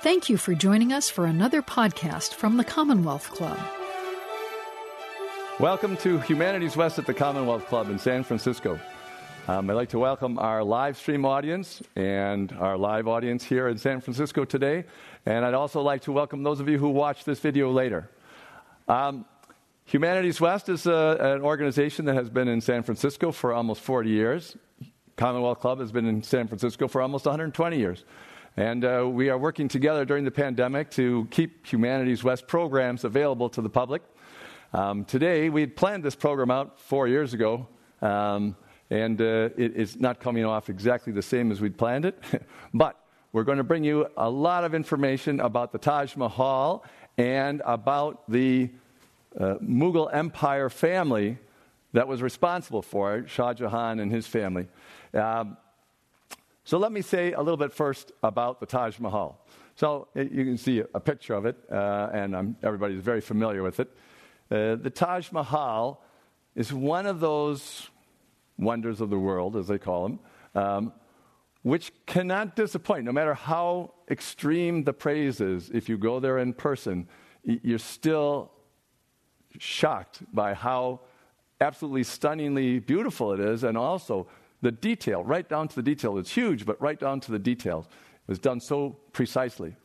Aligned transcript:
Thank 0.00 0.28
you 0.28 0.36
for 0.36 0.54
joining 0.54 0.92
us 0.92 1.10
for 1.10 1.26
another 1.26 1.60
podcast 1.60 2.34
from 2.34 2.56
the 2.56 2.62
Commonwealth 2.62 3.30
Club. 3.32 3.58
Welcome 5.58 5.96
to 5.98 6.20
Humanities 6.20 6.76
West 6.76 7.00
at 7.00 7.06
the 7.06 7.12
Commonwealth 7.12 7.66
Club 7.66 7.90
in 7.90 7.98
San 7.98 8.22
Francisco. 8.22 8.78
Um, 9.48 9.68
I'd 9.68 9.72
like 9.72 9.88
to 9.88 9.98
welcome 9.98 10.38
our 10.38 10.62
live 10.62 10.96
stream 10.96 11.24
audience 11.24 11.82
and 11.96 12.52
our 12.60 12.78
live 12.78 13.08
audience 13.08 13.42
here 13.42 13.66
in 13.66 13.76
San 13.76 14.00
Francisco 14.00 14.44
today. 14.44 14.84
And 15.26 15.44
I'd 15.44 15.54
also 15.54 15.82
like 15.82 16.02
to 16.02 16.12
welcome 16.12 16.44
those 16.44 16.60
of 16.60 16.68
you 16.68 16.78
who 16.78 16.90
watch 16.90 17.24
this 17.24 17.40
video 17.40 17.72
later. 17.72 18.08
Um, 18.86 19.24
Humanities 19.86 20.40
West 20.40 20.68
is 20.68 20.86
a, 20.86 20.94
uh, 20.94 21.34
an 21.34 21.42
organization 21.42 22.04
that 22.04 22.14
has 22.14 22.30
been 22.30 22.46
in 22.46 22.60
San 22.60 22.84
Francisco 22.84 23.32
for 23.32 23.52
almost 23.52 23.80
40 23.80 24.10
years. 24.10 24.56
Commonwealth 25.16 25.58
Club 25.58 25.80
has 25.80 25.90
been 25.90 26.06
in 26.06 26.22
San 26.22 26.46
Francisco 26.46 26.86
for 26.86 27.02
almost 27.02 27.26
120 27.26 27.76
years. 27.76 28.04
And 28.58 28.84
uh, 28.84 29.08
we 29.08 29.30
are 29.30 29.38
working 29.38 29.68
together 29.68 30.04
during 30.04 30.24
the 30.24 30.32
pandemic 30.32 30.90
to 30.90 31.28
keep 31.30 31.64
Humanities 31.68 32.24
West 32.24 32.48
programs 32.48 33.04
available 33.04 33.48
to 33.50 33.62
the 33.62 33.70
public. 33.70 34.02
Um, 34.72 35.04
today, 35.04 35.48
we 35.48 35.60
had 35.60 35.76
planned 35.76 36.02
this 36.02 36.16
program 36.16 36.50
out 36.50 36.80
four 36.80 37.06
years 37.06 37.34
ago, 37.34 37.68
um, 38.02 38.56
and 38.90 39.20
uh, 39.20 39.50
it 39.56 39.76
is 39.76 40.00
not 40.00 40.18
coming 40.18 40.44
off 40.44 40.70
exactly 40.70 41.12
the 41.12 41.22
same 41.22 41.52
as 41.52 41.60
we'd 41.60 41.78
planned 41.78 42.04
it. 42.04 42.20
but 42.74 42.98
we're 43.32 43.44
going 43.44 43.58
to 43.58 43.64
bring 43.64 43.84
you 43.84 44.08
a 44.16 44.28
lot 44.28 44.64
of 44.64 44.74
information 44.74 45.38
about 45.38 45.70
the 45.70 45.78
Taj 45.78 46.16
Mahal 46.16 46.84
and 47.16 47.62
about 47.64 48.28
the 48.28 48.70
uh, 49.38 49.54
Mughal 49.62 50.12
Empire 50.12 50.68
family 50.68 51.38
that 51.92 52.08
was 52.08 52.22
responsible 52.22 52.82
for 52.82 53.18
it, 53.18 53.30
Shah 53.30 53.54
Jahan 53.54 54.00
and 54.00 54.10
his 54.10 54.26
family. 54.26 54.66
Um, 55.14 55.56
so 56.68 56.76
let 56.76 56.92
me 56.92 57.00
say 57.00 57.32
a 57.32 57.40
little 57.40 57.56
bit 57.56 57.72
first 57.72 58.12
about 58.22 58.60
the 58.60 58.66
Taj 58.66 58.98
Mahal. 58.98 59.42
So 59.74 60.08
you 60.14 60.44
can 60.44 60.58
see 60.58 60.82
a 60.92 61.00
picture 61.00 61.32
of 61.32 61.46
it, 61.46 61.56
uh, 61.72 62.10
and 62.12 62.36
I'm, 62.36 62.56
everybody's 62.62 63.00
very 63.00 63.22
familiar 63.22 63.62
with 63.62 63.80
it. 63.80 63.88
Uh, 64.50 64.76
the 64.76 64.90
Taj 64.90 65.32
Mahal 65.32 66.04
is 66.54 66.70
one 66.70 67.06
of 67.06 67.20
those 67.20 67.88
wonders 68.58 69.00
of 69.00 69.08
the 69.08 69.18
world, 69.18 69.56
as 69.56 69.68
they 69.68 69.78
call 69.78 70.02
them, 70.02 70.20
um, 70.54 70.92
which 71.62 71.90
cannot 72.04 72.54
disappoint. 72.54 73.06
No 73.06 73.12
matter 73.12 73.32
how 73.32 73.94
extreme 74.10 74.84
the 74.84 74.92
praise 74.92 75.40
is, 75.40 75.70
if 75.70 75.88
you 75.88 75.96
go 75.96 76.20
there 76.20 76.36
in 76.36 76.52
person, 76.52 77.08
you're 77.44 77.78
still 77.78 78.52
shocked 79.56 80.20
by 80.34 80.52
how 80.52 81.00
absolutely 81.62 82.04
stunningly 82.04 82.78
beautiful 82.78 83.32
it 83.32 83.40
is, 83.40 83.64
and 83.64 83.78
also 83.78 84.26
the 84.60 84.72
detail, 84.72 85.22
right 85.22 85.48
down 85.48 85.68
to 85.68 85.76
the 85.76 85.82
detail. 85.82 86.18
It's 86.18 86.32
huge, 86.32 86.66
but 86.66 86.80
right 86.80 86.98
down 86.98 87.20
to 87.20 87.32
the 87.32 87.38
details. 87.38 87.86
It 87.86 88.28
was 88.28 88.38
done 88.38 88.60
so 88.60 88.96
precisely. 89.12 89.76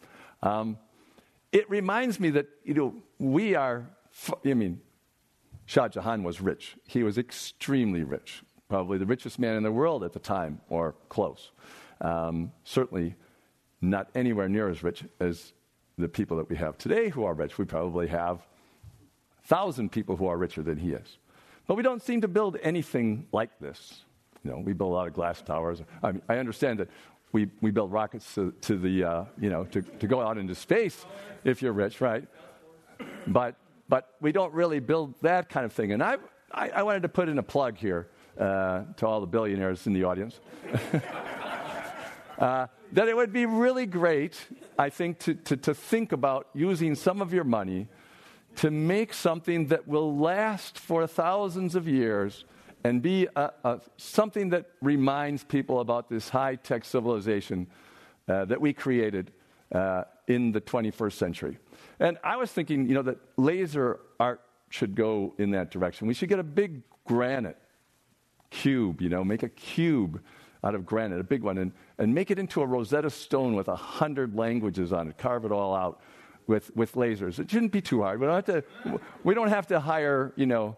Um, 0.42 0.78
it 1.52 1.70
reminds 1.70 2.20
me 2.20 2.32
that, 2.32 2.48
you 2.64 2.74
know, 2.74 2.96
we 3.20 3.56
are, 3.56 3.88
I 4.44 4.54
mean, 4.54 4.82
Shah 5.66 5.88
Jahan 5.88 6.24
was 6.24 6.42
rich. 6.42 6.76
He 6.88 7.04
was 7.04 7.18
extremely 7.18 8.04
rich, 8.04 8.44
probably 8.68 8.98
the 8.98 9.06
richest 9.06 9.40
man 9.40 9.56
in 9.56 9.64
the 9.64 9.72
world 9.72 10.04
at 10.04 10.14
the 10.14 10.20
time, 10.20 10.60
or 10.70 10.96
close. 11.10 11.52
Um, 12.02 12.52
certainly 12.64 13.16
not 13.82 14.10
anywhere 14.16 14.50
near 14.50 14.70
as 14.70 14.84
rich 14.84 15.04
as 15.20 15.54
the 15.98 16.10
people 16.10 16.38
that 16.38 16.50
we 16.50 16.56
have 16.56 16.78
today 16.78 17.10
who 17.10 17.24
are 17.24 17.34
rich. 17.34 17.58
We 17.58 17.66
probably 17.66 18.08
have 18.08 18.40
a 19.44 19.48
thousand 19.48 19.92
people 19.92 20.18
who 20.18 20.28
are 20.28 20.38
richer 20.38 20.64
than 20.64 20.78
he 20.78 20.94
is. 20.94 21.18
But 21.68 21.76
we 21.76 21.84
don't 21.84 22.02
seem 22.02 22.22
to 22.22 22.28
build 22.28 22.58
anything 22.62 23.28
like 23.32 23.60
this. 23.60 24.04
You 24.44 24.52
know, 24.52 24.60
we 24.60 24.74
build 24.74 24.92
a 24.92 24.94
lot 24.94 25.08
of 25.08 25.14
glass 25.14 25.42
towers. 25.42 25.82
I, 26.02 26.12
mean, 26.12 26.22
I 26.28 26.38
understand 26.38 26.80
that 26.80 26.90
we, 27.32 27.50
we 27.62 27.72
build 27.72 27.92
rockets 27.92 28.36
to, 28.36 28.54
to 28.62 28.78
the, 28.78 29.04
uh, 29.04 29.26
you 29.40 29.50
know, 29.50 29.64
to, 29.66 29.82
to 29.82 30.08
go 30.08 30.22
out 30.22 30.38
into 30.38 30.54
space 30.54 31.06
if 31.44 31.62
you're 31.62 31.74
rich, 31.74 32.02
right? 32.02 32.28
But, 33.26 33.56
but 33.90 34.16
we 34.22 34.32
don't 34.32 34.54
really 34.54 34.80
build 34.80 35.16
that 35.22 35.50
kind 35.50 35.66
of 35.66 35.74
thing. 35.74 35.94
And 35.94 36.04
I, 36.04 36.18
I, 36.52 36.70
I 36.70 36.84
wanted 36.84 37.04
to 37.04 37.10
put 37.10 37.30
in 37.30 37.40
a 37.40 37.44
plug 37.44 37.78
here 37.78 38.08
uh, 38.38 38.84
to 38.98 39.08
all 39.08 39.22
the 39.22 39.28
billionaires 39.28 39.88
in 39.88 39.94
the 39.94 40.04
audience. 40.04 40.40
uh, 42.40 42.68
that 42.92 43.08
it 43.08 43.16
would 43.16 43.34
be 43.34 43.46
really 43.46 43.86
great, 43.86 44.38
I 44.78 44.90
think, 44.90 45.20
to, 45.20 45.34
to, 45.36 45.58
to 45.58 45.74
think 45.74 46.12
about 46.12 46.50
using 46.54 46.96
some 46.96 47.22
of 47.22 47.34
your 47.34 47.44
money 47.44 47.88
to 48.58 48.70
make 48.70 49.14
something 49.14 49.68
that 49.68 49.88
will 49.88 50.16
last 50.16 50.78
for 50.78 51.08
thousands 51.08 51.76
of 51.76 51.88
years 51.88 52.46
and 52.84 53.02
be 53.02 53.28
a, 53.36 53.52
a, 53.64 53.80
something 53.98 54.50
that 54.50 54.66
reminds 54.82 55.44
people 55.44 55.80
about 55.80 56.10
this 56.10 56.30
high 56.30 56.56
tech 56.56 56.86
civilization 56.86 57.68
uh, 58.28 58.46
that 58.46 58.60
we 58.60 58.74
created 58.74 59.32
uh, 59.74 60.04
in 60.28 60.52
the 60.52 60.62
21st 60.62 61.14
century. 61.14 61.58
And 62.00 62.18
I 62.24 62.36
was 62.36 62.52
thinking, 62.52 62.88
you 62.88 62.94
know, 62.94 63.02
that 63.04 63.18
laser 63.38 64.00
art 64.20 64.42
should 64.70 64.96
go 64.96 65.34
in 65.38 65.52
that 65.52 65.72
direction. 65.72 66.08
We 66.08 66.14
should 66.14 66.30
get 66.30 66.40
a 66.40 66.44
big 66.44 66.82
granite 67.06 67.58
cube, 68.50 69.02
you 69.02 69.10
know, 69.10 69.24
make 69.24 69.44
a 69.44 69.50
cube 69.50 70.22
out 70.64 70.76
of 70.76 70.86
granite, 70.86 71.20
a 71.20 71.24
big 71.24 71.44
one, 71.44 71.58
and, 71.58 71.72
and 71.98 72.14
make 72.14 72.32
it 72.32 72.40
into 72.40 72.62
a 72.62 72.66
Rosetta 72.66 73.10
Stone 73.10 73.56
with 73.56 73.68
a 73.68 73.76
hundred 73.76 74.36
languages 74.36 74.94
on 74.94 75.10
it, 75.10 75.18
carve 75.18 75.44
it 75.46 75.52
all 75.52 75.76
out 75.76 76.02
with, 76.48 76.76
with 76.76 76.94
lasers. 76.94 77.40
It 77.40 77.52
shouldn't 77.52 77.72
be 77.72 77.82
too 77.82 78.02
hard. 78.02 78.20
We 78.20 78.28
don't 78.28 78.48
have 78.48 78.64
to, 78.64 79.00
we 79.24 79.34
don't 79.34 79.50
have 79.50 79.68
to 79.68 79.80
hire, 79.80 80.32
you 80.36 80.46
know, 80.46 80.78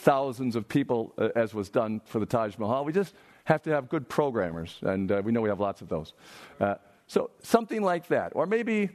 thousands 0.00 0.56
of 0.56 0.68
people 0.68 1.12
uh, 1.18 1.28
as 1.36 1.54
was 1.54 1.68
done 1.68 2.00
for 2.06 2.18
the 2.18 2.26
Taj 2.26 2.56
Mahal. 2.58 2.84
We 2.84 2.92
just 2.92 3.14
have 3.44 3.62
to 3.62 3.70
have 3.70 3.88
good 3.88 4.08
programmers, 4.08 4.78
and 4.82 5.10
uh, 5.10 5.22
we 5.24 5.32
know 5.32 5.40
we 5.40 5.48
have 5.48 5.60
lots 5.60 5.82
of 5.82 5.88
those. 5.88 6.14
Uh, 6.58 6.74
so 7.06 7.30
something 7.42 7.82
like 7.82 8.08
that. 8.08 8.32
Or 8.34 8.46
maybe, 8.46 8.90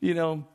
you 0.00 0.14
know, 0.14 0.46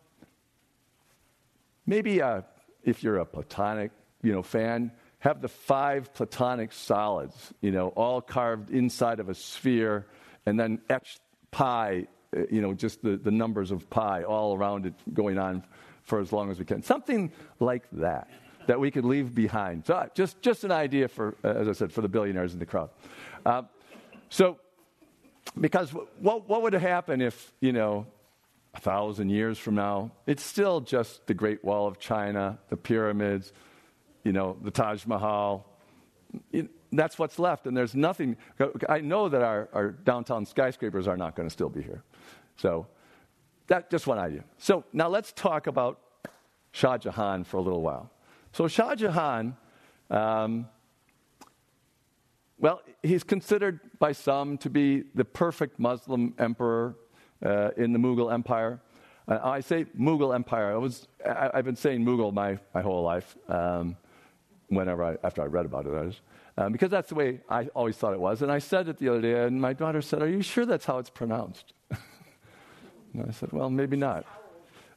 maybe 1.86 2.22
uh, 2.22 2.42
if 2.84 3.04
you're 3.04 3.18
a 3.18 3.26
Platonic, 3.26 3.92
you 4.22 4.32
know, 4.32 4.44
fan, 4.44 4.92
have 5.20 5.42
the 5.42 5.48
five 5.48 6.14
Platonic 6.14 6.74
solids, 6.74 7.54
you 7.62 7.72
know, 7.72 7.90
all 7.90 8.22
carved 8.22 8.70
inside 8.72 9.20
of 9.20 9.30
a 9.30 9.36
sphere, 9.36 10.06
and 10.46 10.60
then 10.60 10.82
etch 10.90 11.18
pi, 11.52 12.08
uh, 12.36 12.42
you 12.52 12.62
know, 12.62 12.74
just 12.74 13.02
the, 13.02 13.16
the 13.16 13.32
numbers 13.32 13.72
of 13.72 13.90
pi 13.90 14.24
all 14.24 14.56
around 14.58 14.86
it 14.86 14.94
going 15.14 15.38
on 15.38 15.64
for 16.02 16.20
as 16.20 16.34
long 16.34 16.52
as 16.52 16.60
we 16.60 16.66
can. 16.66 16.84
Something 16.84 17.32
like 17.60 17.84
that 17.94 18.28
that 18.68 18.80
we 18.80 18.92
could 18.92 19.06
leave 19.06 19.34
behind. 19.34 19.86
So, 19.86 19.96
uh, 19.96 20.08
just, 20.14 20.42
just 20.42 20.64
an 20.64 20.72
idea 20.72 21.08
for, 21.08 21.36
uh, 21.44 21.50
as 21.50 21.68
I 21.68 21.74
said, 21.74 21.92
for 21.92 22.02
the 22.02 22.08
billionaires 22.08 22.54
in 22.54 22.60
the 22.60 22.66
crowd. 22.66 22.90
Uh, 23.46 23.64
so, 24.30 24.58
because 25.60 25.92
what, 25.92 26.48
what 26.48 26.62
would 26.62 26.74
happen 26.74 27.22
if, 27.22 27.54
you 27.60 27.74
know, 27.74 28.08
a 28.74 28.80
thousand 28.80 29.30
years 29.30 29.58
from 29.58 29.76
now, 29.76 30.12
it's 30.26 30.44
still 30.44 30.82
just 30.82 31.28
the 31.28 31.34
Great 31.34 31.64
Wall 31.64 31.88
of 31.88 32.00
China, 32.00 32.58
the 32.70 32.78
pyramids, 32.78 33.54
you 34.24 34.32
know, 34.32 34.58
the 34.64 34.72
Taj 34.72 35.06
Mahal. 35.06 35.70
It, 36.52 36.70
that's 36.92 37.20
what's 37.20 37.38
left, 37.40 37.68
and 37.68 37.76
there's 37.76 37.96
nothing. 37.96 38.38
I 38.88 39.02
know 39.02 39.30
that 39.30 39.42
our, 39.42 39.70
our 39.74 39.92
downtown 39.92 40.46
skyscrapers 40.46 41.08
are 41.08 41.18
not 41.18 41.36
going 41.36 41.48
to 41.48 41.54
still 41.54 41.70
be 41.70 41.82
here. 41.82 42.04
So, 42.56 42.88
that's 43.68 43.90
just 43.90 44.08
one 44.08 44.20
idea. 44.20 44.44
So, 44.58 44.84
now 44.94 45.10
let's 45.10 45.32
talk 45.32 45.68
about 45.68 46.00
Shah 46.72 46.98
Jahan 46.98 47.44
for 47.44 47.58
a 47.58 47.62
little 47.62 47.82
while. 47.82 48.13
So 48.54 48.68
Shah 48.68 48.94
Jahan, 48.94 49.58
um, 50.12 50.68
well, 52.60 52.84
he's 53.02 53.24
considered 53.24 53.80
by 53.98 54.12
some 54.12 54.60
to 54.60 54.70
be 54.70 55.06
the 55.16 55.26
perfect 55.26 55.80
Muslim 55.80 56.36
emperor 56.38 56.96
uh, 57.44 57.72
in 57.78 57.94
the 57.94 58.00
Mughal 58.00 58.32
Empire. 58.32 58.80
Uh, 59.28 59.40
I 59.42 59.60
say 59.62 59.86
Mughal 60.00 60.36
Empire. 60.36 60.72
I 60.72 60.78
was, 60.78 61.08
I, 61.26 61.50
have 61.56 61.66
been 61.66 61.76
saying 61.76 62.06
Mughal 62.06 62.32
my, 62.32 62.60
my 62.76 62.84
whole 62.84 63.02
life, 63.02 63.36
um, 63.50 63.98
whenever 64.68 65.04
I, 65.04 65.18
after 65.24 65.42
I 65.42 65.46
read 65.46 65.66
about 65.66 65.88
it. 65.88 66.22
Um, 66.56 66.72
because 66.72 66.92
that's 66.92 67.10
the 67.10 67.16
way 67.16 67.42
I 67.50 67.66
always 67.74 67.98
thought 67.98 68.14
it 68.14 68.20
was. 68.20 68.44
And 68.44 68.52
I 68.52 68.60
said 68.60 68.88
it 68.88 69.00
the 69.00 69.10
other 69.10 69.22
day, 69.22 69.46
and 69.46 69.60
my 69.60 69.74
daughter 69.74 70.04
said, 70.04 70.22
Are 70.22 70.30
you 70.30 70.44
sure 70.44 70.68
that's 70.68 70.86
how 70.86 71.00
it's 71.00 71.10
pronounced? 71.10 71.74
and 71.90 73.26
I 73.28 73.32
said, 73.32 73.52
Well, 73.52 73.72
maybe 73.72 73.98
not. 73.98 74.26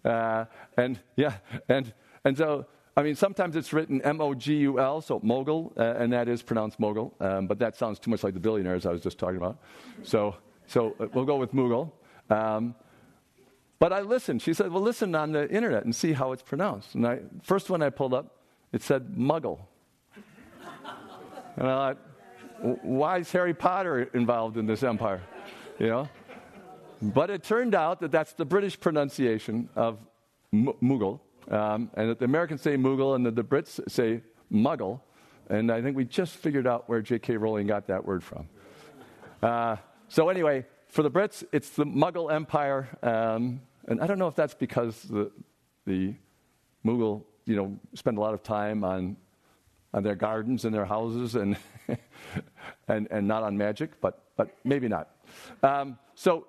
Uh, 0.05 0.45
and 0.77 1.01
yeah, 1.17 1.39
and, 1.71 1.95
and 2.23 2.37
so 2.37 2.67
I 2.99 3.03
mean, 3.03 3.15
sometimes 3.15 3.57
it's 3.57 3.75
written 3.75 4.01
M 4.03 4.23
O 4.23 4.33
G 4.33 4.57
U 4.57 4.81
L, 4.81 5.03
so 5.03 5.21
mogul, 5.23 5.73
uh, 5.77 5.95
and 5.99 6.13
that 6.15 6.29
is 6.29 6.43
pronounced 6.43 6.81
mogul, 6.81 7.15
um, 7.21 7.47
but 7.47 7.59
that 7.59 7.77
sounds 7.77 7.99
too 7.99 8.11
much 8.11 8.25
like 8.25 8.33
the 8.33 8.41
billionaires 8.41 8.87
I 8.87 8.91
was 8.91 9.03
just 9.03 9.19
talking 9.19 9.37
about. 9.37 9.59
So, 10.03 10.35
so 10.67 10.97
uh, 10.99 11.07
we'll 11.13 11.27
go 11.27 11.37
with 11.37 11.53
Mughal. 11.53 11.93
Um, 12.31 12.75
but 13.79 13.93
I 13.93 14.01
listened. 14.01 14.41
She 14.41 14.55
said, 14.55 14.73
Well, 14.73 14.83
listen 14.83 15.15
on 15.15 15.33
the 15.33 15.49
internet 15.51 15.85
and 15.85 15.95
see 15.95 16.15
how 16.15 16.33
it's 16.33 16.43
pronounced. 16.43 16.95
And 16.95 17.07
I, 17.07 17.21
first 17.43 17.69
one 17.69 17.83
I 17.83 17.91
pulled 17.91 18.15
up, 18.15 18.41
it 18.73 18.83
said 18.83 19.15
muggle. 19.15 19.61
and 21.57 21.67
I 21.69 21.95
thought, 21.95 21.99
Why 22.83 23.19
is 23.19 23.31
Harry 23.33 23.53
Potter 23.53 24.05
involved 24.15 24.57
in 24.57 24.67
this 24.67 24.83
empire? 24.83 25.23
You 25.79 25.89
know? 25.89 26.09
But 27.03 27.29
it 27.29 27.43
turned 27.43 27.75
out 27.75 28.01
that 28.01 28.11
that's 28.11 28.33
the 28.33 28.47
British 28.47 28.81
pronunciation 28.81 29.69
of 29.77 29.99
M-. 30.55 30.73
Um, 31.51 31.91
and 31.95 32.17
the 32.17 32.25
Americans 32.25 32.63
say 32.63 32.77
Mughal 32.77 33.15
and 33.15 33.25
the, 33.25 33.31
the 33.31 33.45
Brits 33.45 33.81
say 33.91 34.23
Muggle. 34.53 35.01
And 35.49 35.71
I 35.71 35.81
think 35.81 35.97
we 35.97 36.05
just 36.05 36.35
figured 36.35 36.67
out 36.67 36.89
where 36.89 37.01
J.K. 37.01 37.37
Rowling 37.37 37.69
got 37.69 37.87
that 37.87 38.05
word 38.05 38.25
from. 38.25 38.49
Uh, 39.43 39.77
so, 40.09 40.29
anyway, 40.29 40.65
for 40.89 41.03
the 41.03 41.11
Brits, 41.11 41.45
it's 41.53 41.71
the 41.71 41.85
Mughal 41.85 42.33
Empire. 42.33 42.89
Um, 43.03 43.61
and 43.87 44.01
I 44.01 44.07
don't 44.07 44.19
know 44.19 44.27
if 44.27 44.35
that's 44.35 44.55
because 44.55 45.03
the, 45.03 45.31
the 45.87 46.15
Mughal, 46.85 47.23
you 47.45 47.55
know, 47.55 47.79
spend 47.95 48.19
a 48.19 48.21
lot 48.21 48.35
of 48.35 48.43
time 48.43 48.83
on, 48.83 49.17
on 49.95 50.03
their 50.03 50.17
gardens 50.17 50.65
and 50.65 50.75
their 50.75 50.85
houses 50.85 51.37
and, 51.37 51.57
and, 52.89 53.07
and 53.11 53.29
not 53.29 53.45
on 53.45 53.57
magic, 53.57 54.01
but, 54.01 54.25
but 54.37 54.57
maybe 54.65 54.89
not. 54.89 55.11
Um, 55.63 55.99
so 56.17 56.49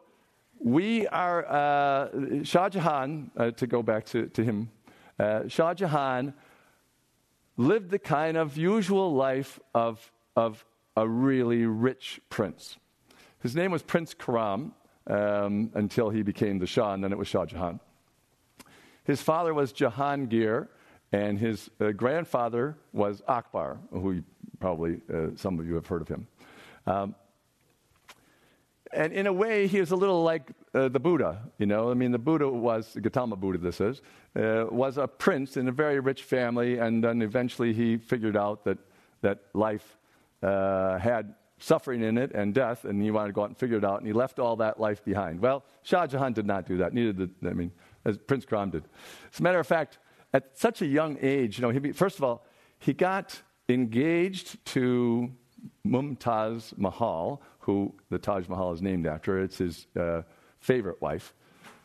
we 0.59 1.07
are, 1.07 1.45
uh, 1.45 2.43
Shah 2.43 2.69
Jahan, 2.69 3.29
uh, 3.37 3.51
to 3.51 3.67
go 3.67 3.83
back 3.83 4.05
to, 4.07 4.27
to 4.27 4.43
him, 4.43 4.71
uh, 5.19 5.47
Shah 5.47 5.73
Jahan 5.73 6.33
lived 7.57 7.89
the 7.89 7.99
kind 7.99 8.37
of 8.37 8.57
usual 8.57 9.13
life 9.13 9.59
of, 9.73 10.11
of 10.35 10.63
a 10.95 11.07
really 11.07 11.65
rich 11.65 12.21
prince. 12.29 12.77
His 13.39 13.55
name 13.55 13.71
was 13.71 13.81
Prince 13.81 14.13
Khurram 14.13 14.71
um, 15.07 15.71
until 15.73 16.09
he 16.09 16.21
became 16.21 16.59
the 16.59 16.67
Shah, 16.67 16.93
and 16.93 17.03
then 17.03 17.11
it 17.11 17.17
was 17.17 17.27
Shah 17.27 17.45
Jahan. 17.45 17.79
His 19.03 19.21
father 19.21 19.53
was 19.53 19.73
Jahangir, 19.73 20.67
and 21.11 21.39
his 21.39 21.69
uh, 21.79 21.91
grandfather 21.91 22.77
was 22.91 23.21
Akbar, 23.27 23.79
who 23.91 24.21
probably 24.59 24.99
uh, 25.13 25.27
some 25.35 25.59
of 25.59 25.65
you 25.65 25.75
have 25.75 25.87
heard 25.87 26.01
of 26.01 26.07
him. 26.07 26.27
Um, 26.85 27.15
and 28.91 29.13
in 29.13 29.27
a 29.27 29.33
way, 29.33 29.67
he 29.67 29.79
was 29.79 29.91
a 29.91 29.95
little 29.95 30.23
like 30.23 30.51
uh, 30.73 30.87
the 30.89 30.99
Buddha. 30.99 31.41
You 31.57 31.65
know, 31.65 31.91
I 31.91 31.93
mean, 31.93 32.11
the 32.11 32.19
Buddha 32.19 32.47
was 32.47 32.97
Gautama 33.01 33.35
Buddha. 33.35 33.57
This 33.57 33.81
is 33.81 34.01
uh, 34.35 34.65
was 34.69 34.97
a 34.97 35.07
prince 35.07 35.57
in 35.57 35.67
a 35.67 35.71
very 35.71 35.99
rich 35.99 36.23
family, 36.23 36.77
and 36.77 37.03
then 37.03 37.21
eventually 37.21 37.73
he 37.73 37.97
figured 37.97 38.37
out 38.37 38.63
that 38.65 38.77
that 39.21 39.39
life 39.53 39.97
uh, 40.43 40.97
had 40.97 41.33
suffering 41.59 42.03
in 42.03 42.17
it 42.17 42.31
and 42.33 42.53
death, 42.53 42.85
and 42.85 43.01
he 43.01 43.09
wanted 43.11 43.27
to 43.27 43.33
go 43.33 43.41
out 43.43 43.49
and 43.49 43.57
figure 43.57 43.77
it 43.77 43.85
out, 43.85 43.97
and 43.97 44.07
he 44.07 44.13
left 44.13 44.39
all 44.39 44.55
that 44.57 44.79
life 44.79 45.03
behind. 45.03 45.39
Well, 45.39 45.63
Shah 45.83 46.05
Jahan 46.05 46.33
did 46.33 46.45
not 46.45 46.67
do 46.67 46.77
that. 46.77 46.93
Neither 46.93 47.13
did 47.13 47.31
I 47.45 47.53
mean, 47.53 47.71
as 48.05 48.17
Prince 48.17 48.45
Khurram 48.45 48.71
did. 48.71 48.83
As 49.33 49.39
a 49.39 49.43
matter 49.43 49.59
of 49.59 49.67
fact, 49.67 49.97
at 50.33 50.57
such 50.57 50.81
a 50.81 50.85
young 50.85 51.17
age, 51.21 51.57
you 51.57 51.61
know, 51.63 51.69
he, 51.69 51.91
first 51.93 52.17
of 52.17 52.23
all, 52.23 52.45
he 52.79 52.93
got 52.93 53.41
engaged 53.69 54.63
to 54.65 55.31
Mumtaz 55.85 56.77
Mahal, 56.77 57.41
who 57.59 57.93
the 58.09 58.19
Taj 58.19 58.47
Mahal 58.47 58.71
is 58.73 58.81
named 58.81 59.07
after. 59.07 59.41
It's 59.41 59.57
his 59.57 59.87
uh, 59.99 60.21
favorite 60.59 61.01
wife. 61.01 61.33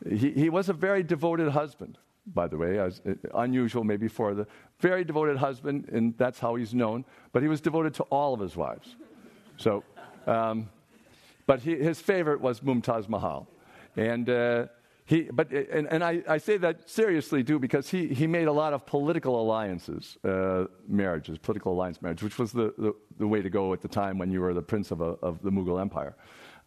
He, 0.07 0.31
he 0.31 0.49
was 0.49 0.69
a 0.69 0.73
very 0.73 1.03
devoted 1.03 1.49
husband, 1.49 1.97
by 2.27 2.47
the 2.47 2.57
way, 2.57 2.79
as, 2.79 3.01
uh, 3.07 3.13
unusual 3.35 3.83
maybe 3.83 4.07
for 4.07 4.33
the 4.33 4.47
very 4.79 5.03
devoted 5.03 5.37
husband, 5.37 5.89
and 5.89 6.17
that's 6.17 6.39
how 6.39 6.55
he's 6.55 6.73
known. 6.73 7.05
But 7.31 7.41
he 7.41 7.47
was 7.47 7.61
devoted 7.61 7.93
to 7.95 8.03
all 8.03 8.33
of 8.33 8.39
his 8.39 8.55
wives. 8.55 8.95
So, 9.57 9.83
um, 10.27 10.69
but 11.45 11.61
he, 11.61 11.75
his 11.75 11.99
favorite 12.01 12.41
was 12.41 12.61
Mumtaz 12.61 13.09
Mahal, 13.09 13.47
and. 13.95 14.29
Uh, 14.29 14.67
he, 15.05 15.23
but, 15.23 15.51
and, 15.51 15.87
and 15.91 16.01
I, 16.01 16.23
I, 16.29 16.37
say 16.37 16.55
that 16.57 16.89
seriously, 16.89 17.43
too, 17.43 17.59
because 17.59 17.89
he, 17.89 18.07
he 18.07 18.25
made 18.25 18.47
a 18.47 18.53
lot 18.53 18.71
of 18.71 18.85
political 18.85 19.41
alliances, 19.41 20.17
uh, 20.23 20.65
marriages, 20.87 21.37
political 21.37 21.73
alliance 21.73 22.01
marriage, 22.01 22.23
which 22.23 22.39
was 22.39 22.53
the, 22.53 22.73
the, 22.77 22.95
the, 23.19 23.27
way 23.27 23.41
to 23.41 23.49
go 23.49 23.73
at 23.73 23.81
the 23.81 23.89
time 23.89 24.17
when 24.17 24.31
you 24.31 24.39
were 24.39 24.53
the 24.53 24.61
prince 24.61 24.91
of, 24.91 25.01
a, 25.01 25.15
of 25.21 25.41
the 25.41 25.49
Mughal 25.49 25.81
Empire. 25.81 26.15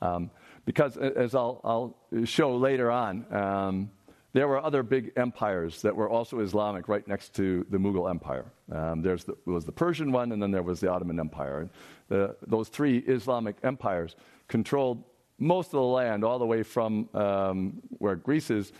Um, 0.02 0.30
because, 0.66 0.98
as 0.98 1.34
I'll, 1.34 1.60
I'll, 1.64 2.24
show 2.24 2.56
later 2.56 2.90
on, 2.90 3.24
um, 3.32 3.90
there 4.32 4.48
were 4.48 4.62
other 4.62 4.82
big 4.82 5.12
empires 5.16 5.80
that 5.80 5.96
were 5.96 6.10
also 6.10 6.40
Islamic 6.40 6.88
right 6.88 7.06
next 7.08 7.34
to 7.36 7.64
the 7.70 7.78
Mughal 7.78 8.10
Empire. 8.10 8.44
Um, 8.70 9.00
there 9.00 9.16
was 9.46 9.64
the 9.64 9.72
Persian 9.72 10.12
one, 10.12 10.32
and 10.32 10.42
then 10.42 10.50
there 10.50 10.62
was 10.62 10.80
the 10.80 10.90
Ottoman 10.90 11.18
Empire. 11.18 11.70
The, 12.08 12.36
those 12.46 12.68
three 12.68 12.98
Islamic 12.98 13.56
empires 13.62 14.16
controlled 14.48 15.02
most 15.38 15.68
of 15.68 15.72
the 15.72 15.82
land, 15.82 16.24
all 16.24 16.38
the 16.38 16.46
way 16.46 16.62
from 16.62 17.08
um, 17.14 17.80
where 17.98 18.16
Greece 18.16 18.50
is, 18.50 18.72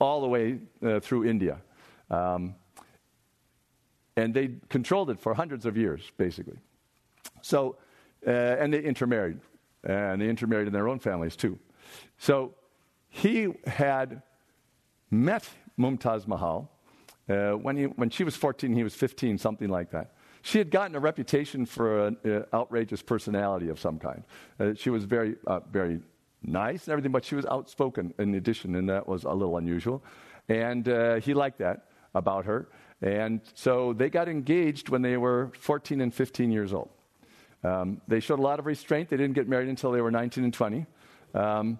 all 0.00 0.20
the 0.20 0.28
way 0.28 0.58
uh, 0.82 1.00
through 1.00 1.26
India. 1.26 1.58
Um, 2.10 2.54
and 4.16 4.32
they 4.32 4.52
controlled 4.68 5.10
it 5.10 5.18
for 5.18 5.34
hundreds 5.34 5.66
of 5.66 5.76
years, 5.76 6.10
basically. 6.16 6.58
So, 7.40 7.76
uh, 8.26 8.30
and 8.30 8.72
they 8.72 8.80
intermarried, 8.80 9.40
and 9.84 10.20
they 10.20 10.28
intermarried 10.28 10.66
in 10.66 10.72
their 10.72 10.88
own 10.88 10.98
families 10.98 11.36
too. 11.36 11.58
So, 12.18 12.54
he 13.08 13.52
had 13.66 14.22
met 15.10 15.46
Mumtaz 15.78 16.26
Mahal 16.26 16.70
uh, 17.28 17.52
when, 17.52 17.76
he, 17.76 17.84
when 17.84 18.10
she 18.10 18.24
was 18.24 18.36
14, 18.36 18.74
he 18.74 18.82
was 18.82 18.94
15, 18.94 19.38
something 19.38 19.68
like 19.68 19.90
that. 19.90 20.14
She 20.42 20.58
had 20.58 20.70
gotten 20.70 20.96
a 20.96 21.00
reputation 21.00 21.66
for 21.66 22.08
an 22.08 22.16
uh, 22.24 22.56
outrageous 22.56 23.00
personality 23.00 23.68
of 23.68 23.78
some 23.78 23.98
kind. 23.98 24.24
Uh, 24.58 24.74
she 24.74 24.90
was 24.90 25.04
very, 25.04 25.36
uh, 25.46 25.60
very 25.70 26.00
nice 26.42 26.84
and 26.84 26.92
everything, 26.92 27.12
but 27.12 27.24
she 27.24 27.36
was 27.36 27.46
outspoken 27.46 28.12
in 28.18 28.34
addition, 28.34 28.74
and 28.74 28.88
that 28.88 29.06
was 29.06 29.22
a 29.22 29.30
little 29.30 29.56
unusual. 29.56 30.02
And 30.48 30.88
uh, 30.88 31.16
he 31.16 31.32
liked 31.32 31.58
that 31.58 31.86
about 32.14 32.44
her. 32.46 32.68
And 33.00 33.40
so 33.54 33.92
they 33.92 34.10
got 34.10 34.28
engaged 34.28 34.88
when 34.88 35.02
they 35.02 35.16
were 35.16 35.52
14 35.58 36.00
and 36.00 36.12
15 36.12 36.50
years 36.50 36.72
old. 36.72 36.90
Um, 37.64 38.00
they 38.08 38.20
showed 38.20 38.38
a 38.38 38.42
lot 38.42 38.58
of 38.58 38.66
restraint. 38.66 39.08
They 39.08 39.16
didn't 39.16 39.34
get 39.34 39.48
married 39.48 39.68
until 39.68 39.92
they 39.92 40.00
were 40.00 40.10
19 40.10 40.44
and 40.44 40.54
20. 40.54 40.86
Um, 41.34 41.78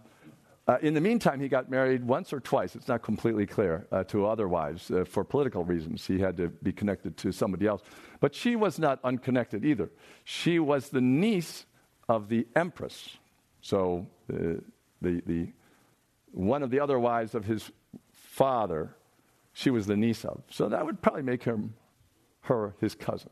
uh, 0.68 0.78
in 0.80 0.94
the 0.94 1.00
meantime, 1.00 1.40
he 1.40 1.48
got 1.48 1.68
married 1.70 2.04
once 2.04 2.32
or 2.32 2.38
twice. 2.38 2.76
It's 2.76 2.86
not 2.86 3.02
completely 3.02 3.46
clear 3.46 3.86
uh, 3.90 4.04
to 4.04 4.26
other 4.26 4.46
wives 4.46 4.90
uh, 4.92 5.04
for 5.04 5.24
political 5.24 5.64
reasons. 5.64 6.06
He 6.06 6.20
had 6.20 6.36
to 6.36 6.48
be 6.48 6.72
connected 6.72 7.16
to 7.18 7.32
somebody 7.32 7.66
else. 7.66 7.82
But 8.20 8.34
she 8.34 8.54
was 8.54 8.78
not 8.78 9.00
unconnected 9.02 9.64
either. 9.64 9.90
She 10.22 10.60
was 10.60 10.90
the 10.90 11.00
niece 11.00 11.66
of 12.08 12.28
the 12.28 12.46
empress. 12.54 13.18
So 13.60 14.06
the, 14.28 14.62
the, 15.00 15.22
the, 15.26 15.52
one 16.30 16.62
of 16.62 16.70
the 16.70 16.78
other 16.78 16.98
wives 16.98 17.34
of 17.34 17.44
his 17.44 17.70
father, 18.12 18.94
she 19.52 19.70
was 19.70 19.86
the 19.86 19.96
niece 19.96 20.24
of. 20.24 20.42
So 20.48 20.68
that 20.68 20.86
would 20.86 21.02
probably 21.02 21.22
make 21.22 21.42
him, 21.42 21.74
her 22.42 22.76
his 22.80 22.94
cousin. 22.94 23.30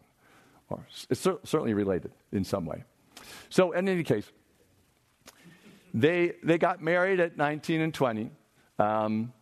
Or 0.71 0.87
it's 1.11 1.21
cer- 1.21 1.41
certainly 1.45 1.75
related 1.75 2.13
in 2.33 2.45
some 2.45 2.65
way. 2.65 2.85
So, 3.49 3.73
in 3.73 3.89
any 3.89 4.05
case, 4.05 4.31
they, 5.93 6.33
they 6.43 6.59
got 6.59 6.81
married 6.81 7.21
at 7.21 7.37
19 7.37 7.81
and 7.81 7.93
20. 7.93 8.31
Um, 8.79 9.33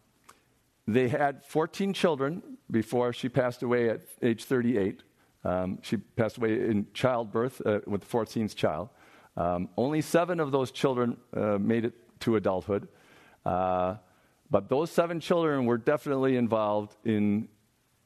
they 0.86 1.08
had 1.08 1.44
14 1.44 1.92
children 1.92 2.42
before 2.70 3.12
she 3.12 3.28
passed 3.28 3.62
away 3.62 3.90
at 3.90 4.00
age 4.22 4.44
38. 4.44 5.02
Um, 5.44 5.78
she 5.82 5.98
passed 5.98 6.38
away 6.38 6.54
in 6.68 6.86
childbirth 6.94 7.60
uh, 7.64 7.80
with 7.86 8.00
the 8.00 8.06
14th 8.06 8.54
child. 8.54 8.88
Um, 9.36 9.68
only 9.76 10.00
seven 10.00 10.40
of 10.40 10.50
those 10.50 10.70
children 10.72 11.16
uh, 11.36 11.58
made 11.58 11.84
it 11.84 11.94
to 12.20 12.36
adulthood. 12.36 12.88
Uh, 13.44 13.96
but 14.50 14.68
those 14.68 14.90
seven 14.90 15.20
children 15.20 15.66
were 15.66 15.78
definitely 15.78 16.36
involved 16.36 16.96
in 17.04 17.48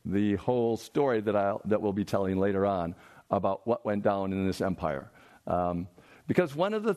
the 0.05 0.35
whole 0.37 0.77
story 0.77 1.21
that, 1.21 1.37
i 1.37 1.55
that 1.65 1.81
we'll 1.81 1.93
be 1.93 2.05
telling 2.05 2.37
later 2.37 2.67
on 2.67 2.95
about 3.33 3.67
what 3.67 3.85
went 3.85 4.05
down 4.05 4.33
in 4.33 4.47
this 4.47 4.61
empire. 4.61 5.11
Um, 5.47 5.89
because 6.29 6.55
one 6.55 6.75
of 6.75 6.85
the 6.85 6.97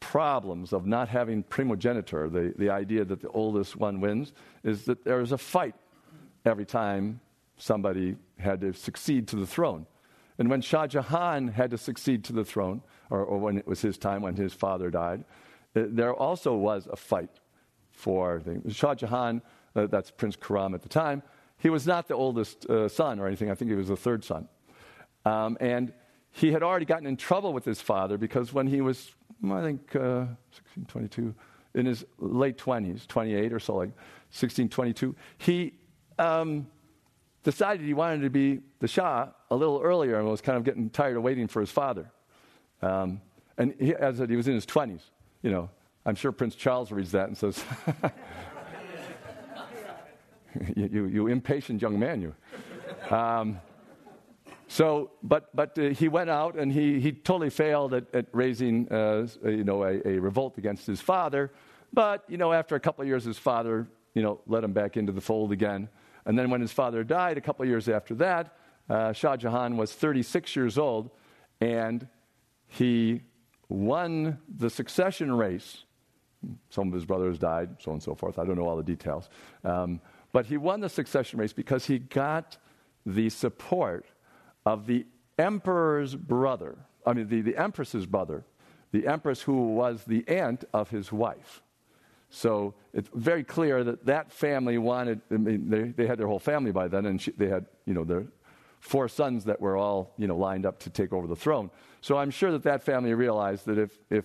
problems 0.00 0.74
of 0.74 0.84
not 0.84 1.08
having 1.08 1.42
primogeniture, 1.42 2.28
the, 2.28 2.52
the 2.58 2.68
idea 2.68 3.04
that 3.04 3.22
the 3.22 3.28
oldest 3.28 3.76
one 3.76 4.00
wins, 4.00 4.34
is 4.62 4.84
that 4.84 5.04
there 5.04 5.20
is 5.20 5.32
a 5.32 5.38
fight 5.38 5.74
every 6.44 6.66
time 6.66 7.20
somebody 7.56 8.16
had 8.38 8.60
to 8.60 8.72
succeed 8.74 9.26
to 9.28 9.36
the 9.36 9.46
throne. 9.46 9.86
And 10.38 10.50
when 10.50 10.60
Shah 10.60 10.86
Jahan 10.86 11.48
had 11.48 11.70
to 11.70 11.78
succeed 11.78 12.24
to 12.24 12.32
the 12.32 12.44
throne, 12.44 12.82
or, 13.08 13.24
or 13.24 13.38
when 13.38 13.56
it 13.56 13.66
was 13.66 13.80
his 13.80 13.96
time 13.96 14.20
when 14.20 14.34
his 14.34 14.52
father 14.52 14.90
died, 14.90 15.24
uh, 15.76 15.84
there 15.88 16.12
also 16.12 16.54
was 16.54 16.88
a 16.90 16.96
fight 16.96 17.40
for 17.92 18.40
things. 18.40 18.74
Shah 18.74 18.94
Jahan, 18.94 19.40
uh, 19.76 19.86
that's 19.86 20.10
Prince 20.10 20.36
Khurram 20.36 20.74
at 20.74 20.82
the 20.82 20.88
time, 20.88 21.22
he 21.58 21.70
was 21.70 21.86
not 21.86 22.08
the 22.08 22.14
oldest 22.14 22.68
uh, 22.68 22.88
son 22.88 23.20
or 23.20 23.26
anything. 23.26 23.50
I 23.50 23.54
think 23.54 23.70
he 23.70 23.76
was 23.76 23.88
the 23.88 23.96
third 23.96 24.24
son. 24.24 24.48
Um, 25.24 25.56
and 25.60 25.92
he 26.30 26.52
had 26.52 26.62
already 26.62 26.84
gotten 26.84 27.06
in 27.06 27.16
trouble 27.16 27.52
with 27.52 27.64
his 27.64 27.80
father 27.80 28.18
because 28.18 28.52
when 28.52 28.66
he 28.66 28.80
was 28.80 29.14
I 29.52 29.62
think 29.62 29.94
uh, 29.96 30.26
16, 30.52 30.86
22, 30.86 31.34
in 31.74 31.86
his 31.86 32.04
late 32.18 32.56
20s, 32.56 33.06
28 33.06 33.52
or 33.52 33.58
so, 33.58 33.76
like 33.76 33.90
16, 34.30 34.68
22, 34.68 35.14
he 35.38 35.74
um, 36.18 36.66
decided 37.42 37.84
he 37.84 37.94
wanted 37.94 38.22
to 38.22 38.30
be 38.30 38.60
the 38.78 38.88
Shah 38.88 39.28
a 39.50 39.56
little 39.56 39.80
earlier 39.82 40.18
and 40.18 40.28
was 40.28 40.40
kind 40.40 40.56
of 40.56 40.64
getting 40.64 40.88
tired 40.90 41.16
of 41.16 41.22
waiting 41.22 41.48
for 41.48 41.60
his 41.60 41.70
father. 41.70 42.10
Um, 42.80 43.20
and 43.58 43.74
he, 43.78 43.94
as 43.94 44.18
he 44.18 44.36
was 44.36 44.48
in 44.48 44.54
his 44.54 44.66
20s, 44.66 45.02
you 45.42 45.50
know, 45.50 45.68
I'm 46.06 46.14
sure 46.14 46.32
Prince 46.32 46.54
Charles 46.54 46.92
reads 46.92 47.12
that 47.12 47.28
and 47.28 47.36
says, 47.36 47.62
you, 50.76 50.88
you, 50.92 51.06
you, 51.06 51.26
impatient 51.28 51.82
young 51.82 51.98
man, 51.98 52.20
you. 52.20 52.34
Um, 53.14 53.60
so, 54.68 55.10
but, 55.22 55.54
but 55.54 55.78
uh, 55.78 55.90
he 55.90 56.08
went 56.08 56.30
out 56.30 56.56
and 56.56 56.72
he, 56.72 57.00
he 57.00 57.12
totally 57.12 57.50
failed 57.50 57.94
at, 57.94 58.12
at 58.14 58.26
raising, 58.32 58.90
uh, 58.90 59.26
you 59.44 59.64
know, 59.64 59.84
a, 59.84 60.00
a, 60.06 60.18
revolt 60.18 60.58
against 60.58 60.86
his 60.86 61.00
father. 61.00 61.52
But, 61.92 62.24
you 62.28 62.36
know, 62.36 62.52
after 62.52 62.74
a 62.74 62.80
couple 62.80 63.02
of 63.02 63.08
years, 63.08 63.24
his 63.24 63.38
father, 63.38 63.86
you 64.14 64.22
know, 64.22 64.40
let 64.46 64.64
him 64.64 64.72
back 64.72 64.96
into 64.96 65.12
the 65.12 65.20
fold 65.20 65.52
again. 65.52 65.88
And 66.26 66.38
then 66.38 66.50
when 66.50 66.60
his 66.60 66.72
father 66.72 67.04
died, 67.04 67.36
a 67.38 67.40
couple 67.40 67.62
of 67.62 67.68
years 67.68 67.88
after 67.88 68.14
that, 68.16 68.56
uh, 68.88 69.12
Shah 69.12 69.36
Jahan 69.36 69.76
was 69.76 69.92
36 69.92 70.56
years 70.56 70.78
old, 70.78 71.10
and 71.60 72.06
he 72.66 73.22
won 73.68 74.38
the 74.48 74.70
succession 74.70 75.32
race 75.32 75.84
some 76.70 76.88
of 76.88 76.94
his 76.94 77.04
brothers 77.04 77.38
died, 77.38 77.70
so 77.78 77.90
on 77.90 77.94
and 77.94 78.02
so 78.02 78.14
forth. 78.14 78.38
I 78.38 78.44
don't 78.44 78.56
know 78.56 78.66
all 78.66 78.76
the 78.76 78.82
details. 78.82 79.28
Um, 79.64 80.00
but 80.32 80.46
he 80.46 80.56
won 80.56 80.80
the 80.80 80.88
succession 80.88 81.38
race 81.38 81.52
because 81.52 81.86
he 81.86 81.98
got 81.98 82.56
the 83.06 83.28
support 83.28 84.06
of 84.64 84.86
the 84.86 85.06
emperor's 85.38 86.14
brother, 86.14 86.78
I 87.06 87.12
mean, 87.12 87.28
the, 87.28 87.40
the 87.40 87.56
empress's 87.56 88.06
brother, 88.06 88.44
the 88.92 89.06
empress 89.06 89.42
who 89.42 89.74
was 89.74 90.04
the 90.04 90.26
aunt 90.28 90.64
of 90.72 90.90
his 90.90 91.12
wife. 91.12 91.62
So 92.30 92.74
it's 92.92 93.08
very 93.14 93.44
clear 93.44 93.84
that 93.84 94.06
that 94.06 94.32
family 94.32 94.78
wanted, 94.78 95.20
I 95.30 95.36
mean, 95.36 95.68
they, 95.68 95.82
they 95.82 96.06
had 96.06 96.18
their 96.18 96.26
whole 96.26 96.38
family 96.38 96.72
by 96.72 96.88
then, 96.88 97.06
and 97.06 97.20
she, 97.20 97.30
they 97.32 97.48
had, 97.48 97.66
you 97.86 97.94
know, 97.94 98.04
their 98.04 98.26
four 98.80 99.08
sons 99.08 99.44
that 99.44 99.60
were 99.60 99.76
all, 99.76 100.14
you 100.18 100.26
know, 100.26 100.36
lined 100.36 100.66
up 100.66 100.78
to 100.80 100.90
take 100.90 101.12
over 101.12 101.26
the 101.26 101.36
throne. 101.36 101.70
So 102.00 102.18
I'm 102.18 102.30
sure 102.30 102.50
that 102.52 102.62
that 102.64 102.82
family 102.82 103.14
realized 103.14 103.66
that 103.66 103.78
if, 103.78 103.98
if 104.10 104.24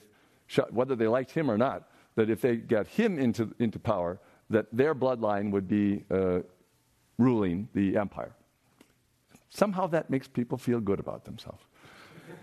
whether 0.71 0.95
they 0.95 1.07
liked 1.07 1.31
him 1.31 1.49
or 1.51 1.57
not, 1.57 1.89
that 2.15 2.29
if 2.29 2.41
they 2.41 2.55
got 2.55 2.87
him 2.87 3.19
into, 3.19 3.53
into 3.59 3.79
power, 3.79 4.19
that 4.49 4.65
their 4.73 4.95
bloodline 4.95 5.51
would 5.51 5.67
be 5.67 6.03
uh, 6.09 6.39
ruling 7.17 7.69
the 7.73 7.95
empire. 7.95 8.33
Somehow 9.49 9.87
that 9.87 10.09
makes 10.09 10.27
people 10.27 10.57
feel 10.57 10.79
good 10.79 10.99
about 10.99 11.25
themselves. 11.25 11.63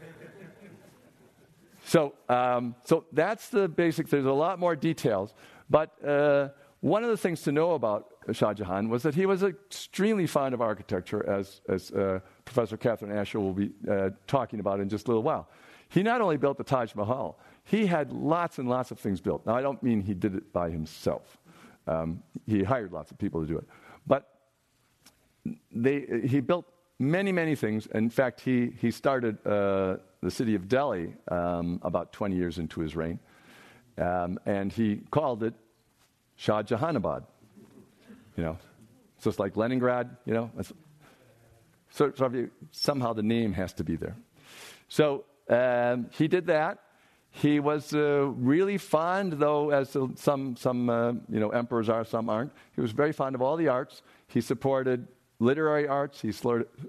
so, 1.85 2.15
um, 2.29 2.75
so 2.85 3.05
that's 3.13 3.49
the 3.49 3.69
basic. 3.69 4.09
There's 4.09 4.27
a 4.27 4.33
lot 4.33 4.59
more 4.59 4.75
details, 4.75 5.35
but 5.71 6.05
uh, 6.05 6.49
one 6.81 7.05
of 7.05 7.11
the 7.11 7.17
things 7.17 7.43
to 7.43 7.53
know 7.53 7.73
about 7.73 8.09
Shah 8.33 8.55
Jahan 8.55 8.89
was 8.89 9.03
that 9.05 9.15
he 9.15 9.27
was 9.27 9.43
extremely 9.43 10.27
fond 10.27 10.55
of 10.55 10.61
architecture, 10.61 11.29
as, 11.29 11.61
as 11.69 11.91
uh, 11.93 12.21
Professor 12.45 12.77
Catherine 12.77 13.17
Asher 13.17 13.41
will 13.41 13.53
be 13.53 13.71
uh, 13.91 14.11
talking 14.27 14.61
about 14.61 14.81
in 14.81 14.89
just 14.89 15.07
a 15.07 15.11
little 15.11 15.23
while. 15.23 15.49
He 15.89 16.03
not 16.03 16.21
only 16.21 16.37
built 16.37 16.59
the 16.59 16.65
Taj 16.65 16.95
Mahal, 16.95 17.39
he 17.65 17.87
had 17.87 18.13
lots 18.13 18.59
and 18.59 18.69
lots 18.69 18.91
of 18.91 18.99
things 18.99 19.21
built. 19.21 19.47
Now, 19.47 19.57
I 19.57 19.63
don't 19.63 19.83
mean 19.83 20.01
he 20.01 20.15
did 20.15 20.35
it 20.35 20.53
by 20.53 20.71
himself. 20.71 21.39
Um, 21.87 22.23
he 22.47 22.63
hired 22.63 22.93
lots 22.93 23.11
of 23.11 23.19
people 23.19 23.41
to 23.41 23.47
do 23.47 23.59
it. 23.59 23.65
But 24.07 24.29
they, 25.73 26.23
he 26.27 26.41
built 26.41 26.67
many, 26.99 27.33
many 27.33 27.55
things. 27.55 27.87
In 27.87 28.11
fact, 28.11 28.41
he, 28.41 28.73
he 28.81 28.91
started 28.91 29.45
uh, 29.47 29.97
the 30.23 30.31
city 30.31 30.55
of 30.55 30.69
Delhi 30.69 31.15
um, 31.29 31.81
about 31.83 32.13
20 32.13 32.37
years 32.37 32.59
into 32.59 32.81
his 32.81 32.97
reign. 32.97 33.19
Um, 33.99 34.39
and 34.47 34.73
he 34.73 35.03
called 35.11 35.43
it 35.43 35.55
Shah 36.37 36.63
Jahanabad. 36.63 37.25
You 38.37 38.45
know, 38.45 38.59
it's 39.17 39.25
just 39.25 39.39
like 39.39 39.57
Leningrad, 39.57 40.17
you 40.27 40.35
know. 40.35 40.51
So, 41.91 42.13
so 42.15 42.49
somehow 42.73 43.15
the 43.15 43.23
name 43.23 43.55
has 43.55 43.73
to 43.75 43.85
be 43.85 43.97
there. 43.97 44.17
So 44.89 45.25
um, 45.49 46.11
he 46.13 46.29
did 46.29 46.47
that. 46.47 46.79
He 47.31 47.61
was 47.61 47.95
uh, 47.95 48.31
really 48.37 48.79
fond, 48.79 49.35
though, 49.35 49.71
as 49.71 49.95
some, 50.15 50.57
some 50.57 50.89
uh, 50.89 51.13
you 51.29 51.39
know, 51.39 51.51
emperors 51.51 51.89
are, 51.91 52.05
some 52.05 52.31
aren't. 52.31 52.53
He 52.75 52.81
was 52.81 52.93
very 52.93 53.13
fond 53.13 53.35
of 53.35 53.43
all 53.43 53.57
the 53.57 53.69
arts. 53.69 54.01
He 54.27 54.41
supported 54.41 55.07
literary 55.39 55.87
arts. 55.89 56.21
He 56.21 56.33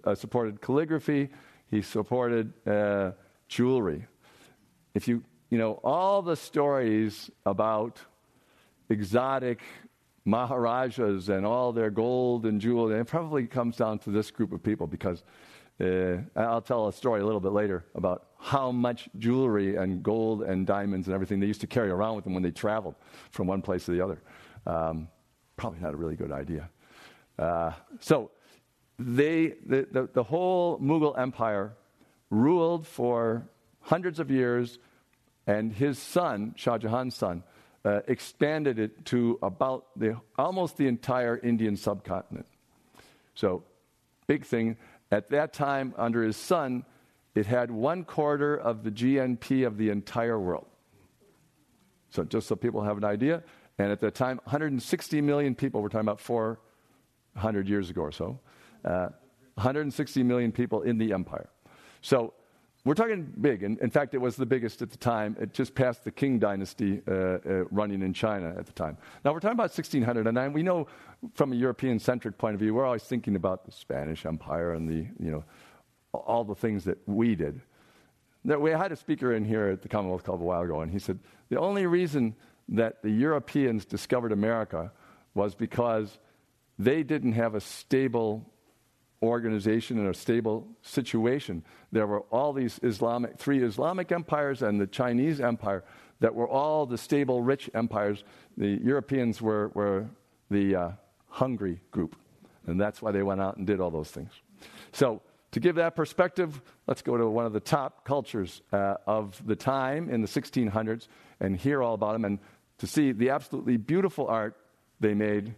uh, 0.04 0.16
supported 0.16 0.62
calligraphy. 0.62 1.30
He 1.70 1.82
supported 1.82 2.54
uh, 2.68 3.12
jewelry. 3.48 4.06
If 4.94 5.08
you, 5.08 5.24
you 5.50 5.58
know, 5.58 5.80
all 5.84 6.22
the 6.22 6.36
stories 6.36 7.30
about 7.46 8.00
exotic 8.90 9.62
Maharajas 10.26 11.30
and 11.30 11.46
all 11.46 11.72
their 11.72 11.90
gold 11.90 12.46
and 12.46 12.60
jewelry, 12.60 13.00
it 13.00 13.08
probably 13.08 13.48
comes 13.48 13.78
down 13.78 14.00
to 14.00 14.12
this 14.12 14.32
group 14.32 14.52
of 14.52 14.62
people 14.62 14.88
because 14.88 15.24
uh, 15.80 16.18
I'll 16.36 16.62
tell 16.62 16.88
a 16.88 16.94
story 16.94 17.22
a 17.22 17.26
little 17.26 17.40
bit 17.40 17.52
later 17.52 17.86
about 17.96 18.28
how 18.40 18.72
much 18.72 19.10
jewelry 19.20 19.76
and 19.76 20.02
gold 20.02 20.44
and 20.44 20.66
diamonds 20.66 21.08
and 21.08 21.14
everything 21.14 21.40
they 21.40 21.46
used 21.46 21.62
to 21.62 21.68
carry 21.68 21.90
around 21.90 22.16
with 22.16 22.24
them 22.24 22.34
when 22.34 22.44
they 22.44 22.52
traveled 22.52 22.96
from 23.32 23.48
one 23.48 23.62
place 23.62 23.86
to 23.86 23.92
the 23.92 24.02
other. 24.02 24.22
Um, 24.66 25.08
probably 25.56 25.80
not 25.80 25.94
a 25.94 25.98
really 25.98 26.16
good 26.16 26.32
idea. 26.32 26.70
Uh, 27.38 27.72
so, 28.00 28.32
they, 29.00 29.54
the, 29.66 29.88
the, 29.92 30.10
the 30.14 30.24
whole 30.24 30.80
Mughal 30.80 31.18
Empire 31.18 31.74
ruled 32.30 32.88
for 32.88 33.48
hundreds 33.82 34.20
of 34.20 34.32
years, 34.32 34.80
and 35.46 35.72
his 35.72 36.00
son, 36.00 36.54
Shah 36.58 36.78
Jahan's 36.78 37.16
son, 37.16 37.44
uh, 37.86 38.02
expanded 38.08 38.80
it 38.80 39.06
to 39.06 39.40
about 39.42 39.86
the, 39.96 40.20
almost 40.38 40.78
the 40.78 40.88
entire 40.88 41.38
Indian 41.38 41.78
subcontinent. 41.78 42.48
So, 43.36 43.64
big 44.26 44.46
thing. 44.46 44.78
At 45.12 45.30
that 45.30 45.54
time, 45.54 45.94
under 45.96 46.24
his 46.24 46.36
son, 46.36 46.84
it 47.34 47.46
had 47.46 47.72
one 47.72 48.04
quarter 48.04 48.58
of 48.58 48.84
the 48.84 48.92
GNP 48.92 49.66
of 49.66 49.78
the 49.78 49.90
entire 49.90 50.40
world. 50.40 50.66
So, 52.10 52.24
just 52.24 52.48
so 52.48 52.56
people 52.56 52.82
have 52.82 52.98
an 52.98 53.06
idea, 53.06 53.44
and 53.78 53.92
at 53.92 54.00
that 54.02 54.16
time, 54.16 54.40
160 54.46 55.22
million 55.22 55.54
people, 55.54 55.82
we're 55.82 55.90
talking 55.90 56.02
about 56.02 56.20
400 56.20 57.70
years 57.70 57.90
ago 57.90 58.02
or 58.02 58.12
so, 58.12 58.40
uh, 58.86 59.10
160 59.56 60.24
million 60.24 60.52
people 60.52 60.82
in 60.84 60.98
the 60.98 61.14
empire. 61.14 61.50
So, 62.02 62.34
we're 62.88 62.94
talking 62.94 63.34
big. 63.42 63.64
In, 63.64 63.78
in 63.82 63.90
fact, 63.90 64.14
it 64.14 64.20
was 64.20 64.38
the 64.38 64.46
biggest 64.46 64.82
at 64.82 64.92
the 64.92 64.98
time. 64.98 65.36
It 65.42 65.54
just 65.54 65.76
passed 65.76 66.06
the 66.06 66.12
Qing 66.12 66.40
dynasty 66.40 67.02
uh, 67.06 67.12
uh, 67.12 67.38
running 67.70 68.02
in 68.02 68.14
China 68.14 68.56
at 68.58 68.66
the 68.66 68.72
time. 68.72 68.98
Now, 69.26 69.34
we're 69.34 69.42
talking 69.42 69.58
about 69.58 69.76
1609. 69.76 70.54
We 70.54 70.64
know 70.64 70.88
from 71.34 71.52
a 71.52 71.56
European 71.58 72.00
centric 72.00 72.38
point 72.38 72.54
of 72.54 72.62
view, 72.62 72.74
we're 72.74 72.86
always 72.86 73.04
thinking 73.04 73.36
about 73.36 73.66
the 73.66 73.74
Spanish 73.74 74.26
Empire 74.26 74.74
and 74.74 74.88
the, 74.88 75.06
you 75.22 75.32
know, 75.32 75.44
all 76.14 76.46
the 76.46 76.56
things 76.56 76.86
that 76.86 76.98
we 77.06 77.36
did. 77.36 77.60
We 78.46 78.72
had 78.72 78.94
a 78.94 78.96
speaker 78.96 79.34
in 79.34 79.44
here 79.44 79.68
at 79.68 79.82
the 79.82 79.90
Commonwealth 79.90 80.24
Club 80.24 80.42
a 80.42 80.46
while 80.46 80.62
ago, 80.62 80.80
and 80.80 80.90
he 80.90 81.00
said 81.00 81.20
the 81.50 81.60
only 81.60 81.86
reason 81.86 82.36
that 82.70 83.02
the 83.02 83.10
Europeans 83.10 83.84
discovered 83.84 84.32
America 84.32 84.94
was 85.34 85.56
because 85.56 86.20
they 86.80 87.04
didn't 87.04 87.34
have 87.34 87.56
a 87.56 87.60
stable 87.60 88.50
organization 89.22 89.98
and 90.00 90.10
a 90.10 90.14
stable 90.14 90.68
situation. 90.82 91.64
There 91.92 92.08
were 92.08 92.22
all 92.32 92.54
these 92.54 92.80
Islamic, 92.84 93.38
three 93.38 93.64
Islamic 93.64 94.12
empires 94.12 94.62
and 94.62 94.80
the 94.80 94.88
Chinese 94.88 95.42
empire 95.42 95.84
that 96.20 96.34
were 96.34 96.48
all 96.48 96.86
the 96.86 96.98
stable, 96.98 97.42
rich 97.42 97.70
empires. 97.74 98.24
The 98.58 98.80
Europeans 98.84 99.42
were, 99.42 99.70
were 99.70 100.08
the 100.50 100.76
uh, 100.76 100.92
hungry 101.30 101.82
group, 101.92 102.16
and 102.66 102.80
that's 102.80 103.02
why 103.02 103.12
they 103.12 103.24
went 103.24 103.42
out 103.42 103.58
and 103.58 103.66
did 103.66 103.80
all 103.80 103.92
those 103.92 104.12
things. 104.12 104.32
So, 104.92 105.22
to 105.52 105.62
give 105.62 105.76
that 105.76 105.96
perspective, 105.96 106.62
let's 106.88 107.02
go 107.02 107.18
to 107.18 107.28
one 107.28 107.46
of 107.46 107.54
the 107.54 107.60
top 107.60 108.04
cultures 108.04 108.62
uh, 108.74 108.96
of 109.08 109.42
the 109.48 109.56
time 109.56 110.10
in 110.10 110.22
the 110.22 110.28
1600s 110.28 111.08
and 111.40 111.56
hear 111.56 111.82
all 111.82 111.94
about 111.94 112.14
them 112.14 112.26
and 112.26 112.40
to 112.80 112.86
see 112.86 113.14
the 113.14 113.30
absolutely 113.30 113.78
beautiful 113.78 114.28
art 114.28 114.58
they 115.00 115.14
made. 115.14 115.56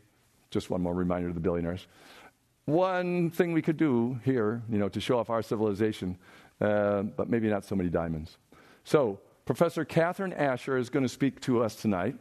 Just 0.51 0.69
one 0.69 0.81
more 0.81 0.93
reminder 0.93 1.27
to 1.27 1.33
the 1.33 1.39
billionaires 1.39 1.87
one 2.69 3.29
thing 3.29 3.53
we 3.53 3.61
could 3.61 3.77
do 3.77 4.19
here, 4.23 4.61
you 4.69 4.77
know, 4.77 4.89
to 4.89 4.99
show 4.99 5.19
off 5.19 5.29
our 5.29 5.41
civilization, 5.41 6.17
uh, 6.61 7.03
but 7.03 7.29
maybe 7.29 7.47
not 7.47 7.65
so 7.65 7.75
many 7.75 7.89
diamonds. 7.89 8.37
So, 8.83 9.19
Professor 9.45 9.83
Catherine 9.83 10.33
Asher 10.33 10.77
is 10.77 10.89
going 10.89 11.03
to 11.03 11.09
speak 11.09 11.41
to 11.41 11.63
us 11.63 11.75
tonight. 11.75 12.15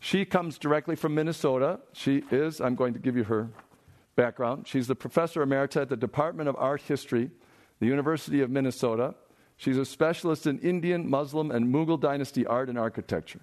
She 0.00 0.24
comes 0.24 0.58
directly 0.58 0.94
from 0.94 1.14
Minnesota. 1.14 1.80
She 1.92 2.22
is, 2.30 2.60
I'm 2.60 2.76
going 2.76 2.92
to 2.92 3.00
give 3.00 3.16
you 3.16 3.24
her 3.24 3.48
background. 4.14 4.68
She's 4.68 4.86
the 4.86 4.94
professor 4.94 5.44
emerita 5.44 5.82
at 5.82 5.88
the 5.88 5.96
Department 5.96 6.48
of 6.48 6.54
Art 6.56 6.82
History, 6.82 7.30
the 7.80 7.86
University 7.86 8.40
of 8.40 8.50
Minnesota. 8.50 9.14
She's 9.56 9.76
a 9.76 9.84
specialist 9.84 10.46
in 10.46 10.60
Indian, 10.60 11.08
Muslim, 11.10 11.50
and 11.50 11.74
Mughal 11.74 12.00
dynasty 12.00 12.46
art 12.46 12.68
and 12.68 12.78
architecture. 12.78 13.40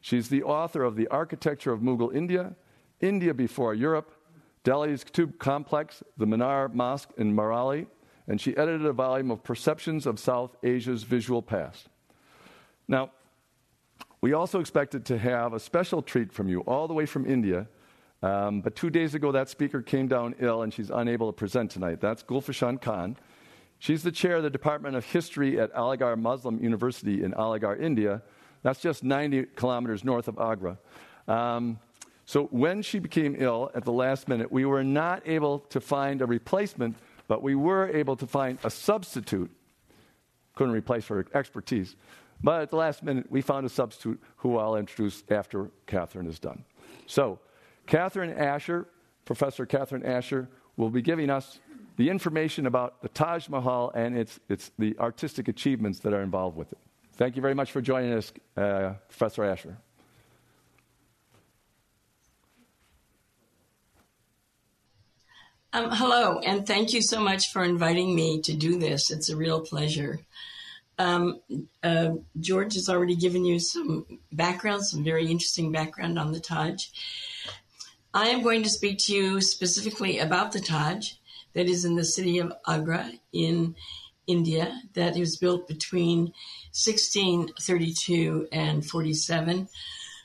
She's 0.00 0.28
the 0.28 0.42
author 0.42 0.84
of 0.84 0.94
The 0.94 1.08
Architecture 1.08 1.72
of 1.72 1.80
Mughal 1.80 2.14
India, 2.14 2.54
India 3.00 3.32
Before 3.32 3.74
Europe, 3.74 4.12
Delhi's 4.68 5.02
Qutb 5.02 5.38
Complex, 5.38 6.02
the 6.18 6.26
Minar 6.26 6.68
Mosque 6.68 7.08
in 7.16 7.34
Mehrauli, 7.34 7.86
and 8.26 8.38
she 8.38 8.54
edited 8.54 8.84
a 8.84 8.92
volume 8.92 9.30
of 9.30 9.42
Perceptions 9.42 10.04
of 10.04 10.18
South 10.18 10.54
Asia's 10.62 11.04
Visual 11.04 11.40
Past. 11.40 11.88
Now, 12.86 13.10
we 14.20 14.34
also 14.34 14.60
expected 14.60 15.06
to 15.06 15.16
have 15.16 15.54
a 15.54 15.58
special 15.58 16.02
treat 16.02 16.34
from 16.34 16.50
you, 16.50 16.60
all 16.66 16.86
the 16.86 16.92
way 16.92 17.06
from 17.06 17.24
India. 17.24 17.66
Um, 18.22 18.60
but 18.60 18.76
two 18.76 18.90
days 18.90 19.14
ago, 19.14 19.32
that 19.32 19.48
speaker 19.48 19.80
came 19.80 20.06
down 20.06 20.34
ill 20.38 20.60
and 20.60 20.74
she's 20.74 20.90
unable 20.90 21.32
to 21.32 21.32
present 21.32 21.70
tonight. 21.70 22.02
That's 22.02 22.22
Gulfishan 22.22 22.78
Khan. 22.78 23.16
She's 23.78 24.02
the 24.02 24.12
chair 24.12 24.36
of 24.36 24.42
the 24.42 24.50
Department 24.50 24.96
of 24.96 25.04
History 25.06 25.58
at 25.58 25.72
Aligarh 25.72 26.18
Muslim 26.18 26.62
University 26.62 27.24
in 27.24 27.32
Aligarh, 27.32 27.80
India. 27.80 28.20
That's 28.62 28.80
just 28.80 29.02
90 29.02 29.46
kilometers 29.56 30.04
north 30.04 30.28
of 30.28 30.38
Agra. 30.38 30.76
Um, 31.26 31.78
so 32.28 32.44
when 32.50 32.82
she 32.82 32.98
became 32.98 33.36
ill 33.38 33.70
at 33.74 33.86
the 33.86 33.90
last 33.90 34.28
minute, 34.28 34.52
we 34.52 34.66
were 34.66 34.84
not 34.84 35.22
able 35.26 35.60
to 35.70 35.80
find 35.80 36.20
a 36.20 36.26
replacement, 36.26 36.94
but 37.26 37.42
we 37.42 37.54
were 37.54 37.88
able 37.88 38.16
to 38.16 38.26
find 38.26 38.58
a 38.64 38.68
substitute. 38.68 39.50
Couldn't 40.54 40.74
replace 40.74 41.06
her 41.06 41.24
expertise. 41.32 41.96
But 42.44 42.60
at 42.60 42.68
the 42.68 42.76
last 42.76 43.02
minute, 43.02 43.30
we 43.30 43.40
found 43.40 43.64
a 43.64 43.70
substitute 43.70 44.22
who 44.36 44.58
I'll 44.58 44.76
introduce 44.76 45.24
after 45.30 45.70
Catherine 45.86 46.26
is 46.26 46.38
done. 46.38 46.66
So, 47.06 47.38
Catherine 47.86 48.34
Asher, 48.34 48.88
Professor 49.24 49.64
Catherine 49.64 50.04
Asher, 50.04 50.50
will 50.76 50.90
be 50.90 51.00
giving 51.00 51.30
us 51.30 51.60
the 51.96 52.10
information 52.10 52.66
about 52.66 53.00
the 53.00 53.08
Taj 53.08 53.48
Mahal 53.48 53.90
and 53.94 54.14
its, 54.14 54.38
its, 54.50 54.70
the 54.78 54.94
artistic 54.98 55.48
achievements 55.48 56.00
that 56.00 56.12
are 56.12 56.22
involved 56.22 56.58
with 56.58 56.72
it. 56.72 56.78
Thank 57.14 57.36
you 57.36 57.42
very 57.42 57.54
much 57.54 57.72
for 57.72 57.80
joining 57.80 58.12
us, 58.12 58.34
uh, 58.54 58.92
Professor 59.08 59.44
Asher. 59.44 59.78
Um, 65.78 65.92
hello, 65.92 66.40
and 66.40 66.66
thank 66.66 66.92
you 66.92 67.00
so 67.00 67.20
much 67.20 67.52
for 67.52 67.62
inviting 67.62 68.12
me 68.12 68.40
to 68.40 68.52
do 68.52 68.80
this. 68.80 69.12
It's 69.12 69.30
a 69.30 69.36
real 69.36 69.60
pleasure. 69.60 70.18
Um, 70.98 71.40
uh, 71.84 72.14
George 72.40 72.74
has 72.74 72.88
already 72.88 73.14
given 73.14 73.44
you 73.44 73.60
some 73.60 74.04
background, 74.32 74.84
some 74.84 75.04
very 75.04 75.30
interesting 75.30 75.70
background 75.70 76.18
on 76.18 76.32
the 76.32 76.40
Taj. 76.40 76.84
I 78.12 78.30
am 78.30 78.42
going 78.42 78.64
to 78.64 78.68
speak 78.68 78.98
to 79.04 79.14
you 79.14 79.40
specifically 79.40 80.18
about 80.18 80.50
the 80.50 80.58
Taj 80.58 81.12
that 81.52 81.66
is 81.66 81.84
in 81.84 81.94
the 81.94 82.04
city 82.04 82.38
of 82.38 82.52
Agra 82.66 83.12
in 83.32 83.76
India, 84.26 84.82
that 84.94 85.16
was 85.16 85.36
built 85.36 85.68
between 85.68 86.32
1632 86.74 88.48
and 88.50 88.84
47 88.84 89.68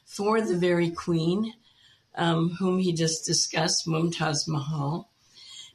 for 0.04 0.42
the 0.42 0.58
very 0.58 0.90
queen 0.90 1.54
um, 2.16 2.56
whom 2.58 2.80
he 2.80 2.92
just 2.92 3.24
discussed, 3.28 3.86
Mumtaz 3.88 4.48
Mahal, 4.48 5.12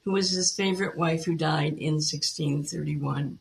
who 0.09 0.15
was 0.15 0.31
his 0.31 0.55
favorite 0.55 0.97
wife 0.97 1.27
who 1.27 1.35
died 1.35 1.75
in 1.75 1.97
1631. 1.97 3.39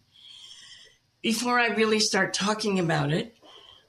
Before 1.21 1.61
I 1.61 1.67
really 1.67 2.01
start 2.01 2.33
talking 2.33 2.77
about 2.77 3.13
it, 3.13 3.37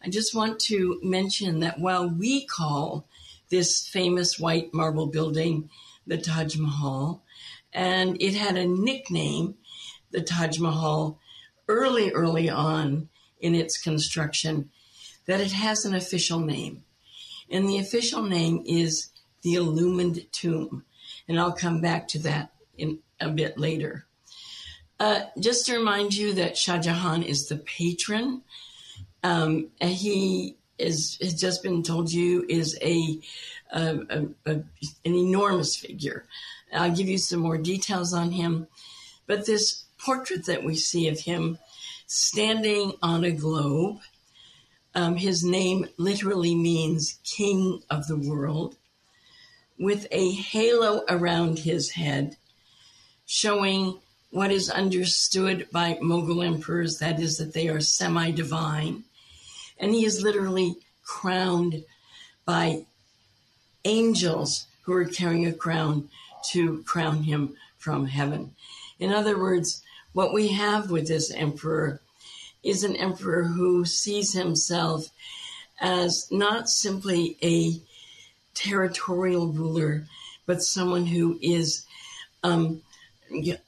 I 0.00 0.11
just 0.11 0.32
want 0.32 0.61
to 0.61 1.00
mention 1.02 1.58
that 1.58 1.80
while 1.80 2.08
we 2.08 2.47
call 2.47 3.04
this 3.49 3.85
famous 3.88 4.38
white 4.38 4.73
marble 4.73 5.08
building 5.08 5.70
the 6.06 6.18
Taj 6.18 6.56
Mahal, 6.56 7.25
and 7.73 8.16
it 8.23 8.35
had 8.35 8.56
a 8.56 8.64
nickname, 8.64 9.56
the 10.12 10.23
Taj 10.23 10.61
Mahal, 10.61 11.18
early, 11.66 12.12
early 12.12 12.49
on 12.49 13.08
in 13.40 13.56
its 13.56 13.76
construction, 13.76 14.70
that 15.26 15.40
it 15.40 15.50
has 15.50 15.85
an 15.85 15.97
official 15.97 16.38
name. 16.38 16.85
And 17.50 17.68
the 17.68 17.78
official 17.78 18.23
name 18.23 18.62
is 18.64 19.11
the 19.42 19.54
Illumined 19.54 20.30
Tomb. 20.30 20.85
And 21.26 21.40
I'll 21.40 21.50
come 21.50 21.80
back 21.80 22.06
to 22.08 22.20
that 22.20 22.52
in 22.78 23.00
a 23.20 23.28
bit 23.28 23.58
later. 23.58 24.06
Uh, 25.00 25.23
just 25.38 25.66
to 25.66 25.76
remind 25.76 26.14
you 26.14 26.32
that 26.35 26.56
Shah 26.56 26.78
Jahan 26.78 27.23
is 27.23 27.49
the 27.49 27.56
patron. 27.56 28.42
Um, 29.23 29.68
he 29.80 30.56
is 30.78 31.18
has 31.20 31.35
just 31.35 31.62
been 31.62 31.82
told 31.82 32.11
you 32.12 32.44
is 32.49 32.78
a, 32.82 33.20
a, 33.73 33.99
a, 34.11 34.26
a, 34.47 34.52
an 34.52 34.64
enormous 35.04 35.76
figure. 35.76 36.25
I'll 36.73 36.94
give 36.94 37.08
you 37.08 37.18
some 37.18 37.40
more 37.40 37.58
details 37.58 38.12
on 38.12 38.32
him, 38.32 38.66
but 39.26 39.47
this 39.47 39.85
portrait 39.99 40.47
that 40.47 40.64
we 40.64 40.75
see 40.75 41.08
of 41.08 41.20
him 41.20 41.58
standing 42.06 42.92
on 43.02 43.25
a 43.25 43.30
globe. 43.30 43.99
Um, 44.94 45.16
his 45.16 45.44
name 45.44 45.87
literally 45.97 46.54
means 46.54 47.18
King 47.23 47.82
of 47.88 48.08
the 48.08 48.16
World, 48.16 48.76
with 49.78 50.06
a 50.11 50.32
halo 50.32 51.04
around 51.08 51.61
his 51.61 51.90
head, 51.90 52.37
showing 53.28 53.99
what 54.30 54.50
is 54.50 54.70
understood 54.70 55.68
by 55.70 55.94
Mughal 56.02 56.44
emperors 56.44 56.99
that 56.99 57.20
is, 57.20 57.37
that 57.37 57.52
they 57.52 57.68
are 57.68 57.80
semi 57.80 58.30
divine. 58.32 59.04
And 59.78 59.94
he 59.94 60.04
is 60.04 60.23
literally 60.23 60.76
crowned 61.04 61.85
by 62.44 62.85
angels 63.85 64.66
who 64.82 64.94
are 64.94 65.04
carrying 65.04 65.47
a 65.47 65.52
crown 65.52 66.08
to 66.50 66.82
crown 66.85 67.23
him 67.23 67.54
from 67.76 68.06
heaven. 68.06 68.54
In 68.99 69.12
other 69.12 69.38
words, 69.38 69.82
what 70.14 70.32
we 70.32 70.49
have 70.49 70.90
with 70.90 71.06
this 71.06 71.30
emperor 71.30 72.00
is 72.62 72.82
an 72.82 72.97
emperor 72.97 73.44
who 73.44 73.85
sees 73.85 74.32
himself 74.32 75.11
as 75.80 76.26
not 76.30 76.68
simply 76.68 77.37
a 77.42 77.80
territorial 78.54 79.49
ruler, 79.49 80.05
but 80.46 80.62
someone 80.62 81.07
who 81.07 81.38
is 81.40 81.85
um, 82.42 82.83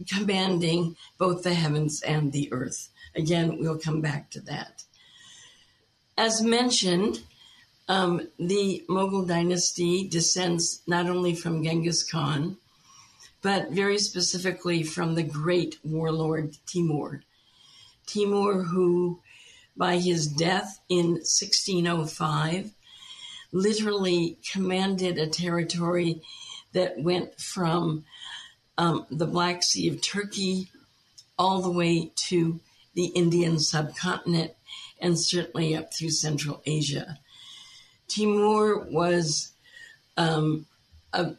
commanding 0.09 0.97
both 1.19 1.43
the 1.43 1.55
heavens 1.55 2.03
and 2.03 2.33
the 2.33 2.53
earth. 2.53 2.89
Again, 3.15 3.59
we'll 3.59 3.79
come 3.79 4.01
back 4.01 4.31
to 4.31 4.41
that. 4.43 4.85
As 6.17 6.43
mentioned, 6.43 7.23
um, 7.89 8.29
the 8.39 8.85
Mughal 8.89 9.27
dynasty 9.27 10.07
descends 10.07 10.83
not 10.87 11.07
only 11.07 11.35
from 11.35 11.65
Genghis 11.65 12.09
Khan, 12.09 12.57
but 13.43 13.71
very 13.71 13.99
specifically 13.99 14.83
from 14.83 15.15
the 15.15 15.23
great 15.23 15.79
warlord 15.83 16.57
Timur. 16.67 17.23
Timur, 18.07 18.63
who 18.63 19.21
by 19.77 19.99
his 19.99 20.27
death 20.27 20.81
in 20.89 21.13
1605 21.13 22.71
literally 23.53 24.39
commanded 24.53 25.19
a 25.19 25.27
territory 25.27 26.21
that 26.73 26.99
went 27.01 27.41
from 27.41 28.05
um, 28.81 29.05
the 29.11 29.27
Black 29.27 29.63
Sea 29.63 29.89
of 29.89 30.01
Turkey 30.01 30.71
all 31.39 31.61
the 31.61 31.71
way 31.71 32.11
to 32.29 32.61
the 32.95 33.07
Indian 33.07 33.59
subcontinent 33.59 34.53
and 34.99 35.21
certainly 35.21 35.77
up 35.77 35.93
through 35.93 36.11
Central 36.11 36.63
Asia. 36.65 37.19
Timur 38.09 38.79
was, 38.91 39.53
um, 40.17 40.65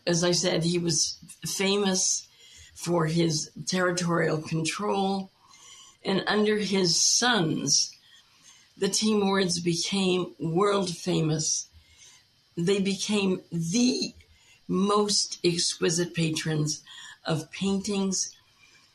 as 0.05 0.23
I 0.23 0.33
said, 0.33 0.63
he 0.63 0.77
was 0.77 1.17
famous 1.43 2.27
for 2.75 3.07
his 3.07 3.49
territorial 3.65 4.37
control, 4.37 5.31
and 6.05 6.23
under 6.27 6.57
his 6.57 6.95
sons, 7.01 7.91
the 8.77 8.87
Timurids 8.87 9.63
became 9.63 10.33
world 10.39 10.95
famous 10.95 11.67
they 12.57 12.79
became 12.79 13.41
the 13.51 14.13
most 14.67 15.39
exquisite 15.43 16.13
patrons 16.13 16.83
of 17.25 17.51
paintings. 17.51 18.35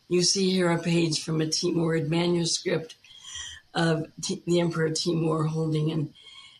You 0.09 0.23
see 0.23 0.51
here 0.51 0.71
a 0.71 0.83
page 0.83 1.23
from 1.23 1.41
a 1.41 1.47
Timurid 1.47 2.09
manuscript 2.09 2.95
of 3.75 4.07
T- 4.23 4.43
the 4.47 4.61
Emperor 4.61 4.91
Timur 4.91 5.45
holding 5.45 5.91
an, 5.93 6.15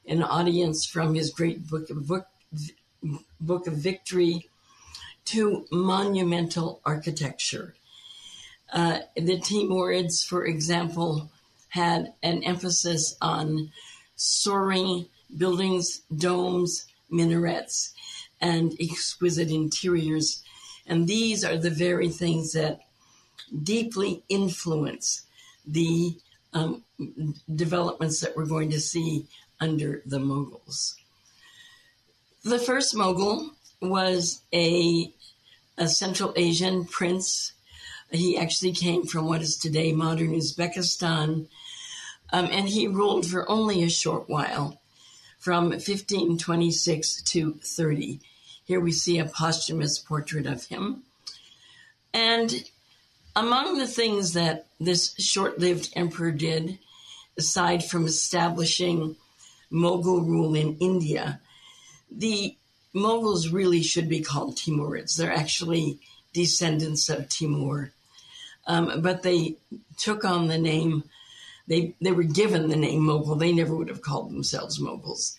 an 0.07 0.23
audience 0.23 0.85
from 0.85 1.15
his 1.15 1.31
great 1.31 1.67
book 1.67 1.91
of, 1.91 2.07
book, 2.07 2.27
book 3.41 3.67
of 3.67 3.75
victory 3.75 4.49
to 5.27 5.67
monumental 5.71 6.81
architecture. 6.85 7.75
Uh, 8.73 9.01
the 9.15 9.39
Timurids, 9.39 10.25
for 10.25 10.45
example, 10.45 11.31
had 11.69 12.13
an 12.23 12.43
emphasis 12.43 13.17
on 13.21 13.71
soaring 14.17 15.07
buildings, 15.37 16.03
domes, 16.17 16.87
minarets, 17.11 17.93
and 18.41 18.75
exquisite 18.81 19.51
interiors. 19.51 20.43
And 20.87 21.07
these 21.07 21.45
are 21.45 21.57
the 21.57 21.71
very 21.71 22.09
things 22.09 22.53
that 22.53 22.81
deeply 23.63 24.23
influence 24.29 25.23
the 25.67 26.17
um, 26.53 26.85
developments 27.55 28.21
that 28.21 28.37
we're 28.37 28.47
going 28.47 28.71
to 28.71 28.81
see 28.81 29.27
under 29.61 30.03
the 30.07 30.19
Mughals. 30.19 30.95
The 32.45 32.59
first 32.59 32.95
Mughal 32.95 33.51
was 33.81 34.43
a, 34.53 35.13
a 35.77 35.89
Central 35.89 36.33
Asian 36.37 36.85
prince. 36.85 37.53
He 38.11 38.39
actually 38.39 38.73
came 38.73 39.05
from 39.05 39.27
what 39.27 39.43
is 39.43 39.57
today 39.57 39.93
modern 39.93 40.33
Uzbekistan, 40.33 41.49
um, 42.33 42.49
and 42.51 42.69
he 42.69 42.87
ruled 42.87 43.27
for 43.27 43.49
only 43.51 43.83
a 43.83 43.91
short 43.91 44.29
while 44.29 44.81
from 45.39 45.71
1526 45.71 47.23
to 47.23 47.55
30. 47.63 48.21
Here 48.67 48.81
we 48.81 48.93
see 48.93 49.19
a 49.19 49.25
posthumous 49.25 49.99
portrait 49.99 50.47
of 50.47 50.67
him. 50.67 51.05
And 52.13 52.69
among 53.35 53.79
the 53.79 53.87
things 53.87 54.33
that 54.33 54.67
this 54.81 55.15
short 55.19 55.59
lived 55.59 55.91
emperor 55.95 56.33
did, 56.33 56.79
aside 57.39 57.85
from 57.85 58.07
establishing 58.07 59.17
Mughal 59.73 60.27
rule 60.27 60.55
in 60.55 60.77
India, 60.79 61.41
the 62.11 62.57
Mughals 62.95 63.53
really 63.53 63.83
should 63.83 64.09
be 64.09 64.21
called 64.21 64.57
Timurids. 64.57 65.17
They're 65.17 65.33
actually 65.33 66.01
descendants 66.33 67.09
of 67.09 67.29
Timur. 67.29 67.93
Um, 68.67 69.01
but 69.01 69.23
they 69.23 69.57
took 69.97 70.25
on 70.25 70.49
the 70.49 70.59
name 70.59 71.05
they 71.69 71.95
they 72.01 72.13
were 72.13 72.23
given 72.23 72.69
the 72.69 72.77
name 72.77 73.03
Mughal. 73.03 73.39
They 73.39 73.53
never 73.53 73.77
would 73.77 73.89
have 73.89 74.03
called 74.03 74.31
themselves 74.31 74.81
Mughals 74.81 75.37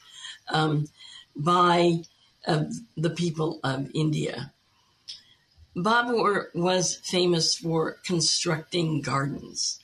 um, 0.49 0.87
by 1.35 2.03
uh, 2.47 2.63
the 2.95 3.09
people 3.09 3.59
of 3.63 3.89
India. 3.93 4.51
Babur 5.75 6.47
was 6.55 6.95
famous 6.95 7.55
for 7.55 7.97
constructing 8.03 9.01
gardens. 9.01 9.79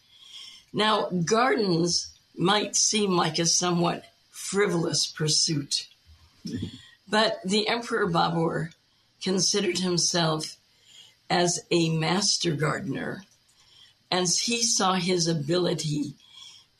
Now, 0.72 1.10
gardens 1.10 2.18
might 2.36 2.76
seem 2.76 3.12
like 3.12 3.38
a 3.38 3.46
somewhat 3.46 4.06
frivolous 4.32 5.06
pursuit, 5.06 5.88
but 7.08 7.38
the 7.46 7.68
Emperor 7.68 8.10
Babur 8.10 8.70
considered 9.22 9.80
himself 9.80 10.58
as 11.30 11.60
a 11.70 11.90
master 11.96 12.56
gardener, 12.56 13.24
as 14.10 14.40
he 14.40 14.64
saw 14.64 14.94
his 14.94 15.28
ability 15.28 16.16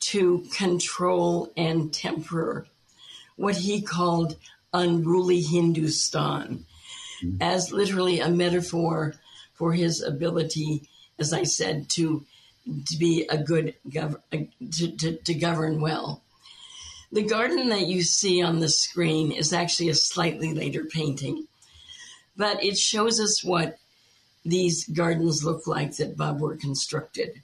to 0.00 0.44
control 0.52 1.52
and 1.56 1.92
temper 1.92 2.66
what 3.36 3.56
he 3.56 3.80
called 3.80 4.36
unruly 4.74 5.40
Hindustan 5.40 6.66
mm-hmm. 7.22 7.36
as 7.40 7.72
literally 7.72 8.20
a 8.20 8.28
metaphor 8.28 9.14
for 9.54 9.72
his 9.72 10.02
ability, 10.02 10.88
as 11.18 11.32
I 11.32 11.44
said, 11.44 11.88
to 11.90 12.26
to 12.86 12.96
be 12.96 13.26
a 13.28 13.36
good 13.36 13.74
gov- 13.88 14.20
to, 14.30 14.90
to, 14.96 15.16
to 15.16 15.34
govern 15.34 15.80
well. 15.80 16.22
The 17.12 17.22
garden 17.22 17.68
that 17.68 17.86
you 17.86 18.02
see 18.02 18.42
on 18.42 18.60
the 18.60 18.70
screen 18.70 19.32
is 19.32 19.52
actually 19.52 19.90
a 19.90 19.94
slightly 19.94 20.54
later 20.54 20.84
painting, 20.84 21.46
but 22.36 22.64
it 22.64 22.78
shows 22.78 23.20
us 23.20 23.44
what 23.44 23.78
these 24.44 24.88
gardens 24.88 25.44
look 25.44 25.66
like 25.66 25.96
that 25.96 26.16
Babur 26.16 26.58
constructed. 26.58 27.42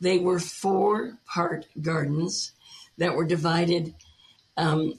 They 0.00 0.18
were 0.18 0.38
four 0.38 1.18
part 1.26 1.66
gardens 1.80 2.52
that 2.98 3.14
were 3.16 3.24
divided, 3.24 3.94
um, 4.56 4.98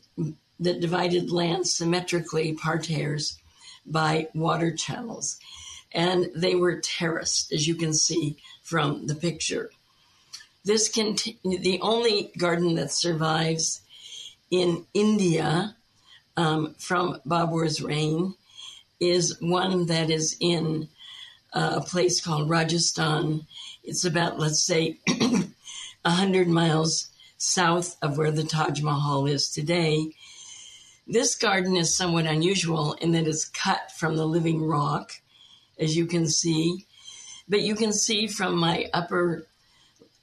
that 0.63 0.79
divided 0.79 1.31
land 1.31 1.67
symmetrically, 1.67 2.53
parterres, 2.53 3.37
by 3.85 4.27
water 4.33 4.73
channels. 4.73 5.39
And 5.91 6.29
they 6.35 6.55
were 6.55 6.79
terraced, 6.79 7.51
as 7.51 7.67
you 7.67 7.75
can 7.75 7.93
see 7.93 8.37
from 8.61 9.07
the 9.07 9.15
picture. 9.15 9.69
This 10.65 10.87
can 10.87 11.17
the 11.43 11.79
only 11.81 12.31
garden 12.37 12.75
that 12.75 12.91
survives 12.91 13.81
in 14.49 14.85
India 14.93 15.75
um, 16.37 16.75
from 16.79 17.19
Babur's 17.25 17.81
reign 17.81 18.35
is 18.99 19.39
one 19.41 19.87
that 19.87 20.09
is 20.09 20.37
in 20.39 20.87
uh, 21.53 21.73
a 21.75 21.81
place 21.81 22.21
called 22.21 22.49
Rajasthan. 22.49 23.45
It's 23.83 24.05
about, 24.05 24.39
let's 24.39 24.63
say, 24.63 24.99
100 26.03 26.47
miles 26.47 27.09
south 27.37 27.97
of 28.01 28.17
where 28.17 28.31
the 28.31 28.43
Taj 28.43 28.81
Mahal 28.81 29.27
is 29.27 29.49
today. 29.49 30.13
This 31.05 31.35
garden 31.35 31.75
is 31.75 31.95
somewhat 31.95 32.25
unusual 32.25 32.93
in 32.93 33.11
that 33.11 33.27
it's 33.27 33.49
cut 33.49 33.91
from 33.91 34.15
the 34.15 34.25
living 34.25 34.63
rock, 34.63 35.11
as 35.77 35.97
you 35.97 36.05
can 36.05 36.27
see. 36.27 36.85
But 37.49 37.61
you 37.61 37.75
can 37.75 37.91
see 37.91 38.27
from 38.27 38.55
my 38.55 38.89
upper 38.93 39.45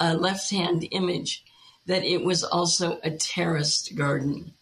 uh, 0.00 0.16
left 0.18 0.50
hand 0.50 0.88
image 0.90 1.44
that 1.86 2.02
it 2.02 2.24
was 2.24 2.42
also 2.42 2.98
a 3.02 3.10
terraced 3.10 3.94
garden. 3.94 4.54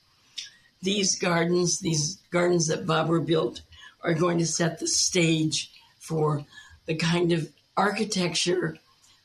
These 0.82 1.16
gardens, 1.16 1.78
these 1.78 2.16
gardens 2.30 2.66
that 2.66 2.86
Babur 2.86 3.24
built, 3.24 3.62
are 4.02 4.14
going 4.14 4.38
to 4.38 4.46
set 4.46 4.80
the 4.80 4.88
stage 4.88 5.70
for 5.98 6.44
the 6.86 6.96
kind 6.96 7.32
of 7.32 7.52
architecture, 7.76 8.76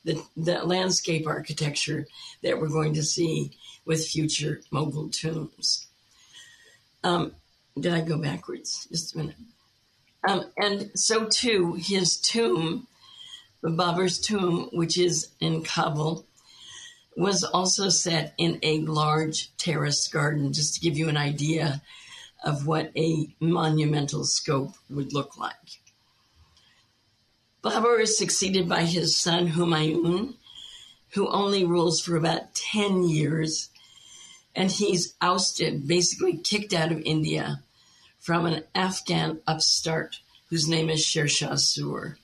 the, 0.03 0.21
the 0.37 0.63
landscape 0.63 1.25
architecture 1.25 2.05
that 2.43 2.59
we're 2.59 2.67
going 2.67 2.93
to 2.93 3.03
see 3.03 3.51
with 3.85 4.05
future 4.05 4.61
Mughal 4.71 5.11
tombs. 5.11 5.87
Um, 7.03 7.33
did 7.79 7.93
I 7.93 8.01
go 8.01 8.17
backwards? 8.17 8.87
Just 8.91 9.15
a 9.15 9.17
minute. 9.17 9.35
Um, 10.27 10.45
and 10.57 10.91
so 10.95 11.25
too, 11.25 11.73
his 11.73 12.17
tomb, 12.17 12.87
Babur's 13.63 14.19
tomb, 14.19 14.69
which 14.71 14.97
is 14.97 15.29
in 15.39 15.63
Kabul, 15.63 16.25
was 17.15 17.43
also 17.43 17.89
set 17.89 18.33
in 18.37 18.59
a 18.63 18.79
large 18.79 19.55
terrace 19.57 20.07
garden, 20.07 20.53
just 20.53 20.75
to 20.75 20.81
give 20.81 20.97
you 20.97 21.09
an 21.09 21.17
idea 21.17 21.81
of 22.43 22.67
what 22.67 22.91
a 22.97 23.27
monumental 23.39 24.23
scope 24.23 24.73
would 24.89 25.13
look 25.13 25.37
like. 25.37 25.79
Babur 27.63 28.01
is 28.01 28.17
succeeded 28.17 28.67
by 28.67 28.83
his 28.83 29.15
son 29.15 29.47
Humayun, 29.47 30.33
who 31.11 31.29
only 31.29 31.63
rules 31.63 32.01
for 32.01 32.17
about 32.17 32.53
10 32.55 33.03
years, 33.03 33.69
and 34.55 34.71
he's 34.71 35.15
ousted, 35.21 35.87
basically 35.87 36.37
kicked 36.37 36.73
out 36.73 36.91
of 36.91 37.01
India 37.05 37.61
from 38.19 38.45
an 38.45 38.63
Afghan 38.75 39.39
upstart 39.47 40.19
whose 40.49 40.67
name 40.67 40.89
is 40.89 41.03
Sher 41.03 41.27
Shah 41.27 41.55
Sur. 41.55 42.17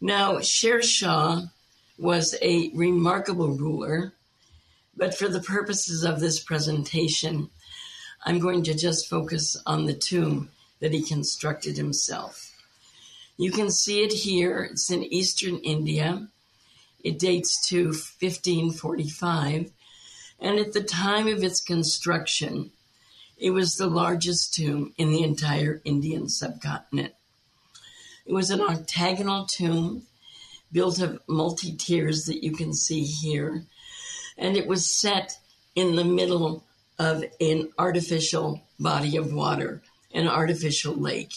Now, 0.00 0.40
Sher 0.40 0.82
Shah 0.82 1.42
was 1.98 2.36
a 2.42 2.70
remarkable 2.74 3.50
ruler, 3.50 4.12
but 4.96 5.16
for 5.16 5.28
the 5.28 5.40
purposes 5.40 6.04
of 6.04 6.20
this 6.20 6.40
presentation, 6.40 7.50
I'm 8.24 8.38
going 8.38 8.64
to 8.64 8.74
just 8.74 9.08
focus 9.08 9.56
on 9.64 9.86
the 9.86 9.94
tomb 9.94 10.50
that 10.80 10.92
he 10.92 11.02
constructed 11.02 11.76
himself. 11.76 12.52
You 13.36 13.52
can 13.52 13.70
see 13.70 14.02
it 14.02 14.12
here. 14.12 14.68
It's 14.70 14.90
in 14.90 15.04
eastern 15.04 15.58
India. 15.58 16.26
It 17.04 17.18
dates 17.18 17.68
to 17.68 17.86
1545. 17.86 19.70
And 20.40 20.58
at 20.58 20.72
the 20.72 20.82
time 20.82 21.26
of 21.26 21.42
its 21.42 21.60
construction, 21.60 22.70
it 23.36 23.50
was 23.50 23.76
the 23.76 23.88
largest 23.88 24.54
tomb 24.54 24.92
in 24.96 25.10
the 25.10 25.22
entire 25.22 25.80
Indian 25.84 26.28
subcontinent. 26.28 27.14
It 28.26 28.32
was 28.32 28.50
an 28.50 28.60
octagonal 28.60 29.46
tomb 29.46 30.02
built 30.70 31.00
of 31.00 31.20
multi 31.26 31.72
tiers 31.72 32.26
that 32.26 32.44
you 32.44 32.52
can 32.52 32.74
see 32.74 33.04
here. 33.04 33.64
And 34.36 34.56
it 34.56 34.66
was 34.66 34.86
set 34.86 35.38
in 35.74 35.96
the 35.96 36.04
middle 36.04 36.64
of 36.98 37.24
an 37.40 37.70
artificial 37.78 38.62
body 38.78 39.16
of 39.16 39.32
water, 39.32 39.82
an 40.12 40.28
artificial 40.28 40.94
lake. 40.94 41.32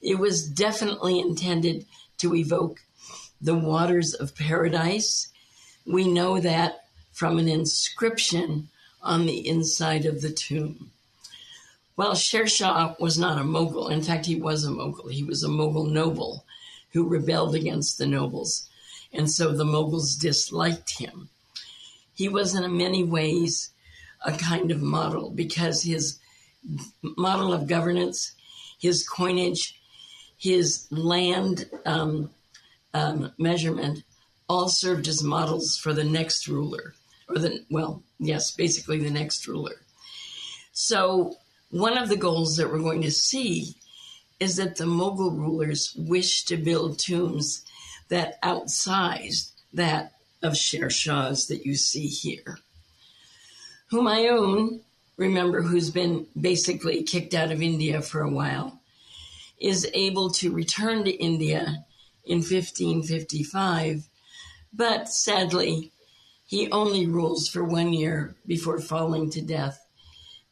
It 0.00 0.18
was 0.18 0.46
definitely 0.46 1.20
intended 1.20 1.86
to 2.18 2.34
evoke 2.34 2.80
the 3.40 3.54
waters 3.54 4.14
of 4.14 4.36
paradise. 4.36 5.28
We 5.86 6.06
know 6.08 6.40
that 6.40 6.81
from 7.12 7.38
an 7.38 7.48
inscription 7.48 8.68
on 9.02 9.26
the 9.26 9.46
inside 9.46 10.06
of 10.06 10.20
the 10.20 10.30
tomb. 10.30 10.90
Well, 11.96 12.14
Sher 12.14 12.46
Shah 12.46 12.94
was 12.98 13.18
not 13.18 13.40
a 13.40 13.44
mogul. 13.44 13.88
In 13.88 14.02
fact, 14.02 14.26
he 14.26 14.36
was 14.36 14.64
a 14.64 14.70
mogul. 14.70 15.08
He 15.08 15.22
was 15.22 15.42
a 15.42 15.48
mogul 15.48 15.84
noble 15.84 16.44
who 16.92 17.08
rebelled 17.08 17.54
against 17.54 17.98
the 17.98 18.06
nobles. 18.06 18.68
And 19.12 19.30
so 19.30 19.52
the 19.52 19.64
moguls 19.64 20.16
disliked 20.16 20.98
him. 20.98 21.28
He 22.14 22.28
was 22.28 22.54
in 22.54 22.76
many 22.76 23.04
ways 23.04 23.70
a 24.24 24.32
kind 24.32 24.70
of 24.70 24.80
model 24.80 25.30
because 25.30 25.82
his 25.82 26.18
model 27.02 27.52
of 27.52 27.66
governance, 27.66 28.32
his 28.78 29.06
coinage, 29.06 29.80
his 30.38 30.86
land 30.90 31.68
um, 31.84 32.30
um, 32.94 33.32
measurement 33.38 34.02
all 34.48 34.68
served 34.68 35.08
as 35.08 35.22
models 35.22 35.76
for 35.76 35.92
the 35.92 36.04
next 36.04 36.48
ruler, 36.48 36.94
or 37.32 37.38
the, 37.38 37.64
well, 37.70 38.02
yes, 38.18 38.50
basically 38.52 38.98
the 38.98 39.10
next 39.10 39.46
ruler. 39.46 39.76
So, 40.72 41.36
one 41.70 41.96
of 41.96 42.08
the 42.08 42.16
goals 42.16 42.56
that 42.56 42.70
we're 42.70 42.78
going 42.78 43.02
to 43.02 43.10
see 43.10 43.76
is 44.38 44.56
that 44.56 44.76
the 44.76 44.84
Mughal 44.84 45.36
rulers 45.36 45.94
wished 45.96 46.48
to 46.48 46.56
build 46.56 46.98
tombs 46.98 47.64
that 48.08 48.40
outsized 48.42 49.52
that 49.72 50.12
of 50.42 50.56
Sher 50.56 50.90
Shah's 50.90 51.46
that 51.46 51.64
you 51.64 51.74
see 51.74 52.08
here. 52.08 52.58
Humayun, 53.90 54.80
remember, 55.16 55.62
who's 55.62 55.90
been 55.90 56.26
basically 56.38 57.02
kicked 57.02 57.34
out 57.34 57.52
of 57.52 57.62
India 57.62 58.02
for 58.02 58.20
a 58.20 58.30
while, 58.30 58.80
is 59.58 59.88
able 59.94 60.30
to 60.30 60.52
return 60.52 61.04
to 61.04 61.10
India 61.10 61.84
in 62.24 62.38
1555, 62.38 64.08
but 64.72 65.08
sadly, 65.08 65.92
he 66.52 66.70
only 66.70 67.06
rules 67.06 67.48
for 67.48 67.64
one 67.64 67.94
year 67.94 68.36
before 68.46 68.78
falling 68.78 69.30
to 69.30 69.40
death 69.40 69.88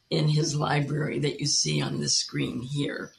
in 0.09 0.27
his 0.27 0.55
library 0.55 1.19
that 1.19 1.39
you 1.39 1.45
see 1.45 1.79
on 1.79 1.99
the 1.99 2.09
screen 2.09 2.59
here. 2.59 3.11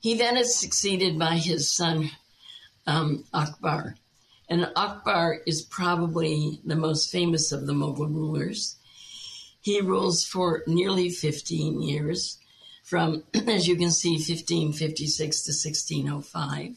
He 0.00 0.14
then 0.14 0.38
is 0.38 0.58
succeeded 0.58 1.18
by 1.18 1.36
his 1.36 1.70
son 1.70 2.12
um, 2.86 3.24
Akbar. 3.34 3.96
And 4.48 4.72
Akbar 4.74 5.42
is 5.46 5.60
probably 5.60 6.62
the 6.64 6.76
most 6.76 7.12
famous 7.12 7.52
of 7.52 7.66
the 7.66 7.74
Mughal 7.74 8.08
rulers. 8.08 8.76
He 9.60 9.82
rules 9.82 10.24
for 10.24 10.62
nearly 10.66 11.10
15 11.10 11.82
years, 11.82 12.38
from, 12.82 13.22
as 13.34 13.68
you 13.68 13.76
can 13.76 13.90
see, 13.90 14.12
1556 14.12 15.42
to 15.42 15.50
1605. 15.50 16.74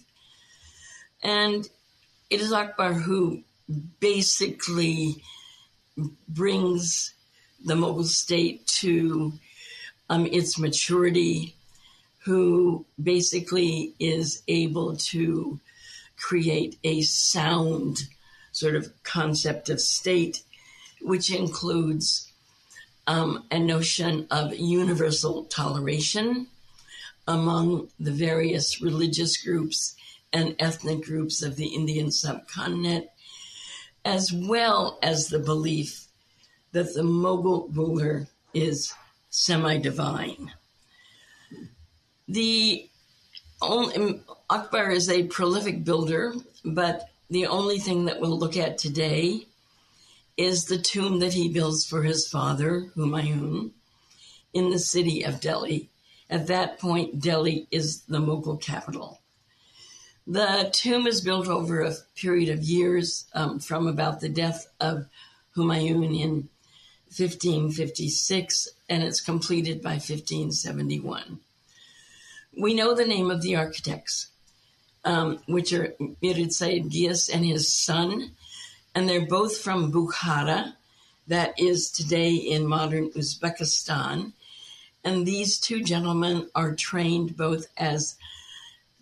And 1.23 1.69
it 2.29 2.41
is 2.41 2.51
Akbar 2.51 2.91
who 2.91 3.45
basically 3.99 5.23
brings 6.27 7.13
the 7.63 7.75
Mughal 7.75 8.05
state 8.05 8.65
to 8.67 9.33
um, 10.09 10.25
its 10.25 10.57
maturity, 10.57 11.55
who 12.19 12.85
basically 13.01 13.93
is 13.99 14.41
able 14.47 14.95
to 14.95 15.59
create 16.17 16.77
a 16.83 17.01
sound 17.01 17.99
sort 18.51 18.75
of 18.75 18.91
concept 19.03 19.69
of 19.69 19.79
state, 19.79 20.43
which 21.01 21.31
includes 21.31 22.31
um, 23.07 23.45
a 23.51 23.59
notion 23.59 24.27
of 24.31 24.55
universal 24.55 25.45
toleration 25.45 26.47
among 27.27 27.87
the 27.99 28.11
various 28.11 28.81
religious 28.81 29.37
groups 29.37 29.95
and 30.33 30.55
ethnic 30.59 31.03
groups 31.03 31.41
of 31.41 31.55
the 31.55 31.67
Indian 31.67 32.11
subcontinent, 32.11 33.07
as 34.05 34.31
well 34.33 34.97
as 35.01 35.27
the 35.27 35.39
belief 35.39 36.07
that 36.71 36.93
the 36.93 37.01
Mughal 37.01 37.75
ruler 37.75 38.27
is 38.53 38.93
semi 39.29 39.77
divine. 39.77 40.51
The 42.27 42.87
only, 43.61 44.21
Akbar 44.49 44.91
is 44.91 45.09
a 45.09 45.23
prolific 45.27 45.83
builder, 45.83 46.33
but 46.63 47.09
the 47.29 47.47
only 47.47 47.79
thing 47.79 48.05
that 48.05 48.19
we'll 48.19 48.37
look 48.37 48.57
at 48.57 48.77
today 48.77 49.45
is 50.37 50.65
the 50.65 50.77
tomb 50.77 51.19
that 51.19 51.33
he 51.33 51.49
builds 51.49 51.85
for 51.85 52.03
his 52.03 52.27
father, 52.27 52.89
Humayun, 52.95 53.71
in 54.53 54.69
the 54.69 54.79
city 54.79 55.23
of 55.23 55.41
Delhi. 55.41 55.89
At 56.29 56.47
that 56.47 56.79
point, 56.79 57.19
Delhi 57.19 57.67
is 57.71 58.01
the 58.03 58.19
Mughal 58.19 58.61
capital. 58.61 59.19
The 60.29 60.69
tomb 60.71 61.07
is 61.07 61.21
built 61.21 61.47
over 61.47 61.81
a 61.81 61.95
period 62.15 62.49
of 62.49 62.61
years 62.61 63.25
um, 63.33 63.57
from 63.57 63.87
about 63.87 64.19
the 64.19 64.29
death 64.29 64.67
of 64.79 65.07
Humayun 65.57 66.15
in 66.15 66.49
1556, 67.07 68.69
and 68.87 69.01
it's 69.01 69.21
completed 69.21 69.81
by 69.81 69.93
1571. 69.93 71.39
We 72.55 72.75
know 72.75 72.93
the 72.93 73.07
name 73.07 73.31
of 73.31 73.41
the 73.41 73.55
architects, 73.55 74.27
um, 75.03 75.39
which 75.47 75.73
are 75.73 75.95
Mirak 76.21 76.53
Sayyid 76.53 76.91
Ghiyas 76.91 77.33
and 77.33 77.43
his 77.43 77.73
son, 77.73 78.33
and 78.93 79.09
they're 79.09 79.25
both 79.25 79.57
from 79.57 79.91
Bukhara, 79.91 80.75
that 81.25 81.59
is 81.59 81.89
today 81.89 82.35
in 82.35 82.67
modern 82.67 83.09
Uzbekistan. 83.13 84.33
And 85.03 85.25
these 85.25 85.59
two 85.59 85.81
gentlemen 85.81 86.51
are 86.53 86.75
trained 86.75 87.35
both 87.35 87.65
as 87.77 88.15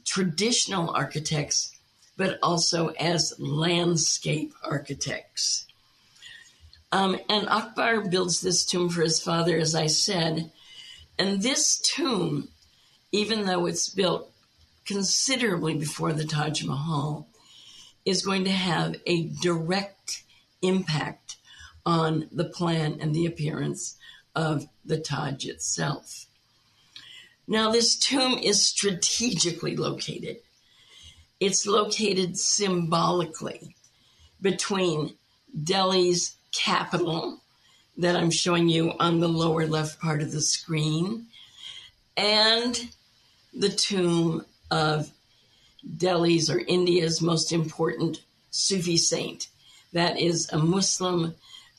traditional 0.07 0.89
architects, 0.89 1.75
but 2.15 2.39
also 2.41 2.87
as 2.99 3.33
landscape 3.37 4.53
architects. 4.63 5.65
Um, 6.91 7.19
and 7.29 7.49
Akbar 7.49 8.09
builds 8.09 8.41
this 8.41 8.65
tomb 8.65 8.89
for 8.89 9.01
his 9.01 9.21
father, 9.21 9.57
as 9.57 9.75
I 9.75 9.87
said. 9.87 10.51
And 11.19 11.41
this 11.41 11.77
tomb, 11.79 12.47
even 13.11 13.45
though 13.45 13.65
it's 13.65 13.89
built 13.89 14.31
considerably 14.85 15.75
before 15.75 16.13
the 16.13 16.25
Taj 16.25 16.63
Mahal, 16.63 17.27
is 18.05 18.25
going 18.25 18.45
to 18.45 18.51
have 18.51 18.95
a 19.05 19.23
direct 19.41 20.23
impact 20.61 21.35
on 21.85 22.29
the 22.31 22.45
plan 22.45 22.97
and 23.01 23.13
the 23.13 23.25
appearance 23.25 23.97
of 24.33 24.67
the 24.85 24.97
Taj 24.97 25.45
itself. 25.45 26.26
Now, 27.47 27.71
this 27.71 27.95
tomb 27.95 28.37
is 28.37 28.65
strategically 28.65 29.77
located. 29.77 30.37
It's 31.39 31.65
located 31.65 32.37
symbolically 32.37 33.75
between 34.41 35.15
Delhi's 35.63 36.35
capital, 36.51 37.41
that 37.97 38.15
I'm 38.15 38.31
showing 38.31 38.69
you 38.69 38.93
on 38.99 39.19
the 39.19 39.29
lower 39.29 39.65
left 39.65 39.99
part 39.99 40.21
of 40.21 40.31
the 40.31 40.41
screen, 40.41 41.27
and 42.15 42.89
the 43.53 43.69
tomb 43.69 44.45
of 44.69 45.09
Delhi's 45.97 46.49
or 46.49 46.59
India's 46.59 47.21
most 47.21 47.51
important 47.51 48.21
Sufi 48.51 48.97
saint. 48.97 49.47
That 49.93 50.19
is 50.19 50.49
a 50.51 50.57
Muslim 50.57 51.35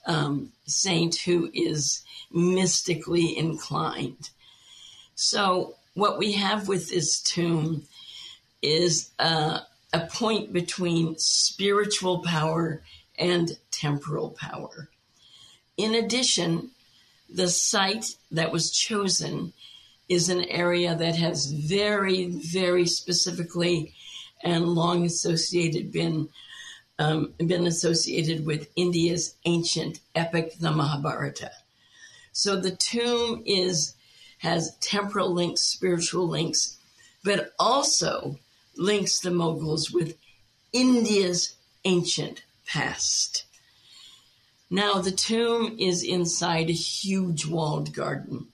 um, 0.07 0.50
saint 0.66 1.16
who 1.16 1.50
is 1.52 2.02
mystically 2.33 3.37
inclined. 3.37 4.31
So, 5.20 5.74
what 5.94 6.16
we 6.16 6.31
have 6.35 6.68
with 6.68 6.90
this 6.90 7.20
tomb 7.20 7.83
is 8.62 9.11
uh, 9.18 9.59
a 9.92 10.07
point 10.07 10.52
between 10.52 11.18
spiritual 11.18 12.20
power 12.20 12.85
and 13.18 13.59
temporal 13.72 14.31
power. 14.31 14.88
In 15.76 15.96
addition, 15.96 16.70
the 17.28 17.48
site 17.48 18.14
that 18.31 18.52
was 18.52 18.70
chosen 18.70 19.52
is 20.09 20.28
an 20.28 20.44
area 20.44 20.94
that 20.94 21.16
has 21.16 21.46
very, 21.46 22.26
very 22.26 22.87
specifically 22.87 23.94
and 24.44 24.68
long 24.68 25.04
associated 25.04 25.90
been 25.90 26.28
um, 27.00 27.35
been 27.38 27.66
associated 27.66 28.46
with 28.46 28.70
India's 28.76 29.35
ancient 29.46 29.98
epic, 30.14 30.54
the 30.61 30.70
Mahabharata. 30.70 31.50
So 32.31 32.54
the 32.54 32.76
tomb 32.76 33.42
is 33.44 33.96
has 34.38 34.77
temporal 34.81 35.33
links, 35.33 35.62
spiritual 35.62 36.29
links, 36.29 36.77
but 37.24 37.53
also 37.59 38.38
links 38.77 39.20
the 39.20 39.31
Moguls 39.31 39.90
with 39.90 40.16
India's 40.72 41.57
ancient 41.85 42.42
past. 42.66 43.44
Now, 44.70 45.01
the 45.01 45.12
tomb 45.12 45.77
is 45.79 46.03
inside 46.03 46.68
a 46.68 46.74
huge 46.74 47.46
walled 47.46 47.94
garden. 47.94 48.48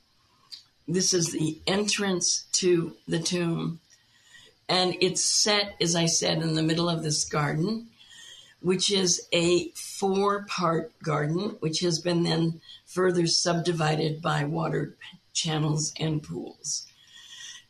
This 0.86 1.12
is 1.12 1.32
the 1.32 1.58
entrance 1.66 2.44
to 2.52 2.94
the 3.08 3.18
tomb, 3.18 3.80
and 4.68 4.96
it's 5.00 5.24
set, 5.24 5.74
as 5.80 5.96
I 5.96 6.06
said, 6.06 6.42
in 6.42 6.54
the 6.54 6.62
middle 6.62 6.88
of 6.88 7.02
this 7.02 7.24
garden, 7.24 7.88
which 8.60 8.90
is 8.92 9.26
a 9.32 9.70
four 9.70 10.44
part 10.44 10.92
garden, 11.02 11.56
which 11.60 11.80
has 11.80 11.98
been 11.98 12.22
then 12.22 12.60
further 12.86 13.26
subdivided 13.26 14.22
by 14.22 14.44
water 14.44 14.94
channels 15.34 15.92
and 15.98 16.22
pools. 16.22 16.86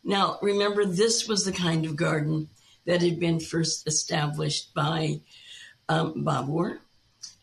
Now, 0.05 0.39
remember, 0.43 0.85
this 0.85 1.27
was 1.27 1.45
the 1.45 1.53
kind 1.53 1.85
of 1.87 1.97
garden 1.97 2.51
that 2.85 3.03
had 3.03 3.19
been 3.19 3.41
first 3.41 3.87
established 3.87 4.75
by 4.75 5.21
um, 5.89 6.25
Babur. 6.25 6.79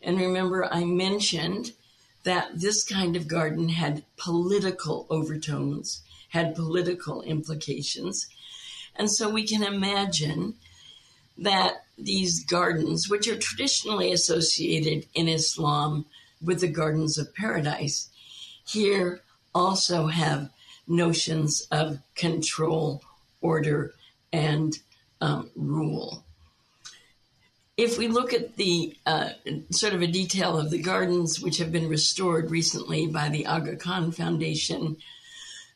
And 0.02 0.20
remember, 0.20 0.72
I 0.72 0.86
mentioned 0.86 1.72
that 2.24 2.60
this 2.60 2.84
kind 2.84 3.16
of 3.16 3.28
garden 3.28 3.70
had 3.70 4.04
political 4.16 5.08
overtones, 5.10 6.04
had 6.30 6.56
political 6.56 7.24
implications. 7.24 8.28
And 8.96 9.10
so 9.10 9.30
we 9.30 9.46
can 9.46 9.64
imagine 9.64 10.56
that 11.38 11.86
these 11.98 12.46
gardens, 12.46 13.10
which 13.10 13.28
are 13.28 13.38
traditionally 13.38 14.12
associated 14.12 15.08
in 15.16 15.28
Islam 15.28 16.06
with 16.42 16.62
the 16.62 16.68
gardens 16.68 17.18
of 17.18 17.34
paradise, 17.34 18.10
here 18.68 19.22
also 19.54 20.08
have 20.08 20.50
notions 20.88 21.68
of 21.72 22.00
control, 22.16 23.04
order, 23.42 23.94
and 24.32 24.78
um, 25.20 25.50
rule 25.56 26.24
if 27.82 27.98
we 27.98 28.08
look 28.08 28.32
at 28.32 28.58
the 28.58 28.96
uh, 29.08 29.30
sort 29.72 29.94
of 29.94 30.02
a 30.04 30.08
detail 30.08 30.58
of 30.58 30.70
the 30.70 30.82
gardens 30.82 31.42
which 31.42 31.58
have 31.58 31.72
been 31.72 31.90
restored 31.90 32.52
recently 32.52 33.08
by 33.08 33.30
the 33.30 33.46
Aga 33.48 33.78
Khan 33.78 34.12
Foundation, 34.12 34.98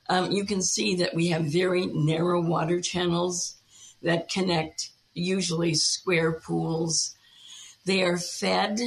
um, 0.07 0.31
you 0.31 0.45
can 0.45 0.61
see 0.61 0.95
that 0.97 1.15
we 1.15 1.29
have 1.29 1.45
very 1.45 1.87
narrow 1.87 2.41
water 2.41 2.79
channels 2.79 3.55
that 4.03 4.29
connect 4.29 4.91
usually 5.15 5.73
square 5.73 6.33
pools. 6.33 7.15
They 7.85 8.03
are 8.03 8.19
fed 8.19 8.79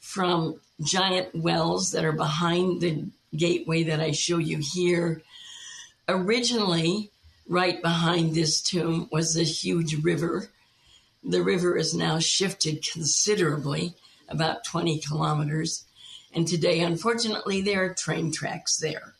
from 0.00 0.60
giant 0.82 1.36
wells 1.36 1.92
that 1.92 2.04
are 2.04 2.12
behind 2.12 2.80
the 2.80 3.06
gateway 3.36 3.84
that 3.84 4.00
I 4.00 4.12
show 4.12 4.38
you 4.38 4.60
here. 4.72 5.22
Originally, 6.08 7.10
right 7.48 7.80
behind 7.80 8.34
this 8.34 8.60
tomb 8.60 9.08
was 9.10 9.36
a 9.36 9.42
huge 9.42 10.02
river 10.02 10.50
the 11.24 11.42
river 11.42 11.76
is 11.76 11.94
now 11.94 12.18
shifted 12.18 12.86
considerably, 12.92 13.94
about 14.28 14.64
20 14.64 14.98
kilometers. 14.98 15.84
And 16.32 16.46
today, 16.46 16.80
unfortunately, 16.80 17.62
there 17.62 17.84
are 17.84 17.94
train 17.94 18.30
tracks 18.30 18.76
there. 18.76 19.14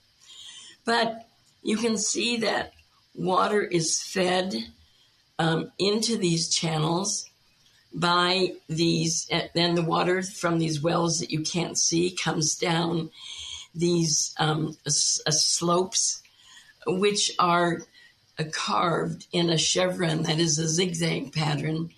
But 0.85 1.27
you 1.63 1.77
can 1.77 1.97
see 1.97 2.39
that 2.39 2.73
water 3.15 3.63
is 3.63 4.03
fed 4.03 4.55
um, 5.39 5.73
into 5.79 6.17
these 6.17 6.49
channels 6.49 7.29
by 7.93 8.53
these, 8.69 9.29
and 9.31 9.79
the 9.79 9.83
water 9.83 10.23
from 10.23 10.59
these 10.59 10.83
wells 10.83 11.21
that 11.21 11.31
you 11.31 11.41
can't 11.41 11.79
see 11.79 12.11
comes 12.11 12.57
down 12.57 13.11
these 13.75 14.35
um, 14.39 14.77
slopes, 14.87 16.23
which 16.87 17.33
are 17.39 17.83
carved 18.53 19.27
in 19.33 19.51
a 19.51 19.59
chevron 19.59 20.23
that 20.25 20.39
is 20.39 20.59
a 20.59 20.69
zigzag 20.69 21.33
pattern 21.33 21.91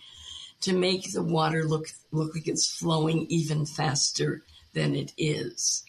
to 0.60 0.72
make 0.72 1.12
the 1.12 1.22
water 1.22 1.64
look, 1.64 1.86
look 2.12 2.34
like 2.34 2.48
it's 2.48 2.70
flowing 2.70 3.26
even 3.28 3.66
faster 3.66 4.42
than 4.72 4.94
it 4.94 5.12
is. 5.16 5.84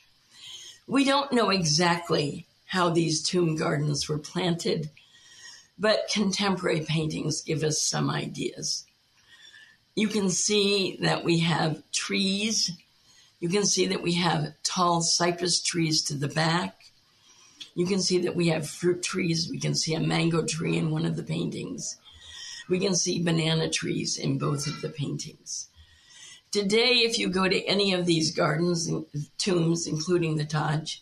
We 0.87 1.03
don't 1.03 1.33
know 1.33 1.49
exactly 1.49 2.47
how 2.65 2.89
these 2.89 3.23
tomb 3.23 3.55
gardens 3.55 4.07
were 4.07 4.17
planted, 4.17 4.89
but 5.77 6.09
contemporary 6.11 6.81
paintings 6.81 7.41
give 7.41 7.63
us 7.63 7.81
some 7.81 8.09
ideas. 8.09 8.85
You 9.95 10.07
can 10.07 10.29
see 10.29 10.97
that 11.01 11.23
we 11.23 11.39
have 11.39 11.81
trees. 11.91 12.71
You 13.39 13.49
can 13.49 13.65
see 13.65 13.85
that 13.87 14.01
we 14.01 14.13
have 14.13 14.53
tall 14.63 15.01
cypress 15.01 15.61
trees 15.61 16.01
to 16.03 16.15
the 16.15 16.27
back. 16.27 16.85
You 17.75 17.85
can 17.85 18.01
see 18.01 18.17
that 18.19 18.35
we 18.35 18.47
have 18.47 18.67
fruit 18.67 19.03
trees. 19.03 19.49
We 19.49 19.59
can 19.59 19.75
see 19.75 19.93
a 19.93 19.99
mango 19.99 20.43
tree 20.43 20.77
in 20.77 20.89
one 20.89 21.05
of 21.05 21.15
the 21.15 21.23
paintings. 21.23 21.97
We 22.67 22.79
can 22.79 22.95
see 22.95 23.23
banana 23.23 23.69
trees 23.69 24.17
in 24.17 24.39
both 24.39 24.65
of 24.65 24.81
the 24.81 24.89
paintings. 24.89 25.69
Today, 26.51 27.03
if 27.05 27.19
you 27.19 27.29
go 27.29 27.47
to 27.47 27.65
any 27.65 27.93
of 27.93 28.05
these 28.05 28.35
gardens 28.35 28.87
and 28.87 29.05
tombs, 29.37 29.85
including 29.85 30.37
the 30.37 30.45
Taj, 30.45 30.97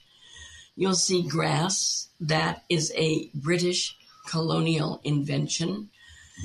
you'll 0.75 0.95
see 0.95 1.21
grass. 1.27 2.09
That 2.19 2.63
is 2.67 2.91
a 2.95 3.29
British 3.33 3.95
colonial 4.27 4.99
invention. 5.03 5.89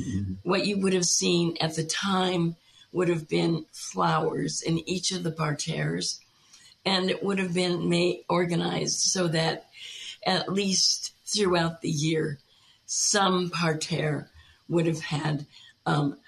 Mm-hmm. 0.00 0.34
What 0.42 0.66
you 0.66 0.78
would 0.78 0.92
have 0.92 1.06
seen 1.06 1.56
at 1.60 1.74
the 1.74 1.84
time 1.84 2.56
would 2.92 3.08
have 3.08 3.28
been 3.28 3.64
flowers 3.72 4.62
in 4.62 4.78
each 4.88 5.12
of 5.12 5.22
the 5.22 5.30
parterres, 5.30 6.20
and 6.84 7.10
it 7.10 7.22
would 7.22 7.38
have 7.38 7.54
been 7.54 7.88
made, 7.88 8.24
organized 8.28 9.00
so 9.00 9.28
that 9.28 9.68
at 10.26 10.52
least 10.52 11.12
throughout 11.24 11.80
the 11.80 11.90
year, 11.90 12.38
some 12.86 13.50
parterre 13.50 14.30
would 14.68 14.86
have 14.86 15.00
had 15.00 15.46
um, 15.86 16.18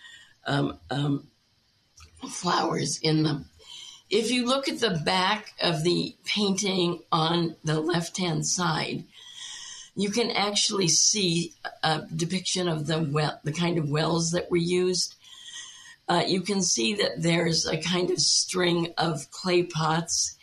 um, 0.47 0.79
um, 0.91 1.27
flowers 2.29 2.99
in 3.03 3.23
them. 3.23 3.47
If 4.11 4.31
you 4.31 4.47
look 4.47 4.69
at 4.69 4.81
the 4.81 5.01
back 5.05 5.55
of 5.61 5.85
the 5.85 6.15
painting 6.25 7.01
on 7.11 7.57
the 7.65 7.81
left 7.81 8.19
hand 8.19 8.47
side, 8.47 9.05
you 9.95 10.11
can 10.11 10.31
actually 10.31 10.89
see 10.89 11.55
a 11.83 12.03
depiction 12.15 12.69
of 12.69 12.87
the 12.87 13.01
well, 13.01 13.41
the 13.45 13.53
kind 13.53 13.79
of 13.79 13.91
wells 13.91 14.31
that 14.31 14.51
were 14.51 14.57
used. 14.57 15.15
Uh, 16.13 16.25
you 16.27 16.43
can 16.43 16.61
see 16.61 16.93
that 16.93 17.23
there's 17.23 17.67
a 17.67 17.79
kind 17.79 18.11
of 18.11 18.21
string 18.21 18.93
of 18.99 19.31
clay 19.31 19.63
pots. 19.63 20.37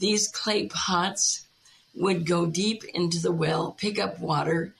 These 0.00 0.26
clay 0.26 0.66
pots 0.66 1.46
would 1.94 2.26
go 2.26 2.46
deep 2.46 2.82
into 2.92 3.20
the 3.20 3.30
well, 3.30 3.70
pick 3.70 4.00
up 4.00 4.18
water, 4.18 4.74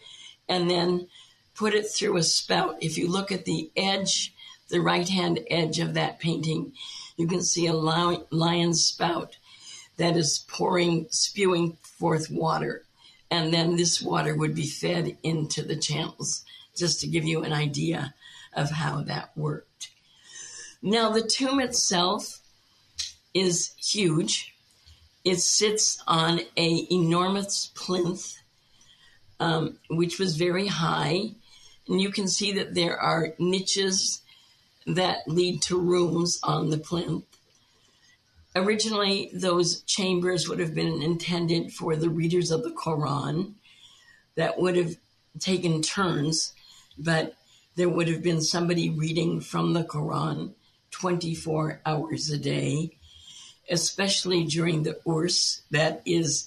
and 0.48 0.68
then 0.68 1.06
put 1.54 1.74
it 1.74 1.86
through 1.88 2.16
a 2.16 2.24
spout. 2.24 2.76
If 2.80 2.98
you 2.98 3.06
look 3.06 3.30
at 3.30 3.44
the 3.44 3.70
edge, 3.76 4.34
the 4.68 4.80
right 4.80 5.08
hand 5.08 5.38
edge 5.48 5.78
of 5.78 5.94
that 5.94 6.18
painting, 6.18 6.72
you 7.16 7.28
can 7.28 7.44
see 7.44 7.68
a 7.68 7.72
lion 7.72 8.74
spout 8.74 9.36
that 9.96 10.16
is 10.16 10.44
pouring, 10.48 11.06
spewing 11.10 11.76
forth 11.82 12.28
water 12.30 12.84
and 13.30 13.54
then 13.54 13.76
this 13.76 14.02
water 14.02 14.34
would 14.34 14.56
be 14.56 14.66
fed 14.66 15.16
into 15.22 15.62
the 15.62 15.76
channels, 15.76 16.44
just 16.76 17.00
to 17.00 17.06
give 17.06 17.24
you 17.24 17.44
an 17.44 17.52
idea 17.52 18.12
of 18.52 18.70
how 18.70 19.02
that 19.02 19.30
worked. 19.36 19.89
Now, 20.82 21.10
the 21.10 21.22
tomb 21.22 21.60
itself 21.60 22.40
is 23.34 23.72
huge. 23.76 24.54
It 25.24 25.40
sits 25.40 26.02
on 26.06 26.40
a 26.56 26.86
enormous 26.90 27.70
plinth, 27.74 28.38
um, 29.38 29.78
which 29.90 30.18
was 30.18 30.36
very 30.36 30.68
high, 30.68 31.32
and 31.86 32.00
you 32.00 32.10
can 32.10 32.28
see 32.28 32.52
that 32.52 32.74
there 32.74 32.98
are 32.98 33.34
niches 33.38 34.22
that 34.86 35.28
lead 35.28 35.60
to 35.62 35.78
rooms 35.78 36.40
on 36.42 36.70
the 36.70 36.78
plinth. 36.78 37.26
Originally, 38.56 39.30
those 39.34 39.82
chambers 39.82 40.48
would 40.48 40.58
have 40.58 40.74
been 40.74 41.02
intended 41.02 41.72
for 41.72 41.94
the 41.94 42.08
readers 42.08 42.50
of 42.50 42.62
the 42.62 42.70
Quran 42.70 43.52
that 44.34 44.58
would 44.58 44.76
have 44.76 44.96
taken 45.38 45.82
turns, 45.82 46.54
but 46.98 47.34
there 47.76 47.88
would 47.88 48.08
have 48.08 48.22
been 48.22 48.40
somebody 48.40 48.88
reading 48.88 49.40
from 49.40 49.74
the 49.74 49.84
Quran 49.84 50.54
24 51.00 51.80
hours 51.86 52.30
a 52.30 52.36
day, 52.36 52.90
especially 53.70 54.44
during 54.44 54.82
the 54.82 54.98
Urs, 55.06 55.62
that 55.70 56.02
is 56.04 56.46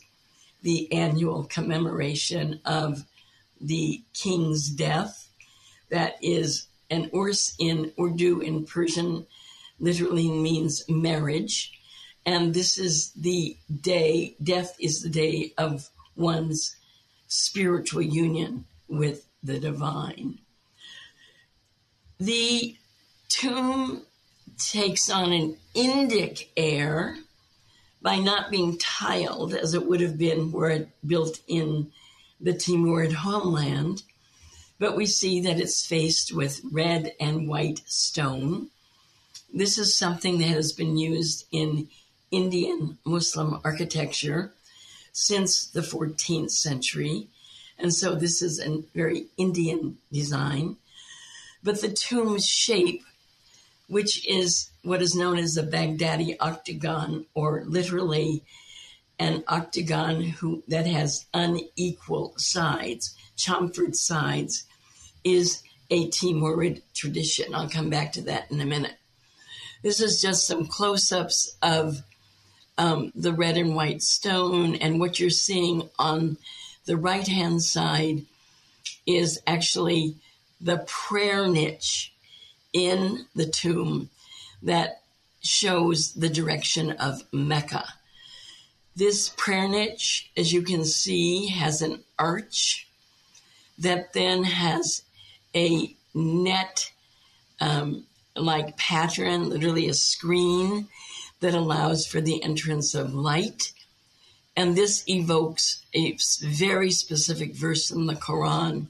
the 0.61 0.91
annual 0.93 1.45
commemoration 1.45 2.59
of 2.63 3.03
the 3.59 4.01
king's 4.13 4.69
death. 4.69 5.29
That 5.89 6.17
is 6.21 6.67
an 6.91 7.09
Urs 7.09 7.55
in 7.57 7.91
Urdu 7.99 8.41
in 8.41 8.65
Persian 8.65 9.25
literally 9.79 10.29
means 10.29 10.83
marriage. 10.87 11.73
And 12.25 12.53
this 12.53 12.77
is 12.77 13.11
the 13.13 13.57
day, 13.81 14.35
death 14.41 14.75
is 14.79 15.01
the 15.01 15.09
day 15.09 15.53
of 15.57 15.89
one's 16.15 16.75
spiritual 17.27 18.03
union 18.03 18.65
with 18.87 19.25
the 19.41 19.59
divine. 19.59 20.37
The 22.19 22.77
tomb 23.29 24.03
takes 24.57 25.09
on 25.09 25.31
an 25.31 25.57
Indic 25.75 26.47
air 26.55 27.17
by 28.01 28.17
not 28.17 28.51
being 28.51 28.77
tiled 28.77 29.53
as 29.53 29.73
it 29.73 29.85
would 29.85 30.01
have 30.01 30.17
been 30.17 30.51
were 30.51 30.69
it 30.69 30.89
built 31.05 31.39
in 31.47 31.91
the 32.39 32.53
Timurid 32.53 33.13
homeland, 33.13 34.03
but 34.77 34.97
we 34.97 35.05
see 35.05 35.39
that 35.41 35.59
it's 35.59 35.85
faced 35.85 36.33
with 36.33 36.61
red 36.69 37.13
and 37.19 37.47
white 37.47 37.81
stone. 37.85 38.69
This 39.53 39.77
is 39.77 39.95
something 39.95 40.39
that 40.39 40.49
has 40.49 40.73
been 40.73 40.97
used 40.97 41.45
in 41.51 41.87
Indian 42.31 42.97
Muslim 43.05 43.61
architecture 43.63 44.51
since 45.13 45.67
the 45.67 45.81
14th 45.81 46.51
century. 46.51 47.27
And 47.77 47.93
so 47.93 48.15
this 48.15 48.41
is 48.41 48.59
a 48.59 48.83
very 48.93 49.27
Indian 49.37 49.97
design. 50.11 50.77
But 51.63 51.79
the 51.79 51.89
tomb's 51.89 52.45
shape, 52.45 53.03
which 53.87 54.25
is 54.27 54.71
what 54.83 55.01
is 55.01 55.15
known 55.15 55.37
as 55.37 55.53
the 55.53 55.63
Baghdadi 55.63 56.35
octagon, 56.39 57.25
or 57.33 57.63
literally 57.65 58.43
an 59.19 59.43
octagon 59.47 60.21
who, 60.21 60.63
that 60.67 60.87
has 60.87 61.25
unequal 61.33 62.33
sides, 62.37 63.15
chamfered 63.37 63.95
sides, 63.95 64.65
is 65.23 65.61
a 65.89 66.07
Timurid 66.09 66.81
tradition. 66.93 67.53
I'll 67.53 67.69
come 67.69 67.89
back 67.89 68.13
to 68.13 68.21
that 68.23 68.49
in 68.51 68.59
a 68.61 68.65
minute. 68.65 68.95
This 69.83 69.99
is 69.99 70.21
just 70.21 70.47
some 70.47 70.65
close 70.65 71.11
ups 71.11 71.55
of 71.61 72.01
um, 72.77 73.11
the 73.15 73.33
red 73.33 73.57
and 73.57 73.75
white 73.75 74.01
stone. 74.01 74.75
And 74.75 74.99
what 74.99 75.19
you're 75.19 75.29
seeing 75.29 75.89
on 75.99 76.37
the 76.85 76.97
right 76.97 77.27
hand 77.27 77.61
side 77.61 78.23
is 79.05 79.39
actually 79.45 80.15
the 80.59 80.85
prayer 80.87 81.47
niche 81.47 82.12
in 82.73 83.25
the 83.35 83.45
tomb 83.45 84.09
that 84.63 85.01
shows 85.41 86.13
the 86.13 86.29
direction 86.29 86.91
of 86.93 87.23
Mecca. 87.31 87.85
This 88.95 89.29
prayer 89.29 89.67
niche, 89.67 90.31
as 90.37 90.51
you 90.51 90.61
can 90.61 90.85
see, 90.85 91.47
has 91.47 91.81
an 91.81 92.03
arch 92.19 92.87
that 93.77 94.13
then 94.13 94.43
has 94.43 95.03
a 95.55 95.95
net 96.13 96.91
um, 97.59 98.05
like 98.35 98.77
pattern, 98.77 99.49
literally 99.49 99.87
a 99.87 99.93
screen 99.93 100.87
that 101.39 101.53
allows 101.53 102.05
for 102.05 102.21
the 102.21 102.43
entrance 102.43 102.95
of 102.95 103.13
light. 103.13 103.73
And 104.55 104.75
this 104.75 105.03
evokes 105.09 105.83
a 105.93 106.17
very 106.41 106.91
specific 106.91 107.55
verse 107.55 107.89
in 107.89 108.05
the 108.05 108.15
Quran 108.15 108.87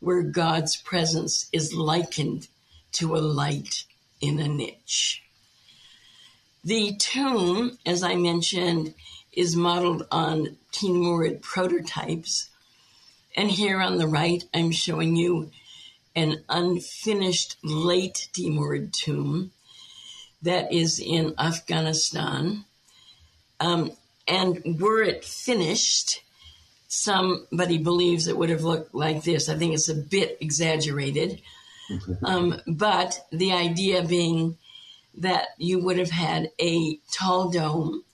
where 0.00 0.22
God's 0.22 0.76
presence 0.76 1.48
is 1.52 1.72
likened 1.72 2.48
to 2.92 3.16
a 3.16 3.18
light 3.18 3.84
in 4.20 4.38
a 4.38 4.48
niche. 4.48 5.22
The 6.64 6.96
tomb, 6.96 7.78
as 7.86 8.02
I 8.02 8.16
mentioned, 8.16 8.94
is 9.32 9.56
modeled 9.56 10.06
on 10.10 10.56
Timurid 10.72 11.40
prototypes. 11.40 12.50
And 13.36 13.50
here 13.50 13.80
on 13.80 13.96
the 13.96 14.08
right, 14.08 14.44
I'm 14.52 14.72
showing 14.72 15.16
you 15.16 15.50
an 16.14 16.42
unfinished 16.48 17.56
late 17.62 18.28
Timurid 18.32 18.92
tomb 18.92 19.52
that 20.42 20.72
is 20.72 20.98
in 20.98 21.34
Afghanistan. 21.38 22.64
Um, 23.60 23.92
and 24.26 24.80
were 24.80 25.02
it 25.02 25.24
finished, 25.24 26.22
somebody 26.88 27.78
believes 27.78 28.26
it 28.26 28.36
would 28.36 28.50
have 28.50 28.64
looked 28.64 28.94
like 28.94 29.22
this. 29.22 29.48
I 29.48 29.56
think 29.56 29.74
it's 29.74 29.88
a 29.88 29.94
bit 29.94 30.38
exaggerated. 30.40 31.40
Um, 32.22 32.60
but 32.66 33.26
the 33.32 33.52
idea 33.52 34.02
being 34.02 34.56
that 35.14 35.48
you 35.58 35.80
would 35.80 35.98
have 35.98 36.10
had 36.10 36.50
a 36.60 36.98
tall 37.12 37.50
dome 37.50 38.04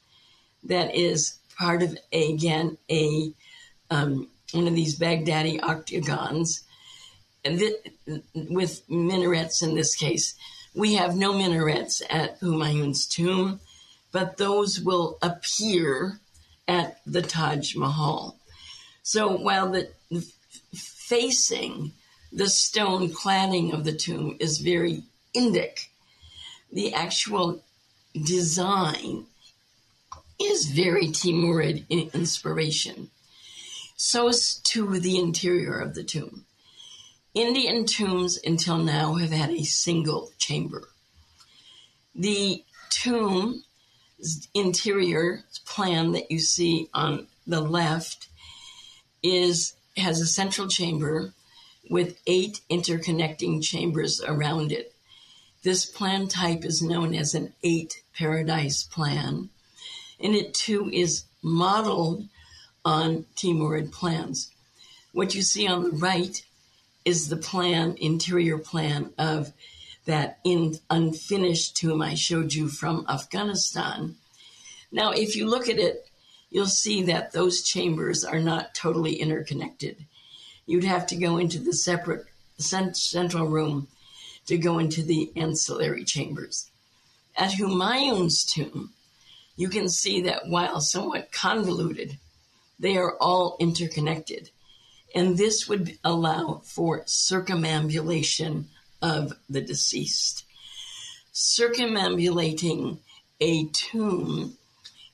that 0.65 0.95
is 0.95 1.39
part 1.59 1.83
of, 1.83 1.97
a, 2.13 2.33
again, 2.33 2.79
a 2.91 3.33
um, 3.91 4.29
one 4.53 4.67
of 4.67 4.75
these 4.75 4.99
Baghdadi 4.99 5.61
octagons, 5.61 6.63
th- 7.45 7.93
with 8.35 8.83
minarets 8.89 9.63
in 9.63 9.75
this 9.75 9.95
case, 9.95 10.35
we 10.75 10.95
have 10.95 11.17
no 11.17 11.33
minarets 11.33 12.03
at 12.11 12.41
Humayun's 12.41 13.07
tomb, 13.07 13.61
but 14.13 14.37
those 14.37 14.81
will 14.81 15.19
appear 15.23 16.21
at 16.69 17.01
the 17.07 17.23
Taj 17.23 17.75
Mahal. 17.77 18.39
So 19.03 19.37
while 19.37 19.71
the 19.71 19.91
facing 20.75 21.93
the 22.37 22.51
stone 22.51 23.09
cladding 23.09 23.73
of 23.73 23.85
the 23.85 23.95
tomb 23.95 24.37
is 24.39 24.59
very 24.59 25.03
Indic, 25.35 25.87
the 26.71 26.93
actual 26.93 27.65
design 28.25 29.25
is 30.39 30.67
very 30.67 31.09
Timurid 31.09 31.87
in 31.89 32.11
inspiration. 32.13 33.11
So 33.97 34.29
is 34.29 34.57
to 34.65 35.01
the 35.01 35.19
interior 35.19 35.79
of 35.79 35.95
the 35.95 36.05
tomb. 36.05 36.45
Indian 37.33 37.87
tombs 37.87 38.39
until 38.45 38.79
now 38.79 39.15
have 39.15 39.31
had 39.31 39.51
a 39.51 39.65
single 39.65 40.31
chamber. 40.39 40.89
The 42.15 42.65
tomb 42.91 43.63
interior 44.55 45.45
plan 45.65 46.13
that 46.13 46.31
you 46.31 46.39
see 46.39 46.89
on 46.93 47.29
the 47.47 47.61
left 47.61 48.29
is 49.23 49.75
has 49.97 50.21
a 50.21 50.27
central 50.27 50.69
chamber 50.69 51.33
with 51.89 52.19
eight 52.27 52.61
interconnecting 52.71 53.63
chambers 53.63 54.21
around 54.21 54.73
it. 54.73 54.95
This 55.63 55.85
plan 55.85 56.29
type 56.29 56.65
is 56.65 56.83
known 56.83 57.15
as 57.15 57.35
an 57.35 57.53
eight 57.63 58.03
paradise 58.17 58.83
plan, 58.83 59.51
and 60.21 60.35
it 60.35 60.55
too 60.55 60.91
is 60.93 61.25
modeled 61.43 62.29
on 62.85 63.27
Timurid 63.35 63.93
plans. 63.93 64.51
What 65.13 65.35
you 65.35 65.43
see 65.43 65.67
on 65.67 65.83
the 65.83 65.91
right 65.91 66.45
is 67.05 67.29
the 67.29 67.37
plan, 67.37 67.97
interior 68.01 68.59
plan 68.59 69.13
of 69.19 69.53
that 70.05 70.39
in 70.45 70.79
unfinished 70.89 71.77
tomb 71.77 72.01
I 72.01 72.15
showed 72.15 72.55
you 72.55 72.69
from 72.69 73.05
Afghanistan. 73.09 74.17
Now, 74.93 75.11
if 75.11 75.37
you 75.37 75.47
look 75.47 75.69
at 75.69 75.79
it, 75.79 76.09
you'll 76.51 76.67
see 76.67 77.03
that 77.05 77.33
those 77.33 77.63
chambers 77.63 78.25
are 78.25 78.41
not 78.41 78.75
totally 78.75 79.17
interconnected. 79.17 80.07
You'd 80.67 80.85
have 80.85 81.07
to 81.09 81.17
go 81.17 81.39
into 81.39 81.59
the 81.59 81.73
separate 81.73 82.27
central 82.59 83.47
room 83.47 83.89
to 84.47 84.59
go 84.59 84.79
into 84.79 85.03
the 85.03 85.31
ancillary 85.37 86.05
chambers. 86.05 86.71
At 87.37 87.53
Humayun's 87.53 88.45
tomb, 88.45 88.93
you 89.57 89.69
can 89.69 89.89
see 89.89 90.23
that 90.23 90.49
while 90.49 90.81
somewhat 90.81 91.33
convoluted, 91.33 92.19
they 92.79 92.97
are 92.97 93.17
all 93.17 93.57
interconnected. 93.61 94.51
And 95.15 95.39
this 95.39 95.69
would 95.69 95.99
allow 96.05 96.61
for 96.65 97.03
circumambulation 97.07 98.67
of 99.01 99.33
the 99.49 99.61
deceased. 99.61 100.45
Circumambulating 101.33 102.99
a 103.41 103.67
tomb 103.67 104.57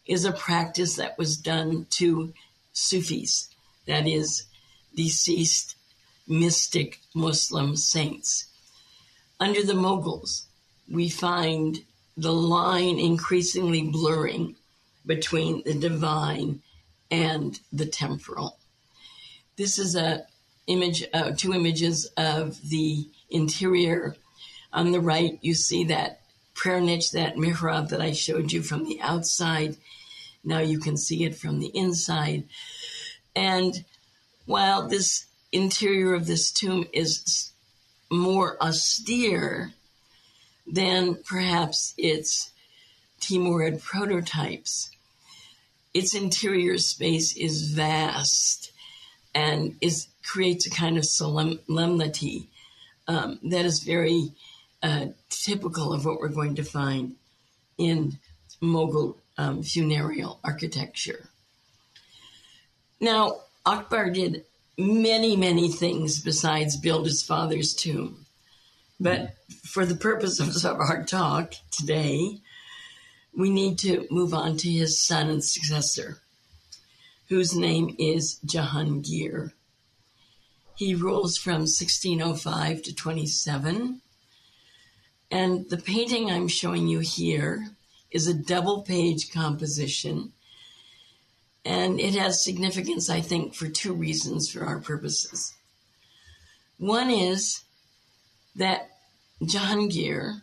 is 0.06 0.24
a 0.24 0.32
practice 0.32 0.96
that 0.96 1.18
was 1.18 1.36
done 1.36 1.86
to 1.90 2.32
Sufis, 2.72 3.48
that 3.86 4.06
is, 4.06 4.44
deceased 4.94 5.76
mystic 6.26 7.00
Muslim 7.14 7.76
saints. 7.76 8.46
Under 9.40 9.62
the 9.62 9.72
Mughals, 9.72 10.44
we 10.90 11.08
find 11.08 11.78
the 12.16 12.32
line 12.32 12.98
increasingly 12.98 13.82
blurring 13.82 14.54
between 15.06 15.62
the 15.64 15.74
divine 15.74 16.62
and 17.10 17.58
the 17.72 17.86
temporal. 17.86 18.58
This 19.56 19.78
is 19.78 19.96
a 19.96 20.26
image, 20.66 21.04
uh, 21.12 21.32
two 21.32 21.52
images 21.52 22.06
of 22.16 22.58
the 22.68 23.08
interior. 23.30 24.16
On 24.72 24.92
the 24.92 25.00
right, 25.00 25.38
you 25.42 25.54
see 25.54 25.84
that 25.84 26.20
prayer 26.54 26.80
niche, 26.80 27.10
that 27.12 27.36
mihrab 27.36 27.88
that 27.88 28.00
I 28.00 28.12
showed 28.12 28.52
you 28.52 28.62
from 28.62 28.84
the 28.84 29.00
outside. 29.00 29.76
Now 30.44 30.60
you 30.60 30.78
can 30.78 30.96
see 30.96 31.24
it 31.24 31.36
from 31.36 31.58
the 31.58 31.70
inside. 31.74 32.44
And 33.34 33.84
while 34.46 34.88
this 34.88 35.26
interior 35.52 36.14
of 36.14 36.26
this 36.26 36.50
tomb 36.50 36.86
is 36.92 37.52
more 38.10 38.62
austere 38.62 39.72
than 40.66 41.16
perhaps 41.24 41.94
its 41.96 42.50
Timurid 43.20 43.80
prototypes, 43.82 44.90
its 45.94 46.14
interior 46.14 46.76
space 46.78 47.36
is 47.36 47.70
vast 47.70 48.72
and 49.34 49.76
is 49.80 50.08
creates 50.24 50.66
a 50.66 50.70
kind 50.70 50.98
of 50.98 51.04
solemnity 51.04 52.48
um, 53.06 53.38
that 53.42 53.64
is 53.64 53.80
very 53.80 54.32
uh, 54.82 55.06
typical 55.28 55.92
of 55.92 56.04
what 56.04 56.18
we're 56.18 56.28
going 56.28 56.56
to 56.56 56.64
find 56.64 57.14
in 57.78 58.18
Mughal 58.60 59.16
um, 59.38 59.62
funereal 59.62 60.38
architecture. 60.44 61.28
Now, 63.00 63.40
Akbar 63.64 64.10
did 64.10 64.44
many, 64.76 65.36
many 65.36 65.70
things 65.70 66.20
besides 66.20 66.76
build 66.76 67.06
his 67.06 67.22
father's 67.22 67.74
tomb. 67.74 68.26
But 68.98 69.36
for 69.64 69.86
the 69.86 69.94
purposes 69.94 70.64
of 70.64 70.80
our 70.80 71.04
talk 71.04 71.54
today, 71.70 72.40
we 73.36 73.50
need 73.50 73.78
to 73.78 74.06
move 74.10 74.34
on 74.34 74.56
to 74.58 74.70
his 74.70 74.98
son 74.98 75.30
and 75.30 75.42
successor, 75.42 76.18
whose 77.28 77.54
name 77.54 77.94
is 77.98 78.38
Jahangir. 78.44 79.52
He 80.74 80.94
rules 80.94 81.36
from 81.36 81.60
1605 81.62 82.82
to 82.82 82.94
27. 82.94 84.00
And 85.30 85.70
the 85.70 85.78
painting 85.78 86.30
I'm 86.30 86.48
showing 86.48 86.88
you 86.88 86.98
here 86.98 87.68
is 88.10 88.26
a 88.26 88.34
double 88.34 88.82
page 88.82 89.32
composition 89.32 90.32
and 91.64 92.00
it 92.00 92.14
has 92.14 92.44
significance, 92.44 93.08
I 93.08 93.20
think, 93.20 93.54
for 93.54 93.68
two 93.68 93.92
reasons 93.92 94.50
for 94.50 94.64
our 94.64 94.80
purposes. 94.80 95.54
One 96.78 97.10
is 97.10 97.62
that 98.56 98.90
Jahangir, 99.40 100.42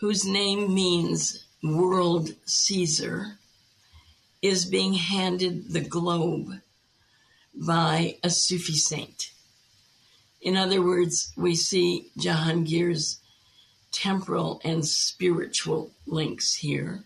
whose 0.00 0.24
name 0.24 0.74
means 0.74 1.44
world 1.62 2.30
seizer, 2.46 3.36
is 4.42 4.64
being 4.64 4.94
handed 4.94 5.72
the 5.72 5.80
globe 5.80 6.60
by 7.54 8.16
a 8.22 8.30
Sufi 8.30 8.74
saint. 8.74 9.32
In 10.40 10.56
other 10.56 10.80
words, 10.82 11.32
we 11.36 11.54
see 11.56 12.10
Jahangir's 12.16 13.20
temporal 13.90 14.60
and 14.64 14.86
spiritual 14.86 15.90
links 16.06 16.54
here. 16.54 17.04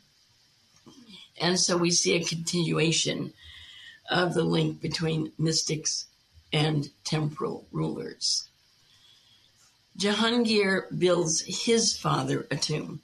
And 1.43 1.59
so 1.59 1.77
we 1.77 1.91
see 1.91 2.15
a 2.15 2.25
continuation 2.25 3.33
of 4.09 4.33
the 4.33 4.45
link 4.45 4.81
between 4.81 5.33
mystics 5.37 6.07
and 6.53 6.89
temporal 7.03 7.67
rulers. 7.73 8.49
Jahangir 9.99 10.87
builds 10.97 11.41
his 11.41 11.97
father 11.97 12.47
a 12.49 12.57
tomb. 12.57 13.01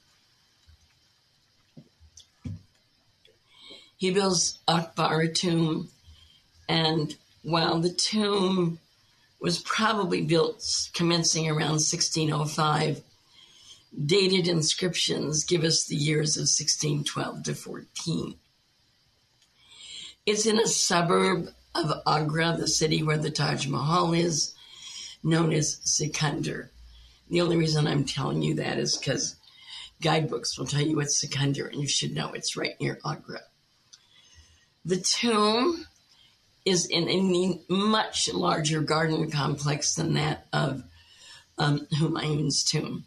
He 3.97 4.13
builds 4.13 4.61
Akbar 4.69 5.23
a 5.23 5.33
tomb, 5.33 5.89
and 6.69 7.17
while 7.43 7.81
the 7.81 7.93
tomb 7.93 8.79
was 9.41 9.59
probably 9.59 10.23
built 10.23 10.89
commencing 10.95 11.49
around 11.49 11.81
1605, 11.83 13.03
dated 14.05 14.49
inscriptions 14.49 15.45
give 15.45 15.65
us 15.65 15.87
the 15.87 15.97
years 15.97 16.37
of 16.37 16.43
1612 16.43 17.43
to 17.45 17.55
14. 17.55 18.35
It's 20.27 20.47
in 20.47 20.59
a 20.59 20.67
suburb 20.67 21.49
of 21.75 21.93
Agra, 22.07 22.57
the 22.59 22.69
city 22.69 23.03
where 23.03 23.17
the 23.17 23.31
Taj 23.31 23.67
Mahal 23.67 24.13
is, 24.13 24.55
known 25.23 25.53
as 25.53 25.81
Sikandra. 25.85 26.69
The 27.31 27.41
only 27.41 27.57
reason 27.57 27.87
I'm 27.87 28.05
telling 28.05 28.43
you 28.43 28.55
that 28.55 28.79
is 28.79 28.97
because 28.97 29.37
guidebooks 30.03 30.59
will 30.59 30.67
tell 30.67 30.83
you 30.83 31.01
it's 31.01 31.23
Sikandra, 31.23 31.71
and 31.73 31.81
you 31.81 31.89
should 31.89 32.15
know 32.15 32.33
it's 32.33 32.57
right 32.57 32.79
near 32.81 32.99
Agra. 33.05 33.41
The 34.85 34.99
tomb 34.99 35.87
is 36.65 36.87
in 36.87 37.09
a 37.09 37.61
much 37.69 38.33
larger 38.33 38.81
garden 38.81 39.31
complex 39.31 39.95
than 39.95 40.15
that 40.15 40.47
of 40.53 40.83
um, 41.59 41.87
Humayun's 41.95 42.63
tomb. 42.63 43.05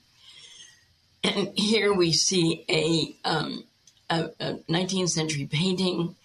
And 1.24 1.57
here 1.57 1.93
we 1.93 2.11
see 2.11 2.65
a, 2.69 3.15
um, 3.28 3.65
a, 4.09 4.30
a 4.39 4.53
19th 4.69 5.09
century 5.09 5.47
painting 5.51 6.15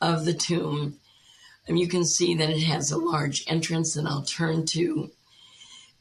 of 0.00 0.24
the 0.24 0.34
tomb. 0.34 0.98
And 1.66 1.78
you 1.78 1.88
can 1.88 2.04
see 2.04 2.34
that 2.34 2.50
it 2.50 2.62
has 2.62 2.90
a 2.90 2.98
large 2.98 3.44
entrance 3.46 3.94
that 3.94 4.06
I'll 4.06 4.22
turn 4.22 4.66
to, 4.66 5.10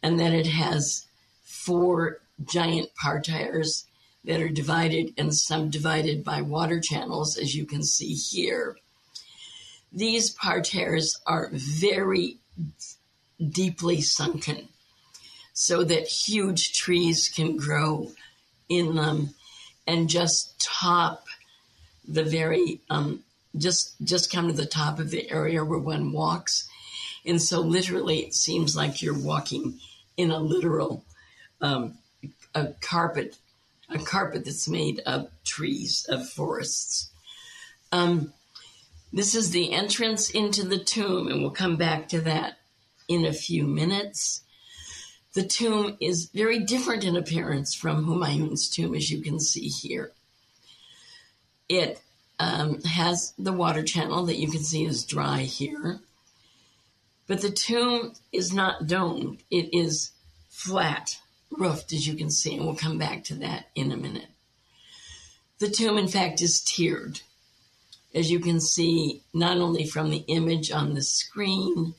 and 0.02 0.20
that 0.20 0.34
it 0.34 0.48
has 0.48 1.06
four 1.41 2.20
giant 2.44 2.94
parterres 2.96 3.86
that 4.26 4.41
are 4.41 4.50
divided 4.50 5.14
and 5.18 5.34
subdivided 5.34 6.24
by 6.24 6.41
water 6.41 6.82
channels, 6.82 7.38
as 7.38 7.56
you 7.56 7.66
can 7.66 7.84
see 7.84 8.14
here. 8.14 8.78
These 9.91 10.32
parterres 10.32 11.22
are 11.26 11.50
very 11.54 12.39
deeply 13.50 14.02
sunken 14.02 14.68
so 15.54 15.84
that 15.84 16.08
huge 16.08 16.74
trees 16.74 17.32
can 17.34 17.58
grow 17.58 18.12
in 18.70 18.95
them 18.95 19.34
and 19.88 20.09
just 20.09 20.59
top 20.59 21.26
the 22.07 22.24
very 22.24 22.80
um, 22.89 23.24
just 23.57 23.95
just 24.03 24.32
come 24.32 24.47
to 24.47 24.53
the 24.53 24.66
top 24.66 24.99
of 24.99 25.09
the 25.09 25.30
area 25.32 25.64
where 25.64 25.80
one 25.80 26.11
walks. 26.11 26.68
And 27.26 27.41
so 27.41 27.61
literally 27.61 28.20
it 28.20 28.34
seems 28.34 28.76
like 28.76 29.01
you're 29.01 29.18
walking 29.18 29.80
in 30.18 30.32
a 30.32 30.39
literal 30.39 31.03
um, 31.61 31.97
a 32.53 32.68
carpet 32.82 33.38
a 33.89 33.99
carpet 33.99 34.45
that's 34.45 34.68
made 34.68 35.01
of 35.05 35.30
trees 35.43 36.05
of 36.09 36.28
forests. 36.30 37.09
Um, 37.91 38.34
this 39.11 39.36
is 39.36 39.51
the 39.51 39.72
entrance 39.72 40.32
into 40.32 40.64
the 40.64 40.80
tomb 40.80 41.28
and 41.28 41.41
we'll 41.41 41.51
come 41.51 41.76
back 41.76 42.09
to 42.09 42.22
that 42.22 42.57
in 43.07 43.26
a 43.26 43.34
few 43.34 43.66
minutes 43.66 44.41
the 45.34 45.44
tomb 45.44 45.98
is 46.00 46.30
very 46.34 46.60
different 46.60 47.04
in 47.04 47.16
appearance 47.16 47.74
from 47.74 48.06
Humayun's 48.06 48.70
tomb, 48.70 48.94
as 48.94 49.10
you 49.10 49.22
can 49.22 49.40
see 49.40 49.68
here. 49.68 50.12
It 51.68 52.02
um, 52.40 52.82
has 52.84 53.34
the 53.38 53.54
water 53.54 53.84
channel 53.84 54.26
that 54.26 54.38
you 54.38 54.50
can 54.50 54.64
see 54.64 54.86
is 54.86 55.06
dry 55.06 55.40
here. 55.42 56.00
But 57.26 57.42
the 57.42 57.52
tomb 57.52 58.14
is 58.32 58.54
not 58.54 58.86
domed, 58.86 59.44
it 59.50 59.74
is 59.74 60.12
flat, 60.50 61.20
roofed, 61.50 61.94
as 61.94 62.06
you 62.06 62.16
can 62.16 62.30
see, 62.30 62.56
and 62.56 62.66
we'll 62.66 62.76
come 62.76 62.98
back 62.98 63.24
to 63.26 63.36
that 63.36 63.70
in 63.76 63.92
a 63.92 63.98
minute. 63.98 64.28
The 65.60 65.70
tomb, 65.70 65.98
in 65.98 66.10
fact, 66.10 66.42
is 66.42 66.62
tiered, 66.62 67.22
as 68.14 68.30
you 68.30 68.40
can 68.40 68.60
see, 68.60 69.22
not 69.34 69.58
only 69.58 69.88
from 69.88 70.10
the 70.10 70.26
image 70.28 70.72
on 70.72 70.94
the 70.94 71.02
screen, 71.02 71.96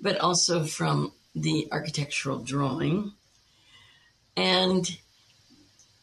but 0.00 0.18
also 0.18 0.64
from 0.64 1.12
the 1.34 1.68
architectural 1.70 2.38
drawing. 2.38 3.12
And 4.36 4.98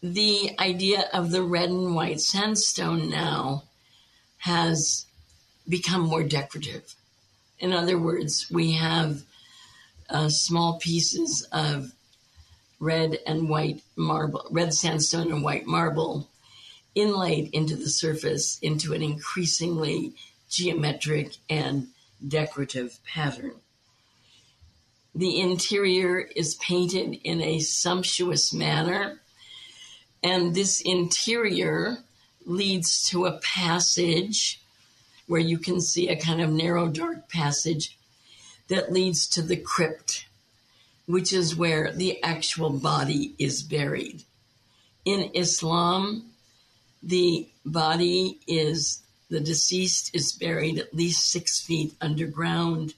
the 0.02 0.52
idea 0.60 1.10
of 1.14 1.32
the 1.32 1.44
red 1.44 1.70
and 1.70 1.96
white 1.96 2.22
sandstone 2.22 3.10
now 3.10 3.64
has 4.40 5.06
become 5.68 6.02
more 6.02 6.24
decorative. 6.24 6.96
In 7.60 7.74
other 7.74 7.98
words, 7.98 8.48
we 8.52 8.74
have 8.74 9.24
uh, 10.10 10.30
small 10.30 10.78
pieces 10.80 11.46
of 11.52 11.92
red 12.80 13.18
and 13.26 13.50
white 13.50 13.82
marble, 13.96 14.46
red 14.52 14.74
sandstone 14.74 15.32
and 15.32 15.44
white 15.44 15.66
marble 15.66 16.30
inlaid 16.96 17.50
into 17.54 17.76
the 17.76 17.90
surface 17.90 18.58
into 18.62 18.94
an 18.94 19.02
increasingly 19.02 20.14
geometric 20.50 21.38
and 21.50 21.88
decorative 22.28 23.00
pattern. 23.06 23.54
The 25.18 25.40
interior 25.40 26.20
is 26.20 26.54
painted 26.58 27.20
in 27.24 27.42
a 27.42 27.58
sumptuous 27.58 28.54
manner, 28.54 29.20
and 30.22 30.54
this 30.54 30.80
interior 30.80 31.98
leads 32.46 33.10
to 33.10 33.26
a 33.26 33.40
passage 33.40 34.62
where 35.26 35.42
you 35.42 35.58
can 35.58 35.82
see 35.82 36.08
a 36.08 36.16
kind 36.16 36.40
of 36.40 36.52
narrow, 36.52 36.88
dark 36.88 37.30
passage 37.30 37.98
that 38.68 38.94
leads 38.94 39.26
to 39.30 39.42
the 39.42 39.58
crypt, 39.58 40.28
which 41.08 41.34
is 41.34 41.56
where 41.56 41.92
the 41.92 42.22
actual 42.22 42.70
body 42.70 43.34
is 43.40 43.64
buried. 43.64 44.22
In 45.04 45.32
Islam, 45.34 46.30
the 47.02 47.50
body 47.66 48.38
is, 48.46 49.02
the 49.32 49.40
deceased 49.40 50.14
is 50.14 50.32
buried 50.32 50.78
at 50.78 50.94
least 50.94 51.28
six 51.28 51.60
feet 51.60 51.96
underground 52.02 52.94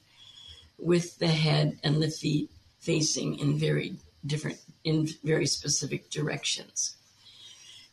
with 0.80 1.18
the 1.18 1.28
head 1.28 1.78
and 1.82 2.02
the 2.02 2.10
feet 2.10 2.50
facing 2.80 3.38
in 3.38 3.58
very 3.58 3.96
different, 4.26 4.58
in 4.84 5.08
very 5.24 5.46
specific 5.46 6.10
directions. 6.10 6.96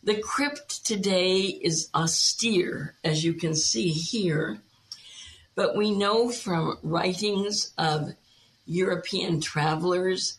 The 0.03 0.21
crypt 0.21 0.85
today 0.85 1.41
is 1.41 1.89
austere, 1.93 2.95
as 3.03 3.23
you 3.23 3.33
can 3.33 3.55
see 3.55 3.89
here, 3.89 4.59
but 5.55 5.75
we 5.75 5.91
know 5.91 6.29
from 6.29 6.77
writings 6.83 7.73
of 7.77 8.13
European 8.65 9.41
travelers 9.41 10.38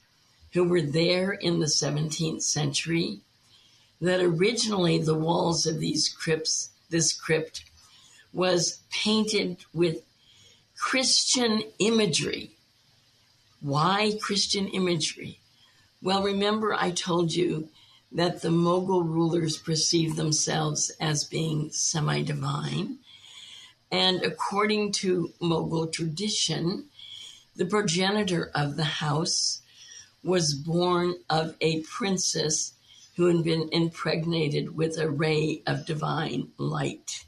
who 0.53 0.65
were 0.65 0.83
there 0.83 1.33
in 1.33 1.59
the 1.59 1.67
17th 1.67 2.43
century 2.43 3.21
that 4.01 4.21
originally 4.21 4.99
the 4.99 5.15
walls 5.15 5.67
of 5.67 5.81
these 5.81 6.09
crypts, 6.09 6.71
this 6.89 7.13
crypt, 7.13 7.65
was 8.33 8.81
painted 8.91 9.59
with 9.75 10.03
Christian 10.79 11.63
imagery. 11.81 12.53
Why 13.61 14.13
Christian 14.21 14.69
imagery? 14.69 15.41
Well, 16.01 16.23
remember 16.23 16.73
I 16.73 16.93
told 16.93 17.35
you 17.35 17.69
that 18.13 18.43
the 18.43 18.49
Mughal 18.49 19.05
rulers 19.05 19.59
perceived 19.59 20.17
themselves 20.17 20.91
as 21.01 21.25
being 21.25 21.71
semi 21.73 22.23
divine. 22.23 22.99
And 23.91 24.23
according 24.23 24.93
to 24.93 25.33
Mughal 25.43 25.93
tradition, 25.93 26.85
the 27.57 27.67
progenitor 27.67 28.51
of 28.55 28.77
the 28.77 28.85
house 28.85 29.63
was 30.23 30.55
born 30.55 31.17
of 31.29 31.57
a 31.61 31.83
princess 31.83 32.75
who 33.17 33.27
had 33.27 33.43
been 33.43 33.69
impregnated 33.73 34.77
with 34.77 34.97
a 34.97 35.11
ray 35.11 35.61
of 35.67 35.85
divine 35.85 36.49
light. 36.57 37.25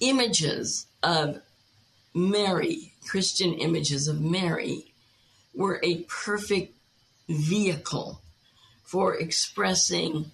Images 0.00 0.86
of 1.02 1.40
Mary, 2.14 2.92
Christian 3.06 3.54
images 3.54 4.06
of 4.06 4.20
Mary, 4.20 4.92
were 5.54 5.80
a 5.82 6.02
perfect 6.02 6.76
vehicle 7.28 8.20
for 8.82 9.14
expressing 9.16 10.30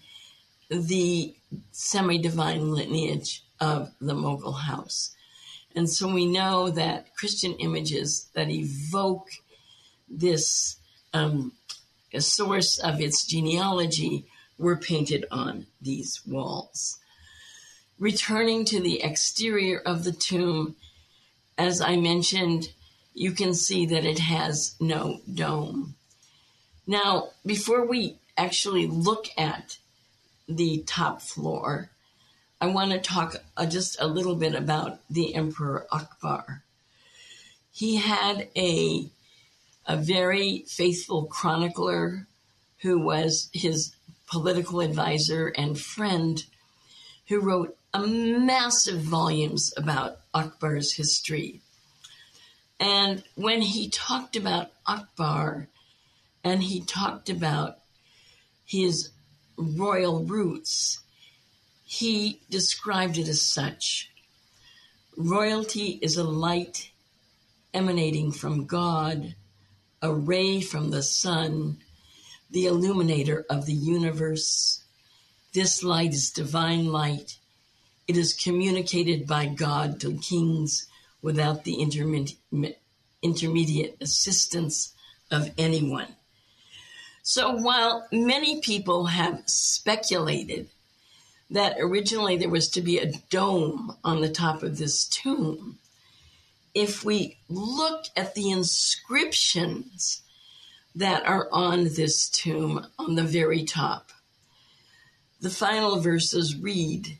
the 0.70 1.34
semi 1.72 2.18
divine 2.18 2.70
lineage 2.72 3.42
of 3.60 3.90
the 4.00 4.14
Mughal 4.14 4.60
house. 4.60 5.14
And 5.74 5.88
so 5.88 6.12
we 6.12 6.26
know 6.26 6.70
that 6.70 7.14
Christian 7.14 7.54
images 7.54 8.28
that 8.34 8.50
evoke 8.50 9.28
this 10.08 10.76
um, 11.14 11.52
source 12.18 12.78
of 12.78 13.00
its 13.00 13.24
genealogy 13.24 14.26
were 14.58 14.76
painted 14.76 15.24
on 15.30 15.66
these 15.80 16.20
walls. 16.26 16.98
Returning 17.98 18.64
to 18.66 18.80
the 18.80 19.02
exterior 19.02 19.78
of 19.78 20.04
the 20.04 20.12
tomb, 20.12 20.76
as 21.58 21.80
I 21.80 21.96
mentioned, 21.96 22.72
you 23.14 23.32
can 23.32 23.54
see 23.54 23.86
that 23.86 24.04
it 24.04 24.18
has 24.18 24.74
no 24.80 25.20
dome. 25.32 25.94
Now, 26.86 27.30
before 27.44 27.86
we 27.86 28.16
actually 28.36 28.86
look 28.86 29.28
at 29.36 29.78
the 30.48 30.82
top 30.86 31.22
floor, 31.22 31.90
I 32.60 32.66
want 32.66 32.92
to 32.92 32.98
talk 32.98 33.36
uh, 33.56 33.66
just 33.66 34.00
a 34.00 34.06
little 34.06 34.34
bit 34.34 34.54
about 34.54 35.00
the 35.08 35.34
Emperor 35.34 35.86
Akbar. 35.90 36.62
He 37.72 37.96
had 37.96 38.48
a 38.56 39.08
a 39.86 39.96
very 39.96 40.64
faithful 40.68 41.24
chronicler 41.24 42.26
who 42.82 43.00
was 43.00 43.48
his 43.52 43.92
political 44.30 44.80
advisor 44.80 45.48
and 45.48 45.80
friend 45.80 46.44
who 47.28 47.40
wrote 47.40 47.76
massive 47.98 49.00
volumes 49.00 49.72
about 49.76 50.18
Akbar's 50.32 50.92
history. 50.92 51.60
And 52.78 53.22
when 53.34 53.60
he 53.60 53.90
talked 53.90 54.36
about 54.36 54.70
Akbar 54.86 55.68
and 56.42 56.62
he 56.62 56.80
talked 56.80 57.28
about 57.28 57.78
his 58.64 59.10
royal 59.56 60.24
roots, 60.24 61.00
he 61.84 62.40
described 62.48 63.18
it 63.18 63.28
as 63.28 63.42
such. 63.42 64.10
Royalty 65.16 65.98
is 66.00 66.16
a 66.16 66.24
light 66.24 66.90
emanating 67.74 68.32
from 68.32 68.66
God, 68.66 69.34
a 70.00 70.12
ray 70.12 70.60
from 70.60 70.90
the 70.90 71.02
sun, 71.02 71.78
the 72.50 72.66
illuminator 72.66 73.44
of 73.50 73.66
the 73.66 73.74
universe. 73.74 74.82
This 75.52 75.82
light 75.82 76.14
is 76.14 76.30
divine 76.30 76.86
light. 76.86 77.36
It 78.10 78.16
is 78.16 78.32
communicated 78.32 79.28
by 79.28 79.46
God 79.46 80.00
to 80.00 80.18
kings 80.18 80.88
without 81.22 81.62
the 81.62 81.74
intermediate 83.22 83.96
assistance 84.00 84.92
of 85.30 85.52
anyone. 85.56 86.16
So 87.22 87.54
while 87.54 88.08
many 88.10 88.60
people 88.62 89.06
have 89.06 89.44
speculated 89.46 90.70
that 91.50 91.76
originally 91.78 92.36
there 92.36 92.48
was 92.48 92.68
to 92.70 92.80
be 92.80 92.98
a 92.98 93.12
dome 93.30 93.96
on 94.02 94.20
the 94.22 94.28
top 94.28 94.64
of 94.64 94.78
this 94.78 95.04
tomb, 95.04 95.78
if 96.74 97.04
we 97.04 97.36
look 97.48 98.06
at 98.16 98.34
the 98.34 98.50
inscriptions 98.50 100.22
that 100.96 101.24
are 101.24 101.48
on 101.52 101.84
this 101.84 102.28
tomb 102.28 102.88
on 102.98 103.14
the 103.14 103.22
very 103.22 103.62
top, 103.62 104.10
the 105.40 105.48
final 105.48 106.00
verses 106.00 106.56
read, 106.56 107.19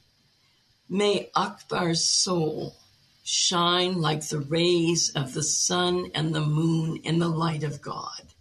May 0.93 1.31
Akbar's 1.37 2.05
soul 2.05 2.75
shine 3.23 4.01
like 4.01 4.27
the 4.27 4.41
rays 4.41 5.11
of 5.15 5.35
the 5.35 5.43
sun 5.45 6.11
and 6.17 6.35
the 6.35 6.45
moon 6.45 6.97
in 7.05 7.21
the 7.21 7.29
light 7.29 7.63
of 7.63 7.81
God. 7.81 8.35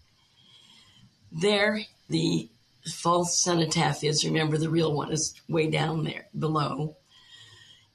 There, 1.32 1.82
the 2.10 2.50
false 2.92 3.38
cenotaph 3.38 4.04
is, 4.04 4.26
remember 4.26 4.58
the 4.58 4.70
real 4.70 4.92
one 4.92 5.12
is 5.12 5.40
way 5.48 5.70
down 5.70 6.04
there 6.06 6.26
below, 6.38 6.96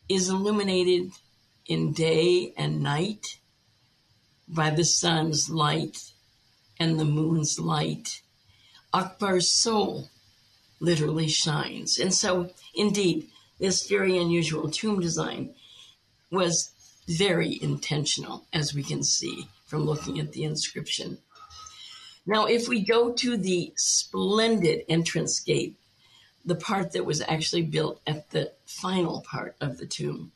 is 0.08 0.28
illuminated 0.28 1.10
in 1.66 1.92
day 1.92 2.52
and 2.56 2.80
night 2.80 3.38
by 4.46 4.70
the 4.70 4.84
sun's 4.84 5.50
light 5.50 6.12
and 6.78 7.00
the 7.00 7.04
moon's 7.04 7.58
light. 7.58 8.22
Akbar's 8.92 9.48
soul 9.48 10.10
literally 10.78 11.26
shines. 11.26 11.98
And 11.98 12.14
so, 12.14 12.50
indeed, 12.76 13.28
this 13.58 13.86
very 13.86 14.18
unusual 14.18 14.70
tomb 14.70 15.00
design 15.00 15.54
was 16.30 16.70
very 17.06 17.58
intentional, 17.62 18.44
as 18.52 18.74
we 18.74 18.82
can 18.82 19.02
see 19.02 19.48
from 19.66 19.84
looking 19.84 20.18
at 20.18 20.32
the 20.32 20.44
inscription. 20.44 21.18
Now, 22.26 22.46
if 22.46 22.68
we 22.68 22.80
go 22.80 23.12
to 23.12 23.36
the 23.36 23.72
splendid 23.76 24.84
entrance 24.88 25.40
gate, 25.40 25.76
the 26.44 26.54
part 26.54 26.92
that 26.92 27.04
was 27.04 27.22
actually 27.22 27.62
built 27.62 28.00
at 28.06 28.30
the 28.30 28.52
final 28.66 29.22
part 29.22 29.56
of 29.60 29.78
the 29.78 29.86
tomb, 29.86 30.32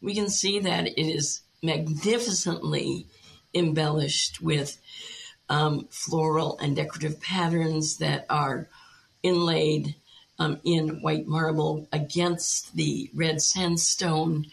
we 0.00 0.14
can 0.14 0.28
see 0.28 0.60
that 0.60 0.86
it 0.86 0.98
is 0.98 1.40
magnificently 1.62 3.06
embellished 3.54 4.40
with 4.40 4.78
um, 5.48 5.88
floral 5.90 6.58
and 6.60 6.76
decorative 6.76 7.20
patterns 7.20 7.96
that 7.98 8.26
are 8.28 8.68
inlaid 9.22 9.94
um, 10.38 10.60
in 10.64 11.00
white 11.00 11.26
marble 11.26 11.88
against 11.92 12.74
the 12.76 13.10
red 13.14 13.42
sandstone. 13.42 14.46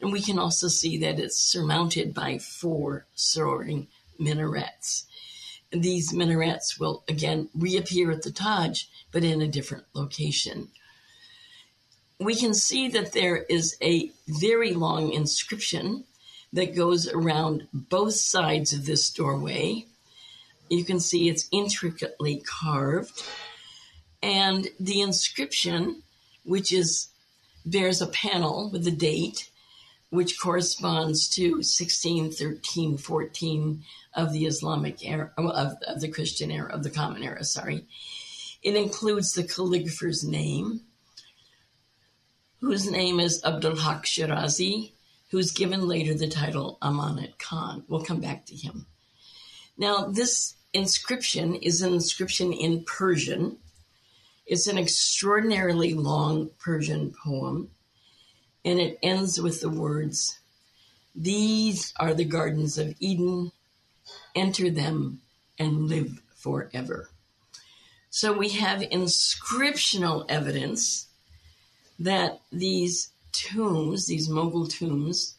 And 0.00 0.12
we 0.12 0.20
can 0.20 0.38
also 0.38 0.68
see 0.68 0.98
that 0.98 1.18
it's 1.18 1.38
surmounted 1.38 2.14
by 2.14 2.38
four 2.38 3.06
soaring 3.14 3.88
minarets. 4.18 5.04
And 5.72 5.82
these 5.82 6.14
minarets 6.14 6.78
will 6.78 7.04
again 7.08 7.48
reappear 7.54 8.10
at 8.10 8.22
the 8.22 8.30
Taj, 8.30 8.84
but 9.12 9.24
in 9.24 9.42
a 9.42 9.48
different 9.48 9.84
location. 9.92 10.68
We 12.18 12.34
can 12.34 12.54
see 12.54 12.88
that 12.88 13.12
there 13.12 13.36
is 13.36 13.76
a 13.82 14.10
very 14.26 14.72
long 14.72 15.12
inscription 15.12 16.04
that 16.52 16.74
goes 16.74 17.06
around 17.06 17.68
both 17.72 18.14
sides 18.14 18.72
of 18.72 18.86
this 18.86 19.10
doorway. 19.10 19.84
You 20.68 20.84
can 20.84 21.00
see 21.00 21.28
it's 21.28 21.48
intricately 21.52 22.42
carved. 22.44 23.22
And 24.22 24.68
the 24.80 25.00
inscription, 25.00 26.02
which 26.44 26.72
is 26.72 27.08
bears 27.64 28.00
a 28.00 28.06
panel 28.06 28.70
with 28.70 28.86
a 28.86 28.92
date, 28.92 29.50
which 30.10 30.40
corresponds 30.40 31.28
to 31.28 31.56
1613 31.56 32.96
14 32.96 33.84
of 34.14 34.32
the 34.32 34.46
Islamic 34.46 35.06
era, 35.06 35.30
of, 35.36 35.76
of 35.86 36.00
the 36.00 36.08
Christian 36.08 36.50
era, 36.50 36.72
of 36.72 36.82
the 36.82 36.90
Common 36.90 37.22
Era, 37.22 37.44
sorry. 37.44 37.86
It 38.62 38.74
includes 38.74 39.32
the 39.32 39.44
calligrapher's 39.44 40.24
name, 40.24 40.80
whose 42.60 42.90
name 42.90 43.20
is 43.20 43.44
Abdul 43.44 43.76
Haq 43.76 44.04
Shirazi, 44.04 44.92
who's 45.30 45.52
given 45.52 45.86
later 45.86 46.14
the 46.14 46.28
title 46.28 46.78
Amanat 46.82 47.38
Khan. 47.38 47.84
We'll 47.86 48.04
come 48.04 48.20
back 48.20 48.46
to 48.46 48.56
him. 48.56 48.86
Now, 49.76 50.06
this 50.06 50.54
inscription 50.72 51.54
is 51.54 51.82
an 51.82 51.92
inscription 51.94 52.52
in 52.52 52.84
Persian. 52.84 53.58
It's 54.48 54.66
an 54.66 54.78
extraordinarily 54.78 55.92
long 55.92 56.48
Persian 56.58 57.12
poem, 57.22 57.70
and 58.64 58.80
it 58.80 58.98
ends 59.02 59.38
with 59.38 59.60
the 59.60 59.68
words 59.68 60.38
These 61.14 61.92
are 61.98 62.14
the 62.14 62.24
gardens 62.24 62.78
of 62.78 62.94
Eden. 62.98 63.52
Enter 64.34 64.70
them 64.70 65.20
and 65.58 65.86
live 65.86 66.22
forever. 66.34 67.10
So 68.08 68.32
we 68.32 68.48
have 68.50 68.80
inscriptional 68.80 70.24
evidence 70.30 71.08
that 71.98 72.40
these 72.50 73.10
tombs, 73.32 74.06
these 74.06 74.30
Mughal 74.30 74.70
tombs, 74.70 75.34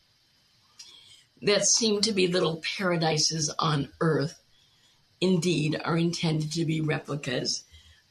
that 1.42 1.66
seem 1.66 2.02
to 2.02 2.12
be 2.12 2.28
little 2.28 2.62
paradises 2.78 3.52
on 3.58 3.90
earth, 4.02 4.40
indeed 5.20 5.82
are 5.84 5.98
intended 5.98 6.52
to 6.52 6.66
be 6.66 6.80
replicas 6.80 7.64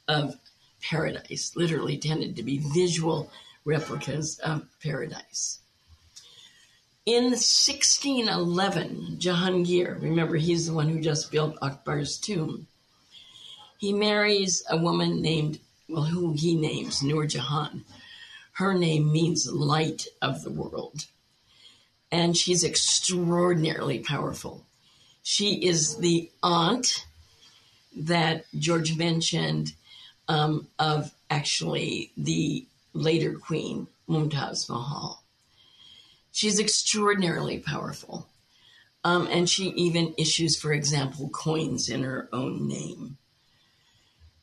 of 0.05 0.35
paradise, 0.81 1.53
literally 1.55 1.97
tended 1.97 2.35
to 2.35 2.43
be 2.43 2.57
visual 2.73 3.31
replicas 3.65 4.39
of 4.39 4.65
paradise. 4.81 5.59
In 7.05 7.31
1611, 7.31 9.17
Jahangir, 9.19 10.01
remember 10.01 10.35
he's 10.35 10.67
the 10.67 10.73
one 10.73 10.89
who 10.89 11.01
just 11.01 11.31
built 11.31 11.57
Akbar's 11.61 12.17
tomb, 12.17 12.67
he 13.77 13.93
marries 13.93 14.63
a 14.69 14.77
woman 14.77 15.21
named, 15.21 15.59
well, 15.87 16.03
who 16.03 16.33
he 16.33 16.55
names 16.55 17.01
Nur 17.01 17.25
Jahan, 17.25 17.85
her 18.53 18.73
name 18.73 19.11
means 19.11 19.49
light 19.49 20.05
of 20.21 20.43
the 20.43 20.51
world. 20.51 21.05
And 22.11 22.35
she's 22.35 22.63
extraordinarily 22.63 23.99
powerful. 23.99 24.65
She 25.23 25.65
is 25.65 25.97
the 25.97 26.29
aunt 26.43 27.05
that 27.95 28.45
George 28.57 28.97
mentioned 28.97 29.73
um, 30.29 30.67
of 30.79 31.13
actually 31.29 32.13
the 32.15 32.65
later 32.93 33.33
queen, 33.37 33.87
Mumtaz 34.07 34.69
Mahal. 34.69 35.21
She's 36.31 36.59
extraordinarily 36.59 37.59
powerful. 37.59 38.29
Um, 39.03 39.27
and 39.29 39.49
she 39.49 39.71
even 39.71 40.15
issues, 40.17 40.57
for 40.57 40.71
example, 40.71 41.29
coins 41.29 41.89
in 41.89 42.03
her 42.03 42.29
own 42.31 42.67
name. 42.67 43.17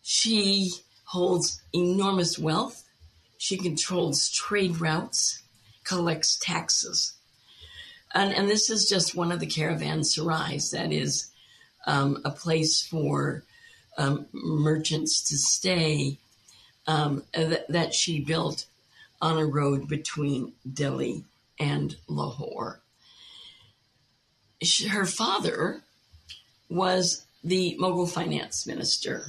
She 0.03 0.72
holds 1.05 1.62
enormous 1.72 2.39
wealth 2.39 2.87
she 3.39 3.57
controls 3.57 4.30
trade 4.30 4.80
routes, 4.80 5.43
collects 5.84 6.39
taxes. 6.41 7.14
And, 8.14 8.32
and 8.32 8.49
this 8.49 8.70
is 8.70 8.89
just 8.89 9.14
one 9.14 9.30
of 9.30 9.41
the 9.41 9.47
caravanserais, 9.47 10.70
that 10.70 10.93
is 10.93 11.30
um, 11.87 12.18
a 12.24 12.30
place 12.30 12.82
for 12.82 13.45
um, 13.97 14.26
merchants 14.32 15.28
to 15.28 15.36
stay 15.36 16.18
um, 16.86 17.24
that, 17.32 17.66
that 17.68 17.94
she 17.94 18.20
built 18.20 18.66
on 19.20 19.38
a 19.38 19.47
road 19.47 19.88
between 19.88 20.53
Delhi 20.70 21.24
and 21.59 21.97
Lahore. 22.07 22.80
She, 24.62 24.88
her 24.88 25.07
father 25.07 25.82
was 26.68 27.24
the 27.42 27.76
Mughal 27.80 28.09
finance 28.09 28.66
minister 28.66 29.24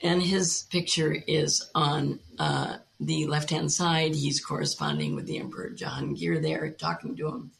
and 0.00 0.22
his 0.22 0.66
picture 0.70 1.16
is 1.26 1.68
on 1.74 2.20
uh, 2.38 2.76
the 3.00 3.26
left 3.26 3.50
hand 3.50 3.72
side. 3.72 4.14
He's 4.14 4.44
corresponding 4.44 5.14
with 5.14 5.26
the 5.26 5.38
Emperor 5.38 5.70
Jahangir 5.70 6.40
there, 6.42 6.70
talking 6.70 7.16
to 7.16 7.28
him. 7.28 7.50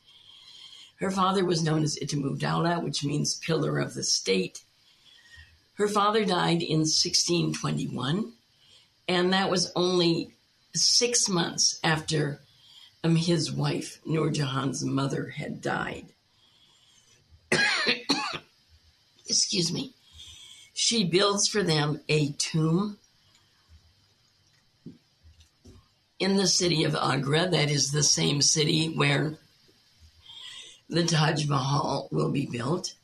Her 1.01 1.11
father 1.11 1.45
was 1.45 1.63
known 1.63 1.83
as 1.83 1.99
Dawla, 1.99 2.83
which 2.83 3.05
means 3.05 3.37
pillar 3.37 3.79
of 3.79 3.95
the 3.95 4.03
state. 4.03 4.63
Her 5.77 5.89
father 5.89 6.25
died 6.25 6.63
in 6.63 6.81
1621, 6.81 8.33
and 9.09 9.33
that 9.33 9.51
was 9.51 9.73
only 9.77 10.35
six 10.75 11.29
months 11.29 11.79
after 11.85 12.41
um, 13.05 13.17
his 13.17 13.53
wife, 13.53 14.01
Nur 14.05 14.31
Jahan's 14.31 14.85
mother, 14.85 15.29
had 15.29 15.61
died. 15.61 16.07
Excuse 19.29 19.73
me 19.73 19.93
she 20.77 21.05
builds 21.05 21.49
for 21.49 21.63
them 21.63 21.99
a 22.07 22.33
tomb 22.33 22.99
in 26.19 26.37
the 26.37 26.47
city 26.47 26.85
of 26.85 26.95
Agra, 26.95 27.49
that 27.49 27.71
is 27.71 27.91
the 27.91 28.03
same 28.03 28.43
city 28.43 28.89
where 28.95 29.39
the 30.91 31.05
Taj 31.05 31.47
Mahal 31.47 32.09
will 32.13 32.31
be 32.31 32.45
built. 32.45 32.95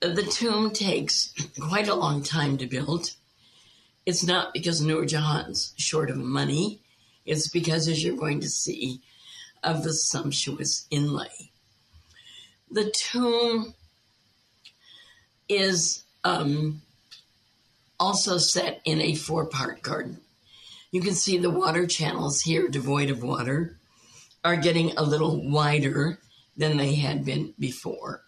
The 0.00 0.22
tomb 0.22 0.70
takes 0.70 1.34
quite 1.58 1.88
a 1.88 1.94
long 1.94 2.22
time 2.22 2.56
to 2.58 2.66
build. 2.66 3.10
It's 4.06 4.24
not 4.24 4.52
because 4.52 4.80
Nur 4.80 5.04
Jahan's 5.04 5.74
short 5.76 6.08
of 6.08 6.16
money, 6.16 6.80
it's 7.26 7.48
because, 7.48 7.88
as 7.88 8.02
you're 8.02 8.16
going 8.16 8.40
to 8.40 8.48
see, 8.48 9.02
of 9.62 9.82
the 9.82 9.92
sumptuous 9.92 10.86
inlay. 10.90 11.50
The 12.70 12.90
tomb 12.90 13.74
is 15.48 16.04
um, 16.24 16.82
also 17.98 18.38
set 18.38 18.80
in 18.84 19.00
a 19.00 19.14
four 19.14 19.46
part 19.46 19.82
garden. 19.82 20.20
You 20.90 21.00
can 21.00 21.14
see 21.14 21.38
the 21.38 21.50
water 21.50 21.86
channels 21.86 22.40
here, 22.40 22.68
devoid 22.68 23.10
of 23.10 23.22
water, 23.22 23.78
are 24.44 24.56
getting 24.56 24.96
a 24.96 25.02
little 25.02 25.50
wider 25.50 26.18
than 26.56 26.76
they 26.76 26.94
had 26.94 27.24
been 27.24 27.54
before. 27.58 28.22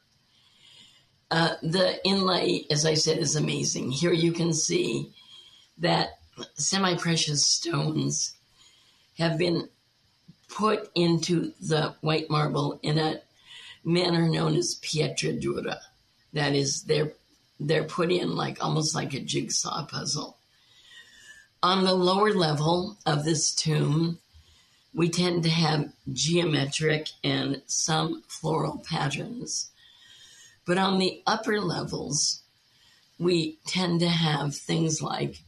Uh, 1.30 1.54
the 1.62 2.04
inlay, 2.04 2.64
as 2.70 2.84
I 2.84 2.94
said, 2.94 3.18
is 3.18 3.36
amazing. 3.36 3.90
Here 3.90 4.12
you 4.12 4.32
can 4.32 4.52
see 4.52 5.12
that 5.78 6.18
semi 6.54 6.96
precious 6.96 7.46
stones 7.46 8.34
have 9.18 9.38
been 9.38 9.68
put 10.48 10.90
into 10.94 11.52
the 11.60 11.94
white 12.00 12.28
marble 12.28 12.80
in 12.82 12.98
a 12.98 13.20
manner 13.84 14.28
known 14.28 14.56
as 14.56 14.80
pietra 14.82 15.40
dura. 15.40 15.78
That 16.32 16.54
is, 16.54 16.82
they're 16.82 17.12
they're 17.60 17.84
put 17.84 18.10
in 18.10 18.34
like 18.34 18.64
almost 18.64 18.94
like 18.94 19.12
a 19.12 19.20
jigsaw 19.20 19.86
puzzle. 19.86 20.38
On 21.62 21.84
the 21.84 21.94
lower 21.94 22.32
level 22.32 22.96
of 23.04 23.24
this 23.24 23.54
tomb, 23.54 24.18
we 24.94 25.10
tend 25.10 25.42
to 25.42 25.50
have 25.50 25.92
geometric 26.10 27.08
and 27.22 27.60
some 27.66 28.22
floral 28.26 28.82
patterns. 28.88 29.69
But 30.66 30.78
on 30.78 30.98
the 30.98 31.22
upper 31.26 31.60
levels, 31.60 32.42
we 33.18 33.58
tend 33.66 34.00
to 34.00 34.08
have 34.08 34.54
things 34.54 35.02
like 35.02 35.42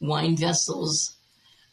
wine 0.00 0.36
vessels. 0.36 1.16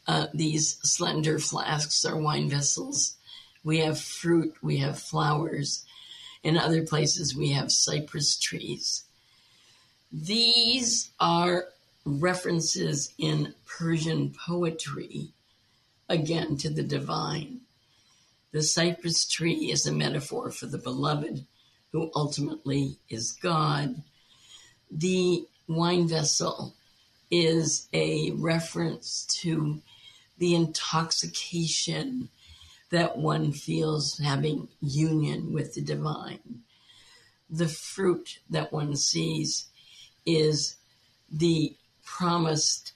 Uh, 0.06 0.26
these 0.34 0.78
slender 0.82 1.38
flasks 1.38 2.04
are 2.04 2.16
wine 2.16 2.48
vessels. 2.48 3.16
We 3.64 3.78
have 3.78 4.00
fruit, 4.00 4.54
we 4.62 4.78
have 4.78 4.98
flowers. 4.98 5.84
In 6.42 6.56
other 6.56 6.82
places, 6.86 7.36
we 7.36 7.50
have 7.52 7.70
cypress 7.72 8.36
trees. 8.38 9.04
These 10.12 11.10
are 11.20 11.66
references 12.04 13.12
in 13.18 13.54
Persian 13.66 14.30
poetry, 14.46 15.28
again, 16.08 16.56
to 16.58 16.70
the 16.70 16.82
divine. 16.82 17.60
The 18.52 18.62
cypress 18.62 19.26
tree 19.26 19.70
is 19.70 19.86
a 19.86 19.92
metaphor 19.92 20.50
for 20.50 20.66
the 20.66 20.78
beloved, 20.78 21.44
who 21.92 22.10
ultimately 22.14 22.98
is 23.08 23.32
God. 23.32 24.02
The 24.90 25.46
wine 25.66 26.08
vessel 26.08 26.74
is 27.30 27.88
a 27.92 28.32
reference 28.32 29.26
to 29.40 29.80
the 30.38 30.54
intoxication 30.54 32.28
that 32.90 33.18
one 33.18 33.52
feels 33.52 34.18
having 34.18 34.68
union 34.80 35.52
with 35.52 35.74
the 35.74 35.82
divine. 35.82 36.60
The 37.50 37.68
fruit 37.68 38.38
that 38.50 38.72
one 38.72 38.96
sees 38.96 39.66
is 40.24 40.76
the 41.30 41.76
promised, 42.04 42.92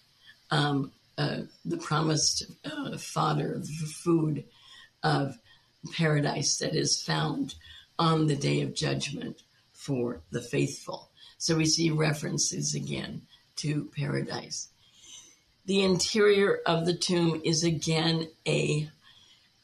um, 0.50 0.92
uh, 1.18 1.42
the 1.64 1.76
promised 1.76 2.44
uh, 2.64 2.96
fodder, 2.96 3.58
the 3.58 3.86
food 3.86 4.44
of 5.02 5.36
paradise 5.92 6.58
that 6.58 6.74
is 6.74 7.02
found 7.02 7.54
on 8.02 8.26
the 8.26 8.34
day 8.34 8.62
of 8.62 8.74
judgment 8.74 9.44
for 9.72 10.22
the 10.32 10.40
faithful. 10.40 11.08
So 11.38 11.56
we 11.56 11.66
see 11.66 11.88
references 11.92 12.74
again 12.74 13.22
to 13.56 13.90
paradise. 13.96 14.70
The 15.66 15.84
interior 15.84 16.58
of 16.66 16.84
the 16.84 16.96
tomb 16.96 17.40
is 17.44 17.62
again 17.62 18.28
a 18.44 18.90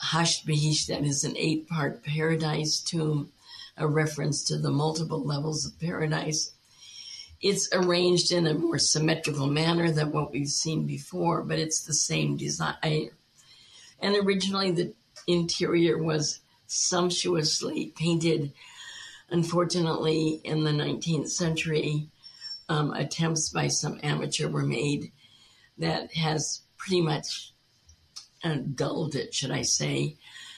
hasht 0.00 0.46
bihisht, 0.46 0.86
that 0.86 1.02
is 1.02 1.24
an 1.24 1.36
eight 1.36 1.68
part 1.68 2.04
paradise 2.04 2.78
tomb, 2.78 3.32
a 3.76 3.88
reference 3.88 4.44
to 4.44 4.56
the 4.56 4.70
multiple 4.70 5.24
levels 5.24 5.66
of 5.66 5.80
paradise. 5.80 6.52
It's 7.40 7.68
arranged 7.72 8.30
in 8.30 8.46
a 8.46 8.54
more 8.54 8.78
symmetrical 8.78 9.48
manner 9.48 9.90
than 9.90 10.12
what 10.12 10.30
we've 10.30 10.46
seen 10.46 10.86
before, 10.86 11.42
but 11.42 11.58
it's 11.58 11.82
the 11.82 11.94
same 11.94 12.36
design. 12.36 13.10
And 13.98 14.14
originally, 14.14 14.70
the 14.70 14.94
interior 15.26 16.00
was 16.00 16.38
sumptuously 16.68 17.92
painted. 17.96 18.52
Unfortunately, 19.30 20.40
in 20.44 20.62
the 20.62 20.70
19th 20.70 21.28
century, 21.28 22.08
um, 22.68 22.92
attempts 22.92 23.48
by 23.48 23.66
some 23.66 23.98
amateur 24.02 24.48
were 24.48 24.62
made 24.62 25.10
that 25.78 26.12
has 26.14 26.62
pretty 26.76 27.00
much 27.00 27.52
uh, 28.44 28.56
dulled 28.74 29.14
it, 29.14 29.34
should 29.34 29.50
I 29.50 29.62
say. 29.62 30.16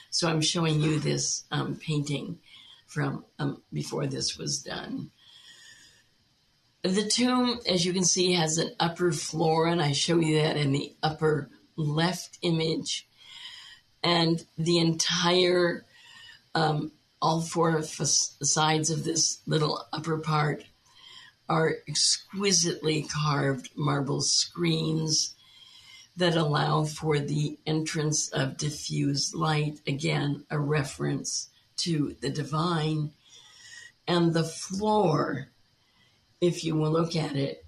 So 0.09 0.29
I'm 0.29 0.41
showing 0.41 0.81
you 0.81 0.99
this 0.99 1.45
um, 1.51 1.75
painting 1.75 2.37
from 2.85 3.23
um, 3.39 3.61
before 3.71 4.07
this 4.07 4.37
was 4.37 4.61
done. 4.61 5.11
The 6.83 7.07
tomb, 7.07 7.59
as 7.67 7.85
you 7.85 7.93
can 7.93 8.03
see, 8.03 8.33
has 8.33 8.57
an 8.57 8.71
upper 8.79 9.11
floor, 9.11 9.67
and 9.67 9.81
I 9.81 9.91
show 9.91 10.19
you 10.19 10.41
that 10.41 10.57
in 10.57 10.71
the 10.71 10.95
upper 11.01 11.49
left 11.75 12.39
image. 12.41 13.07
And 14.03 14.43
the 14.57 14.79
entire, 14.79 15.85
um, 16.55 16.91
all 17.21 17.41
four 17.41 17.81
sides 17.83 18.89
of 18.89 19.03
this 19.03 19.39
little 19.45 19.85
upper 19.93 20.17
part 20.17 20.63
are 21.47 21.75
exquisitely 21.87 23.03
carved 23.03 23.69
marble 23.75 24.21
screens 24.21 25.35
that 26.17 26.35
allow 26.35 26.83
for 26.83 27.19
the 27.19 27.57
entrance 27.65 28.29
of 28.29 28.57
diffused 28.57 29.33
light, 29.33 29.79
again, 29.87 30.45
a 30.49 30.59
reference 30.59 31.49
to 31.77 32.15
the 32.21 32.29
divine. 32.29 33.11
And 34.07 34.33
the 34.33 34.43
floor, 34.43 35.47
if 36.39 36.63
you 36.63 36.75
will 36.75 36.91
look 36.91 37.15
at 37.15 37.35
it, 37.35 37.65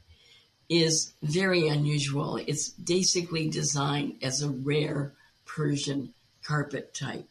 is 0.69 1.13
very 1.21 1.67
unusual. 1.67 2.38
It's 2.38 2.69
basically 2.69 3.49
designed 3.49 4.17
as 4.23 4.41
a 4.41 4.49
rare 4.49 5.13
Persian 5.45 6.13
carpet 6.43 6.93
type. 6.93 7.29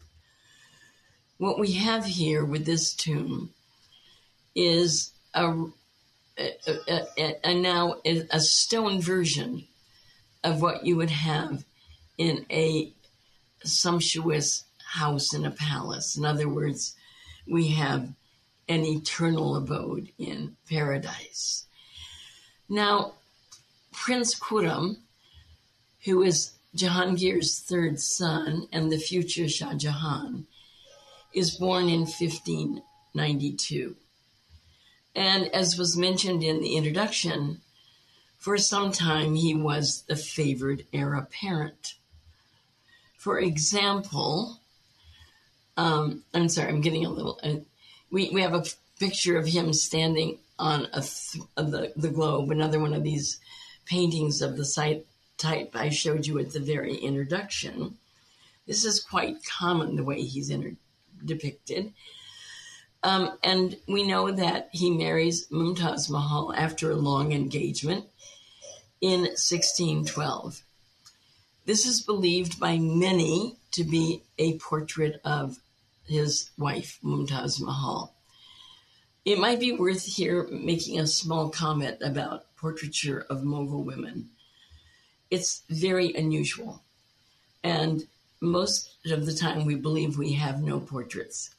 What 1.43 1.59
we 1.59 1.73
have 1.73 2.05
here 2.05 2.45
with 2.45 2.67
this 2.67 2.95
tomb 2.95 3.51
is 4.55 5.11
a, 5.35 5.65
a, 6.39 6.51
a, 7.19 7.37
a 7.43 7.55
now 7.55 7.97
a 8.05 8.39
stone 8.39 9.01
version 9.01 9.67
of 10.45 10.63
what 10.63 10.87
you 10.87 10.95
would 10.95 11.11
have 11.11 11.65
in 12.17 12.47
a 12.49 12.93
sumptuous 13.65 14.63
house 14.87 15.35
in 15.35 15.45
a 15.45 15.51
palace. 15.51 16.17
In 16.17 16.25
other 16.25 16.49
words, 16.49 16.95
we 17.49 17.67
have 17.71 18.09
an 18.69 18.85
eternal 18.85 19.57
abode 19.57 20.13
in 20.21 20.55
paradise. 20.71 21.67
Now, 22.69 23.15
Prince 23.91 24.39
Khurram, 24.39 24.99
who 26.05 26.23
is 26.23 26.53
Jahangir's 26.77 27.59
third 27.59 27.99
son 27.99 28.69
and 28.71 28.93
the 28.93 28.99
future 28.99 29.49
Shah 29.49 29.75
Jahan, 29.75 30.47
is 31.35 31.57
born 31.57 31.89
in 31.89 32.01
1592. 32.01 33.97
And 35.15 35.49
as 35.55 35.79
was 35.79 35.97
mentioned 35.97 36.43
in 36.43 36.61
the 36.61 36.77
introduction, 36.77 37.61
for 38.39 38.59
some 38.59 38.93
time, 38.93 39.35
he 39.35 39.55
was 39.55 40.03
the 40.09 40.17
favored 40.17 40.85
heir 40.93 41.15
apparent. 41.15 41.95
For 43.17 43.39
example, 43.39 44.59
um, 45.77 46.25
I'm 46.35 46.49
sorry, 46.49 46.69
I'm 46.69 46.81
getting 46.81 47.07
a 47.07 47.11
little. 47.11 47.39
Uh, 47.43 47.61
we, 48.11 48.31
we 48.31 48.43
have 48.43 48.55
a 48.55 48.65
picture 48.99 49.37
of 49.37 49.47
him 49.47 49.73
standing 49.73 50.39
on 50.59 50.89
a 50.93 51.03
th- 51.03 51.45
the, 51.57 51.93
the 51.97 52.09
globe, 52.09 52.51
another 52.51 52.81
one 52.81 52.95
of 52.95 53.05
these 53.05 53.39
paintings 53.87 54.43
of 54.43 54.57
the 54.57 54.65
site 54.65 55.07
type 55.39 55.71
I 55.75 55.89
showed 55.89 56.27
you 56.27 56.39
at 56.39 56.53
the 56.53 56.61
very 56.61 56.97
introduction. 56.97 57.97
This 58.67 58.85
is 58.85 59.03
quite 59.03 59.45
common 59.45 59.97
the 59.97 60.05
way 60.05 60.23
he's 60.23 60.51
inter- 60.51 60.77
depicted. 61.25 61.93
Um, 63.03 63.37
and 63.43 63.77
we 63.89 64.07
know 64.07 64.31
that 64.31 64.69
he 64.73 64.91
marries 64.91 65.49
Mumtaz 65.49 66.09
Mahal 66.09 66.55
after 66.55 66.91
a 66.91 66.97
long 66.97 67.33
engagement 67.33 68.05
in 69.01 69.21
1612. 69.23 70.63
This 71.65 71.87
is 71.87 72.01
believed 72.01 72.61
by 72.61 72.79
many 72.79 73.57
to 73.73 73.85
be 73.85 74.23
a 74.39 74.59
portrait 74.59 75.21
of 75.25 75.59
his 76.07 76.51
wife, 76.57 76.99
Mumtaz 77.03 77.61
Mahal. 77.61 78.15
It 79.25 79.39
might 79.39 79.61
be 79.61 79.73
worth 79.73 80.05
here 80.05 80.49
making 80.51 80.99
a 80.99 81.07
small 81.07 81.49
comment 81.49 81.99
about 82.03 82.47
portraiture 82.57 83.27
of 83.31 83.43
Mughal 83.43 83.85
women. 83.85 84.31
It's 85.31 85.63
very 85.69 86.13
unusual, 86.15 86.83
and 87.63 88.07
most 88.43 88.91
of 89.07 89.25
the 89.25 89.33
time 89.33 89.65
we 89.65 89.77
believe 89.77 90.19
we 90.19 90.33
have 90.33 90.63
no 90.63 90.81
portraits. 90.81 91.55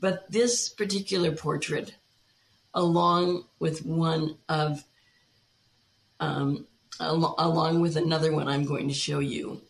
But 0.00 0.30
this 0.30 0.68
particular 0.68 1.30
portrait, 1.30 1.94
along 2.72 3.44
with 3.58 3.84
one 3.84 4.38
of 4.48 4.82
um, 6.18 6.66
al- 6.98 7.34
along 7.38 7.80
with 7.80 7.96
another 7.96 8.32
one 8.32 8.48
I'm 8.48 8.64
going 8.64 8.88
to 8.88 8.94
show 8.94 9.18
you, 9.18 9.60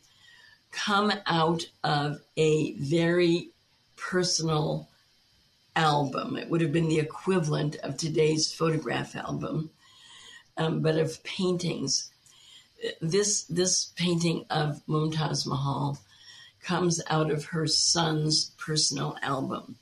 come 0.71 1.13
out 1.27 1.67
of 1.83 2.21
a 2.37 2.75
very 2.75 3.51
personal 3.97 4.89
album. 5.75 6.37
It 6.37 6.49
would 6.49 6.61
have 6.61 6.73
been 6.73 6.89
the 6.89 7.01
equivalent 7.01 7.77
of 7.77 7.97
today's 7.97 8.53
photograph 8.53 9.17
album, 9.17 9.71
um, 10.57 10.81
but 10.81 10.97
of 10.97 11.23
paintings. 11.25 12.11
This 13.01 13.43
this 13.45 13.93
painting 13.97 14.47
of 14.49 14.81
Mumtaz 14.89 15.45
Mahal 15.45 15.99
comes 16.63 17.01
out 17.09 17.31
of 17.31 17.47
her 17.47 17.67
son's 17.67 18.53
personal 18.59 19.17
album. 19.23 19.77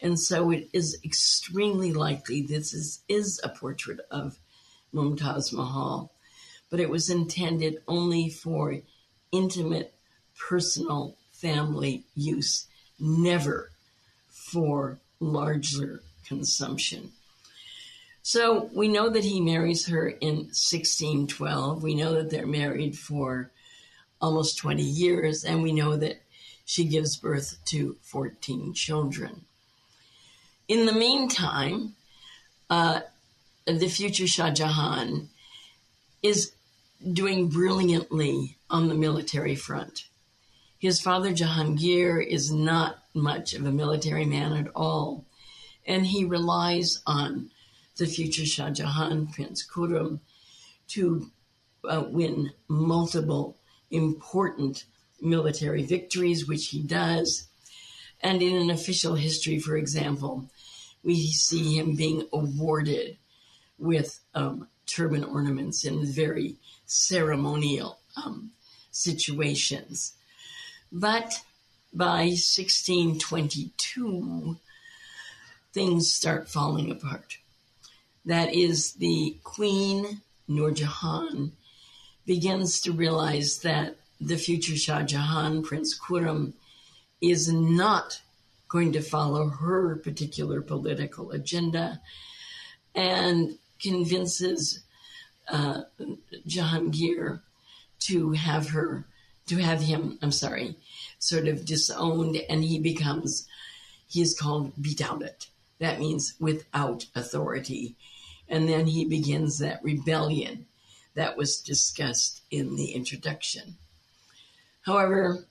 And 0.00 0.18
so 0.18 0.50
it 0.50 0.68
is 0.72 0.98
extremely 1.04 1.92
likely 1.92 2.42
this 2.42 2.74
is, 2.74 3.00
is 3.08 3.40
a 3.42 3.48
portrait 3.48 4.00
of 4.10 4.38
Mumtaz 4.94 5.52
Mahal, 5.52 6.10
but 6.70 6.80
it 6.80 6.90
was 6.90 7.10
intended 7.10 7.82
only 7.88 8.28
for 8.30 8.78
intimate, 9.32 9.94
personal, 10.38 11.16
family 11.32 12.04
use, 12.14 12.66
never 12.98 13.70
for 14.28 14.98
larger 15.20 16.02
consumption. 16.26 17.12
So 18.22 18.70
we 18.74 18.88
know 18.88 19.08
that 19.08 19.24
he 19.24 19.40
marries 19.40 19.86
her 19.86 20.08
in 20.08 20.36
1612. 20.46 21.82
We 21.82 21.94
know 21.94 22.14
that 22.14 22.30
they're 22.30 22.46
married 22.46 22.98
for 22.98 23.50
almost 24.20 24.58
20 24.58 24.82
years, 24.82 25.44
and 25.44 25.62
we 25.62 25.72
know 25.72 25.96
that 25.96 26.22
she 26.64 26.84
gives 26.84 27.16
birth 27.16 27.58
to 27.66 27.96
14 28.02 28.74
children. 28.74 29.44
In 30.68 30.86
the 30.86 30.92
meantime, 30.92 31.94
uh, 32.68 33.00
the 33.66 33.88
future 33.88 34.26
Shah 34.26 34.50
Jahan 34.50 35.28
is 36.22 36.52
doing 37.12 37.48
brilliantly 37.48 38.56
on 38.68 38.88
the 38.88 38.94
military 38.94 39.54
front. 39.54 40.06
His 40.78 41.00
father, 41.00 41.32
Jahangir, 41.32 42.24
is 42.24 42.50
not 42.50 43.02
much 43.14 43.54
of 43.54 43.64
a 43.64 43.72
military 43.72 44.24
man 44.24 44.52
at 44.52 44.68
all, 44.74 45.24
and 45.86 46.06
he 46.06 46.24
relies 46.24 47.00
on 47.06 47.50
the 47.96 48.06
future 48.06 48.44
Shah 48.44 48.70
Jahan, 48.70 49.28
Prince 49.28 49.66
Khurram, 49.66 50.20
to 50.88 51.30
uh, 51.88 52.04
win 52.08 52.52
multiple 52.68 53.55
important 53.90 54.84
military 55.20 55.84
victories, 55.84 56.46
which 56.46 56.68
he 56.68 56.82
does. 56.82 57.48
And 58.20 58.42
in 58.42 58.56
an 58.56 58.70
official 58.70 59.14
history, 59.14 59.58
for 59.58 59.76
example, 59.76 60.48
we 61.02 61.26
see 61.28 61.78
him 61.78 61.94
being 61.94 62.26
awarded 62.32 63.16
with 63.78 64.20
um, 64.34 64.68
turban 64.86 65.24
ornaments 65.24 65.84
in 65.84 66.06
very 66.06 66.56
ceremonial 66.86 67.98
um, 68.16 68.52
situations. 68.90 70.14
But 70.90 71.42
by 71.92 72.24
1622, 72.24 74.56
things 75.72 76.10
start 76.10 76.48
falling 76.48 76.90
apart. 76.90 77.36
That 78.24 78.54
is, 78.54 78.94
the 78.94 79.36
Queen 79.44 80.22
Nur 80.48 80.70
Jahan 80.70 81.52
begins 82.26 82.80
to 82.82 82.92
realize 82.92 83.58
that 83.60 83.96
the 84.20 84.36
future 84.36 84.76
Shah 84.76 85.02
Jahan, 85.02 85.62
Prince 85.62 85.98
Khurram, 85.98 86.52
is 87.20 87.50
not 87.50 88.20
going 88.68 88.92
to 88.92 89.00
follow 89.00 89.48
her 89.48 89.96
particular 89.96 90.60
political 90.60 91.30
agenda 91.30 92.00
and 92.94 93.58
convinces 93.80 94.82
uh, 95.48 95.82
Jahangir 96.46 97.40
to 98.00 98.32
have 98.32 98.70
her, 98.70 99.04
to 99.46 99.56
have 99.58 99.82
him, 99.82 100.18
I'm 100.22 100.32
sorry, 100.32 100.76
sort 101.18 101.46
of 101.46 101.64
disowned, 101.64 102.36
and 102.48 102.64
he 102.64 102.78
becomes, 102.78 103.46
he 104.08 104.20
is 104.20 104.38
called 104.38 104.74
Bidaulat. 104.76 105.48
That 105.78 106.00
means 106.00 106.34
without 106.40 107.06
authority. 107.14 107.94
And 108.48 108.68
then 108.68 108.86
he 108.86 109.04
begins 109.04 109.58
that 109.58 109.82
rebellion 109.82 110.66
that 111.16 111.36
was 111.36 111.60
discussed 111.60 112.42
in 112.50 112.76
the 112.76 112.92
introduction. 112.92 113.76
However, 114.82 115.46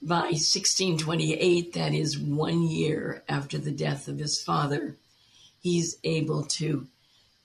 by 0.00 0.30
1628, 0.30 1.74
that 1.74 1.92
is 1.92 2.18
one 2.18 2.62
year 2.62 3.22
after 3.28 3.58
the 3.58 3.70
death 3.70 4.08
of 4.08 4.18
his 4.18 4.42
father, 4.42 4.96
he's 5.60 5.96
able 6.02 6.44
to 6.44 6.86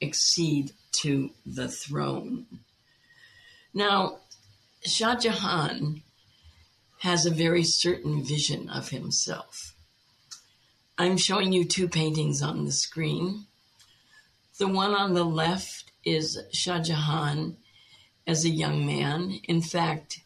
accede 0.01 0.71
to 0.91 1.31
the 1.45 1.67
throne. 1.67 2.45
Now, 3.73 4.19
Shah 4.83 5.15
Jahan 5.15 6.01
has 6.99 7.25
a 7.25 7.31
very 7.31 7.63
certain 7.63 8.23
vision 8.23 8.69
of 8.69 8.89
himself. 8.89 9.75
I'm 10.97 11.17
showing 11.17 11.53
you 11.53 11.65
two 11.65 11.87
paintings 11.87 12.41
on 12.41 12.65
the 12.65 12.71
screen. 12.71 13.45
The 14.57 14.67
one 14.67 14.93
on 14.95 15.13
the 15.13 15.23
left 15.23 15.86
is 16.07 16.39
Shah 16.53 16.79
Jahan 16.79 17.57
as 18.25 18.45
a 18.45 18.49
young 18.49 18.85
man. 18.85 19.39
In 19.43 19.61
fact, 19.61 20.21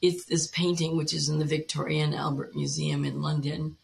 it's 0.00 0.24
this 0.24 0.48
painting, 0.48 0.96
which 0.96 1.14
is 1.14 1.28
in 1.28 1.38
the 1.38 1.44
Victoria 1.44 2.04
and 2.04 2.14
Albert 2.14 2.56
Museum 2.56 3.04
in 3.04 3.22
London, 3.22 3.76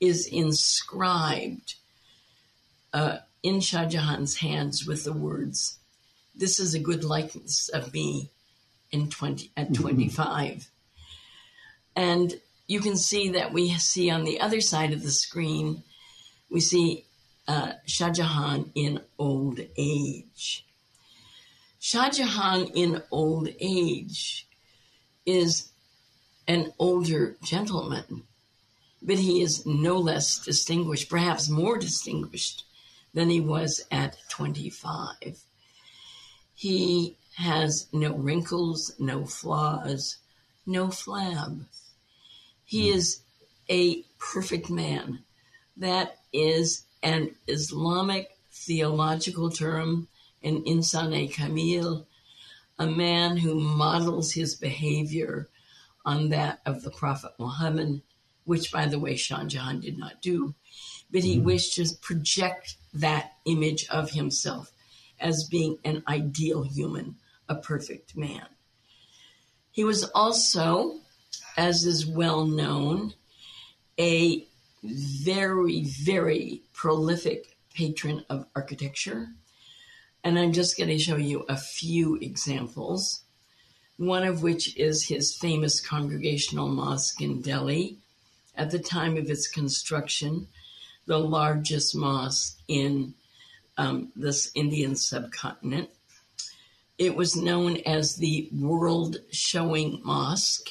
is 0.00 0.26
inscribed 0.26 1.76
uh, 2.92 3.18
in 3.42 3.60
Shah 3.60 3.86
Jahan's 3.86 4.38
hands 4.38 4.86
with 4.86 5.04
the 5.04 5.12
words, 5.12 5.78
"This 6.34 6.58
is 6.58 6.74
a 6.74 6.80
good 6.80 7.04
likeness 7.04 7.68
of 7.68 7.92
me 7.92 8.30
in 8.90 9.08
twenty 9.08 9.52
at 9.56 9.70
mm-hmm. 9.70 9.82
25." 9.82 10.68
And 11.94 12.40
you 12.66 12.80
can 12.80 12.96
see 12.96 13.30
that 13.30 13.52
we 13.52 13.70
see 13.74 14.10
on 14.10 14.24
the 14.24 14.40
other 14.40 14.60
side 14.60 14.92
of 14.92 15.02
the 15.02 15.12
screen, 15.12 15.84
we 16.50 16.60
see 16.60 17.06
uh, 17.48 17.72
Shah 17.86 18.10
Jahan 18.10 18.70
in 18.74 19.00
old 19.18 19.60
age. 19.76 20.66
Shah 21.78 22.10
Jahan 22.10 22.66
in 22.74 23.02
old 23.10 23.48
age 23.60 24.48
is 25.24 25.70
an 26.48 26.72
older 26.78 27.36
gentleman, 27.42 28.24
but 29.02 29.18
he 29.18 29.42
is 29.42 29.64
no 29.66 29.98
less 29.98 30.38
distinguished, 30.38 31.08
perhaps 31.08 31.48
more 31.48 31.78
distinguished 31.78 32.64
than 33.14 33.30
he 33.30 33.40
was 33.40 33.84
at 33.90 34.16
25. 34.30 35.40
He 36.54 37.16
has 37.36 37.86
no 37.92 38.14
wrinkles, 38.14 38.92
no 38.98 39.24
flaws, 39.24 40.16
no 40.64 40.88
flab. 40.88 41.66
He 42.64 42.90
mm. 42.90 42.94
is 42.96 43.20
a 43.68 44.02
perfect 44.18 44.70
man. 44.70 45.20
That 45.76 46.18
is 46.32 46.85
an 47.06 47.30
Islamic 47.46 48.36
theological 48.50 49.48
term, 49.48 50.08
an 50.42 50.64
insan-i 50.64 51.28
kamil, 51.28 52.04
a 52.80 52.86
man 52.86 53.36
who 53.36 53.60
models 53.60 54.32
his 54.32 54.56
behavior 54.56 55.48
on 56.04 56.30
that 56.30 56.58
of 56.66 56.82
the 56.82 56.90
Prophet 56.90 57.30
Muhammad, 57.38 58.02
which, 58.44 58.72
by 58.72 58.86
the 58.86 58.98
way, 58.98 59.14
Shah 59.14 59.44
Jahan 59.44 59.78
did 59.78 59.96
not 59.96 60.20
do, 60.20 60.56
but 61.08 61.22
he 61.22 61.36
mm-hmm. 61.36 61.46
wished 61.46 61.74
to 61.74 61.86
project 62.00 62.74
that 62.92 63.34
image 63.44 63.86
of 63.88 64.10
himself 64.10 64.72
as 65.20 65.48
being 65.48 65.78
an 65.84 66.02
ideal 66.08 66.64
human, 66.64 67.14
a 67.48 67.54
perfect 67.54 68.16
man. 68.16 68.46
He 69.70 69.84
was 69.84 70.02
also, 70.12 70.98
as 71.56 71.84
is 71.84 72.04
well 72.04 72.46
known, 72.46 73.14
a 73.96 74.44
very, 74.88 75.84
very 75.84 76.62
prolific 76.72 77.56
patron 77.74 78.24
of 78.30 78.46
architecture. 78.54 79.28
And 80.24 80.38
I'm 80.38 80.52
just 80.52 80.76
going 80.76 80.88
to 80.88 80.98
show 80.98 81.16
you 81.16 81.44
a 81.48 81.56
few 81.56 82.16
examples, 82.16 83.22
one 83.96 84.24
of 84.24 84.42
which 84.42 84.76
is 84.76 85.04
his 85.04 85.36
famous 85.36 85.80
congregational 85.80 86.68
mosque 86.68 87.20
in 87.20 87.42
Delhi. 87.42 87.98
At 88.56 88.70
the 88.70 88.78
time 88.78 89.16
of 89.16 89.30
its 89.30 89.48
construction, 89.48 90.48
the 91.06 91.18
largest 91.18 91.94
mosque 91.94 92.58
in 92.66 93.14
um, 93.78 94.10
this 94.16 94.50
Indian 94.54 94.96
subcontinent. 94.96 95.90
It 96.98 97.14
was 97.14 97.36
known 97.36 97.76
as 97.84 98.16
the 98.16 98.48
World 98.52 99.18
Showing 99.30 100.00
Mosque. 100.02 100.70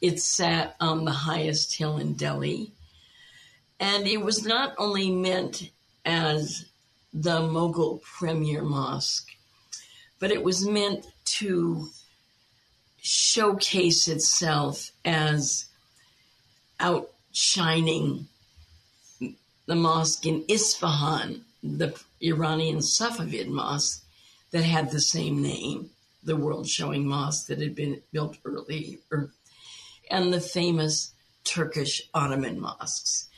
It 0.00 0.20
sat 0.20 0.74
on 0.80 1.04
the 1.04 1.12
highest 1.12 1.76
hill 1.76 1.98
in 1.98 2.14
Delhi. 2.14 2.72
And 3.84 4.06
it 4.06 4.22
was 4.22 4.46
not 4.46 4.74
only 4.78 5.10
meant 5.10 5.70
as 6.06 6.64
the 7.12 7.40
Mughal 7.42 8.00
premier 8.00 8.62
mosque, 8.62 9.28
but 10.18 10.30
it 10.30 10.42
was 10.42 10.66
meant 10.66 11.06
to 11.36 11.90
showcase 13.02 14.08
itself 14.08 14.90
as 15.04 15.66
outshining 16.80 18.26
the 19.66 19.74
mosque 19.74 20.24
in 20.24 20.46
Isfahan, 20.48 21.44
the 21.62 21.94
Iranian 22.22 22.78
Safavid 22.78 23.48
mosque 23.48 24.02
that 24.52 24.64
had 24.64 24.92
the 24.92 25.00
same 25.02 25.42
name, 25.42 25.90
the 26.22 26.36
world 26.36 26.66
showing 26.66 27.06
mosque 27.06 27.48
that 27.48 27.60
had 27.60 27.74
been 27.74 28.00
built 28.12 28.38
earlier, 28.46 29.28
and 30.10 30.32
the 30.32 30.40
famous 30.40 31.12
Turkish 31.44 32.00
Ottoman 32.14 32.58
mosques. 32.58 33.28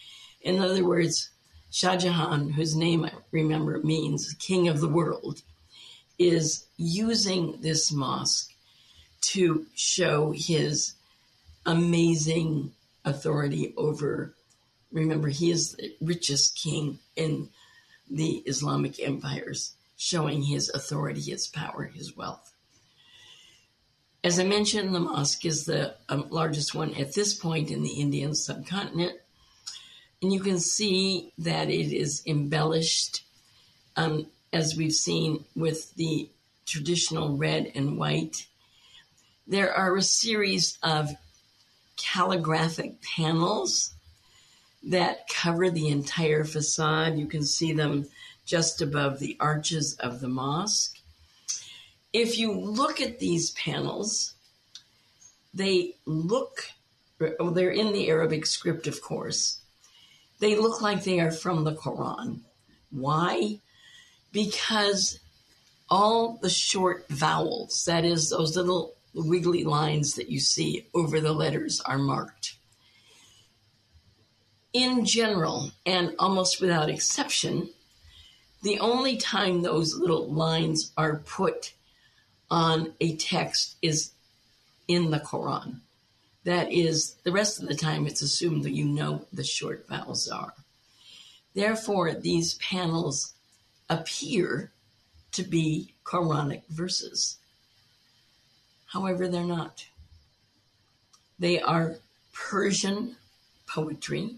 In 0.46 0.60
other 0.60 0.84
words, 0.84 1.30
Shah 1.70 1.96
Jahan, 1.96 2.50
whose 2.50 2.76
name 2.76 3.04
I 3.04 3.12
remember 3.32 3.80
means 3.82 4.34
king 4.38 4.68
of 4.68 4.80
the 4.80 4.88
world, 4.88 5.42
is 6.18 6.66
using 6.76 7.60
this 7.60 7.92
mosque 7.92 8.52
to 9.32 9.66
show 9.74 10.32
his 10.32 10.94
amazing 11.66 12.72
authority 13.04 13.74
over 13.76 14.36
Remember, 14.92 15.28
he 15.28 15.50
is 15.50 15.72
the 15.72 15.94
richest 16.00 16.56
king 16.56 17.00
in 17.16 17.50
the 18.10 18.42
Islamic 18.46 18.98
empires, 18.98 19.74
showing 19.98 20.42
his 20.42 20.70
authority, 20.70 21.20
his 21.20 21.48
power, 21.48 21.84
his 21.84 22.16
wealth. 22.16 22.54
As 24.22 24.40
I 24.40 24.44
mentioned, 24.44 24.94
the 24.94 25.00
mosque 25.00 25.44
is 25.44 25.66
the 25.66 25.96
um, 26.08 26.28
largest 26.30 26.74
one 26.74 26.94
at 26.94 27.14
this 27.14 27.34
point 27.34 27.70
in 27.70 27.82
the 27.82 28.00
Indian 28.00 28.34
subcontinent. 28.34 29.18
And 30.22 30.32
you 30.32 30.40
can 30.40 30.58
see 30.58 31.32
that 31.38 31.68
it 31.68 31.92
is 31.92 32.22
embellished, 32.26 33.24
um, 33.96 34.26
as 34.52 34.76
we've 34.76 34.92
seen 34.92 35.44
with 35.54 35.94
the 35.94 36.30
traditional 36.64 37.36
red 37.36 37.70
and 37.74 37.98
white. 37.98 38.46
There 39.46 39.72
are 39.72 39.96
a 39.96 40.02
series 40.02 40.78
of 40.82 41.14
calligraphic 41.96 43.00
panels 43.02 43.94
that 44.82 45.28
cover 45.28 45.70
the 45.70 45.88
entire 45.88 46.44
facade. 46.44 47.18
You 47.18 47.26
can 47.26 47.44
see 47.44 47.72
them 47.72 48.06
just 48.44 48.80
above 48.80 49.18
the 49.18 49.36
arches 49.40 49.94
of 49.94 50.20
the 50.20 50.28
mosque. 50.28 50.98
If 52.12 52.38
you 52.38 52.52
look 52.52 53.00
at 53.00 53.18
these 53.18 53.50
panels, 53.50 54.34
they 55.52 55.96
look, 56.06 56.70
they're 57.18 57.70
in 57.70 57.92
the 57.92 58.08
Arabic 58.08 58.46
script, 58.46 58.86
of 58.86 59.02
course. 59.02 59.60
They 60.38 60.56
look 60.56 60.82
like 60.82 61.04
they 61.04 61.20
are 61.20 61.30
from 61.30 61.64
the 61.64 61.74
Quran. 61.74 62.40
Why? 62.90 63.60
Because 64.32 65.18
all 65.88 66.38
the 66.42 66.50
short 66.50 67.08
vowels, 67.08 67.84
that 67.86 68.04
is, 68.04 68.30
those 68.30 68.56
little 68.56 68.94
wiggly 69.14 69.64
lines 69.64 70.14
that 70.14 70.28
you 70.28 70.40
see 70.40 70.86
over 70.94 71.20
the 71.20 71.32
letters, 71.32 71.80
are 71.80 71.98
marked 71.98 72.56
in 74.76 75.06
general, 75.06 75.70
and 75.86 76.14
almost 76.18 76.60
without 76.60 76.90
exception, 76.90 77.70
the 78.62 78.78
only 78.78 79.16
time 79.16 79.62
those 79.62 79.96
little 79.96 80.30
lines 80.30 80.92
are 80.98 81.22
put 81.24 81.72
on 82.50 82.92
a 83.00 83.16
text 83.16 83.76
is 83.80 84.12
in 84.86 85.10
the 85.10 85.18
Quran. 85.18 85.80
That 86.46 86.70
is, 86.70 87.16
the 87.24 87.32
rest 87.32 87.60
of 87.60 87.66
the 87.66 87.74
time 87.74 88.06
it's 88.06 88.22
assumed 88.22 88.62
that 88.62 88.70
you 88.70 88.84
know 88.84 89.26
the 89.32 89.42
short 89.42 89.88
vowels 89.88 90.28
are. 90.28 90.54
Therefore, 91.54 92.14
these 92.14 92.54
panels 92.54 93.34
appear 93.90 94.70
to 95.32 95.42
be 95.42 95.94
Quranic 96.04 96.62
verses. 96.68 97.38
However, 98.86 99.26
they're 99.26 99.42
not. 99.42 99.86
They 101.36 101.60
are 101.60 101.96
Persian 102.32 103.16
poetry, 103.66 104.36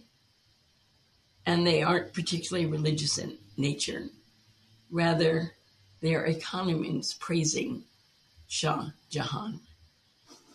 and 1.45 1.67
they 1.67 1.83
aren't 1.83 2.15
particularly 2.15 2.65
religious 2.65 3.19
in 3.19 3.37
nature. 3.59 4.07
Rather, 4.91 5.53
they 6.01 6.15
are 6.15 6.25
encomiums 6.25 7.13
praising 7.13 7.85
Shah 8.49 8.93
Jahan, 9.11 9.61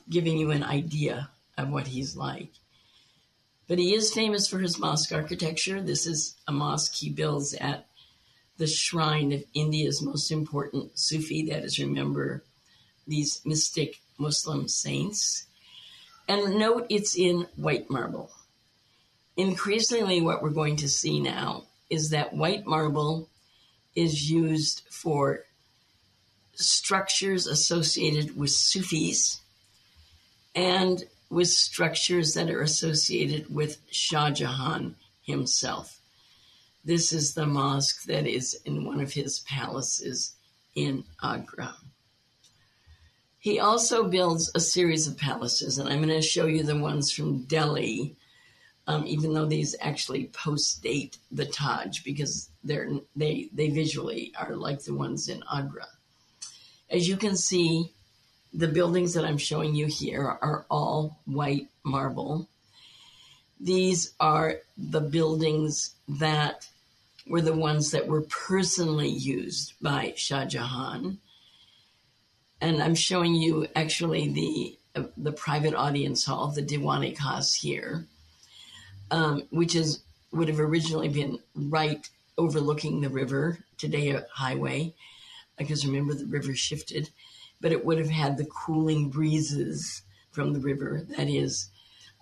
giving 0.09 0.39
you 0.39 0.49
an 0.49 0.63
idea 0.63 1.29
of 1.57 1.69
what 1.69 1.87
he's 1.87 2.15
like. 2.15 2.51
But 3.67 3.79
he 3.79 3.93
is 3.93 4.13
famous 4.13 4.47
for 4.47 4.59
his 4.59 4.77
mosque 4.77 5.11
architecture. 5.11 5.81
This 5.81 6.05
is 6.05 6.35
a 6.47 6.51
mosque 6.51 6.95
he 6.95 7.09
builds 7.09 7.53
at 7.53 7.87
the 8.57 8.67
shrine 8.67 9.31
of 9.31 9.43
India's 9.53 10.01
most 10.01 10.31
important 10.31 10.97
Sufi, 10.97 11.45
that 11.49 11.63
is, 11.63 11.79
remember 11.79 12.43
these 13.07 13.41
mystic 13.45 13.99
Muslim 14.17 14.67
saints. 14.67 15.45
And 16.27 16.57
note 16.57 16.87
it's 16.89 17.17
in 17.17 17.47
white 17.55 17.89
marble. 17.89 18.31
Increasingly, 19.35 20.21
what 20.21 20.43
we're 20.43 20.51
going 20.51 20.77
to 20.77 20.89
see 20.89 21.19
now 21.19 21.63
is 21.89 22.09
that 22.09 22.33
white 22.33 22.65
marble 22.65 23.29
is 23.95 24.29
used 24.29 24.83
for 24.89 25.45
structures 26.53 27.47
associated 27.47 28.37
with 28.37 28.51
Sufis 28.51 29.41
and 30.55 31.03
with 31.33 31.47
structures 31.47 32.33
that 32.35 32.49
are 32.49 32.61
associated 32.61 33.53
with 33.53 33.77
Shah 33.89 34.29
Jahan 34.29 34.95
himself. 35.21 35.99
This 36.85 37.11
is 37.11 37.33
the 37.33 37.45
mosque 37.45 38.03
that 38.03 38.27
is 38.27 38.59
in 38.65 38.85
one 38.85 39.01
of 39.01 39.13
his 39.13 39.39
palaces 39.39 40.35
in 40.75 41.05
Agra. 41.23 41.75
He 43.39 43.59
also 43.59 44.07
builds 44.07 44.51
a 44.53 44.59
series 44.59 45.07
of 45.07 45.17
palaces, 45.17 45.77
and 45.77 45.89
I'm 45.89 46.01
going 46.01 46.09
to 46.09 46.21
show 46.21 46.45
you 46.45 46.63
the 46.63 46.77
ones 46.77 47.11
from 47.11 47.43
Delhi, 47.43 48.15
um, 48.87 49.05
even 49.07 49.33
though 49.33 49.45
these 49.45 49.75
actually 49.81 50.25
post 50.27 50.83
date 50.83 51.17
the 51.31 51.45
Taj 51.45 52.01
because 52.01 52.49
they 52.63 53.49
they 53.53 53.69
visually 53.69 54.33
are 54.39 54.55
like 54.55 54.83
the 54.83 54.93
ones 54.93 55.29
in 55.29 55.43
Agra. 55.53 55.87
As 56.89 57.07
you 57.07 57.17
can 57.17 57.35
see, 57.35 57.92
the 58.53 58.67
buildings 58.67 59.13
that 59.13 59.25
I'm 59.25 59.37
showing 59.37 59.73
you 59.75 59.87
here 59.87 60.23
are 60.23 60.65
all 60.69 61.19
white 61.25 61.67
marble. 61.83 62.47
These 63.59 64.13
are 64.19 64.57
the 64.77 65.01
buildings 65.01 65.95
that 66.07 66.67
were 67.27 67.41
the 67.41 67.55
ones 67.55 67.91
that 67.91 68.07
were 68.07 68.21
personally 68.21 69.09
used 69.09 69.73
by 69.81 70.13
Shah 70.15 70.45
Jahan. 70.45 71.19
And 72.61 72.81
I'm 72.81 72.95
showing 72.95 73.35
you 73.35 73.67
actually 73.75 74.29
the 74.29 74.77
uh, 74.95 75.07
the 75.17 75.31
private 75.31 75.73
audience 75.73 76.25
hall, 76.25 76.47
the 76.47 76.61
Diwani 76.61 77.17
Khas 77.17 77.55
here, 77.55 78.05
um, 79.09 79.43
which 79.49 79.75
is 79.75 80.01
would 80.31 80.47
have 80.47 80.59
originally 80.59 81.09
been 81.09 81.39
right 81.55 82.07
overlooking 82.37 83.01
the 83.01 83.09
river, 83.09 83.59
today 83.77 84.11
a 84.11 84.25
highway, 84.33 84.93
because 85.57 85.85
remember 85.85 86.13
the 86.13 86.25
river 86.25 86.53
shifted 86.53 87.09
but 87.63 87.71
it 87.71 87.85
would 87.85 87.97
have 87.97 88.09
had 88.09 88.37
the 88.37 88.45
cooling 88.45 89.09
breezes 89.09 90.01
from 90.31 90.51
the 90.51 90.59
river, 90.59 91.07
that 91.17 91.29
is, 91.29 91.69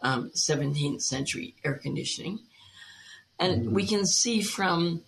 um, 0.04 0.30
17th 0.36 1.02
century 1.02 1.56
air 1.66 1.74
conditioning. 1.74 2.40
And 3.40 3.64
mm-hmm. 3.64 3.74
we 3.74 3.88
can 3.88 4.06
see 4.06 4.44
from 4.44 5.02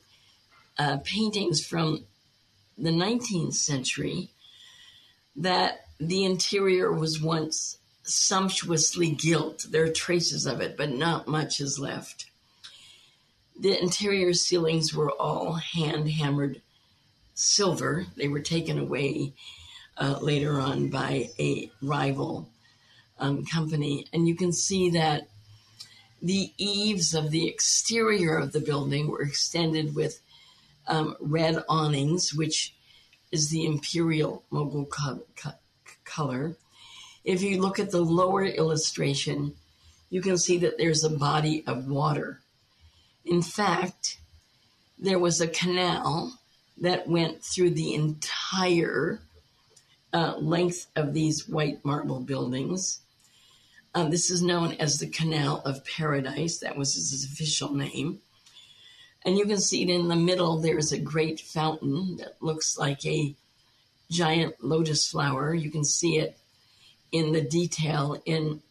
uh, 0.80 0.98
paintings 1.04 1.64
from 1.64 2.06
the 2.80 2.90
19th 2.90 3.54
century 3.54 4.32
that 5.36 5.86
the 6.00 6.26
interior 6.26 6.92
was 6.92 7.22
once 7.22 7.78
sumptuously 8.02 9.12
gilt. 9.12 9.68
There 9.70 9.84
are 9.84 9.92
traces 9.92 10.48
of 10.48 10.62
it, 10.62 10.76
but 10.76 10.90
not 10.90 11.28
much 11.28 11.60
is 11.60 11.78
left. 11.78 12.26
The 13.60 13.80
interior 13.80 14.34
ceilings 14.34 14.96
were 14.96 15.12
all 15.12 15.54
hand 15.54 16.10
hammered 16.10 16.64
silver. 17.36 18.08
They 18.18 18.28
were 18.28 18.42
taken 18.42 18.80
away 18.80 19.34
uh, 19.98 20.18
later 20.22 20.60
on 20.60 20.90
by 20.90 21.30
a 21.40 21.72
rival 21.82 22.50
um, 23.20 23.46
company. 23.46 24.06
And 24.14 24.28
you 24.28 24.36
can 24.36 24.52
see 24.52 24.90
that 24.92 25.28
the 26.22 26.52
eaves 26.58 27.14
of 27.14 27.32
the 27.32 27.48
exterior 27.48 28.38
of 28.38 28.54
the 28.54 28.62
building 28.62 29.08
were 29.08 29.22
extended 29.22 29.96
with 29.96 30.22
um, 30.88 31.16
red 31.20 31.64
awnings, 31.70 32.34
which 32.34 32.74
is 33.32 33.50
the 33.50 33.66
imperial 33.66 34.44
Mughal 34.52 34.90
co- 34.90 35.24
co- 35.36 35.52
color. 36.06 36.56
If 37.24 37.42
you 37.42 37.62
look 37.62 37.80
at 37.80 37.92
the 37.92 38.02
lower 38.02 38.46
illustration, 38.46 39.56
you 40.10 40.22
can 40.22 40.38
see 40.38 40.58
that 40.60 40.78
there's 40.78 41.04
a 41.04 41.10
body 41.10 41.64
of 41.66 41.88
water. 41.88 42.42
In 43.26 43.42
fact, 43.42 44.18
there 45.00 45.20
was 45.20 45.42
a 45.42 45.48
canal 45.48 46.40
that 46.78 47.08
went 47.08 47.44
through 47.44 47.72
the 47.72 47.94
entire 47.94 49.22
uh, 50.14 50.36
length 50.38 50.88
of 50.96 51.14
these 51.14 51.48
white 51.48 51.84
marble 51.84 52.20
buildings. 52.20 53.00
Uh, 53.96 54.10
this 54.10 54.30
is 54.30 54.42
known 54.42 54.74
as 54.74 55.00
the 55.00 55.08
Canal 55.08 55.62
of 55.66 55.86
Paradise. 55.86 56.60
That 56.60 56.78
was 56.78 56.96
his 56.96 57.26
official 57.26 57.74
name. 57.74 58.20
And 59.26 59.38
you 59.38 59.46
can 59.46 59.60
see 59.60 59.84
it 59.84 59.90
in 59.90 60.08
the 60.08 60.16
middle. 60.16 60.60
There's 60.60 60.92
a 60.92 61.00
great 61.00 61.40
fountain 61.40 62.18
that 62.18 62.42
looks 62.42 62.78
like 62.78 63.06
a 63.06 63.36
giant 64.12 64.56
lotus 64.64 65.08
flower. 65.08 65.54
You 65.54 65.72
can 65.72 65.84
see 65.84 66.18
it 66.18 66.38
in 67.12 67.32
the 67.32 67.42
detail 67.42 68.22
in, 68.26 68.62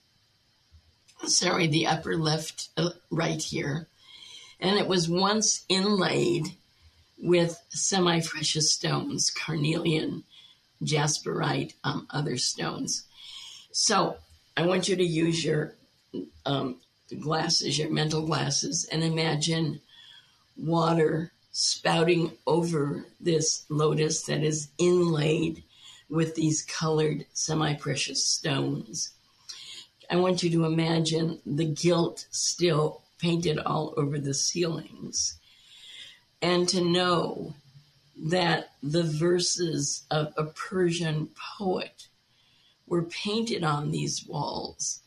sorry, 1.24 1.68
the 1.68 1.86
upper 1.86 2.16
left, 2.16 2.68
uh, 2.76 2.90
right 3.10 3.40
here. 3.40 3.88
And 4.60 4.78
it 4.78 4.86
was 4.86 5.08
once 5.08 5.64
inlaid 5.68 6.48
with 7.18 7.60
semi 7.70 8.20
precious 8.20 8.70
stones, 8.70 9.30
carnelian, 9.30 10.24
jasperite, 10.84 11.74
um, 11.84 12.06
other 12.10 12.36
stones. 12.36 13.04
So 13.72 14.16
I 14.56 14.66
want 14.66 14.88
you 14.88 14.96
to 14.96 15.04
use 15.04 15.44
your 15.44 15.74
um, 16.44 16.76
glasses, 17.20 17.78
your 17.78 17.90
mental 17.90 18.26
glasses, 18.26 18.88
and 18.90 19.02
imagine 19.02 19.80
water 20.56 21.32
spouting 21.52 22.32
over 22.46 23.04
this 23.20 23.64
lotus 23.68 24.22
that 24.24 24.42
is 24.42 24.68
inlaid 24.78 25.62
with 26.08 26.34
these 26.34 26.62
colored 26.62 27.26
semi 27.32 27.74
precious 27.74 28.24
stones. 28.24 29.10
I 30.10 30.16
want 30.16 30.42
you 30.42 30.50
to 30.50 30.64
imagine 30.64 31.40
the 31.46 31.64
gilt 31.64 32.26
still 32.30 33.02
painted 33.18 33.58
all 33.58 33.94
over 33.96 34.18
the 34.18 34.34
ceilings 34.34 35.38
and 36.42 36.68
to 36.68 36.82
know 36.82 37.54
that 38.22 38.70
the 38.82 39.02
verses 39.02 40.04
of 40.10 40.32
a 40.36 40.44
Persian 40.44 41.28
poet 41.58 42.06
were 42.86 43.02
painted 43.02 43.64
on 43.64 43.90
these 43.90 44.24
walls 44.26 45.00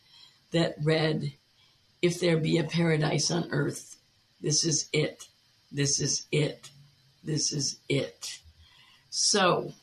that 0.52 0.76
read, 0.84 1.34
If 2.02 2.20
there 2.20 2.38
be 2.38 2.58
a 2.58 2.64
paradise 2.64 3.32
on 3.32 3.48
earth, 3.52 3.98
this 4.42 4.66
is 4.66 4.90
it, 4.92 5.28
this 5.72 6.00
is 6.00 6.26
it, 6.32 6.70
this 7.24 7.54
is 7.54 7.78
it. 7.88 8.40
So 9.10 9.74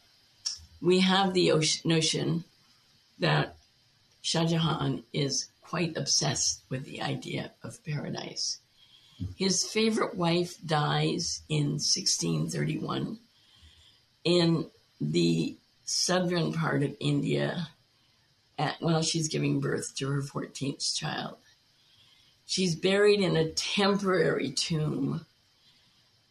we 0.81 1.01
have 1.01 1.33
the 1.33 1.53
notion 1.85 2.45
that 3.19 3.57
Shah 4.21 4.45
Jahan 4.45 5.05
is 5.13 5.49
quite 5.63 5.97
obsessed 5.97 6.63
with 6.69 6.85
the 6.85 7.01
idea 7.01 7.53
of 7.63 7.83
paradise. 7.85 8.59
His 9.37 9.65
favorite 9.65 10.17
wife 10.17 10.57
dies 10.65 11.43
in 11.49 11.73
1631 11.73 13.19
in 14.25 14.71
the 15.01 15.57
southern 15.85 16.53
part 16.53 16.83
of 16.83 16.97
India 17.01 17.69
at, 18.59 18.81
while 18.81 19.03
she's 19.03 19.29
giving 19.29 19.61
birth 19.61 19.95
to 19.97 20.09
her 20.09 20.23
14th 20.23 20.95
child. 20.95 21.37
She's 22.47 22.75
buried 22.75 23.21
in 23.21 23.37
a 23.37 23.51
temporary 23.51 24.53
tomb 24.53 25.27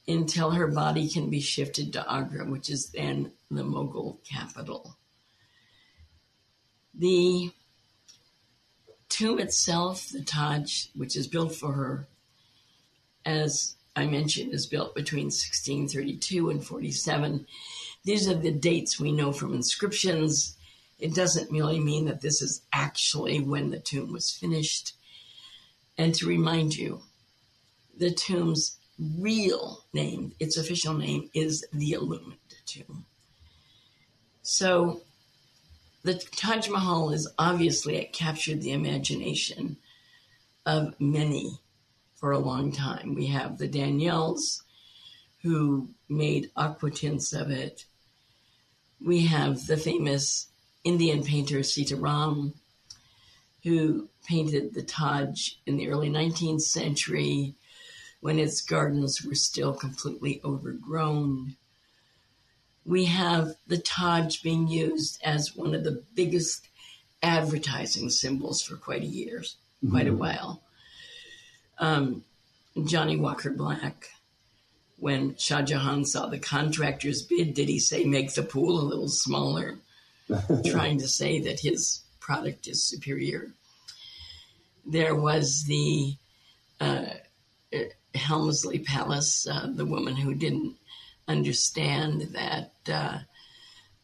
until 0.07 0.51
her 0.51 0.67
body 0.67 1.07
can 1.09 1.29
be 1.29 1.39
shifted 1.39 1.93
to 1.93 2.11
Agra, 2.11 2.45
which 2.45 2.69
is 2.69 2.89
then 2.89 3.31
the 3.49 3.63
Mughal 3.63 4.17
capital. 4.23 4.97
The 6.93 7.51
tomb 9.09 9.39
itself, 9.39 10.09
the 10.09 10.21
Taj, 10.21 10.87
which 10.95 11.15
is 11.15 11.27
built 11.27 11.55
for 11.55 11.73
her, 11.73 12.07
as 13.25 13.75
I 13.95 14.05
mentioned, 14.05 14.53
is 14.53 14.67
built 14.67 14.95
between 14.95 15.25
1632 15.25 16.49
and 16.49 16.63
47. 16.63 17.45
These 18.03 18.27
are 18.29 18.35
the 18.35 18.51
dates 18.51 18.99
we 18.99 19.11
know 19.11 19.31
from 19.31 19.53
inscriptions. 19.53 20.57
It 20.99 21.13
doesn't 21.13 21.51
really 21.51 21.79
mean 21.79 22.05
that 22.05 22.21
this 22.21 22.41
is 22.41 22.61
actually 22.71 23.39
when 23.39 23.69
the 23.69 23.79
tomb 23.79 24.11
was 24.11 24.31
finished. 24.31 24.93
And 25.97 26.15
to 26.15 26.27
remind 26.27 26.75
you, 26.75 27.01
the 27.97 28.11
tomb's 28.11 28.77
real 29.17 29.83
name, 29.93 30.33
its 30.39 30.57
official 30.57 30.93
name, 30.93 31.29
is 31.33 31.65
the 31.73 31.93
Illumined 31.93 32.37
Tomb. 32.65 33.05
So 34.41 35.01
the 36.03 36.15
Taj 36.15 36.69
Mahal 36.69 37.11
is 37.11 37.27
obviously 37.37 37.97
it 37.97 38.13
captured 38.13 38.61
the 38.61 38.71
imagination 38.71 39.77
of 40.65 40.99
many 40.99 41.59
for 42.21 42.31
a 42.31 42.39
long 42.39 42.71
time. 42.71 43.15
We 43.15 43.25
have 43.27 43.57
the 43.57 43.67
Daniells 43.67 44.61
who 45.41 45.89
made 46.07 46.51
aquatints 46.55 47.33
of 47.37 47.49
it. 47.49 47.85
We 49.03 49.25
have 49.25 49.65
the 49.65 49.75
famous 49.75 50.47
Indian 50.83 51.23
painter 51.23 51.59
Sitaram 51.59 52.53
who 53.63 54.07
painted 54.25 54.73
the 54.73 54.83
Taj 54.83 55.53
in 55.65 55.77
the 55.77 55.89
early 55.89 56.09
19th 56.09 56.61
century 56.61 57.55
when 58.19 58.37
its 58.37 58.61
gardens 58.61 59.23
were 59.25 59.35
still 59.35 59.73
completely 59.73 60.41
overgrown. 60.43 61.55
We 62.85 63.05
have 63.05 63.55
the 63.67 63.79
Taj 63.79 64.41
being 64.41 64.67
used 64.67 65.19
as 65.23 65.55
one 65.55 65.73
of 65.73 65.83
the 65.83 66.03
biggest 66.15 66.67
advertising 67.23 68.09
symbols 68.09 68.61
for 68.61 68.75
quite 68.75 69.03
a 69.03 69.07
years, 69.07 69.57
mm-hmm. 69.83 69.95
quite 69.95 70.07
a 70.07 70.13
while. 70.13 70.61
Um, 71.81 72.23
Johnnie 72.85 73.17
Walker 73.17 73.51
Black, 73.51 74.07
when 74.97 75.35
Shah 75.35 75.61
Jahan 75.61 76.05
saw 76.05 76.27
the 76.27 76.39
contractor's 76.39 77.21
bid, 77.21 77.53
did 77.53 77.67
he 77.67 77.79
say 77.79 78.05
make 78.05 78.33
the 78.33 78.43
pool 78.43 78.79
a 78.79 78.87
little 78.87 79.09
smaller? 79.09 79.79
trying 80.65 80.97
to 80.99 81.07
say 81.07 81.39
that 81.41 81.59
his 81.59 82.01
product 82.19 82.67
is 82.67 82.83
superior. 82.83 83.51
There 84.85 85.15
was 85.15 85.63
the 85.65 86.15
uh, 86.79 87.05
Helmsley 88.15 88.79
Palace, 88.79 89.47
uh, 89.47 89.67
the 89.73 89.85
woman 89.85 90.15
who 90.15 90.33
didn't 90.33 90.75
understand 91.27 92.21
that 92.33 92.73
uh, 92.91 93.19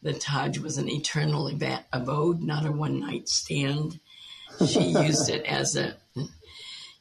the 0.02 0.14
Taj 0.14 0.58
was 0.58 0.78
an 0.78 0.88
eternal 0.88 1.50
abode, 1.92 2.42
not 2.42 2.66
a 2.66 2.72
one 2.72 3.00
night 3.00 3.28
stand. 3.28 3.98
She 4.66 4.80
used 5.06 5.28
it 5.28 5.44
as 5.44 5.76
a. 5.76 5.96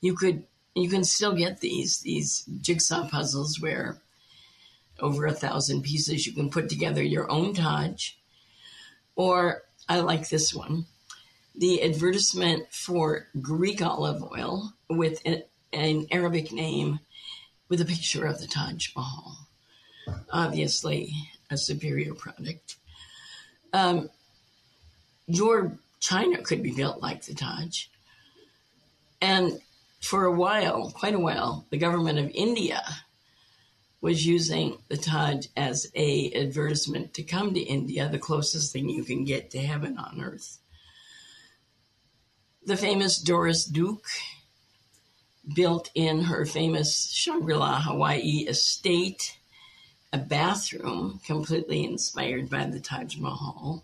You 0.02 0.16
could 0.16 0.44
you 0.84 0.90
can 0.90 1.04
still 1.04 1.34
get 1.34 1.60
these 1.60 2.00
these 2.00 2.44
jigsaw 2.62 3.08
puzzles 3.08 3.60
where 3.60 3.98
over 5.00 5.26
a 5.26 5.34
thousand 5.34 5.84
pieces 5.84 6.26
you 6.26 6.34
can 6.34 6.50
put 6.50 6.70
together 6.70 7.04
your 7.04 7.30
own 7.32 7.54
Taj, 7.54 8.12
or 9.16 9.64
I 9.88 10.00
like 10.00 10.30
this 10.30 10.54
one, 10.54 10.86
the 11.56 11.84
advertisement 11.84 12.72
for 12.72 13.28
Greek 13.42 13.82
olive 13.82 14.24
oil 14.24 14.74
with 14.90 15.22
an 15.74 16.08
Arabic 16.12 16.52
name 16.52 17.00
with 17.70 17.82
a 17.82 17.86
picture 17.86 18.26
of 18.26 18.40
the 18.40 18.48
Taj 18.48 18.90
Mahal. 18.96 19.48
Obviously, 20.32 21.14
a 21.50 21.58
superior 21.58 22.14
product. 22.14 22.78
Um, 23.74 24.10
your 25.28 25.78
China 26.00 26.42
could 26.42 26.64
be 26.64 26.72
built 26.72 27.02
like 27.02 27.26
the 27.26 27.34
Taj. 27.34 27.86
And 29.22 29.60
for 30.00 30.26
a 30.26 30.32
while, 30.32 30.92
quite 30.92 31.14
a 31.14 31.20
while, 31.20 31.66
the 31.70 31.78
government 31.78 32.20
of 32.20 32.32
India 32.34 32.82
was 34.00 34.26
using 34.26 34.78
the 34.90 34.98
Taj 34.98 35.48
as 35.56 35.88
a 35.96 36.32
advertisement 36.34 37.14
to 37.16 37.24
come 37.24 37.54
to 37.54 37.60
India, 37.60 38.08
the 38.10 38.20
closest 38.20 38.72
thing 38.72 38.90
you 38.90 39.04
can 39.04 39.26
get 39.26 39.50
to 39.52 39.60
heaven 39.60 39.98
on 39.98 40.22
earth. 40.22 40.60
The 42.66 42.78
famous 42.78 43.18
Doris 43.18 43.66
Duke 43.66 44.08
built 45.56 45.90
in 45.96 46.24
her 46.24 46.46
famous 46.46 47.12
Shangri 47.12 47.56
La 47.56 47.82
Hawaii 47.82 48.46
estate 48.48 49.38
a 50.14 50.18
bathroom 50.18 51.20
completely 51.26 51.84
inspired 51.84 52.50
by 52.50 52.66
the 52.66 52.80
Taj 52.80 53.18
Mahal. 53.18 53.84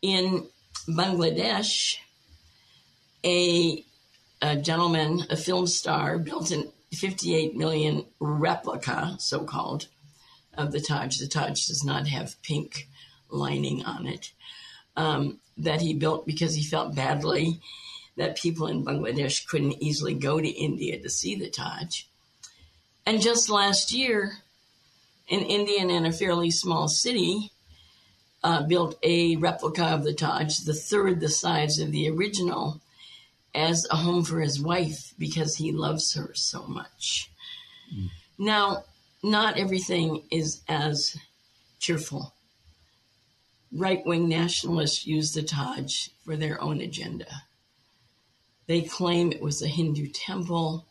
In 0.00 0.48
Bangladesh, 0.88 1.96
a, 3.24 3.84
a 4.42 4.56
gentleman, 4.56 5.24
a 5.30 5.36
film 5.36 5.66
star, 5.66 6.18
built 6.18 6.50
an 6.50 6.70
58 6.92 7.56
million 7.56 8.04
replica, 8.20 9.16
so 9.18 9.44
called, 9.44 9.86
of 10.54 10.72
the 10.72 10.80
Taj. 10.80 11.16
The 11.18 11.28
Taj 11.28 11.66
does 11.66 11.84
not 11.84 12.08
have 12.08 12.40
pink 12.42 12.88
lining 13.30 13.84
on 13.84 14.06
it. 14.06 14.32
Um, 14.96 15.38
that 15.56 15.80
he 15.80 15.94
built 15.94 16.26
because 16.26 16.54
he 16.54 16.62
felt 16.62 16.94
badly 16.94 17.60
that 18.16 18.36
people 18.36 18.66
in 18.66 18.84
Bangladesh 18.84 19.46
couldn't 19.46 19.82
easily 19.82 20.12
go 20.12 20.40
to 20.40 20.48
India 20.48 21.00
to 21.00 21.08
see 21.08 21.34
the 21.34 21.48
Taj. 21.48 22.02
And 23.06 23.22
just 23.22 23.48
last 23.48 23.92
year, 23.92 24.38
an 25.30 25.40
Indian 25.40 25.88
in 25.88 26.04
a 26.04 26.12
fairly 26.12 26.50
small 26.50 26.88
city 26.88 27.52
uh, 28.42 28.62
built 28.62 28.98
a 29.02 29.36
replica 29.36 29.84
of 29.86 30.04
the 30.04 30.12
Taj, 30.12 30.58
the 30.60 30.74
third 30.74 31.20
the 31.20 31.28
size 31.28 31.78
of 31.78 31.92
the 31.92 32.10
original, 32.10 32.80
as 33.54 33.86
a 33.90 33.96
home 33.96 34.24
for 34.24 34.40
his 34.40 34.60
wife 34.60 35.12
because 35.18 35.56
he 35.56 35.72
loves 35.72 36.14
her 36.14 36.32
so 36.34 36.64
much. 36.66 37.30
Mm. 37.94 38.10
Now, 38.38 38.84
not 39.22 39.58
everything 39.58 40.24
is 40.30 40.62
as 40.68 41.16
cheerful. 41.78 42.34
Right 43.70 44.04
wing 44.04 44.28
nationalists 44.28 45.06
use 45.06 45.32
the 45.32 45.42
Taj 45.42 46.08
for 46.24 46.36
their 46.36 46.60
own 46.60 46.80
agenda. 46.80 47.42
They 48.66 48.82
claim 48.82 49.32
it 49.32 49.42
was 49.42 49.62
a 49.62 49.68
Hindu 49.68 50.08
temple 50.08 50.86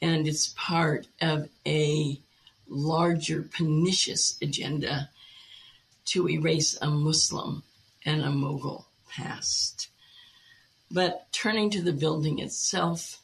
and 0.00 0.26
it's 0.26 0.54
part 0.56 1.06
of 1.20 1.48
a 1.66 2.20
larger 2.68 3.42
pernicious 3.42 4.36
agenda 4.42 5.10
to 6.06 6.28
erase 6.28 6.76
a 6.82 6.90
Muslim 6.90 7.62
and 8.04 8.22
a 8.22 8.28
Mughal 8.28 8.84
past. 9.08 9.88
But 10.92 11.32
turning 11.32 11.70
to 11.70 11.80
the 11.80 11.94
building 11.94 12.38
itself, 12.38 13.22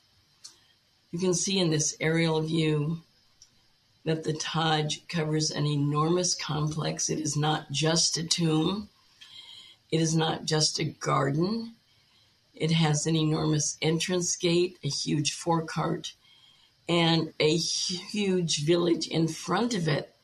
you 1.11 1.19
can 1.19 1.35
see 1.35 1.59
in 1.59 1.69
this 1.69 1.95
aerial 2.01 2.41
view 2.41 3.03
that 4.07 4.25
the 4.25 4.33
Taj 4.33 5.01
covers 5.09 5.51
an 5.51 5.67
enormous 5.67 6.35
complex. 6.35 7.11
It 7.11 7.19
is 7.19 7.37
not 7.37 7.71
just 7.71 8.17
a 8.17 8.27
tomb, 8.27 8.89
it 9.91 10.01
is 10.01 10.17
not 10.17 10.47
just 10.47 10.79
a 10.79 10.85
garden, 10.85 11.75
it 12.55 12.71
has 12.71 13.07
an 13.07 13.15
enormous 13.15 13.77
entrance 13.83 14.35
gate, 14.35 14.79
a 14.83 14.89
huge 14.89 15.35
forecourt, 15.35 16.15
and 16.89 17.35
a 17.39 17.55
huge 17.55 18.65
village 18.65 19.09
in 19.09 19.29
front 19.29 19.75
of 19.75 19.89
it 19.89 20.15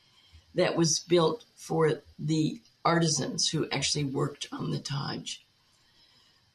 that 0.55 0.77
was 0.77 0.99
built 0.99 1.45
for 1.57 2.03
the 2.19 2.63
artisans 2.87 3.51
who 3.51 3.69
actually 3.69 4.05
worked 4.05 4.49
on 4.51 4.71
the 4.71 4.79
Taj. 4.79 5.37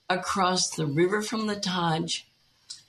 Across 0.10 0.72
the 0.72 0.88
river 0.88 1.22
from 1.22 1.46
the 1.46 1.60
Taj 1.60 2.22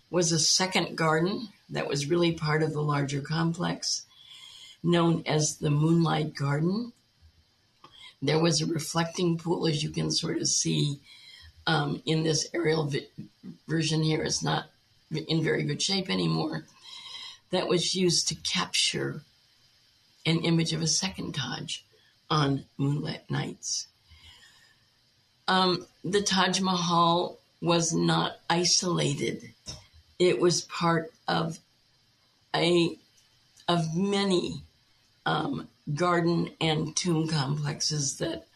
was 0.08 0.32
a 0.32 0.38
second 0.38 0.96
garden 0.96 1.48
that 1.68 1.86
was 1.86 2.08
really 2.08 2.32
part 2.32 2.62
of 2.62 2.72
the 2.72 2.80
larger 2.80 3.20
complex, 3.20 4.06
known 4.82 5.22
as 5.26 5.58
the 5.58 5.70
Moonlight 5.70 6.34
Garden. 6.34 6.92
There 8.22 8.38
was 8.38 8.60
a 8.60 8.66
reflecting 8.66 9.36
pool, 9.36 9.66
as 9.66 9.82
you 9.82 9.90
can 9.90 10.10
sort 10.10 10.38
of 10.38 10.48
see 10.48 10.98
um, 11.66 12.02
in 12.06 12.22
this 12.22 12.48
aerial 12.54 12.84
vi- 12.86 13.06
version 13.68 14.02
here. 14.02 14.22
It's 14.22 14.42
not 14.42 14.70
in 15.10 15.44
very 15.44 15.64
good 15.64 15.82
shape 15.82 16.08
anymore. 16.08 16.64
That 17.50 17.68
was 17.68 17.94
used 17.94 18.28
to 18.28 18.34
capture 18.34 19.22
an 20.24 20.40
image 20.40 20.72
of 20.72 20.80
a 20.80 20.86
second 20.86 21.34
Taj 21.34 21.80
on 22.30 22.64
moonlit 22.78 23.30
nights. 23.30 23.88
Um, 25.50 25.84
the 26.04 26.22
Taj 26.22 26.60
Mahal 26.60 27.36
was 27.60 27.92
not 27.92 28.36
isolated. 28.48 29.52
It 30.16 30.40
was 30.40 30.60
part 30.62 31.12
of 31.26 31.58
a 32.54 32.96
of 33.66 33.96
many 33.96 34.62
um, 35.26 35.66
garden 35.92 36.50
and 36.60 36.94
tomb 36.94 37.26
complexes 37.26 38.18
that 38.18 38.46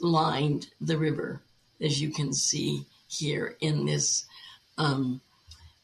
lined 0.00 0.68
the 0.82 0.98
river 0.98 1.40
as 1.80 2.02
you 2.02 2.10
can 2.10 2.34
see 2.34 2.84
here 3.08 3.56
in 3.60 3.86
this 3.86 4.26
um, 4.76 5.22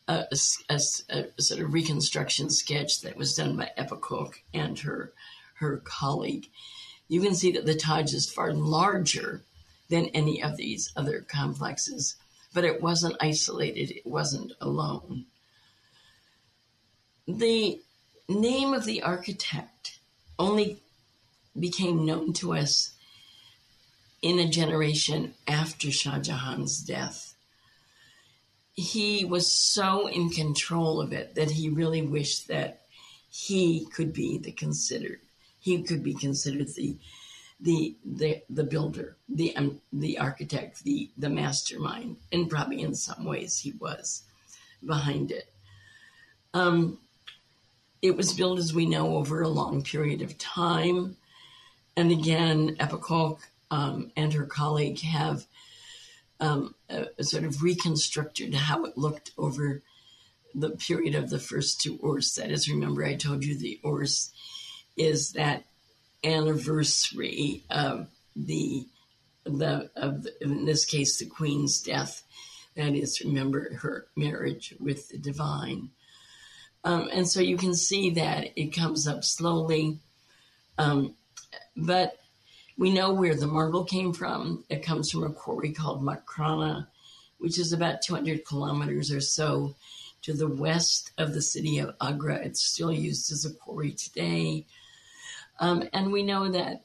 a, 0.08 0.26
a, 0.68 0.80
a, 1.08 1.42
sort 1.42 1.62
of 1.62 1.72
reconstruction 1.72 2.50
sketch 2.50 3.00
that 3.00 3.16
was 3.16 3.34
done 3.34 3.56
by 3.56 3.70
Ebba 3.78 3.96
Koch 3.96 4.42
and 4.52 4.78
her 4.80 5.10
her 5.54 5.78
colleague. 5.84 6.48
You 7.08 7.22
can 7.22 7.34
see 7.34 7.50
that 7.52 7.64
the 7.64 7.74
Taj 7.74 8.12
is 8.12 8.30
far 8.30 8.52
larger 8.52 9.42
than 9.90 10.06
any 10.06 10.42
of 10.42 10.56
these 10.56 10.92
other 10.96 11.20
complexes, 11.20 12.16
but 12.54 12.64
it 12.64 12.80
wasn't 12.80 13.16
isolated. 13.20 13.90
It 13.90 14.06
wasn't 14.06 14.52
alone. 14.60 15.26
the 17.26 17.80
name 18.28 18.74
of 18.74 18.84
the 18.84 19.02
architect 19.02 19.98
only 20.38 20.80
became 21.58 22.06
known 22.06 22.32
to 22.32 22.54
us 22.54 22.92
in 24.22 24.38
a 24.38 24.48
generation 24.48 25.34
after 25.46 25.90
Shah 25.90 26.18
Jahan's 26.18 26.80
death. 26.80 27.34
He 28.72 29.24
was 29.24 29.52
so 29.52 30.06
in 30.06 30.30
control 30.30 31.00
of 31.00 31.12
it 31.12 31.34
that 31.34 31.50
he 31.50 31.68
really 31.68 32.02
wished 32.02 32.48
that 32.48 32.82
he 33.28 33.86
could 33.86 34.12
be 34.12 34.38
the 34.38 34.52
considered 34.52 35.20
he 35.60 35.82
could 35.82 36.02
be 36.02 36.14
considered 36.14 36.68
the 36.74 36.96
the 37.60 37.96
the 38.04 38.42
the 38.48 38.64
builder, 38.64 39.16
the 39.28 39.54
um, 39.56 39.80
the 39.92 40.18
architect, 40.18 40.82
the 40.84 41.10
the 41.16 41.28
mastermind, 41.28 42.16
and 42.32 42.48
probably 42.48 42.80
in 42.80 42.94
some 42.94 43.24
ways 43.24 43.58
he 43.58 43.72
was 43.72 44.22
behind 44.84 45.30
it. 45.30 45.52
Um, 46.54 46.98
it 48.02 48.16
was 48.16 48.32
built, 48.32 48.58
as 48.58 48.72
we 48.72 48.86
know, 48.86 49.16
over 49.16 49.42
a 49.42 49.48
long 49.48 49.82
period 49.82 50.22
of 50.22 50.38
time, 50.38 51.16
and 51.96 52.10
again, 52.10 52.76
Ebba 52.80 52.98
Koch 52.98 53.40
um, 53.70 54.10
and 54.16 54.32
her 54.32 54.46
colleague 54.46 55.00
have 55.00 55.46
um, 56.40 56.74
sort 57.20 57.44
of 57.44 57.62
reconstructed 57.62 58.54
how 58.54 58.84
it 58.84 58.96
looked 58.96 59.32
over 59.36 59.82
the 60.54 60.70
period 60.70 61.14
of 61.14 61.30
the 61.30 61.38
first 61.38 61.80
two 61.80 61.98
Urs. 61.98 62.34
That 62.34 62.50
is, 62.50 62.68
remember, 62.68 63.04
I 63.04 63.14
told 63.14 63.44
you 63.44 63.56
the 63.56 63.78
Urs 63.84 64.30
is 64.96 65.32
that 65.32 65.64
anniversary 66.24 67.64
of 67.70 68.08
the 68.36 68.86
the 69.44 69.90
of 69.96 70.22
the, 70.22 70.32
in 70.42 70.64
this 70.64 70.84
case 70.84 71.18
the 71.18 71.26
queen's 71.26 71.80
death. 71.80 72.22
That 72.76 72.94
is, 72.94 73.20
remember 73.20 73.74
her 73.76 74.06
marriage 74.16 74.74
with 74.78 75.08
the 75.08 75.18
divine. 75.18 75.90
Um, 76.84 77.10
and 77.12 77.28
so 77.28 77.40
you 77.40 77.56
can 77.56 77.74
see 77.74 78.10
that 78.10 78.52
it 78.56 78.74
comes 78.74 79.06
up 79.06 79.24
slowly. 79.24 79.98
Um, 80.78 81.14
but 81.76 82.16
we 82.78 82.90
know 82.90 83.12
where 83.12 83.34
the 83.34 83.46
marble 83.46 83.84
came 83.84 84.12
from. 84.12 84.64
It 84.70 84.82
comes 84.82 85.10
from 85.10 85.24
a 85.24 85.30
quarry 85.30 85.72
called 85.72 86.02
Makrana, 86.02 86.86
which 87.38 87.58
is 87.58 87.72
about 87.72 88.02
200 88.02 88.44
kilometers 88.44 89.12
or 89.12 89.20
so 89.20 89.74
to 90.22 90.32
the 90.32 90.48
west 90.48 91.12
of 91.18 91.34
the 91.34 91.42
city 91.42 91.78
of 91.78 91.94
Agra. 92.00 92.36
It's 92.36 92.62
still 92.62 92.92
used 92.92 93.32
as 93.32 93.44
a 93.44 93.52
quarry 93.52 93.92
today. 93.92 94.66
Um, 95.60 95.84
and 95.92 96.10
we 96.10 96.22
know 96.22 96.50
that 96.50 96.84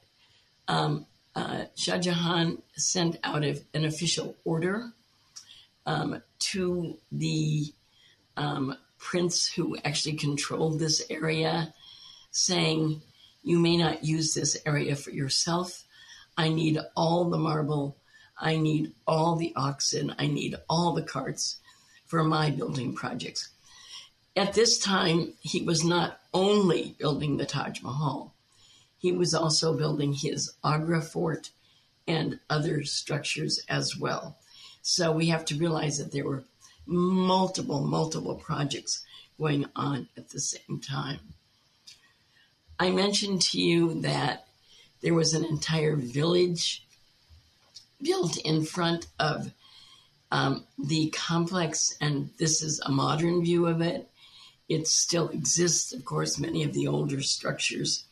um, 0.67 1.05
uh, 1.33 1.65
Shah 1.75 1.97
Jahan 1.97 2.61
sent 2.75 3.17
out 3.23 3.43
a, 3.43 3.59
an 3.73 3.85
official 3.85 4.35
order 4.43 4.91
um, 5.85 6.21
to 6.39 6.97
the 7.11 7.73
um, 8.37 8.75
prince 8.97 9.47
who 9.47 9.77
actually 9.85 10.17
controlled 10.17 10.79
this 10.79 11.03
area, 11.09 11.73
saying, 12.31 13.01
You 13.43 13.59
may 13.59 13.77
not 13.77 14.03
use 14.03 14.33
this 14.33 14.57
area 14.65 14.95
for 14.95 15.11
yourself. 15.11 15.83
I 16.37 16.49
need 16.49 16.79
all 16.97 17.29
the 17.29 17.37
marble. 17.37 17.97
I 18.37 18.57
need 18.57 18.93
all 19.07 19.37
the 19.37 19.53
oxen. 19.55 20.13
I 20.19 20.27
need 20.27 20.55
all 20.69 20.93
the 20.93 21.03
carts 21.03 21.57
for 22.05 22.23
my 22.23 22.49
building 22.49 22.93
projects. 22.93 23.49
At 24.35 24.53
this 24.53 24.77
time, 24.77 25.33
he 25.39 25.61
was 25.61 25.85
not 25.85 26.19
only 26.33 26.95
building 26.99 27.37
the 27.37 27.45
Taj 27.45 27.81
Mahal, 27.81 28.34
he 29.05 29.11
was 29.11 29.35
also 29.35 29.77
building 29.77 30.13
his 30.13 30.51
Agra 30.63 30.99
fort 30.99 31.51
and 32.07 32.39
other 32.49 32.83
structures 32.83 33.63
as 33.69 33.95
well. 33.95 34.35
So 34.81 35.11
we 35.11 35.27
have 35.27 35.45
to 35.45 35.55
realize 35.55 35.99
that 35.99 36.11
there 36.11 36.25
were 36.25 36.43
multiple, 36.87 37.81
multiple 37.81 38.33
projects 38.33 39.05
going 39.39 39.67
on 39.75 40.07
at 40.17 40.29
the 40.29 40.39
same 40.39 40.81
time. 40.81 41.19
I 42.79 42.89
mentioned 42.89 43.43
to 43.43 43.61
you 43.61 44.01
that 44.01 44.47
there 45.01 45.13
was 45.13 45.35
an 45.35 45.45
entire 45.45 45.95
village 45.95 46.83
built 48.01 48.37
in 48.37 48.65
front 48.65 49.05
of 49.19 49.51
um, 50.31 50.63
the 50.79 51.11
complex, 51.11 51.95
and 52.01 52.31
this 52.39 52.63
is 52.63 52.79
a 52.79 52.91
modern 52.91 53.43
view 53.43 53.67
of 53.67 53.81
it. 53.81 54.09
It 54.67 54.87
still 54.87 55.29
exists, 55.29 55.93
of 55.93 56.03
course, 56.05 56.39
many 56.39 56.63
of 56.63 56.73
the 56.73 56.87
older 56.87 57.21
structures 57.21 58.04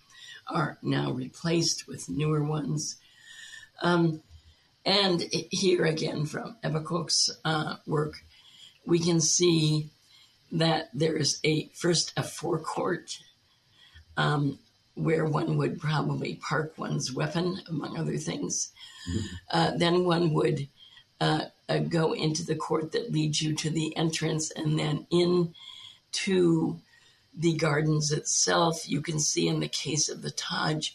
are 0.47 0.77
now 0.81 1.11
replaced 1.11 1.87
with 1.87 2.09
newer 2.09 2.43
ones. 2.43 2.97
Um, 3.81 4.21
and 4.85 5.23
here 5.49 5.85
again 5.85 6.25
from 6.25 6.57
Ebba 6.63 6.81
Koch's 6.81 7.35
uh, 7.45 7.75
work, 7.87 8.15
we 8.85 8.99
can 8.99 9.21
see 9.21 9.89
that 10.51 10.89
there 10.93 11.15
is 11.15 11.39
a 11.43 11.69
first 11.73 12.13
a 12.17 12.23
forecourt 12.23 13.17
um, 14.17 14.59
where 14.95 15.25
one 15.25 15.57
would 15.57 15.79
probably 15.79 16.35
park 16.35 16.73
one's 16.77 17.11
weapon, 17.11 17.59
among 17.67 17.97
other 17.97 18.17
things. 18.17 18.71
Mm-hmm. 19.09 19.25
Uh, 19.51 19.71
then 19.77 20.05
one 20.05 20.33
would 20.33 20.67
uh, 21.19 21.45
uh, 21.69 21.79
go 21.79 22.13
into 22.13 22.45
the 22.45 22.55
court 22.55 22.91
that 22.91 23.11
leads 23.11 23.41
you 23.41 23.55
to 23.55 23.69
the 23.69 23.95
entrance, 23.97 24.51
and 24.51 24.77
then 24.77 25.07
in 25.09 25.53
to 26.11 26.79
the 27.35 27.55
gardens 27.55 28.11
itself, 28.11 28.88
you 28.88 29.01
can 29.01 29.19
see 29.19 29.47
in 29.47 29.60
the 29.60 29.68
case 29.68 30.10
of 30.10 30.22
the 30.22 30.31
Taj 30.31 30.91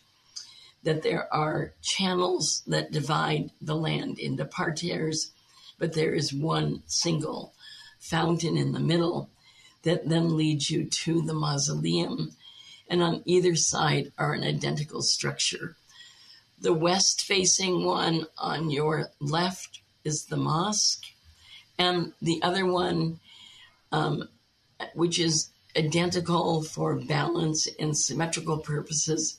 that 0.83 1.03
there 1.03 1.33
are 1.35 1.75
channels 1.83 2.63
that 2.67 2.93
divide 2.93 3.51
the 3.61 3.75
land 3.75 4.19
into 4.19 4.45
parterres, 4.45 5.33
but 5.79 5.93
there 5.93 6.15
is 6.15 6.33
one 6.33 6.83
single 6.87 7.53
fountain 7.99 8.57
in 8.57 8.73
the 8.73 8.81
middle 8.81 9.29
that 9.83 10.09
then 10.09 10.37
leads 10.37 10.71
you 10.71 10.85
to 10.85 11.23
the 11.23 11.35
mausoleum. 11.35 12.33
And 12.89 13.03
on 13.03 13.23
either 13.27 13.55
side 13.55 14.13
are 14.17 14.33
an 14.33 14.45
identical 14.45 15.03
structure. 15.03 15.77
The 16.61 16.73
west 16.73 17.23
facing 17.23 17.85
one 17.85 18.27
on 18.39 18.71
your 18.71 19.11
left 19.21 19.81
is 20.05 20.25
the 20.25 20.37
mosque, 20.37 21.05
and 21.79 22.13
the 22.21 22.41
other 22.43 22.67
one, 22.67 23.21
um, 23.93 24.29
which 24.95 25.19
is 25.19 25.51
identical 25.77 26.63
for 26.63 26.97
balance 26.97 27.69
and 27.79 27.97
symmetrical 27.97 28.59
purposes, 28.59 29.39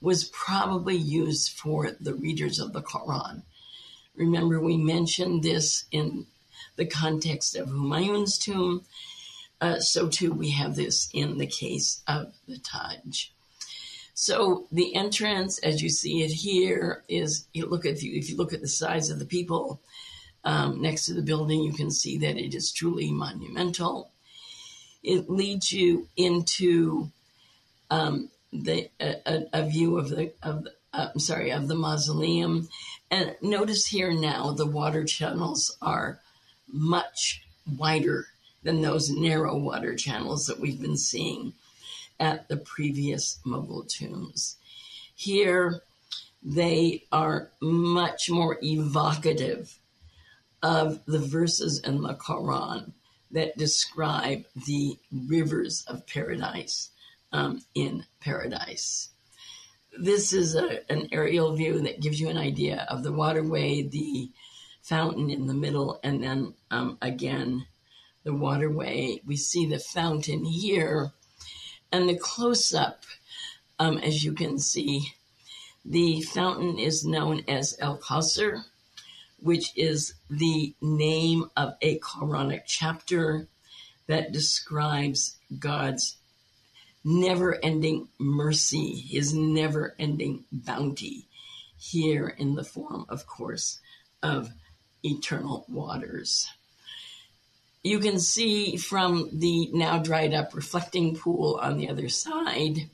was 0.00 0.24
probably 0.24 0.96
used 0.96 1.52
for 1.52 1.92
the 2.00 2.14
readers 2.14 2.58
of 2.58 2.72
the 2.72 2.82
Quran. 2.82 3.42
Remember, 4.14 4.60
we 4.60 4.76
mentioned 4.76 5.42
this 5.42 5.84
in 5.90 6.26
the 6.76 6.86
context 6.86 7.56
of 7.56 7.68
Humayun's 7.68 8.38
tomb. 8.38 8.82
Uh, 9.60 9.80
so 9.80 10.08
too, 10.08 10.32
we 10.32 10.50
have 10.50 10.76
this 10.76 11.08
in 11.12 11.38
the 11.38 11.46
case 11.46 12.02
of 12.06 12.34
the 12.46 12.58
Taj. 12.58 13.28
So 14.14 14.66
the 14.72 14.94
entrance, 14.94 15.58
as 15.58 15.82
you 15.82 15.90
see 15.90 16.22
it 16.22 16.30
here, 16.30 17.04
is 17.08 17.46
you 17.52 17.66
look 17.66 17.84
at 17.84 18.02
if 18.02 18.30
you 18.30 18.36
look 18.36 18.52
at 18.52 18.62
the 18.62 18.68
size 18.68 19.10
of 19.10 19.18
the 19.18 19.26
people 19.26 19.80
um, 20.44 20.80
next 20.80 21.06
to 21.06 21.14
the 21.14 21.22
building, 21.22 21.62
you 21.62 21.72
can 21.72 21.90
see 21.90 22.16
that 22.18 22.38
it 22.38 22.54
is 22.54 22.72
truly 22.72 23.10
monumental 23.10 24.12
it 25.06 25.30
leads 25.30 25.72
you 25.72 26.08
into 26.16 27.10
um, 27.90 28.28
the 28.52 28.90
a, 29.00 29.44
a, 29.52 29.68
view 29.68 29.98
of 29.98 30.10
the 30.10 30.32
of 30.42 30.64
the, 30.64 30.72
uh, 30.92 31.08
I'm 31.14 31.20
sorry 31.20 31.52
of 31.52 31.68
the 31.68 31.76
mausoleum. 31.76 32.68
And 33.10 33.36
notice 33.40 33.86
here 33.86 34.12
now 34.12 34.50
the 34.50 34.66
water 34.66 35.04
channels 35.04 35.76
are 35.80 36.18
much 36.66 37.44
wider 37.78 38.26
than 38.64 38.82
those 38.82 39.08
narrow 39.08 39.56
water 39.56 39.94
channels 39.94 40.46
that 40.46 40.58
we've 40.58 40.80
been 40.80 40.96
seeing 40.96 41.52
at 42.18 42.48
the 42.48 42.56
previous 42.56 43.38
Mughal 43.46 43.86
tombs. 43.88 44.56
Here, 45.14 45.82
they 46.42 47.04
are 47.12 47.50
much 47.60 48.28
more 48.28 48.58
evocative 48.60 49.78
of 50.62 51.04
the 51.06 51.20
verses 51.20 51.78
in 51.80 52.02
the 52.02 52.14
Quran 52.14 52.92
that 53.30 53.56
describe 53.56 54.44
the 54.66 54.98
rivers 55.10 55.84
of 55.88 56.06
paradise 56.06 56.90
um, 57.32 57.60
in 57.74 58.04
paradise. 58.20 59.10
This 59.98 60.32
is 60.32 60.54
a, 60.54 60.90
an 60.90 61.08
aerial 61.12 61.54
view 61.54 61.80
that 61.80 62.00
gives 62.00 62.20
you 62.20 62.28
an 62.28 62.36
idea 62.36 62.86
of 62.88 63.02
the 63.02 63.12
waterway, 63.12 63.82
the 63.82 64.30
fountain 64.82 65.30
in 65.30 65.46
the 65.46 65.54
middle, 65.54 65.98
and 66.02 66.22
then 66.22 66.54
um, 66.70 66.98
again 67.02 67.66
the 68.24 68.34
waterway. 68.34 69.20
We 69.26 69.36
see 69.36 69.66
the 69.66 69.78
fountain 69.78 70.44
here, 70.44 71.12
and 71.90 72.08
the 72.08 72.18
close 72.18 72.74
up, 72.74 73.04
um, 73.78 73.98
as 73.98 74.24
you 74.24 74.32
can 74.32 74.58
see, 74.58 75.12
the 75.84 76.22
fountain 76.22 76.78
is 76.78 77.04
known 77.04 77.44
as 77.48 77.76
El 77.78 77.98
Kausar 77.98 78.64
which 79.40 79.76
is 79.76 80.14
the 80.30 80.74
name 80.80 81.50
of 81.56 81.74
a 81.82 81.98
Quranic 81.98 82.62
chapter 82.66 83.48
that 84.06 84.32
describes 84.32 85.36
God's 85.58 86.16
never 87.04 87.56
ending 87.62 88.08
mercy, 88.18 88.92
his 88.94 89.32
never 89.34 89.94
ending 89.98 90.44
bounty, 90.50 91.26
here 91.78 92.28
in 92.28 92.54
the 92.54 92.64
form, 92.64 93.06
of 93.08 93.26
course, 93.26 93.78
of 94.22 94.50
eternal 95.04 95.64
waters. 95.68 96.48
you 97.86 98.00
can 98.00 98.18
see 98.18 98.76
from 98.76 99.30
the 99.32 99.70
now 99.72 99.98
dried 99.98 100.34
up 100.34 100.54
reflecting 100.54 101.14
pool 101.14 101.58
on 101.62 101.78
the 101.78 101.88
other 101.88 102.08
side 102.08 102.90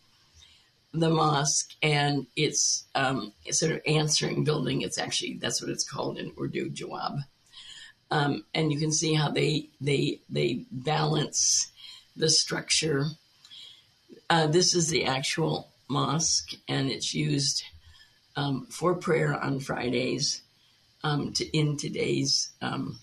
the 0.93 1.11
mosque 1.11 1.73
and 1.83 2.27
its 2.37 2.85
um, 2.95 3.33
sort 3.51 3.73
of 3.73 3.81
answering 3.87 4.45
building. 4.45 4.83
It's 4.83 4.99
actually 4.99 5.39
that's 5.41 5.61
what 5.61 5.71
it's 5.71 5.89
called 5.89 6.19
in 6.19 6.33
Urdu, 6.41 6.71
Jawab. 6.71 7.25
Um, 8.11 8.45
and 8.55 8.71
you 8.71 8.79
can 8.79 8.93
see 8.93 9.15
how 9.15 9.31
they 9.31 9.69
they 9.81 10.21
they 10.29 10.67
balance 10.71 11.73
the 12.15 12.29
structure. 12.29 13.07
Uh, 14.29 14.47
this 14.47 14.75
is 14.75 14.89
the 14.89 15.07
actual 15.07 15.69
mosque, 15.89 16.53
and 16.69 16.91
it's 16.91 17.15
used 17.15 17.65
um, 18.37 18.67
for 18.71 18.95
prayer 18.95 19.35
on 19.35 19.61
Fridays 19.61 20.43
um, 21.05 21.33
to, 21.35 21.57
in 21.57 21.77
today's 21.77 22.51
um, 22.61 22.99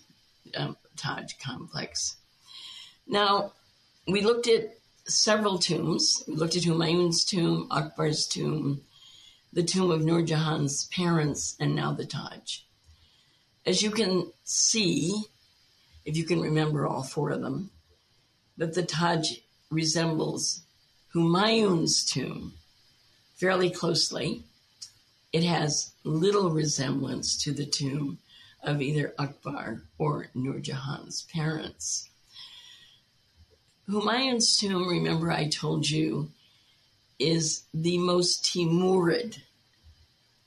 um, 0.56 0.78
Taj 0.96 1.34
complex. 1.44 2.16
Now, 3.08 3.54
we 4.08 4.22
looked 4.22 4.48
at 4.48 4.79
several 5.10 5.58
tombs. 5.60 6.24
We 6.28 6.36
looked 6.36 6.56
at 6.56 6.64
Humayun's 6.64 7.26
tomb, 7.26 7.68
Akbar's 7.72 8.28
tomb, 8.28 8.82
the 9.52 9.64
tomb 9.64 9.92
of 9.92 10.04
Nur 10.04 10.22
Jahan's 10.22 10.86
parents, 10.86 11.56
and 11.60 11.76
now 11.76 11.94
the 11.94 12.06
Taj. 12.06 12.60
As 13.66 13.82
you 13.82 13.92
can 13.92 14.32
see, 14.44 15.24
if 16.06 16.16
you 16.16 16.24
can 16.24 16.42
remember 16.42 16.88
all 16.88 17.04
four 17.04 17.32
of 17.32 17.42
them, 17.42 17.72
that 18.58 18.74
the 18.74 18.84
Taj 18.84 19.40
resembles 19.70 20.62
Humayun's 21.14 22.06
tomb 22.06 22.54
fairly 23.36 23.70
closely. 23.70 24.44
It 25.32 25.44
has 25.44 25.94
little 26.04 26.50
resemblance 26.50 27.42
to 27.44 27.52
the 27.52 27.66
tomb 27.66 28.20
of 28.64 28.82
either 28.82 29.14
Akbar 29.18 29.84
or 29.98 30.28
Nur 30.34 30.60
Jahan's 30.60 31.24
parents. 31.32 32.09
Humayun's 33.90 34.58
tomb, 34.58 34.88
remember 34.88 35.32
I 35.32 35.48
told 35.50 35.90
you, 35.90 36.30
is 37.18 37.64
the 37.74 37.98
most 37.98 38.44
Timurid 38.44 39.40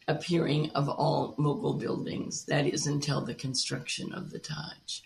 appearing 0.06 0.70
of 0.70 0.88
all 0.88 1.34
Mughal 1.36 1.78
buildings. 1.78 2.44
That 2.44 2.66
is 2.66 2.86
until 2.86 3.20
the 3.20 3.34
construction 3.34 4.12
of 4.12 4.30
the 4.30 4.38
Taj. 4.38 5.00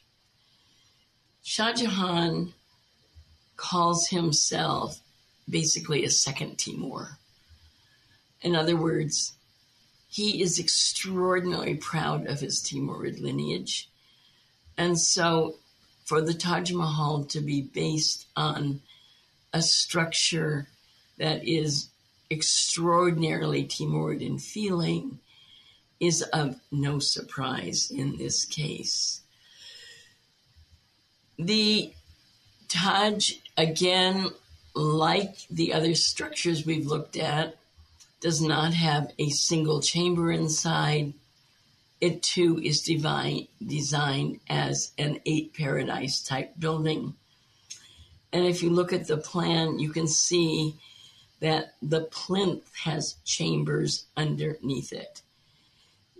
Shah 1.42 1.72
Jahan 1.72 2.52
calls 3.56 4.08
himself 4.08 5.00
basically 5.48 6.04
a 6.04 6.10
second 6.10 6.58
Timur. 6.58 7.18
In 8.42 8.54
other 8.54 8.76
words, 8.76 9.32
he 10.08 10.42
is 10.42 10.58
extraordinarily 10.58 11.76
proud 11.76 12.26
of 12.26 12.40
his 12.40 12.60
Timurid 12.60 13.20
lineage. 13.20 13.88
And 14.76 14.98
so 14.98 15.56
for 16.06 16.22
the 16.22 16.34
Taj 16.34 16.72
Mahal 16.72 17.24
to 17.24 17.40
be 17.40 17.62
based 17.62 18.26
on 18.36 18.80
a 19.52 19.60
structure 19.60 20.68
that 21.18 21.46
is 21.46 21.88
extraordinarily 22.30 23.64
Timurid 23.64 24.20
in 24.20 24.38
feeling 24.38 25.18
is 26.00 26.22
of 26.22 26.60
no 26.70 26.98
surprise 26.98 27.90
in 27.90 28.16
this 28.18 28.44
case. 28.44 29.20
The 31.38 31.92
Taj, 32.68 33.32
again, 33.56 34.28
like 34.74 35.46
the 35.50 35.72
other 35.72 35.94
structures 35.94 36.64
we've 36.64 36.86
looked 36.86 37.16
at, 37.16 37.56
does 38.20 38.40
not 38.40 38.74
have 38.74 39.12
a 39.18 39.28
single 39.30 39.80
chamber 39.80 40.30
inside. 40.30 41.14
It 42.00 42.22
too 42.22 42.60
is 42.62 42.82
divine, 42.82 43.48
designed 43.64 44.40
as 44.48 44.92
an 44.98 45.20
eight 45.24 45.54
paradise 45.54 46.22
type 46.22 46.52
building. 46.58 47.14
And 48.32 48.44
if 48.44 48.62
you 48.62 48.70
look 48.70 48.92
at 48.92 49.06
the 49.06 49.16
plan, 49.16 49.78
you 49.78 49.90
can 49.90 50.06
see 50.06 50.74
that 51.40 51.74
the 51.80 52.02
plinth 52.02 52.70
has 52.84 53.16
chambers 53.24 54.06
underneath 54.16 54.92
it. 54.92 55.22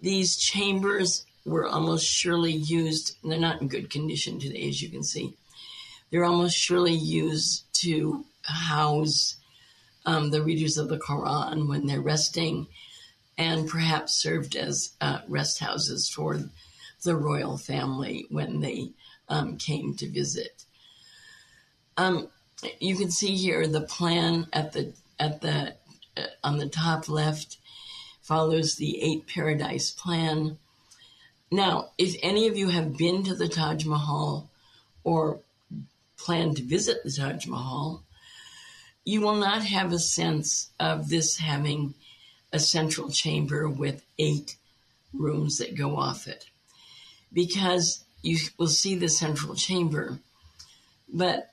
These 0.00 0.36
chambers 0.36 1.24
were 1.44 1.66
almost 1.66 2.06
surely 2.06 2.52
used, 2.52 3.16
they're 3.22 3.38
not 3.38 3.60
in 3.60 3.68
good 3.68 3.90
condition 3.90 4.38
today, 4.38 4.68
as 4.68 4.82
you 4.82 4.88
can 4.88 5.02
see. 5.02 5.34
They're 6.10 6.24
almost 6.24 6.56
surely 6.56 6.94
used 6.94 7.64
to 7.80 8.24
house 8.42 9.36
um, 10.04 10.30
the 10.30 10.42
readers 10.42 10.78
of 10.78 10.88
the 10.88 10.98
Quran 10.98 11.68
when 11.68 11.86
they're 11.86 12.00
resting 12.00 12.66
and 13.38 13.68
perhaps 13.68 14.14
served 14.14 14.56
as 14.56 14.92
uh, 15.00 15.20
rest 15.28 15.60
houses 15.60 16.08
for 16.08 16.40
the 17.04 17.16
royal 17.16 17.58
family 17.58 18.26
when 18.30 18.60
they 18.60 18.90
um, 19.28 19.56
came 19.56 19.94
to 19.94 20.08
visit. 20.08 20.64
Um, 21.96 22.28
you 22.80 22.96
can 22.96 23.10
see 23.10 23.36
here 23.36 23.66
the 23.66 23.82
plan 23.82 24.46
at 24.52 24.72
the 24.72 24.92
at 25.18 25.40
the 25.40 25.74
uh, 26.16 26.26
on 26.42 26.58
the 26.58 26.68
top 26.68 27.08
left 27.08 27.58
follows 28.22 28.74
the 28.74 29.02
eight 29.02 29.26
paradise 29.26 29.90
plan. 29.90 30.58
Now, 31.50 31.90
if 31.96 32.16
any 32.22 32.48
of 32.48 32.56
you 32.56 32.70
have 32.70 32.96
been 32.96 33.22
to 33.24 33.34
the 33.34 33.48
Taj 33.48 33.84
Mahal 33.84 34.50
or 35.04 35.38
plan 36.18 36.54
to 36.54 36.62
visit 36.62 37.04
the 37.04 37.12
Taj 37.12 37.46
Mahal, 37.46 38.02
you 39.04 39.20
will 39.20 39.36
not 39.36 39.62
have 39.62 39.92
a 39.92 39.98
sense 39.98 40.70
of 40.80 41.08
this 41.08 41.36
having 41.38 41.94
a 42.52 42.58
central 42.58 43.10
chamber 43.10 43.68
with 43.68 44.04
eight 44.18 44.56
rooms 45.12 45.58
that 45.58 45.76
go 45.76 45.96
off 45.96 46.26
it. 46.26 46.46
Because 47.32 48.04
you 48.22 48.38
will 48.58 48.68
see 48.68 48.94
the 48.94 49.08
central 49.08 49.54
chamber 49.54 50.18
but 51.08 51.50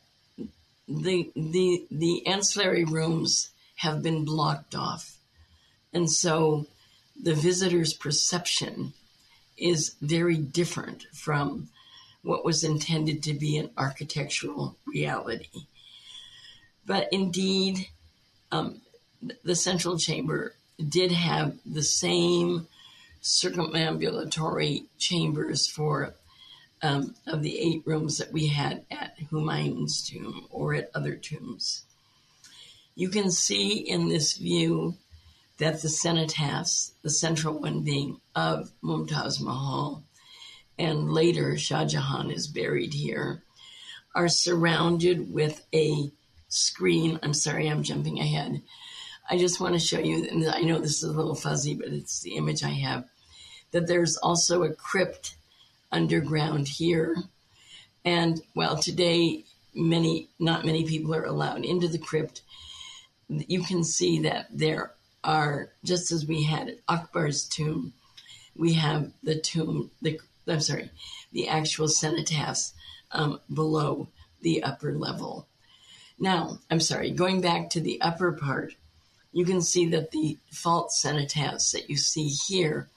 the 0.88 1.32
the 1.36 1.86
the 1.90 2.26
ancillary 2.28 2.84
rooms 2.84 3.50
have 3.78 4.04
been 4.04 4.26
blocked 4.26 4.76
off. 4.76 5.18
And 5.94 6.10
so 6.10 6.68
the 7.22 7.36
visitor's 7.36 7.94
perception 7.94 8.94
is 9.58 9.96
very 10.02 10.38
different 10.38 11.06
from 11.14 11.70
what 12.24 12.46
was 12.46 12.64
intended 12.64 13.22
to 13.24 13.34
be 13.34 13.58
an 13.58 13.70
architectural 13.78 14.76
reality. 14.86 15.68
But 16.86 17.10
indeed 17.12 17.88
um, 18.52 18.82
the 19.44 19.56
central 19.56 19.98
chamber 19.98 20.56
did 20.78 21.12
have 21.12 21.58
the 21.66 21.84
same 21.84 22.68
circumambulatory 23.22 24.86
chambers 24.98 25.68
for 25.68 26.14
um, 26.82 27.16
of 27.26 27.42
the 27.42 27.58
eight 27.58 27.82
rooms 27.86 28.18
that 28.18 28.34
we 28.34 28.48
had 28.48 28.86
at 28.92 29.18
Humayun's 29.32 30.08
tomb 30.08 30.48
or 30.50 30.74
at 30.74 30.92
other 30.94 31.16
tombs. 31.16 31.84
You 32.96 33.10
can 33.10 33.32
see 33.32 33.78
in 33.78 34.10
this 34.10 34.38
view 34.38 34.96
that 35.58 35.82
the 35.82 35.88
cenotaphs, 35.88 36.92
the 37.02 37.10
central 37.10 37.60
one 37.60 37.84
being 37.84 38.20
of 38.36 38.72
Mumtaz 38.84 39.40
Mahal, 39.40 40.04
and 40.78 41.12
later 41.12 41.58
Shah 41.58 41.86
Jahan 41.86 42.32
is 42.32 42.48
buried 42.48 42.94
here, 42.94 43.44
are 44.14 44.28
surrounded 44.28 45.32
with 45.34 45.66
a 45.74 46.12
screen. 46.50 47.20
I'm 47.24 47.34
sorry, 47.34 47.70
I'm 47.70 47.84
jumping 47.84 48.20
ahead 48.20 48.62
I 49.30 49.38
just 49.38 49.60
want 49.60 49.74
to 49.74 49.80
show 49.80 50.00
you, 50.00 50.28
and 50.30 50.48
I 50.50 50.62
know 50.62 50.80
this 50.80 51.02
is 51.02 51.10
a 51.10 51.14
little 51.14 51.36
fuzzy, 51.36 51.76
but 51.76 51.88
it's 51.88 52.22
the 52.22 52.36
image 52.36 52.64
I 52.64 52.70
have, 52.70 53.06
that 53.72 53.88
there's 53.88 54.18
also 54.18 54.64
a 54.64 54.74
crypt 54.74 55.36
underground 55.92 56.68
here. 56.68 57.16
And 58.04 58.42
while 58.54 58.78
today 58.78 59.46
many, 59.74 60.30
not 60.40 60.66
many 60.66 60.84
people 60.84 61.16
are 61.16 61.26
allowed 61.26 61.64
into 61.64 61.88
the 61.88 61.98
crypt, 61.98 62.42
you 63.30 63.64
can 63.64 63.84
see 63.84 64.20
that 64.24 64.48
there 64.52 64.92
are, 65.24 65.70
just 65.84 66.12
as 66.12 66.28
we 66.28 66.44
had 66.44 66.78
Akbar's 66.90 67.46
tomb, 67.46 67.94
we 68.56 68.74
have 68.74 69.12
the 69.24 69.40
tomb, 69.40 69.90
the, 70.02 70.20
I'm 70.48 70.60
sorry, 70.60 70.90
the 71.32 71.48
actual 71.48 71.88
cenotaphs 71.88 72.74
um, 73.12 73.40
below 73.52 74.10
the 74.42 74.64
upper 74.64 74.94
level. 74.94 75.48
Now, 76.20 76.60
I'm 76.70 76.82
sorry, 76.82 77.12
going 77.12 77.42
back 77.42 77.70
to 77.72 77.82
the 77.82 78.02
upper 78.02 78.34
part, 78.34 78.76
you 79.34 79.44
can 79.44 79.62
see 79.62 79.88
that 79.88 80.12
the 80.12 80.38
fault 80.52 80.92
cenotaphs 80.92 81.72
that 81.72 81.90
you 81.90 81.98
see 81.98 82.28
here 82.28 82.88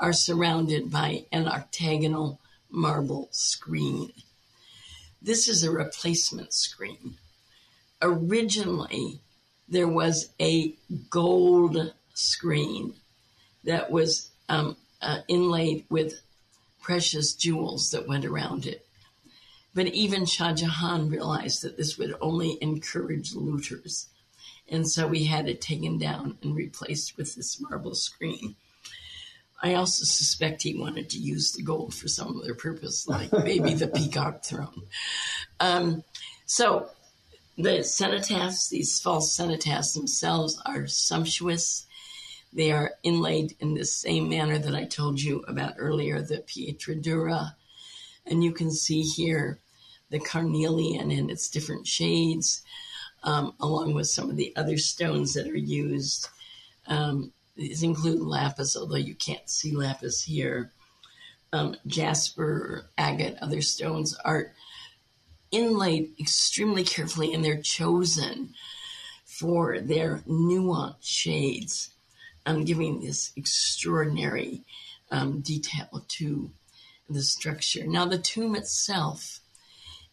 are 0.00 0.12
surrounded 0.12 0.90
by 0.90 1.24
an 1.32 1.46
octagonal 1.46 2.40
marble 2.68 3.28
screen. 3.30 4.12
This 5.22 5.48
is 5.48 5.62
a 5.62 5.70
replacement 5.70 6.52
screen. 6.52 7.14
Originally, 8.02 9.20
there 9.68 9.88
was 9.88 10.30
a 10.40 10.74
gold 11.10 11.92
screen 12.14 12.94
that 13.64 13.90
was 13.90 14.30
um, 14.48 14.76
uh, 15.00 15.20
inlaid 15.28 15.84
with 15.88 16.20
precious 16.80 17.34
jewels 17.34 17.90
that 17.90 18.08
went 18.08 18.24
around 18.24 18.66
it. 18.66 18.86
But 19.74 19.88
even 19.88 20.26
Shah 20.26 20.54
Jahan 20.54 21.08
realized 21.08 21.62
that 21.62 21.76
this 21.76 21.98
would 21.98 22.14
only 22.20 22.58
encourage 22.60 23.34
looters 23.34 24.08
and 24.70 24.88
so 24.88 25.06
we 25.06 25.24
had 25.24 25.48
it 25.48 25.60
taken 25.60 25.98
down 25.98 26.38
and 26.42 26.54
replaced 26.54 27.16
with 27.16 27.34
this 27.34 27.60
marble 27.60 27.94
screen. 27.94 28.56
I 29.62 29.74
also 29.74 30.04
suspect 30.04 30.62
he 30.62 30.78
wanted 30.78 31.10
to 31.10 31.18
use 31.18 31.52
the 31.52 31.62
gold 31.62 31.94
for 31.94 32.06
some 32.06 32.38
other 32.38 32.54
purpose, 32.54 33.08
like 33.08 33.32
maybe 33.44 33.74
the 33.74 33.88
peacock 33.88 34.44
throne. 34.44 34.82
Um, 35.58 36.04
so 36.46 36.88
the 37.56 37.80
cenotaphs, 37.80 38.68
these 38.68 39.00
false 39.00 39.36
cenotaphs 39.36 39.94
themselves, 39.94 40.60
are 40.64 40.86
sumptuous. 40.86 41.86
They 42.52 42.70
are 42.70 42.92
inlaid 43.02 43.56
in 43.58 43.74
the 43.74 43.84
same 43.84 44.28
manner 44.28 44.58
that 44.58 44.74
I 44.74 44.84
told 44.84 45.20
you 45.20 45.44
about 45.48 45.74
earlier, 45.76 46.22
the 46.22 46.38
pietra 46.38 47.02
dura. 47.02 47.56
And 48.26 48.44
you 48.44 48.52
can 48.52 48.70
see 48.70 49.02
here 49.02 49.58
the 50.10 50.20
carnelian 50.20 51.10
in 51.10 51.30
its 51.30 51.48
different 51.48 51.86
shades, 51.86 52.62
um, 53.22 53.54
along 53.60 53.94
with 53.94 54.06
some 54.08 54.30
of 54.30 54.36
the 54.36 54.54
other 54.56 54.78
stones 54.78 55.34
that 55.34 55.46
are 55.48 55.56
used. 55.56 56.28
Um, 56.86 57.32
these 57.56 57.82
include 57.82 58.20
lapis, 58.20 58.76
although 58.76 58.96
you 58.96 59.14
can't 59.14 59.48
see 59.48 59.72
lapis 59.72 60.22
here. 60.22 60.72
Um, 61.52 61.76
jasper, 61.86 62.90
agate, 62.96 63.36
other 63.40 63.62
stones 63.62 64.14
are 64.24 64.52
inlaid 65.50 66.12
extremely 66.20 66.84
carefully 66.84 67.32
and 67.32 67.44
they're 67.44 67.60
chosen 67.60 68.54
for 69.24 69.80
their 69.80 70.22
nuanced 70.28 70.96
shades, 71.00 71.90
um, 72.44 72.64
giving 72.64 73.00
this 73.00 73.32
extraordinary 73.36 74.62
um, 75.10 75.40
detail 75.40 76.04
to 76.08 76.50
the 77.08 77.22
structure. 77.22 77.86
Now, 77.86 78.04
the 78.04 78.18
tomb 78.18 78.54
itself 78.54 79.40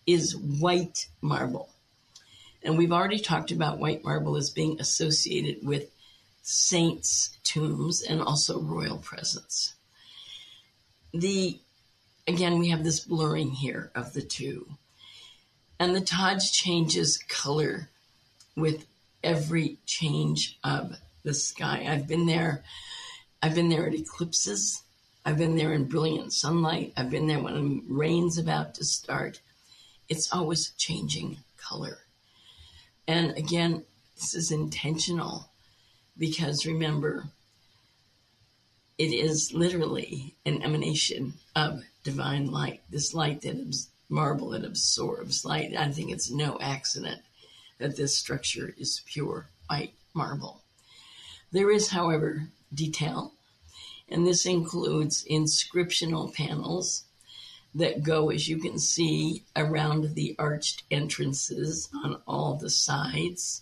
is 0.05 0.35
white 0.35 1.07
marble. 1.21 1.69
And 2.65 2.77
we've 2.77 2.91
already 2.91 3.19
talked 3.19 3.51
about 3.51 3.77
white 3.77 4.03
marble 4.03 4.35
as 4.35 4.49
being 4.49 4.79
associated 4.79 5.65
with 5.65 5.91
saints' 6.41 7.37
tombs 7.43 8.01
and 8.01 8.21
also 8.21 8.59
royal 8.59 8.97
presence. 8.97 9.75
The 11.13 11.59
again, 12.27 12.57
we 12.57 12.69
have 12.69 12.83
this 12.83 12.99
blurring 12.99 13.51
here 13.51 13.91
of 13.93 14.13
the 14.13 14.23
two. 14.23 14.67
And 15.79 15.95
the 15.95 16.01
Taj 16.01 16.51
changes 16.51 17.17
color 17.17 17.89
with 18.55 18.87
every 19.23 19.77
change 19.85 20.57
of 20.63 20.95
the 21.23 21.33
sky. 21.35 21.85
I've 21.87 22.07
been 22.07 22.25
there. 22.25 22.63
I've 23.43 23.53
been 23.53 23.69
there 23.69 23.87
at 23.87 23.93
eclipses. 23.93 24.81
I've 25.23 25.37
been 25.37 25.55
there 25.55 25.73
in 25.73 25.85
brilliant 25.85 26.33
sunlight. 26.33 26.93
I've 26.97 27.11
been 27.11 27.27
there 27.27 27.39
when 27.39 27.83
rain's 27.87 28.39
about 28.39 28.73
to 28.75 28.85
start. 28.85 29.41
It's 30.09 30.33
always 30.33 30.69
changing 30.71 31.37
color. 31.57 31.99
And 33.07 33.37
again, 33.37 33.83
this 34.15 34.33
is 34.33 34.51
intentional 34.51 35.49
because 36.17 36.65
remember, 36.65 37.25
it 38.97 39.11
is 39.11 39.53
literally 39.53 40.35
an 40.45 40.63
emanation 40.63 41.33
of 41.55 41.83
divine 42.03 42.49
light. 42.49 42.81
This 42.89 43.13
light 43.13 43.41
that 43.41 43.57
marble 44.09 44.49
that 44.49 44.63
absorbs 44.63 45.43
light. 45.43 45.75
I 45.75 45.91
think 45.91 46.11
it's 46.11 46.31
no 46.31 46.57
accident 46.61 47.21
that 47.77 47.97
this 47.97 48.15
structure 48.15 48.73
is 48.77 49.01
pure 49.05 49.49
white 49.69 49.93
marble. 50.13 50.61
There 51.51 51.71
is, 51.71 51.89
however, 51.89 52.47
detail, 52.73 53.33
and 54.07 54.25
this 54.25 54.45
includes 54.45 55.25
inscriptional 55.29 56.33
panels 56.33 57.03
that 57.75 58.03
go, 58.03 58.29
as 58.29 58.47
you 58.47 58.57
can 58.57 58.79
see, 58.79 59.43
around 59.55 60.15
the 60.15 60.35
arched 60.39 60.83
entrances 60.89 61.89
on 62.03 62.21
all 62.25 62.55
the 62.55 62.69
sides. 62.69 63.61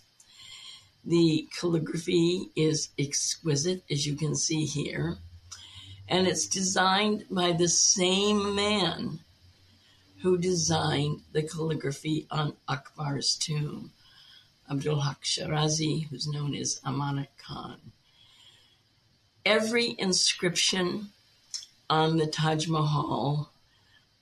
The 1.04 1.48
calligraphy 1.58 2.50
is 2.56 2.90
exquisite, 2.98 3.82
as 3.90 4.06
you 4.06 4.14
can 4.16 4.36
see 4.36 4.64
here, 4.64 5.18
and 6.08 6.26
it's 6.26 6.46
designed 6.46 7.24
by 7.30 7.52
the 7.52 7.68
same 7.68 8.54
man 8.54 9.18
who 10.22 10.38
designed 10.38 11.20
the 11.32 11.42
calligraphy 11.42 12.26
on 12.30 12.54
Akbar's 12.68 13.34
tomb, 13.34 13.90
Abdul 14.70 15.00
Haq 15.00 15.24
Shirazi, 15.24 16.08
who's 16.08 16.26
known 16.26 16.54
as 16.54 16.80
Amanat 16.86 17.28
Khan. 17.36 17.92
Every 19.44 19.94
inscription 19.98 21.10
on 21.90 22.16
the 22.16 22.26
Taj 22.26 22.66
Mahal, 22.66 23.50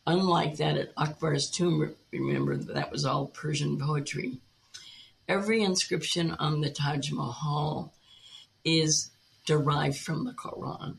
unlike 0.06 0.56
that 0.56 0.76
at 0.76 0.92
Akbar's 0.96 1.50
tomb, 1.50 1.94
remember 2.12 2.56
that 2.56 2.90
was 2.90 3.04
all 3.04 3.26
Persian 3.26 3.78
poetry. 3.78 4.38
Every 5.28 5.62
inscription 5.62 6.32
on 6.32 6.60
the 6.60 6.70
Taj 6.70 7.10
Mahal 7.10 7.92
is 8.64 9.10
derived 9.46 9.98
from 9.98 10.24
the 10.24 10.32
Quran. 10.32 10.96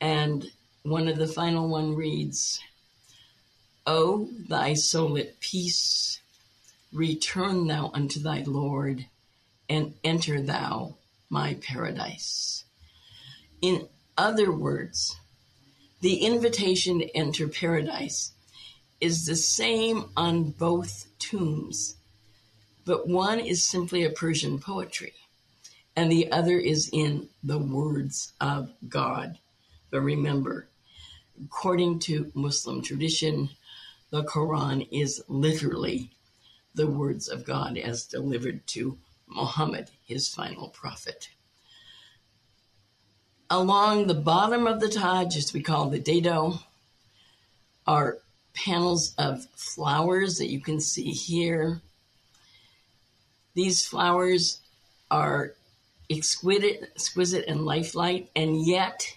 And 0.00 0.50
one 0.82 1.08
of 1.08 1.18
the 1.18 1.26
final 1.26 1.68
one 1.68 1.94
reads, 1.94 2.60
O 3.86 4.28
thy 4.48 4.74
soul 4.74 5.16
at 5.18 5.40
peace, 5.40 6.20
return 6.92 7.66
thou 7.66 7.90
unto 7.92 8.20
thy 8.20 8.42
Lord, 8.42 9.06
and 9.68 9.94
enter 10.04 10.40
thou 10.40 10.96
my 11.28 11.54
paradise. 11.54 12.64
In 13.60 13.88
other 14.16 14.52
words, 14.52 15.16
the 16.00 16.16
invitation 16.16 16.98
to 16.98 17.16
enter 17.16 17.48
paradise 17.48 18.32
is 19.00 19.26
the 19.26 19.36
same 19.36 20.06
on 20.16 20.50
both 20.50 21.06
tombs, 21.18 21.96
but 22.84 23.08
one 23.08 23.40
is 23.40 23.66
simply 23.66 24.04
a 24.04 24.10
Persian 24.10 24.58
poetry, 24.58 25.14
and 25.94 26.10
the 26.10 26.30
other 26.30 26.58
is 26.58 26.88
in 26.92 27.28
the 27.42 27.58
words 27.58 28.32
of 28.40 28.70
God. 28.88 29.38
But 29.90 30.00
remember, 30.00 30.68
according 31.44 32.00
to 32.00 32.30
Muslim 32.34 32.82
tradition, 32.82 33.50
the 34.10 34.24
Quran 34.24 34.86
is 34.90 35.22
literally 35.28 36.10
the 36.74 36.86
words 36.86 37.28
of 37.28 37.44
God 37.44 37.78
as 37.78 38.04
delivered 38.04 38.66
to 38.68 38.98
Muhammad, 39.26 39.90
his 40.04 40.28
final 40.28 40.68
prophet. 40.68 41.30
Along 43.48 44.08
the 44.08 44.14
bottom 44.14 44.66
of 44.66 44.80
the 44.80 44.88
Taj, 44.88 45.36
as 45.36 45.52
we 45.52 45.62
call 45.62 45.88
the 45.88 46.00
dado, 46.00 46.58
are 47.86 48.18
panels 48.54 49.14
of 49.16 49.46
flowers 49.54 50.38
that 50.38 50.50
you 50.50 50.60
can 50.60 50.80
see 50.80 51.12
here. 51.12 51.80
These 53.54 53.86
flowers 53.86 54.58
are 55.12 55.54
exquisite, 56.10 56.90
exquisite 56.96 57.44
and 57.46 57.64
lifelike, 57.64 58.30
and 58.34 58.66
yet, 58.66 59.16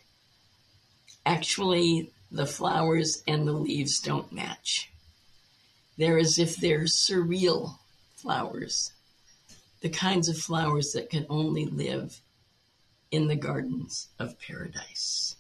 actually, 1.26 2.12
the 2.32 2.46
flowers 2.46 3.24
and 3.28 3.48
the 3.48 3.54
leaves 3.54 4.00
don't 4.00 4.32
match. 4.32 4.92
They're 5.98 6.20
as 6.20 6.38
if 6.38 6.56
they're 6.56 6.84
surreal 6.84 7.80
flowers, 8.16 8.92
the 9.82 9.90
kinds 9.90 10.30
of 10.30 10.38
flowers 10.38 10.92
that 10.92 11.10
can 11.10 11.26
only 11.30 11.66
live 11.66 12.22
in 13.12 13.28
the 13.28 13.36
gardens 13.36 14.10
of 14.20 14.40
paradise. 14.40 15.36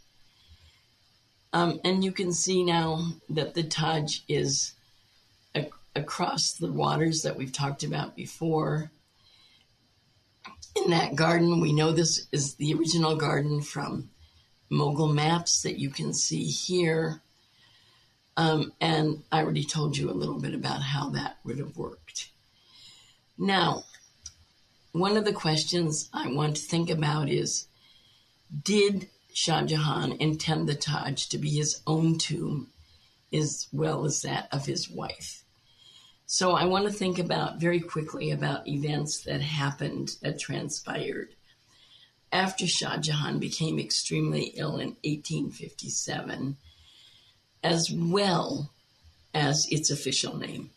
Um, 1.53 1.79
and 1.83 2.03
you 2.03 2.11
can 2.11 2.31
see 2.31 2.63
now 2.63 3.13
that 3.29 3.53
the 3.53 3.63
Taj 3.63 4.19
is 4.27 4.73
across 5.95 6.53
the 6.53 6.71
waters 6.71 7.23
that 7.23 7.35
we've 7.35 7.51
talked 7.51 7.83
about 7.83 8.15
before. 8.15 8.91
In 10.75 10.91
that 10.91 11.15
garden, 11.15 11.59
we 11.59 11.73
know 11.73 11.91
this 11.91 12.27
is 12.31 12.55
the 12.55 12.73
original 12.73 13.15
garden 13.15 13.61
from 13.61 14.09
Mughal 14.71 15.13
maps 15.13 15.61
that 15.63 15.79
you 15.79 15.89
can 15.89 16.13
see 16.13 16.45
here. 16.45 17.21
Um, 18.37 18.71
and 18.79 19.23
I 19.31 19.41
already 19.41 19.65
told 19.65 19.97
you 19.97 20.09
a 20.09 20.13
little 20.13 20.39
bit 20.39 20.53
about 20.53 20.81
how 20.81 21.09
that 21.09 21.37
would 21.43 21.57
have 21.57 21.75
worked. 21.75 22.29
Now, 23.37 23.83
one 24.91 25.17
of 25.17 25.25
the 25.25 25.33
questions 25.33 26.09
I 26.13 26.31
want 26.31 26.57
to 26.57 26.61
think 26.61 26.89
about 26.89 27.29
is 27.29 27.67
Did 28.63 29.09
Shah 29.33 29.63
Jahan 29.63 30.13
intend 30.13 30.67
the 30.67 30.75
Taj 30.75 31.27
to 31.27 31.37
be 31.37 31.49
his 31.49 31.81
own 31.85 32.17
tomb 32.17 32.67
as 33.31 33.67
well 33.71 34.05
as 34.05 34.21
that 34.21 34.47
of 34.51 34.65
his 34.65 34.89
wife? 34.89 35.43
So 36.25 36.51
I 36.51 36.65
want 36.65 36.85
to 36.85 36.91
think 36.91 37.17
about 37.17 37.59
very 37.59 37.79
quickly 37.79 38.31
about 38.31 38.67
events 38.67 39.21
that 39.23 39.41
happened, 39.41 40.11
that 40.21 40.39
transpired 40.39 41.29
after 42.31 42.67
Shah 42.67 42.97
Jahan 42.97 43.39
became 43.39 43.79
extremely 43.79 44.53
ill 44.55 44.77
in 44.77 44.89
1857, 45.03 46.57
as 47.63 47.91
well 47.91 48.71
as 49.33 49.67
its 49.71 49.89
official 49.89 50.37
name, 50.37 50.69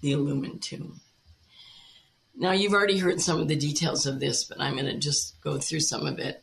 the 0.00 0.12
Illumined 0.12 0.62
Tomb. 0.62 1.00
Now, 2.36 2.52
you've 2.52 2.72
already 2.72 2.98
heard 2.98 3.20
some 3.20 3.40
of 3.40 3.48
the 3.48 3.56
details 3.56 4.06
of 4.06 4.20
this, 4.20 4.44
but 4.44 4.60
I'm 4.60 4.74
going 4.74 4.86
to 4.86 4.98
just 4.98 5.40
go 5.40 5.58
through 5.58 5.80
some 5.80 6.06
of 6.06 6.18
it. 6.18 6.42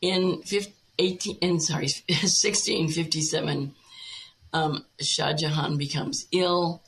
In 0.00 0.42
15, 0.42 0.72
18, 0.98 1.36
in, 1.40 1.60
sorry, 1.60 1.88
1657, 2.08 3.74
um, 4.52 4.84
Shah 5.00 5.32
Jahan 5.32 5.76
becomes 5.76 6.26
ill. 6.32 6.82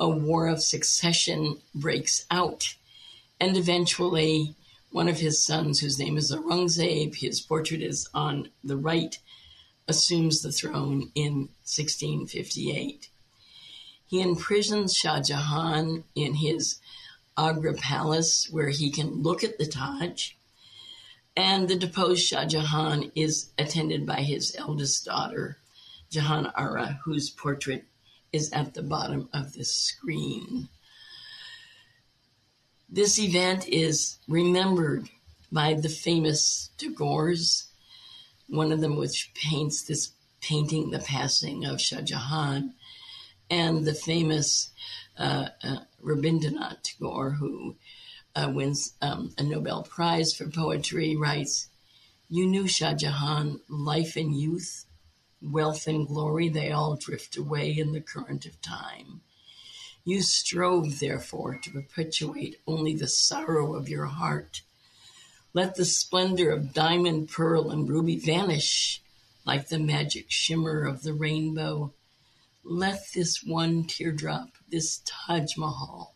A 0.00 0.08
war 0.08 0.46
of 0.48 0.62
succession 0.62 1.58
breaks 1.74 2.24
out, 2.30 2.74
and 3.40 3.56
eventually 3.56 4.54
One 4.90 5.08
of 5.08 5.18
his 5.20 5.44
sons, 5.44 5.80
whose 5.80 5.98
name 5.98 6.16
is 6.16 6.32
Aurangzeb, 6.32 7.16
his 7.16 7.40
portrait 7.40 7.82
is 7.82 8.08
on 8.14 8.48
the 8.64 8.76
right, 8.76 9.18
assumes 9.86 10.40
the 10.40 10.52
throne 10.52 11.10
in 11.14 11.50
1658. 11.64 13.08
He 14.06 14.22
imprisons 14.22 14.94
Shah 14.94 15.20
Jahan 15.20 16.04
in 16.14 16.34
his 16.36 16.78
Agra 17.38 17.72
palace 17.74 18.48
where 18.50 18.68
he 18.68 18.90
can 18.90 19.22
look 19.22 19.44
at 19.44 19.58
the 19.58 19.66
Taj. 19.66 20.32
And 21.36 21.68
the 21.68 21.76
deposed 21.76 22.26
Shah 22.26 22.44
Jahan 22.46 23.12
is 23.14 23.50
attended 23.56 24.04
by 24.04 24.22
his 24.22 24.56
eldest 24.58 25.04
daughter, 25.04 25.58
Jahan 26.10 26.50
Ara, 26.56 26.98
whose 27.04 27.30
portrait 27.30 27.84
is 28.32 28.50
at 28.52 28.74
the 28.74 28.82
bottom 28.82 29.28
of 29.32 29.52
this 29.52 29.72
screen. 29.72 30.68
This 32.88 33.18
event 33.18 33.68
is 33.68 34.18
remembered 34.26 35.08
by 35.52 35.74
the 35.74 35.88
famous 35.88 36.70
Tagores, 36.76 37.68
one 38.48 38.72
of 38.72 38.80
them 38.80 38.96
which 38.96 39.32
paints 39.34 39.82
this 39.82 40.12
painting 40.40 40.90
the 40.90 40.98
passing 40.98 41.64
of 41.64 41.80
Shah 41.80 42.00
Jahan, 42.00 42.74
and 43.50 43.84
the 43.84 43.94
famous 43.94 44.70
Rabindranath 45.18 46.82
Tagore, 46.82 47.30
who 47.32 47.76
uh, 48.34 48.50
wins 48.54 48.94
um, 49.02 49.32
a 49.38 49.42
Nobel 49.42 49.82
Prize 49.82 50.32
for 50.34 50.48
poetry, 50.48 51.16
writes, 51.16 51.68
You 52.28 52.46
knew 52.46 52.68
Shah 52.68 52.94
Jahan, 52.94 53.60
life 53.68 54.16
and 54.16 54.34
youth, 54.34 54.84
wealth 55.42 55.86
and 55.86 56.06
glory, 56.06 56.48
they 56.48 56.70
all 56.70 56.96
drift 56.96 57.36
away 57.36 57.70
in 57.70 57.92
the 57.92 58.00
current 58.00 58.46
of 58.46 58.60
time. 58.60 59.20
You 60.04 60.22
strove, 60.22 61.00
therefore, 61.00 61.58
to 61.62 61.70
perpetuate 61.70 62.60
only 62.66 62.94
the 62.94 63.08
sorrow 63.08 63.74
of 63.74 63.88
your 63.88 64.06
heart. 64.06 64.62
Let 65.52 65.74
the 65.74 65.84
splendor 65.84 66.50
of 66.50 66.72
diamond, 66.72 67.28
pearl, 67.28 67.70
and 67.70 67.88
ruby 67.88 68.16
vanish 68.16 69.02
like 69.44 69.68
the 69.68 69.78
magic 69.78 70.26
shimmer 70.28 70.84
of 70.84 71.02
the 71.02 71.14
rainbow. 71.14 71.92
Let 72.70 73.12
this 73.14 73.42
one 73.42 73.84
teardrop, 73.84 74.50
this 74.68 75.00
Taj 75.06 75.56
Mahal, 75.56 76.14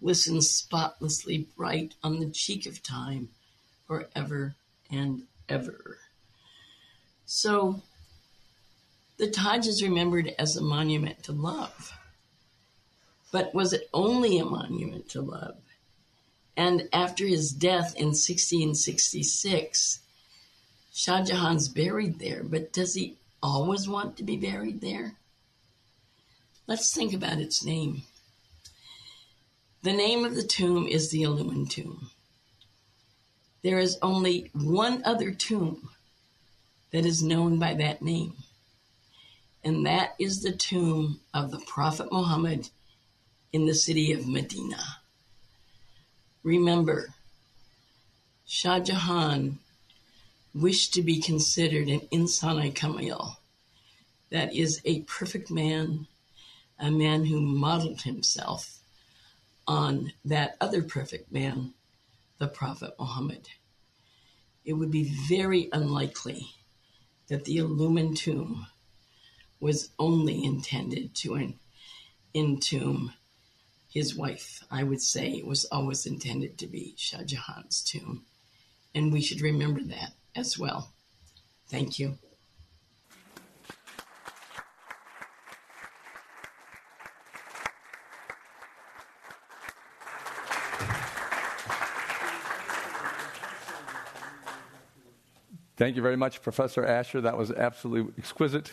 glisten 0.00 0.40
spotlessly 0.40 1.46
bright 1.58 1.94
on 2.02 2.20
the 2.20 2.30
cheek 2.30 2.64
of 2.64 2.82
time 2.82 3.28
forever 3.86 4.54
and 4.90 5.24
ever. 5.46 5.98
So, 7.26 7.82
the 9.18 9.30
Taj 9.30 9.66
is 9.66 9.82
remembered 9.82 10.34
as 10.38 10.56
a 10.56 10.62
monument 10.62 11.22
to 11.24 11.32
love. 11.32 11.92
But 13.30 13.54
was 13.54 13.74
it 13.74 13.90
only 13.92 14.38
a 14.38 14.46
monument 14.46 15.10
to 15.10 15.20
love? 15.20 15.58
And 16.56 16.88
after 16.94 17.26
his 17.26 17.52
death 17.52 17.94
in 17.94 18.06
1666, 18.06 20.00
Shah 20.94 21.22
Jahan's 21.22 21.68
buried 21.68 22.20
there, 22.20 22.42
but 22.42 22.72
does 22.72 22.94
he 22.94 23.18
always 23.42 23.86
want 23.86 24.16
to 24.16 24.22
be 24.22 24.38
buried 24.38 24.80
there? 24.80 25.18
Let's 26.66 26.94
think 26.94 27.12
about 27.12 27.40
its 27.40 27.62
name. 27.62 28.04
The 29.82 29.92
name 29.92 30.24
of 30.24 30.34
the 30.34 30.42
tomb 30.42 30.86
is 30.86 31.10
the 31.10 31.22
Illumined 31.22 31.70
Tomb. 31.70 32.10
There 33.62 33.78
is 33.78 33.98
only 34.00 34.50
one 34.54 35.02
other 35.04 35.30
tomb 35.30 35.90
that 36.90 37.04
is 37.04 37.22
known 37.22 37.58
by 37.58 37.74
that 37.74 38.00
name, 38.00 38.34
and 39.62 39.84
that 39.84 40.14
is 40.18 40.40
the 40.40 40.52
tomb 40.52 41.20
of 41.34 41.50
the 41.50 41.60
Prophet 41.66 42.10
Muhammad 42.10 42.70
in 43.52 43.66
the 43.66 43.74
city 43.74 44.12
of 44.12 44.26
Medina. 44.26 44.82
Remember, 46.42 47.14
Shah 48.46 48.80
Jahan 48.80 49.58
wished 50.54 50.94
to 50.94 51.02
be 51.02 51.20
considered 51.20 51.88
an 51.88 52.00
insan-i 52.10 52.70
kamil, 52.70 53.36
that 54.30 54.54
is, 54.54 54.80
a 54.86 55.02
perfect 55.02 55.50
man, 55.50 56.06
a 56.78 56.90
man 56.90 57.26
who 57.26 57.40
modeled 57.40 58.02
himself 58.02 58.78
on 59.66 60.12
that 60.24 60.56
other 60.60 60.82
perfect 60.82 61.32
man, 61.32 61.72
the 62.38 62.48
Prophet 62.48 62.94
Muhammad. 62.98 63.48
It 64.64 64.74
would 64.74 64.90
be 64.90 65.14
very 65.28 65.68
unlikely 65.72 66.48
that 67.28 67.44
the 67.44 67.58
illumined 67.58 68.16
tomb 68.16 68.66
was 69.60 69.90
only 69.98 70.44
intended 70.44 71.14
to 71.14 71.54
entomb 72.34 73.12
his 73.94 74.16
wife, 74.16 74.64
I 74.72 74.82
would 74.82 75.00
say, 75.00 75.30
it 75.30 75.46
was 75.46 75.66
always 75.66 76.04
intended 76.04 76.58
to 76.58 76.66
be 76.66 76.94
Shah 76.98 77.22
Jahan's 77.22 77.80
tomb. 77.80 78.24
And 78.92 79.12
we 79.12 79.20
should 79.20 79.40
remember 79.40 79.82
that 79.84 80.14
as 80.34 80.58
well. 80.58 80.92
Thank 81.68 82.00
you. 82.00 82.18
Thank 95.76 95.96
you 95.96 96.02
very 96.02 96.16
much, 96.16 96.40
Professor 96.40 96.86
Asher. 96.86 97.20
That 97.20 97.36
was 97.36 97.50
absolutely 97.50 98.14
exquisite. 98.16 98.70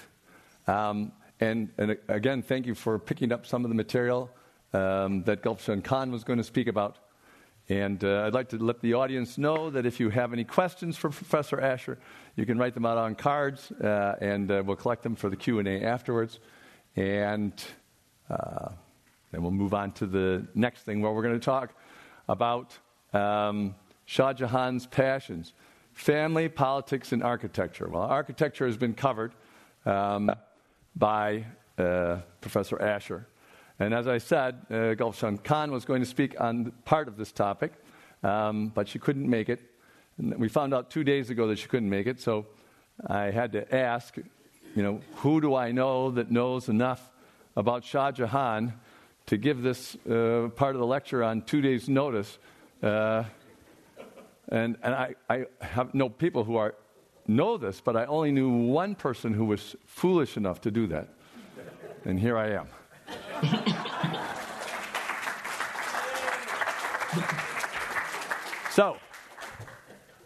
Um, 0.68 1.12
and, 1.40 1.70
and, 1.80 1.98
again, 2.08 2.44
thank 2.44 2.68
you 2.68 2.76
for 2.76 3.00
picking 3.00 3.32
up 3.32 3.48
some 3.48 3.66
of 3.66 3.70
the 3.70 3.76
material 3.76 4.30
um, 4.72 5.24
that 5.24 5.42
Gulfishan 5.42 5.84
Khan 5.84 6.12
was 6.12 6.24
going 6.24 6.38
to 6.38 6.44
speak 6.44 6.68
about. 6.68 7.00
And 7.70 8.04
uh, 8.04 8.26
I'd 8.28 8.36
like 8.36 8.50
to 8.50 8.58
let 8.60 8.82
the 8.82 8.94
audience 8.94 9.40
know 9.40 9.72
that 9.72 9.88
if 9.88 10.00
you 10.00 10.10
have 10.12 10.32
any 10.32 10.44
questions 10.44 10.96
for 10.96 11.10
Professor 11.10 11.60
Asher, 11.60 11.98
you 12.36 12.46
can 12.46 12.60
write 12.60 12.76
them 12.76 12.86
out 12.86 13.00
on 13.00 13.16
cards, 13.16 13.72
uh, 13.72 14.18
and 14.22 14.52
uh, 14.52 14.62
we'll 14.64 14.76
collect 14.76 15.02
them 15.02 15.16
for 15.16 15.32
the 15.32 15.36
Q 15.36 15.58
and 15.58 15.68
A 15.68 15.84
afterwards. 15.84 16.40
And 16.96 17.52
uh, 18.30 18.70
then 19.32 19.42
we'll 19.42 19.50
move 19.50 19.74
on 19.74 19.92
to 19.94 20.06
the 20.06 20.46
next 20.54 20.84
thing, 20.84 21.02
where 21.02 21.12
we're 21.12 21.24
going 21.24 21.40
to 21.40 21.44
talk 21.44 21.74
about 22.30 22.78
um, 23.12 23.74
Shah 24.06 24.34
Jahan's 24.34 24.86
passions: 24.86 25.54
family, 25.94 26.50
politics, 26.50 27.12
and 27.12 27.24
architecture. 27.24 27.88
Well, 27.88 28.04
architecture 28.04 28.66
has 28.66 28.78
been 28.78 28.94
covered 28.94 29.34
um, 29.86 30.32
by 30.96 31.46
uh, 31.78 32.18
Professor 32.42 32.82
Asher. 32.82 33.28
And 33.80 33.94
as 33.94 34.08
I 34.08 34.20
said, 34.20 34.62
uh, 34.70 34.74
Gulfishan 34.96 35.44
Khan 35.44 35.72
was 35.72 35.86
going 35.86 36.02
to 36.02 36.08
speak 36.08 36.40
on 36.40 36.72
part 36.86 37.08
of 37.08 37.18
this 37.18 37.32
topic, 37.32 37.74
um, 38.24 38.68
but 38.68 38.88
she 38.88 39.00
couldn't 39.00 39.28
make 39.28 39.50
it. 39.50 39.62
We 40.18 40.50
found 40.50 40.74
out 40.74 40.92
two 40.92 41.04
days 41.04 41.30
ago 41.30 41.48
that 41.48 41.58
she 41.58 41.68
couldn't 41.68 41.90
make 41.90 42.06
it, 42.06 42.20
so 42.20 42.46
I 43.08 43.32
had 43.32 43.54
to 43.54 43.76
ask, 43.76 44.16
you 44.76 44.84
know, 44.84 45.02
who 45.16 45.42
do 45.42 45.56
I 45.56 45.72
know 45.72 46.12
that 46.12 46.30
knows 46.30 46.70
enough 46.70 47.10
about 47.56 47.84
Shah 47.84 48.12
Jahan 48.12 48.74
to 49.26 49.38
give 49.38 49.64
this 49.64 49.96
uh, 50.08 50.50
part 50.56 50.76
of 50.76 50.80
the 50.80 50.86
lecture 50.86 51.24
on 51.24 51.42
two 51.42 51.62
days' 51.62 51.90
notice? 51.90 52.38
Uh, 52.84 53.24
and 54.52 54.78
and 54.84 54.94
I, 54.94 55.16
I 55.30 55.46
have 55.62 55.94
no 55.94 56.10
people 56.10 56.44
who 56.44 56.58
are 56.58 56.76
know 57.28 57.58
this, 57.58 57.82
but 57.82 57.96
I 57.96 58.06
only 58.06 58.32
knew 58.32 58.50
one 58.50 58.96
person 58.96 59.34
who 59.34 59.46
was 59.46 59.76
foolish 59.86 60.38
enough 60.38 60.62
to 60.62 60.72
do 60.72 60.88
that. 60.88 61.08
And 62.06 62.20
here 62.20 62.38
I 62.38 62.52
am. 62.52 62.68
so, 68.72 68.98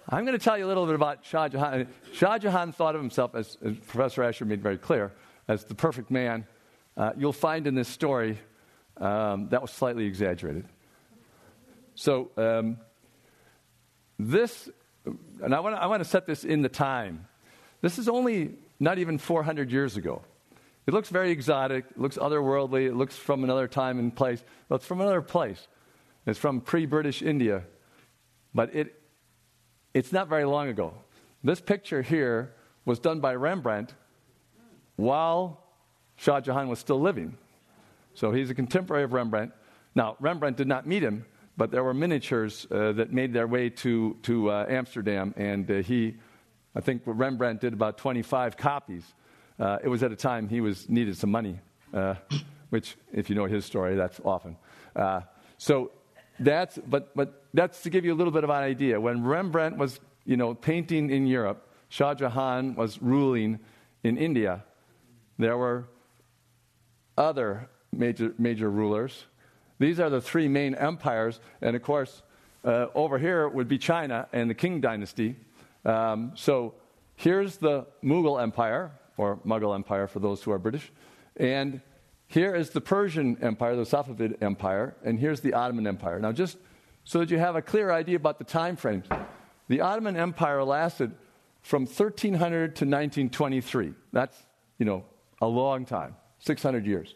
I'm 0.10 0.26
going 0.26 0.38
to 0.38 0.44
tell 0.44 0.58
you 0.58 0.66
a 0.66 0.70
little 0.70 0.86
bit 0.86 0.96
about 0.96 1.26
Shah 1.26 1.48
Jahan. 1.48 1.88
Shah 2.14 2.38
Jahan 2.38 2.72
thought 2.72 2.96
of 2.96 3.02
himself, 3.02 3.36
as, 3.36 3.58
as 3.64 3.76
Professor 3.88 4.24
Asher 4.24 4.46
made 4.46 4.62
very 4.62 4.78
clear, 4.78 5.12
as 5.48 5.66
the 5.66 5.76
perfect 5.76 6.10
man. 6.12 6.46
Uh, 6.98 7.12
you'll 7.18 7.34
find 7.34 7.68
in 7.68 7.76
this 7.76 7.90
story 7.90 8.40
um, 8.98 9.50
that 9.50 9.62
was 9.62 9.72
slightly 9.72 10.06
exaggerated. 10.06 10.66
So, 11.96 12.32
um, 12.38 12.78
this, 14.18 14.70
and 15.42 15.54
I 15.54 15.60
want, 15.60 15.76
to, 15.76 15.82
I 15.82 15.88
want 15.88 16.04
to 16.04 16.10
set 16.10 16.26
this 16.26 16.44
in 16.44 16.62
the 16.62 16.70
time. 16.70 17.28
This 17.82 17.98
is 18.00 18.08
only 18.08 18.56
not 18.80 18.98
even 18.98 19.18
400 19.18 19.72
years 19.72 19.98
ago. 19.98 20.22
It 20.88 20.94
looks 20.94 21.10
very 21.10 21.32
exotic, 21.32 21.86
it 21.92 22.00
looks 22.00 22.18
otherworldly, 22.18 22.88
it 22.88 22.96
looks 22.96 23.16
from 23.16 23.44
another 23.44 23.68
time 23.68 24.00
and 24.00 24.16
place. 24.16 24.44
Well, 24.70 24.78
it's 24.78 24.86
from 24.86 25.02
another 25.02 25.22
place. 25.22 25.68
It's 26.26 26.40
from 26.40 26.62
pre 26.62 26.86
British 26.86 27.22
India. 27.22 27.64
But 28.54 28.74
it, 28.76 29.02
it's 29.94 30.12
not 30.12 30.28
very 30.28 30.46
long 30.46 30.70
ago. 30.70 30.94
This 31.44 31.60
picture 31.60 32.02
here 32.02 32.54
was 32.86 33.00
done 33.00 33.20
by 33.20 33.36
Rembrandt 33.36 33.94
while 34.96 35.64
Shah 36.16 36.40
Jahan 36.40 36.70
was 36.70 36.80
still 36.80 37.00
living. 37.00 37.38
So 38.14 38.32
he's 38.32 38.50
a 38.50 38.56
contemporary 38.56 39.04
of 39.04 39.14
Rembrandt. 39.14 39.52
Now, 39.94 40.16
Rembrandt 40.20 40.58
did 40.58 40.68
not 40.68 40.88
meet 40.88 41.04
him, 41.04 41.26
but 41.58 41.72
there 41.72 41.84
were 41.84 41.94
miniatures 41.94 42.68
uh, 42.72 42.92
that 42.94 43.14
made 43.14 43.34
their 43.34 43.48
way 43.48 43.70
to, 43.70 44.18
to 44.24 44.52
uh, 44.52 44.66
Amsterdam, 44.68 45.34
and 45.38 45.70
uh, 45.70 45.76
he, 45.76 46.16
I 46.76 46.82
think 46.82 47.04
Rembrandt 47.06 47.62
did 47.62 47.74
about 47.74 47.98
25 47.98 48.58
copies. 48.58 49.04
Uh, 49.60 49.78
it 49.84 49.88
was 49.88 50.04
at 50.04 50.12
a 50.12 50.16
time 50.16 50.50
he 50.50 50.62
was 50.62 50.90
needed 50.90 51.18
some 51.18 51.32
money, 51.32 51.60
uh, 51.94 52.16
which, 52.70 52.98
if 53.14 53.30
you 53.30 53.36
know 53.36 53.46
his 53.46 53.66
story, 53.66 53.96
that's 53.96 54.20
often. 54.26 54.58
So 55.58 55.92
that's, 56.40 56.78
but, 56.78 57.16
but 57.16 57.46
that's 57.54 57.82
to 57.84 57.90
give 57.90 58.06
you 58.06 58.14
a 58.14 58.18
little 58.18 58.34
bit 58.34 58.44
of 58.44 58.50
an 58.50 58.64
idea. 58.64 59.00
When 59.00 59.24
Rembrandt 59.24 59.78
was, 59.78 60.00
you 60.26 60.38
know, 60.38 60.54
painting 60.54 61.10
in 61.10 61.28
Europe, 61.28 61.70
Shah 61.90 62.14
Jahan 62.14 62.76
was 62.76 63.02
ruling 63.02 63.60
in 64.04 64.18
India. 64.18 64.64
There 65.38 65.58
were 65.58 65.88
other 67.18 67.70
major, 67.92 68.34
major 68.38 68.70
rulers. 68.70 69.26
These 69.80 70.00
are 70.00 70.10
the 70.10 70.22
three 70.22 70.48
main 70.48 70.76
empires. 70.76 71.40
And 71.62 71.76
of 71.76 71.84
course, 71.84 72.24
uh, 72.64 72.88
over 72.96 73.18
here 73.18 73.48
would 73.48 73.68
be 73.68 73.78
China 73.78 74.28
and 74.34 74.50
the 74.50 74.56
Qing 74.56 74.82
dynasty. 74.82 75.36
Um, 75.84 76.32
so 76.36 76.74
here's 77.16 77.58
the 77.58 77.86
Mughal 78.04 78.42
Empire, 78.42 78.92
or 79.18 79.38
Mughal 79.46 79.76
Empire 79.76 80.08
for 80.08 80.20
those 80.20 80.42
who 80.44 80.52
are 80.52 80.60
British. 80.60 80.92
And 81.38 81.82
here 82.28 82.56
is 82.56 82.72
the 82.72 82.82
Persian 82.82 83.38
Empire, 83.42 83.76
the 83.76 83.84
Safavid 83.84 84.42
Empire, 84.42 84.96
and 85.04 85.20
here's 85.20 85.42
the 85.42 85.54
Ottoman 85.54 85.86
Empire. 85.86 86.20
Now, 86.20 86.32
just 86.32 86.58
so 87.04 87.20
that 87.20 87.30
you 87.30 87.38
have 87.38 87.56
a 87.56 87.62
clear 87.62 87.92
idea 87.92 88.16
about 88.16 88.40
the 88.40 88.44
time 88.44 88.76
frames, 88.76 89.06
the 89.68 89.82
Ottoman 89.82 90.18
Empire 90.18 90.64
lasted 90.64 91.12
from 91.62 91.86
1300 91.86 92.76
to 92.76 92.86
1923. 92.86 93.94
That's, 94.12 94.38
you 94.80 94.86
know, 94.86 95.04
a 95.42 95.48
long 95.48 95.86
time, 95.86 96.16
600 96.40 96.86
years. 96.86 97.16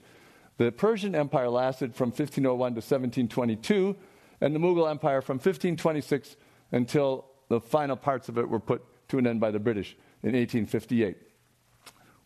The 0.60 0.74
Persian 0.74 1.16
Empire 1.16 1.48
lasted 1.48 1.96
from 1.96 2.10
1501 2.10 2.74
to 2.74 2.80
1722, 2.80 3.96
and 4.42 4.54
the 4.54 4.60
Mughal 4.60 4.90
Empire 4.90 5.22
from 5.22 5.36
1526 5.36 6.36
until 6.74 7.28
the 7.48 7.62
final 7.62 7.96
parts 7.96 8.28
of 8.28 8.38
it 8.38 8.48
were 8.48 8.60
put 8.60 8.84
to 9.08 9.18
an 9.18 9.26
end 9.26 9.40
by 9.40 9.52
the 9.52 9.60
British 9.60 9.96
in 10.22 10.34
1858. 10.34 11.16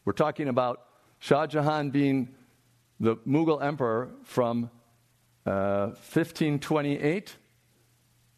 We're 0.03 0.13
talking 0.13 0.47
about 0.47 0.81
Shah 1.19 1.45
Jahan 1.45 1.91
being 1.91 2.33
the 2.99 3.17
Mughal 3.17 3.63
emperor 3.63 4.09
from 4.23 4.71
uh, 5.45 5.93
1528, 6.11 7.35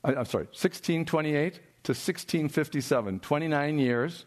I'm 0.03 0.25
sorry, 0.25 0.45
1628 0.47 1.53
to 1.53 1.91
1657, 1.91 3.21
29 3.21 3.79
years, 3.79 4.25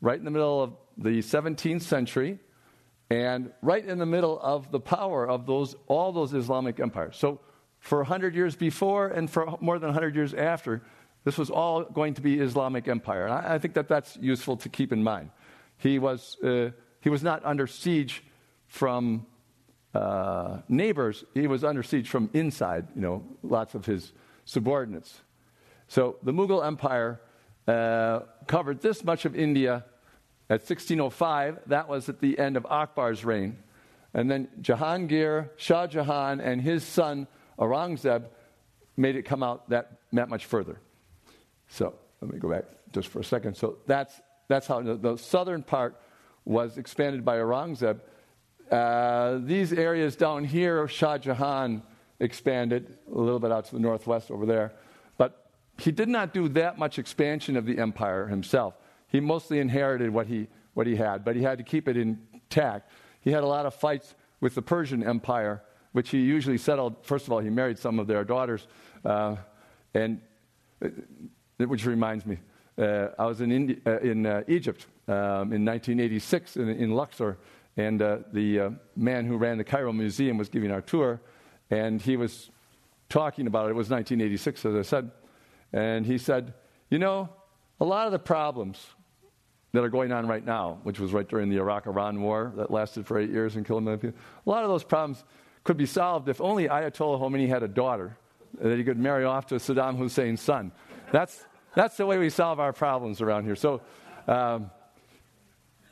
right 0.00 0.18
in 0.18 0.24
the 0.24 0.30
middle 0.30 0.62
of 0.62 0.72
the 0.96 1.18
17th 1.18 1.82
century, 1.82 2.38
and 3.10 3.50
right 3.60 3.84
in 3.84 3.98
the 3.98 4.06
middle 4.06 4.38
of 4.40 4.70
the 4.70 4.80
power 4.80 5.28
of 5.28 5.44
those, 5.44 5.74
all 5.88 6.12
those 6.12 6.32
Islamic 6.32 6.78
empires. 6.78 7.16
So, 7.16 7.40
for 7.80 7.98
100 7.98 8.34
years 8.34 8.56
before 8.56 9.08
and 9.08 9.28
for 9.28 9.56
more 9.60 9.78
than 9.78 9.88
100 9.88 10.14
years 10.14 10.34
after, 10.34 10.82
this 11.24 11.38
was 11.38 11.50
all 11.50 11.82
going 11.82 12.14
to 12.14 12.20
be 12.20 12.38
Islamic 12.38 12.88
empire. 12.88 13.24
And 13.24 13.32
I, 13.32 13.54
I 13.54 13.58
think 13.58 13.74
that 13.74 13.88
that's 13.88 14.16
useful 14.20 14.56
to 14.58 14.68
keep 14.68 14.92
in 14.92 15.02
mind. 15.02 15.30
He 15.78 15.98
was, 15.98 16.36
uh, 16.42 16.70
he 17.00 17.08
was 17.08 17.22
not 17.22 17.44
under 17.44 17.66
siege 17.66 18.22
from 18.66 19.26
uh, 19.94 20.58
neighbors, 20.68 21.24
he 21.34 21.46
was 21.46 21.64
under 21.64 21.82
siege 21.82 22.08
from 22.08 22.30
inside, 22.32 22.86
you 22.94 23.00
know, 23.00 23.24
lots 23.42 23.74
of 23.74 23.86
his 23.86 24.12
subordinates. 24.44 25.22
So 25.88 26.16
the 26.22 26.32
Mughal 26.32 26.64
Empire 26.64 27.20
uh, 27.66 28.20
covered 28.46 28.82
this 28.82 29.02
much 29.02 29.24
of 29.24 29.34
India 29.34 29.84
at 30.50 30.60
1605. 30.60 31.60
That 31.66 31.88
was 31.88 32.08
at 32.08 32.20
the 32.20 32.38
end 32.38 32.56
of 32.56 32.66
Akbar's 32.66 33.24
reign. 33.24 33.56
And 34.12 34.28
then 34.28 34.48
Jahangir, 34.60 35.50
Shah 35.56 35.86
Jahan, 35.86 36.40
and 36.40 36.60
his 36.60 36.84
son 36.84 37.28
Aurangzeb 37.58 38.24
made 38.96 39.14
it 39.14 39.22
come 39.22 39.44
out 39.44 39.70
that, 39.70 40.00
that 40.12 40.28
much 40.28 40.46
further. 40.46 40.80
So 41.68 41.94
let 42.20 42.32
me 42.32 42.40
go 42.40 42.50
back 42.50 42.64
just 42.92 43.08
for 43.08 43.20
a 43.20 43.24
second. 43.24 43.56
So 43.56 43.78
that's, 43.86 44.20
that's 44.48 44.66
how 44.66 44.82
the, 44.82 44.96
the 44.96 45.16
southern 45.16 45.62
part 45.62 46.00
was 46.44 46.76
expanded 46.78 47.24
by 47.24 47.36
Aurangzeb. 47.36 48.00
Uh, 48.70 49.38
these 49.42 49.72
areas 49.72 50.16
down 50.16 50.44
here, 50.44 50.88
Shah 50.88 51.18
Jahan 51.18 51.82
expanded 52.18 52.98
a 53.08 53.18
little 53.18 53.38
bit 53.38 53.52
out 53.52 53.66
to 53.66 53.74
the 53.74 53.80
northwest 53.80 54.32
over 54.32 54.46
there. 54.46 54.72
But 55.16 55.50
he 55.78 55.92
did 55.92 56.08
not 56.08 56.34
do 56.34 56.48
that 56.50 56.76
much 56.76 56.98
expansion 56.98 57.56
of 57.56 57.66
the 57.66 57.78
empire 57.78 58.26
himself. 58.26 58.74
He 59.10 59.20
mostly 59.20 59.58
inherited 59.58 60.10
what 60.10 60.26
he, 60.26 60.48
what 60.74 60.86
he 60.86 60.96
had, 60.96 61.24
but 61.24 61.36
he 61.36 61.42
had 61.42 61.58
to 61.58 61.64
keep 61.64 61.88
it 61.88 61.96
intact. 61.96 62.90
He 63.20 63.30
had 63.30 63.42
a 63.42 63.46
lot 63.46 63.66
of 63.66 63.74
fights 63.74 64.14
with 64.40 64.54
the 64.54 64.62
Persian 64.62 65.02
Empire, 65.02 65.62
which 65.92 66.10
he 66.10 66.18
usually 66.18 66.58
settled. 66.58 67.04
First 67.04 67.26
of 67.26 67.32
all, 67.32 67.40
he 67.40 67.50
married 67.50 67.78
some 67.78 67.98
of 67.98 68.06
their 68.06 68.24
daughters. 68.24 68.66
Uh, 69.04 69.36
and, 69.94 70.20
uh, 70.84 70.88
which 71.58 71.84
reminds 71.84 72.24
me, 72.24 72.38
uh, 72.78 73.08
I 73.18 73.26
was 73.26 73.40
in, 73.40 73.50
Indi- 73.52 73.80
uh, 73.84 73.98
in 73.98 74.24
uh, 74.24 74.42
Egypt 74.46 74.86
um, 75.08 75.52
in 75.52 75.64
1986 75.64 76.56
in, 76.56 76.68
in 76.68 76.92
Luxor 76.92 77.36
and 77.76 78.00
uh, 78.00 78.18
the 78.32 78.76
man 78.96 79.26
who 79.26 79.36
ran 79.36 79.58
the 79.58 79.64
Cairo 79.64 79.92
Museum 79.92 80.36
was 80.38 80.48
giving 80.48 80.70
our 80.70 80.80
tour, 80.80 81.20
and 81.70 82.00
he 82.00 82.16
was 82.16 82.50
talking 83.08 83.46
about 83.46 83.66
it. 83.66 83.70
It 83.70 83.74
was 83.74 83.90
1986, 83.90 84.66
as 84.66 84.74
I 84.74 84.82
said. 84.82 85.10
And 85.72 86.04
he 86.04 86.18
said, 86.18 86.54
You 86.90 86.98
know, 86.98 87.28
a 87.80 87.84
lot 87.84 88.06
of 88.06 88.12
the 88.12 88.18
problems 88.18 88.86
that 89.72 89.84
are 89.84 89.88
going 89.88 90.12
on 90.12 90.26
right 90.26 90.44
now, 90.44 90.78
which 90.82 90.98
was 90.98 91.12
right 91.12 91.28
during 91.28 91.48
the 91.48 91.56
Iraq 91.56 91.86
Iran 91.86 92.20
war 92.20 92.52
that 92.56 92.70
lasted 92.70 93.06
for 93.06 93.18
eight 93.18 93.30
years 93.30 93.56
and 93.56 93.64
killed 93.64 93.82
a 93.82 93.84
million 93.84 94.00
people, 94.00 94.18
a 94.46 94.50
lot 94.50 94.64
of 94.64 94.70
those 94.70 94.84
problems 94.84 95.24
could 95.62 95.76
be 95.76 95.86
solved 95.86 96.28
if 96.28 96.40
only 96.40 96.68
Ayatollah 96.68 97.20
Khomeini 97.20 97.48
had 97.48 97.62
a 97.62 97.68
daughter 97.68 98.16
that 98.60 98.76
he 98.76 98.82
could 98.82 98.98
marry 98.98 99.24
off 99.24 99.46
to 99.46 99.56
Saddam 99.56 99.96
Hussein's 99.96 100.40
son. 100.40 100.72
That's, 101.12 101.44
that's 101.74 101.96
the 101.96 102.06
way 102.06 102.18
we 102.18 102.30
solve 102.30 102.58
our 102.58 102.72
problems 102.72 103.20
around 103.20 103.44
here. 103.44 103.56
So, 103.56 103.80
um, 104.26 104.70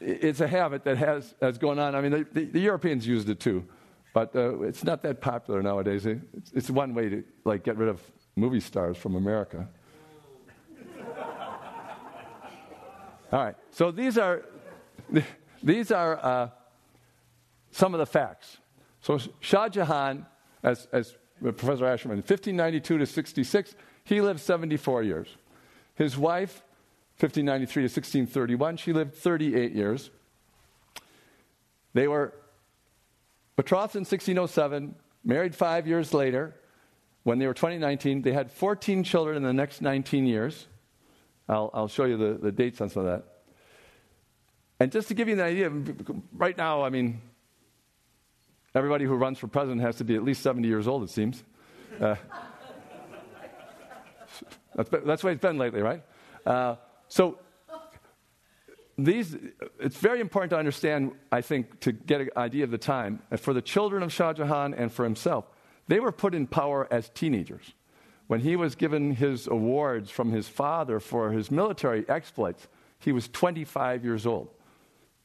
it's 0.01 0.41
a 0.41 0.47
habit 0.47 0.85
that 0.85 0.97
has, 0.97 1.35
has 1.41 1.59
gone 1.59 1.79
on. 1.79 1.95
I 1.95 2.01
mean, 2.01 2.13
the, 2.13 2.27
the, 2.33 2.45
the 2.45 2.61
Europeans 2.61 3.07
used 3.07 3.29
it 3.29 3.41
too, 3.41 3.67
but 4.15 4.35
uh, 4.35 4.61
it's 4.63 4.85
not 4.85 5.03
that 5.03 5.21
popular 5.21 5.63
nowadays. 5.63 6.07
It's, 6.07 6.53
it's, 6.53 6.71
one 6.71 6.95
way 6.95 7.09
to 7.09 7.25
like 7.45 7.65
get 7.65 7.77
rid 7.77 7.89
of 7.89 8.01
movie 8.37 8.61
stars 8.61 8.97
from 8.97 9.17
America. 9.17 9.69
All 13.31 13.45
right, 13.45 13.57
so 13.71 13.91
these 13.91 14.17
are 14.17 14.45
these 15.63 15.91
are 15.91 16.17
uh, 16.17 16.49
some 17.71 17.95
of 17.95 18.01
the 18.01 18.07
facts. 18.07 18.59
So 19.01 19.19
Shah 19.41 19.69
Jahan, 19.69 20.27
as, 20.63 20.89
as 20.93 21.17
Professor 21.41 21.85
Asherman, 21.85 22.17
1592 22.17 22.99
to 22.99 23.07
66, 23.07 23.75
he 24.05 24.21
lived 24.21 24.41
74 24.41 25.03
years. 25.03 25.29
His 25.95 26.17
wife 26.17 26.63
1593 27.21 27.83
to 27.83 27.85
1631. 27.87 28.77
She 28.77 28.93
lived 28.93 29.15
38 29.15 29.73
years. 29.73 30.11
They 31.93 32.07
were 32.07 32.33
betrothed 33.57 33.97
in 33.97 34.03
1607, 34.03 34.95
married 35.25 35.55
five 35.55 35.89
years 35.89 36.15
later. 36.15 36.55
When 37.25 37.41
they 37.41 37.49
were 37.49 37.55
2019, 37.55 38.23
they 38.23 38.33
had 38.33 38.53
14 38.53 39.03
children 39.03 39.37
in 39.37 39.43
the 39.43 39.53
next 39.53 39.83
19 39.83 40.27
years. 40.27 40.69
I'll, 41.49 41.71
I'll 41.73 41.89
show 41.89 42.05
you 42.05 42.17
the, 42.17 42.39
the 42.41 42.53
dates 42.53 42.81
on 42.81 42.91
some 42.91 43.07
of 43.07 43.09
that. 43.09 43.25
And 44.81 44.93
just 44.93 45.09
to 45.09 45.15
give 45.15 45.29
you 45.29 45.35
an 45.35 45.41
idea, 45.41 45.71
right 46.33 46.57
now, 46.57 46.83
I 46.83 46.91
mean, 46.91 47.21
everybody 48.75 49.05
who 49.05 49.15
runs 49.15 49.39
for 49.39 49.49
president 49.49 49.81
has 49.81 49.97
to 49.97 50.05
be 50.05 50.15
at 50.15 50.23
least 50.23 50.43
70 50.43 50.69
years 50.69 50.87
old, 50.87 51.03
it 51.03 51.11
seems. 51.11 51.43
Uh, 52.01 52.15
that's, 54.75 54.91
that's 54.91 55.23
the 55.23 55.27
way 55.27 55.33
it's 55.33 55.43
been 55.43 55.59
lately, 55.59 55.81
right? 55.81 56.03
Uh, 56.47 56.77
so, 57.09 57.39
these, 58.97 59.37
it's 59.81 59.97
very 59.97 60.21
important 60.21 60.51
to 60.51 60.59
understand, 60.59 61.13
I 61.31 61.41
think, 61.41 61.81
to 61.81 61.93
get 61.93 62.21
an 62.21 62.31
idea 62.37 62.65
of 62.65 62.71
the 62.71 62.79
time. 62.79 63.21
For 63.37 63.55
the 63.55 63.63
children 63.63 64.03
of 64.03 64.13
Shah 64.13 64.33
Jahan 64.33 64.75
and 64.75 64.93
for 64.93 65.05
himself, 65.05 65.47
they 65.87 66.01
were 66.01 66.13
put 66.13 66.35
in 66.35 66.47
power 66.47 66.87
as 66.91 67.09
teenagers. 67.09 67.75
When 68.29 68.41
he 68.41 68.57
was 68.57 68.75
given 68.75 69.15
his 69.15 69.47
awards 69.47 70.11
from 70.11 70.31
his 70.31 70.47
father 70.49 71.01
for 71.01 71.33
his 71.33 71.51
military 71.51 72.07
exploits, 72.09 72.69
he 72.99 73.11
was 73.11 73.27
25 73.29 74.05
years 74.05 74.27
old, 74.27 74.51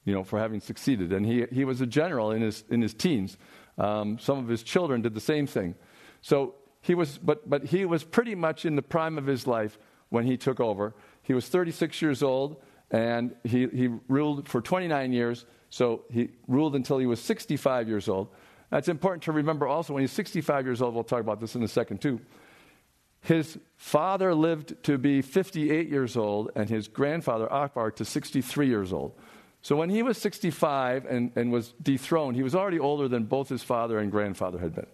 you 0.06 0.14
know, 0.14 0.24
for 0.24 0.40
having 0.40 0.62
succeeded. 0.62 1.12
And 1.12 1.26
he, 1.26 1.46
he 1.52 1.66
was 1.66 1.82
a 1.82 1.86
general 1.86 2.32
in 2.32 2.42
his, 2.42 2.64
in 2.70 2.82
his 2.82 2.94
teens. 2.94 3.38
Um, 3.78 4.18
some 4.20 4.40
of 4.40 4.48
his 4.48 4.64
children 4.64 5.02
did 5.02 5.14
the 5.14 5.20
same 5.20 5.48
thing. 5.48 5.76
So 6.22 6.56
he 6.80 6.96
was, 6.96 7.18
but, 7.18 7.50
but 7.50 7.66
he 7.66 7.84
was 7.84 8.06
pretty 8.06 8.36
much 8.36 8.66
in 8.66 8.78
the 8.78 8.82
prime 8.82 9.18
of 9.18 9.26
his 9.26 9.46
life 9.48 9.78
when 10.08 10.26
he 10.26 10.38
took 10.38 10.62
over. 10.62 10.96
He 11.24 11.34
was 11.34 11.50
36 11.50 12.02
years 12.02 12.24
old, 12.24 12.62
and 12.90 13.36
he, 13.44 13.68
he 13.68 13.90
ruled 14.08 14.48
for 14.48 14.62
29 14.62 15.12
years. 15.12 15.46
So 15.70 16.04
he 16.10 16.30
ruled 16.48 16.74
until 16.74 17.00
he 17.00 17.06
was 17.06 17.20
65 17.20 17.90
years 17.90 18.08
old. 18.08 18.30
That's 18.70 18.88
important 18.88 19.24
to 19.24 19.34
remember 19.34 19.68
also 19.68 19.94
when 19.94 20.02
he's 20.02 20.12
65 20.14 20.66
years 20.66 20.82
old. 20.82 20.94
We'll 20.94 21.04
talk 21.04 21.20
about 21.20 21.42
this 21.42 21.56
in 21.56 21.64
a 21.64 21.68
second, 21.68 22.00
too. 22.00 22.22
His 23.24 23.58
father 23.78 24.36
lived 24.36 24.84
to 24.84 24.98
be 24.98 25.22
58 25.22 25.90
years 25.90 26.18
old, 26.18 26.52
and 26.56 26.70
his 26.70 26.90
grandfather, 26.90 27.52
Akbar, 27.52 27.90
to 27.92 28.06
63 28.06 28.68
years 28.68 28.92
old. 28.92 29.14
So 29.62 29.78
when 29.78 29.90
he 29.90 30.04
was 30.04 30.18
65 30.18 31.06
and, 31.06 31.32
and 31.38 31.50
was 31.50 31.74
dethroned, 31.82 32.36
he 32.36 32.44
was 32.44 32.54
already 32.54 32.80
older 32.80 33.08
than 33.08 33.24
both 33.24 33.48
his 33.48 33.64
father 33.64 33.98
and 33.98 34.12
grandfather 34.12 34.60
had 34.60 34.76
been. 34.76 34.88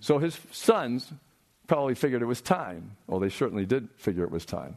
So 0.00 0.18
his 0.18 0.38
sons, 0.52 1.10
probably 1.66 1.94
figured 1.94 2.20
it 2.20 2.26
was 2.26 2.42
time. 2.42 2.92
Well, 3.06 3.18
they 3.18 3.30
certainly 3.30 3.64
did 3.64 3.88
figure 3.96 4.24
it 4.24 4.30
was 4.30 4.44
time. 4.44 4.76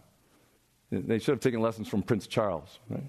They 0.91 1.19
should 1.19 1.33
have 1.33 1.39
taken 1.41 1.59
lessons 1.59 1.87
from 1.87 2.01
Prince 2.01 2.25
Charles, 2.25 2.79
right? 2.89 3.03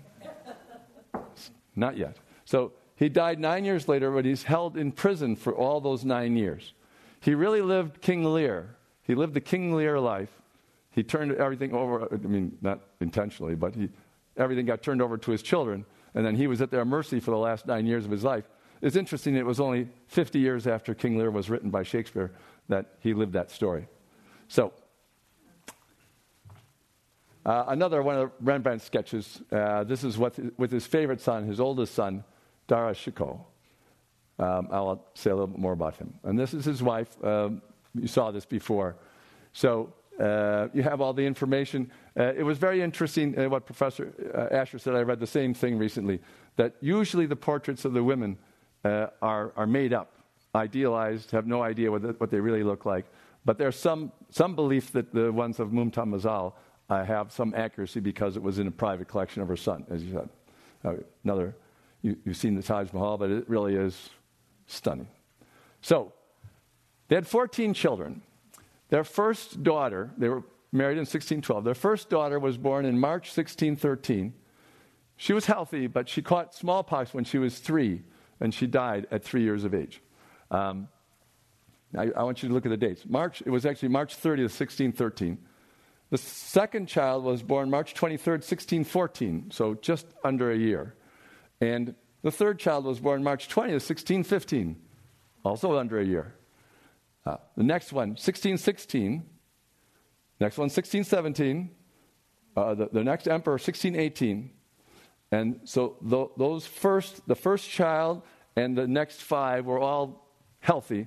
Not 1.76 1.96
yet. 1.96 2.16
So 2.44 2.72
he 2.96 3.08
died 3.08 3.38
nine 3.38 3.64
years 3.64 3.88
later, 3.88 4.10
but 4.10 4.24
he's 4.24 4.42
held 4.42 4.76
in 4.76 4.92
prison 4.92 5.36
for 5.36 5.54
all 5.54 5.80
those 5.80 6.04
nine 6.04 6.36
years. 6.36 6.74
He 7.20 7.34
really 7.34 7.60
lived 7.60 8.00
King 8.00 8.24
Lear. 8.24 8.76
He 9.02 9.14
lived 9.14 9.34
the 9.34 9.40
King 9.40 9.74
Lear 9.74 10.00
life. 10.00 10.30
He 10.90 11.02
turned 11.02 11.32
everything 11.32 11.74
over, 11.74 12.08
I 12.12 12.16
mean, 12.16 12.56
not 12.60 12.80
intentionally, 13.00 13.54
but 13.54 13.74
he, 13.74 13.90
everything 14.36 14.66
got 14.66 14.82
turned 14.82 15.00
over 15.00 15.16
to 15.18 15.30
his 15.30 15.42
children, 15.42 15.84
and 16.14 16.24
then 16.24 16.34
he 16.34 16.46
was 16.46 16.60
at 16.60 16.70
their 16.70 16.84
mercy 16.84 17.20
for 17.20 17.30
the 17.30 17.36
last 17.36 17.66
nine 17.66 17.86
years 17.86 18.04
of 18.04 18.10
his 18.10 18.24
life. 18.24 18.48
It's 18.82 18.96
interesting, 18.96 19.36
it 19.36 19.44
was 19.44 19.60
only 19.60 19.88
50 20.08 20.38
years 20.38 20.66
after 20.66 20.94
King 20.94 21.18
Lear 21.18 21.30
was 21.30 21.50
written 21.50 21.70
by 21.70 21.82
Shakespeare 21.82 22.32
that 22.68 22.86
he 23.00 23.14
lived 23.14 23.34
that 23.34 23.50
story. 23.50 23.86
So, 24.48 24.72
uh, 27.44 27.64
another 27.68 28.02
one 28.02 28.16
of 28.16 28.32
Rembrandt's 28.40 28.84
sketches. 28.84 29.42
Uh, 29.50 29.84
this 29.84 30.04
is 30.04 30.18
what, 30.18 30.38
with 30.58 30.70
his 30.70 30.86
favorite 30.86 31.20
son, 31.20 31.46
his 31.46 31.60
oldest 31.60 31.94
son, 31.94 32.24
Dara 32.66 32.92
Shikoh. 32.92 33.40
Um, 34.40 34.68
I'll 34.70 35.04
say 35.14 35.30
a 35.30 35.34
little 35.34 35.48
bit 35.48 35.58
more 35.58 35.72
about 35.72 35.96
him. 35.96 36.14
And 36.24 36.38
this 36.38 36.54
is 36.54 36.64
his 36.64 36.82
wife. 36.82 37.22
Um, 37.22 37.60
you 37.94 38.06
saw 38.06 38.30
this 38.30 38.46
before. 38.46 38.96
So 39.52 39.92
uh, 40.18 40.68
you 40.72 40.82
have 40.82 41.02
all 41.02 41.12
the 41.12 41.26
information. 41.26 41.90
Uh, 42.18 42.32
it 42.36 42.42
was 42.42 42.56
very 42.56 42.80
interesting 42.80 43.38
uh, 43.38 43.50
what 43.50 43.66
Professor 43.66 44.14
uh, 44.34 44.54
Asher 44.54 44.78
said. 44.78 44.94
I 44.94 45.02
read 45.02 45.20
the 45.20 45.26
same 45.26 45.52
thing 45.52 45.76
recently 45.76 46.20
that 46.56 46.74
usually 46.80 47.26
the 47.26 47.36
portraits 47.36 47.84
of 47.84 47.92
the 47.92 48.02
women 48.02 48.38
uh, 48.84 49.08
are, 49.20 49.52
are 49.56 49.66
made 49.66 49.92
up, 49.92 50.14
idealized, 50.54 51.30
have 51.32 51.46
no 51.46 51.62
idea 51.62 51.90
what, 51.90 52.00
the, 52.00 52.08
what 52.14 52.30
they 52.30 52.40
really 52.40 52.62
look 52.62 52.86
like. 52.86 53.04
But 53.44 53.58
there's 53.58 53.76
some, 53.76 54.10
some 54.30 54.54
belief 54.54 54.90
that 54.92 55.12
the 55.12 55.30
ones 55.30 55.60
of 55.60 55.68
Mumtaz 55.68 56.06
Mahal 56.06 56.56
uh, 56.88 57.04
have 57.04 57.30
some 57.30 57.54
accuracy 57.54 58.00
because 58.00 58.36
it 58.36 58.42
was 58.42 58.58
in 58.58 58.66
a 58.66 58.70
private 58.70 59.06
collection 59.06 59.42
of 59.42 59.48
her 59.48 59.56
son, 59.56 59.84
as 59.90 60.02
you 60.02 60.12
said. 60.12 60.98
Another, 61.24 61.54
you, 62.00 62.16
have 62.26 62.36
seen 62.36 62.54
the 62.54 62.62
Taj 62.62 62.90
Mahal, 62.92 63.18
but 63.18 63.30
it 63.30 63.48
really 63.48 63.74
is 63.74 64.10
stunning. 64.70 65.08
So, 65.80 66.12
they 67.08 67.16
had 67.16 67.26
14 67.26 67.74
children. 67.74 68.22
Their 68.88 69.04
first 69.04 69.62
daughter, 69.62 70.10
they 70.16 70.28
were 70.28 70.44
married 70.72 70.94
in 70.94 71.00
1612, 71.00 71.64
their 71.64 71.74
first 71.74 72.08
daughter 72.08 72.38
was 72.38 72.56
born 72.56 72.84
in 72.84 72.98
March 72.98 73.36
1613. 73.36 74.32
She 75.16 75.32
was 75.32 75.46
healthy, 75.46 75.86
but 75.86 76.08
she 76.08 76.22
caught 76.22 76.54
smallpox 76.54 77.12
when 77.12 77.24
she 77.24 77.38
was 77.38 77.58
three, 77.58 78.02
and 78.40 78.54
she 78.54 78.66
died 78.66 79.06
at 79.10 79.22
three 79.22 79.42
years 79.42 79.64
of 79.64 79.74
age. 79.74 80.00
Um, 80.50 80.88
I, 81.96 82.10
I 82.16 82.22
want 82.22 82.42
you 82.42 82.48
to 82.48 82.54
look 82.54 82.64
at 82.64 82.70
the 82.70 82.76
dates. 82.76 83.04
March, 83.06 83.42
it 83.44 83.50
was 83.50 83.66
actually 83.66 83.88
March 83.88 84.16
30th, 84.16 84.54
1613. 84.58 85.38
The 86.10 86.18
second 86.18 86.86
child 86.86 87.24
was 87.24 87.42
born 87.42 87.70
March 87.70 87.94
23rd, 87.94 88.42
1614, 88.42 89.50
so 89.52 89.74
just 89.74 90.06
under 90.24 90.50
a 90.50 90.56
year. 90.56 90.94
And 91.60 91.94
the 92.22 92.30
third 92.30 92.58
child 92.58 92.84
was 92.84 93.00
born 93.00 93.22
March 93.22 93.48
20th, 93.48 93.88
1615, 93.88 94.76
also 95.44 95.76
under 95.76 95.98
a 95.98 96.04
year. 96.04 96.34
Uh, 97.24 97.36
the 97.56 97.62
next 97.62 97.92
one, 97.92 98.10
1616. 98.10 99.24
Next 100.40 100.58
one, 100.58 100.64
1617. 100.64 101.70
Uh, 102.56 102.74
the, 102.74 102.88
the, 102.92 103.04
next 103.04 103.28
emperor, 103.28 103.54
1618. 103.54 104.50
And 105.32 105.60
so 105.64 105.96
th- 106.08 106.28
those 106.36 106.66
first, 106.66 107.26
the 107.28 107.34
first 107.34 107.68
child 107.68 108.22
and 108.56 108.76
the 108.76 108.88
next 108.88 109.22
five 109.22 109.66
were 109.66 109.78
all 109.78 110.26
healthy, 110.60 111.06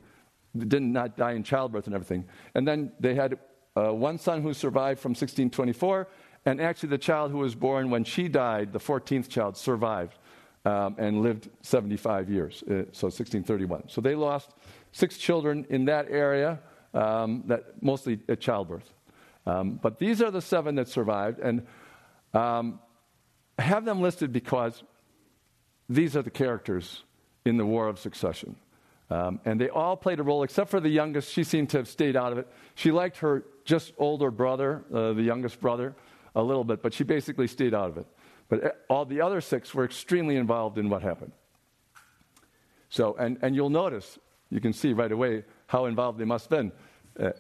did 0.58 0.82
not 0.82 1.18
die 1.18 1.34
in 1.34 1.44
childbirth 1.44 1.88
and 1.88 1.96
everything. 1.96 2.26
And 2.56 2.68
then 2.68 2.92
they 3.00 3.16
had 3.16 3.38
uh, 3.76 3.94
one 3.94 4.18
son 4.18 4.42
who 4.42 4.54
survived 4.54 5.00
from 5.00 5.12
1624, 5.12 6.08
and 6.46 6.62
actually 6.62 6.90
the 6.90 6.98
child 6.98 7.32
who 7.32 7.40
was 7.40 7.56
born 7.56 7.90
when 7.90 8.04
she 8.04 8.28
died, 8.28 8.72
the 8.72 8.80
14th 8.80 9.30
child, 9.30 9.58
survived 9.58 10.18
um, 10.66 10.96
and 10.98 11.22
lived 11.22 11.50
75 11.62 12.30
years, 12.30 12.64
uh, 12.64 12.88
so 12.92 13.08
1631. 13.08 13.90
So 13.90 14.02
they 14.02 14.16
lost 14.16 14.52
six 14.92 15.18
children 15.18 15.66
in 15.70 15.86
that 15.86 16.08
area, 16.10 16.60
um, 16.94 17.44
that 17.48 17.82
mostly 17.82 18.20
at 18.30 18.40
childbirth. 18.40 18.94
Um, 19.46 19.80
but 19.82 20.00
these 20.00 20.22
are 20.22 20.32
the 20.32 20.42
seven 20.42 20.76
that 20.76 20.88
survived, 20.88 21.40
and 21.40 21.66
um, 22.34 22.80
have 23.60 23.84
them 23.84 24.02
listed 24.02 24.32
because 24.32 24.84
these 25.90 26.16
are 26.16 26.22
the 26.22 26.32
characters 26.32 27.04
in 27.46 27.58
the 27.58 27.66
War 27.66 27.88
of 27.88 28.00
Succession. 28.00 28.56
Um, 29.10 29.42
and 29.46 29.60
they 29.60 29.70
all 29.70 29.98
played 29.98 30.20
a 30.20 30.24
role, 30.24 30.44
except 30.44 30.70
for 30.72 30.80
the 30.80 30.90
youngest. 30.90 31.32
She 31.32 31.44
seemed 31.44 31.70
to 31.72 31.78
have 31.78 31.88
stayed 31.88 32.16
out 32.16 32.32
of 32.32 32.38
it. 32.38 32.48
She 32.76 32.92
liked 32.92 33.18
her 33.18 33.44
just 33.66 33.94
older 33.98 34.32
brother, 34.32 34.86
uh, 34.94 35.14
the 35.14 35.22
youngest 35.22 35.60
brother, 35.60 35.94
a 36.36 36.42
little 36.42 36.64
bit, 36.64 36.82
but 36.82 36.94
she 36.94 37.04
basically 37.04 37.48
stayed 37.48 37.74
out 37.74 37.90
of 37.90 37.98
it. 37.98 38.08
But 38.50 38.64
uh, 38.64 38.70
all 38.90 39.06
the 39.06 39.22
other 39.22 39.42
six 39.42 39.74
were 39.74 39.86
extremely 39.86 40.36
involved 40.36 40.78
in 40.78 40.90
what 40.90 41.02
happened. 41.02 41.32
So, 42.90 43.16
and, 43.16 43.38
and 43.42 43.56
you'll 43.56 43.70
notice, 43.70 44.20
you 44.50 44.60
can 44.60 44.74
see 44.74 44.94
right 44.94 45.12
away 45.12 45.46
how 45.68 45.86
involved 45.86 46.20
they 46.20 46.26
must 46.26 46.50
have 46.50 46.60
been. 46.60 46.72
Uh, 47.20 47.32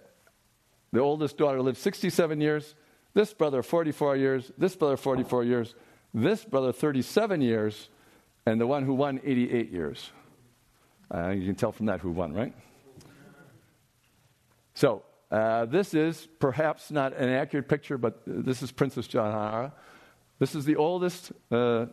the 0.92 1.00
oldest 1.00 1.38
daughter 1.38 1.62
lived 1.62 1.78
67 1.78 2.42
years, 2.42 2.76
this 3.14 3.34
brother 3.34 3.62
44 3.62 4.16
years, 4.16 4.52
this 4.58 4.76
brother 4.76 4.98
44 4.98 5.44
years, 5.44 5.76
this 6.14 6.44
brother 6.46 6.72
37 6.72 7.42
years, 7.42 7.90
and 8.46 8.60
the 8.60 8.68
one 8.68 8.84
who 8.84 8.94
won 8.94 9.20
88 9.24 9.72
years. 9.72 10.12
Uh, 11.14 11.30
you 11.30 11.46
can 11.46 11.56
tell 11.56 11.72
from 11.72 11.86
that 11.88 12.00
who 12.00 12.12
won, 12.12 12.34
right? 12.34 12.54
So, 14.74 15.04
uh, 15.32 15.66
this 15.66 15.94
is 15.94 16.28
perhaps 16.40 16.92
not 16.92 17.14
an 17.14 17.30
accurate 17.30 17.68
picture, 17.68 17.98
but 17.98 18.22
this 18.26 18.62
is 18.62 18.72
Princess 18.72 19.08
Jahanara. 19.08 19.72
This 20.44 20.56
is 20.56 20.66
the 20.66 20.76
oldest 20.76 21.32
uh, 21.54 21.86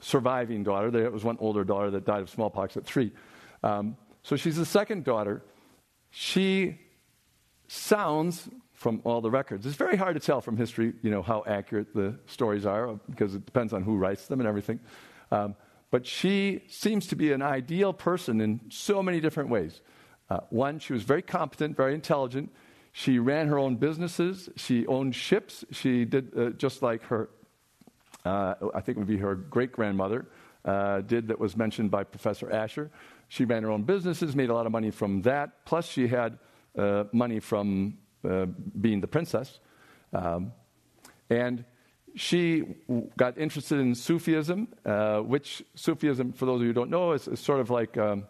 surviving 0.00 0.64
daughter. 0.64 0.90
There 0.90 1.08
was 1.08 1.22
one 1.22 1.36
older 1.38 1.62
daughter 1.62 1.88
that 1.92 2.04
died 2.04 2.20
of 2.20 2.28
smallpox 2.28 2.76
at 2.76 2.84
three. 2.84 3.12
Um, 3.62 3.96
so 4.24 4.34
she's 4.34 4.56
the 4.56 4.66
second 4.66 5.04
daughter. 5.04 5.44
She 6.10 6.80
sounds, 7.68 8.48
from 8.72 9.02
all 9.04 9.20
the 9.20 9.30
records, 9.30 9.66
it's 9.66 9.76
very 9.76 9.96
hard 9.96 10.14
to 10.14 10.20
tell 10.20 10.40
from 10.40 10.56
history, 10.56 10.94
you 11.00 11.12
know, 11.12 11.22
how 11.22 11.44
accurate 11.46 11.94
the 11.94 12.18
stories 12.26 12.66
are 12.66 12.98
because 13.08 13.36
it 13.36 13.46
depends 13.46 13.72
on 13.72 13.84
who 13.84 13.96
writes 13.96 14.26
them 14.26 14.40
and 14.40 14.48
everything. 14.48 14.80
Um, 15.30 15.54
but 15.92 16.04
she 16.04 16.64
seems 16.66 17.06
to 17.06 17.14
be 17.14 17.30
an 17.30 17.40
ideal 17.40 17.92
person 17.92 18.40
in 18.40 18.62
so 18.68 19.00
many 19.00 19.20
different 19.20 19.48
ways. 19.48 19.80
Uh, 20.28 20.40
one, 20.50 20.80
she 20.80 20.92
was 20.92 21.04
very 21.04 21.22
competent, 21.22 21.76
very 21.76 21.94
intelligent. 21.94 22.50
She 22.90 23.20
ran 23.20 23.46
her 23.46 23.60
own 23.60 23.76
businesses. 23.76 24.48
She 24.56 24.88
owned 24.88 25.14
ships. 25.14 25.64
She 25.70 26.04
did 26.04 26.36
uh, 26.36 26.50
just 26.50 26.82
like 26.82 27.04
her, 27.04 27.28
uh, 28.26 28.54
I 28.74 28.80
think 28.80 28.96
it 28.96 28.98
would 28.98 29.08
be 29.08 29.18
her 29.18 29.34
great 29.34 29.72
grandmother 29.72 30.26
uh, 30.64 31.00
did, 31.00 31.28
that 31.28 31.38
was 31.38 31.56
mentioned 31.56 31.90
by 31.90 32.04
Professor 32.04 32.50
Asher. 32.50 32.90
She 33.28 33.44
ran 33.44 33.62
her 33.62 33.70
own 33.70 33.84
businesses, 33.84 34.34
made 34.36 34.50
a 34.50 34.54
lot 34.54 34.66
of 34.66 34.72
money 34.72 34.90
from 34.90 35.22
that. 35.22 35.64
Plus, 35.64 35.86
she 35.86 36.08
had 36.08 36.38
uh, 36.76 37.04
money 37.12 37.40
from 37.40 37.98
uh, 38.28 38.46
being 38.80 39.00
the 39.00 39.06
princess. 39.06 39.60
Um, 40.12 40.52
and 41.30 41.64
she 42.14 42.64
got 43.16 43.36
interested 43.38 43.78
in 43.78 43.94
Sufism, 43.94 44.68
uh, 44.84 45.18
which 45.18 45.62
Sufism, 45.74 46.32
for 46.32 46.46
those 46.46 46.56
of 46.56 46.62
you 46.62 46.68
who 46.68 46.72
don't 46.72 46.90
know, 46.90 47.12
is, 47.12 47.28
is 47.28 47.40
sort 47.40 47.60
of 47.60 47.70
like 47.70 47.96
um, 47.98 48.24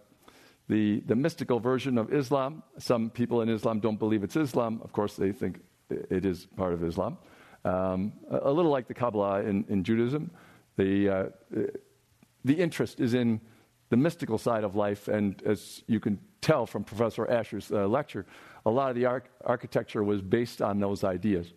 the, 0.69 1.01
the 1.07 1.15
mystical 1.15 1.61
version 1.61 1.99
of 1.99 2.13
Islam. 2.13 2.63
Some 2.79 3.11
people 3.11 3.43
in 3.43 3.49
Islam 3.49 3.81
don't 3.81 3.99
believe 3.99 4.25
it's 4.25 4.37
Islam. 4.37 4.81
Of 4.83 4.93
course, 4.93 5.15
they 5.15 5.33
think 5.33 5.61
it 5.89 6.25
is 6.25 6.47
part 6.57 6.73
of 6.73 6.83
Islam. 6.83 7.19
Um, 7.67 8.13
a, 8.31 8.53
little 8.53 8.71
like 8.71 8.87
the 8.87 8.95
Kabbalah 8.95 9.41
in, 9.41 9.65
in 9.69 9.83
Judaism. 9.83 10.31
The, 10.77 11.09
uh, 11.09 11.25
the 12.45 12.55
interest 12.55 13.01
is 13.01 13.13
in 13.13 13.41
the 13.89 13.97
mystical 13.97 14.39
side 14.39 14.63
of 14.63 14.77
life, 14.77 15.09
and 15.09 15.43
as 15.45 15.83
you 15.89 15.99
can 15.99 16.21
tell 16.41 16.65
from 16.67 16.85
Professor 16.85 17.29
Asher's 17.29 17.73
uh, 17.73 17.89
lecture, 17.89 18.25
a 18.67 18.71
lot 18.71 18.91
of 18.91 18.95
the 18.95 19.07
arch- 19.07 19.27
architecture 19.45 20.05
was 20.05 20.23
based 20.23 20.63
on 20.63 20.79
those 20.79 21.03
ideas. 21.03 21.53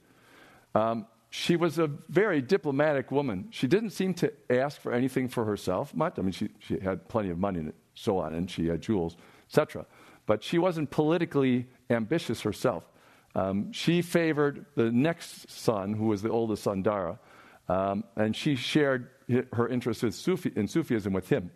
Um, 0.74 1.06
she 1.30 1.56
was 1.56 1.78
a 1.78 1.86
very 2.10 2.42
diplomatic 2.42 3.12
woman. 3.12 3.48
She 3.52 3.68
didn't 3.68 3.92
seem 3.92 4.16
to 4.16 4.34
ask 4.50 4.82
for 4.82 4.92
anything 4.92 5.28
for 5.28 5.46
herself 5.46 5.94
much. 5.94 6.18
I 6.18 6.24
mean, 6.24 6.32
she, 6.32 6.50
she 6.58 6.80
had 6.80 7.08
plenty 7.08 7.30
of 7.30 7.38
money 7.38 7.60
and 7.60 7.74
so 7.94 8.18
on, 8.18 8.34
and 8.34 8.50
she 8.50 8.66
had 8.66 8.82
jewels, 8.82 9.16
etc. 9.48 9.86
But 10.26 10.44
she 10.44 10.58
wasn't 10.58 10.90
politically 10.90 11.68
ambitious 11.92 12.42
herself. 12.42 12.90
Um, 13.36 13.72
she 13.72 14.02
favored 14.02 14.66
the 14.76 14.92
next 14.92 15.50
son, 15.50 15.94
who 15.94 16.08
was 16.08 16.22
the 16.22 16.30
oldest 16.30 16.64
son, 16.64 16.82
Dara, 16.82 17.20
um, 17.68 18.04
and 18.16 18.36
she 18.36 18.56
shared 18.56 19.10
her 19.54 19.68
interest 19.68 20.04
in, 20.04 20.12
Sufi, 20.12 20.52
in 20.56 20.68
Sufism 20.68 21.14
with 21.14 21.30
him. 21.30 21.52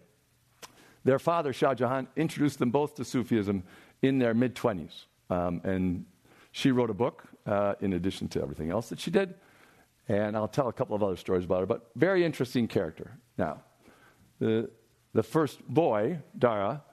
Their 1.04 1.20
father, 1.20 1.52
Shah 1.52 1.74
Jahan, 1.74 2.08
introduced 2.16 2.60
them 2.60 2.72
both 2.72 2.96
to 2.96 3.06
Sufism 3.06 3.64
in 4.02 4.20
their 4.20 4.34
mid 4.34 4.56
20s. 4.56 5.06
Um, 5.30 5.62
and 5.64 6.06
she 6.52 6.72
wrote 6.72 6.90
a 6.90 6.94
book, 6.94 7.24
uh, 7.46 7.74
in 7.82 7.94
addition 7.94 8.28
to 8.30 8.42
everything 8.42 8.70
else 8.70 8.90
that 8.90 9.00
she 9.00 9.12
did. 9.12 9.34
And 10.08 10.36
I'll 10.36 10.48
tell 10.48 10.68
a 10.68 10.74
couple 10.74 10.96
of 10.96 11.04
other 11.04 11.16
stories 11.16 11.46
about 11.46 11.62
her, 11.62 11.66
but 11.66 11.90
very 11.96 12.24
interesting 12.24 12.68
character. 12.68 13.18
Now, 13.38 13.64
the, 14.40 14.70
the 15.14 15.24
first 15.24 15.66
boy, 15.68 16.20
Dara, 16.38 16.84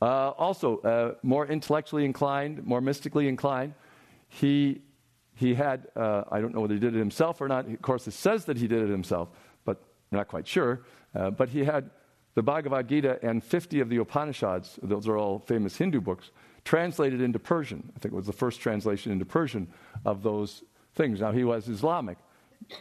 uh, 0.00 0.30
also 0.30 0.78
uh, 0.78 1.14
more 1.22 1.46
intellectually 1.46 2.04
inclined, 2.04 2.64
more 2.64 2.80
mystically 2.80 3.28
inclined. 3.28 3.74
He, 4.40 4.82
he 5.34 5.54
had, 5.54 5.86
uh, 5.94 6.24
I 6.30 6.40
don't 6.40 6.52
know 6.52 6.60
whether 6.60 6.74
he 6.74 6.80
did 6.80 6.96
it 6.96 6.98
himself 6.98 7.40
or 7.40 7.46
not. 7.46 7.68
Of 7.68 7.80
course, 7.82 8.08
it 8.08 8.14
says 8.14 8.44
that 8.46 8.56
he 8.56 8.66
did 8.66 8.82
it 8.82 8.88
himself, 8.88 9.28
but 9.64 9.80
I'm 10.10 10.18
not 10.18 10.28
quite 10.28 10.48
sure. 10.48 10.82
Uh, 11.14 11.30
but 11.30 11.48
he 11.48 11.64
had 11.64 11.90
the 12.34 12.42
Bhagavad 12.42 12.88
Gita 12.88 13.20
and 13.22 13.44
50 13.44 13.78
of 13.78 13.88
the 13.88 13.98
Upanishads, 13.98 14.80
those 14.82 15.06
are 15.06 15.16
all 15.16 15.38
famous 15.38 15.76
Hindu 15.76 16.00
books, 16.00 16.32
translated 16.64 17.20
into 17.20 17.38
Persian. 17.38 17.92
I 17.94 18.00
think 18.00 18.12
it 18.12 18.16
was 18.16 18.26
the 18.26 18.32
first 18.32 18.60
translation 18.60 19.12
into 19.12 19.24
Persian 19.24 19.68
of 20.04 20.24
those 20.24 20.64
things. 20.96 21.20
Now, 21.20 21.30
he 21.30 21.44
was 21.44 21.68
Islamic 21.68 22.18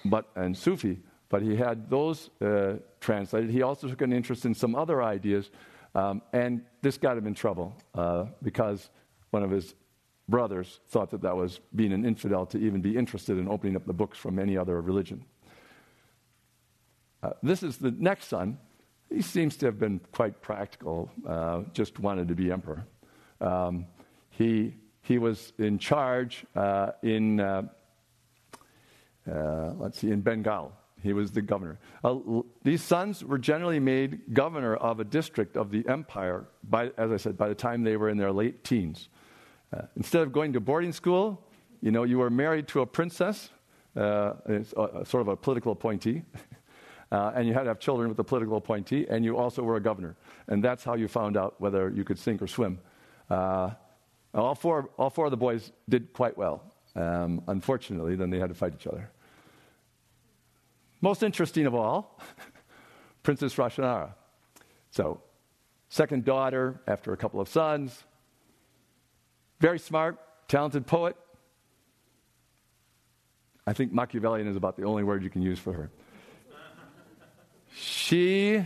but, 0.06 0.30
and 0.36 0.58
Sufi, 0.58 1.00
but 1.30 1.44
he 1.44 1.56
had 1.56 1.88
those 1.88 2.32
uh, 2.42 2.78
translated. 3.00 3.52
He 3.52 3.62
also 3.62 3.88
took 3.88 4.02
an 4.02 4.12
interest 4.12 4.46
in 4.46 4.56
some 4.56 4.74
other 4.74 5.04
ideas, 5.04 5.52
um, 5.94 6.24
and 6.32 6.64
this 6.82 6.98
got 6.98 7.16
him 7.16 7.28
in 7.28 7.36
trouble 7.36 7.76
uh, 7.94 8.26
because 8.42 8.90
one 9.30 9.44
of 9.44 9.52
his 9.52 9.76
brothers 10.30 10.80
thought 10.90 11.12
that 11.12 11.22
that 11.22 11.36
was 11.36 11.60
being 11.76 11.92
an 11.94 12.06
infidel 12.06 12.46
to 12.48 12.58
even 12.58 12.82
be 12.82 12.98
interested 12.98 13.38
in 13.38 13.48
opening 13.48 13.76
up 13.76 13.86
the 13.86 13.94
books 13.94 14.18
from 14.18 14.40
any 14.40 14.58
other 14.58 14.80
religion. 14.82 15.26
Uh, 17.22 17.32
this 17.42 17.64
is 17.64 17.78
the 17.78 17.92
next 17.92 18.28
son. 18.28 18.58
He 19.10 19.22
seems 19.22 19.56
to 19.58 19.66
have 19.68 19.80
been 19.80 20.02
quite 20.12 20.42
practical, 20.42 21.12
uh, 21.28 21.64
just 21.74 22.00
wanted 22.00 22.28
to 22.30 22.36
be 22.36 22.52
emperor. 22.52 22.86
Um, 23.40 23.86
he, 24.30 24.76
he 25.02 25.18
was 25.20 25.54
in 25.58 25.78
charge 25.78 26.46
uh, 26.56 26.92
in, 27.04 27.40
uh, 27.40 27.64
uh, 29.30 29.74
let's 29.78 30.00
see, 30.00 30.12
in 30.12 30.22
Bengal. 30.22 30.74
He 31.02 31.12
was 31.12 31.32
the 31.32 31.42
governor. 31.42 31.80
Uh, 32.04 32.16
these 32.64 32.82
sons 32.82 33.24
were 33.24 33.38
generally 33.38 33.80
made 33.80 34.34
governor 34.34 34.76
of 34.76 35.02
a 35.02 35.04
district 35.04 35.58
of 35.58 35.70
the 35.70 35.86
empire, 35.88 36.46
by, 36.64 36.92
as 36.98 37.12
I 37.12 37.18
said, 37.18 37.38
by 37.38 37.50
the 37.50 37.56
time 37.56 37.84
they 37.84 37.98
were 37.98 38.10
in 38.10 38.18
their 38.18 38.32
late 38.32 38.64
teens. 38.64 39.10
Uh, 39.74 39.86
instead 39.96 40.22
of 40.22 40.32
going 40.32 40.54
to 40.54 40.60
boarding 40.60 40.92
school, 40.92 41.42
you 41.82 41.92
know, 41.92 42.04
you 42.04 42.20
were 42.20 42.30
married 42.30 42.68
to 42.68 42.82
a 42.82 42.86
princess, 42.86 43.50
uh, 43.98 44.34
a, 44.46 44.64
sort 44.64 45.22
of 45.22 45.28
a 45.28 45.36
political 45.36 45.72
appointee, 45.72 46.22
uh, 47.12 47.32
and 47.36 47.48
you 47.48 47.54
had 47.54 47.64
to 47.64 47.70
have 47.70 47.80
children 47.80 48.10
with 48.10 48.20
a 48.20 48.24
political 48.24 48.58
appointee, 48.58 49.08
and 49.10 49.26
you 49.26 49.38
also 49.38 49.64
were 49.64 49.78
a 49.78 49.82
governor. 49.82 50.16
And 50.48 50.64
that's 50.64 50.84
how 50.84 50.94
you 50.94 51.08
found 51.08 51.38
out 51.38 51.60
whether 51.60 51.90
you 51.90 52.04
could 52.04 52.20
sink 52.20 52.42
or 52.42 52.48
swim. 52.48 52.80
Uh, 53.30 53.72
all, 54.34 54.56
four, 54.56 54.90
all 54.98 55.10
four 55.10 55.26
of 55.26 55.32
the 55.32 55.38
boys 55.38 55.72
did 55.90 56.14
quite 56.14 56.38
well. 56.38 56.64
Um, 56.96 57.42
unfortunately, 57.48 58.16
then 58.16 58.30
they 58.30 58.40
had 58.40 58.50
to 58.50 58.56
fight 58.56 58.74
each 58.76 58.86
other. 58.86 59.10
Most 61.02 61.24
interesting 61.24 61.66
of 61.66 61.74
all, 61.74 62.20
Princess 63.24 63.56
Roshanara. 63.56 64.14
So, 64.92 65.22
second 65.90 66.26
daughter 66.26 66.82
after 66.88 67.14
a 67.14 67.18
couple 67.18 67.42
of 67.42 67.50
sons, 67.50 68.04
very 69.64 69.80
smart, 69.80 70.20
talented 70.50 70.86
poet. 70.86 71.16
I 73.66 73.72
think 73.72 73.94
Machiavellian 73.94 74.46
is 74.46 74.58
about 74.58 74.76
the 74.76 74.84
only 74.84 75.04
word 75.06 75.24
you 75.24 75.30
can 75.30 75.42
use 75.42 75.58
for 75.58 75.72
her. 75.72 75.90
She, 77.74 78.62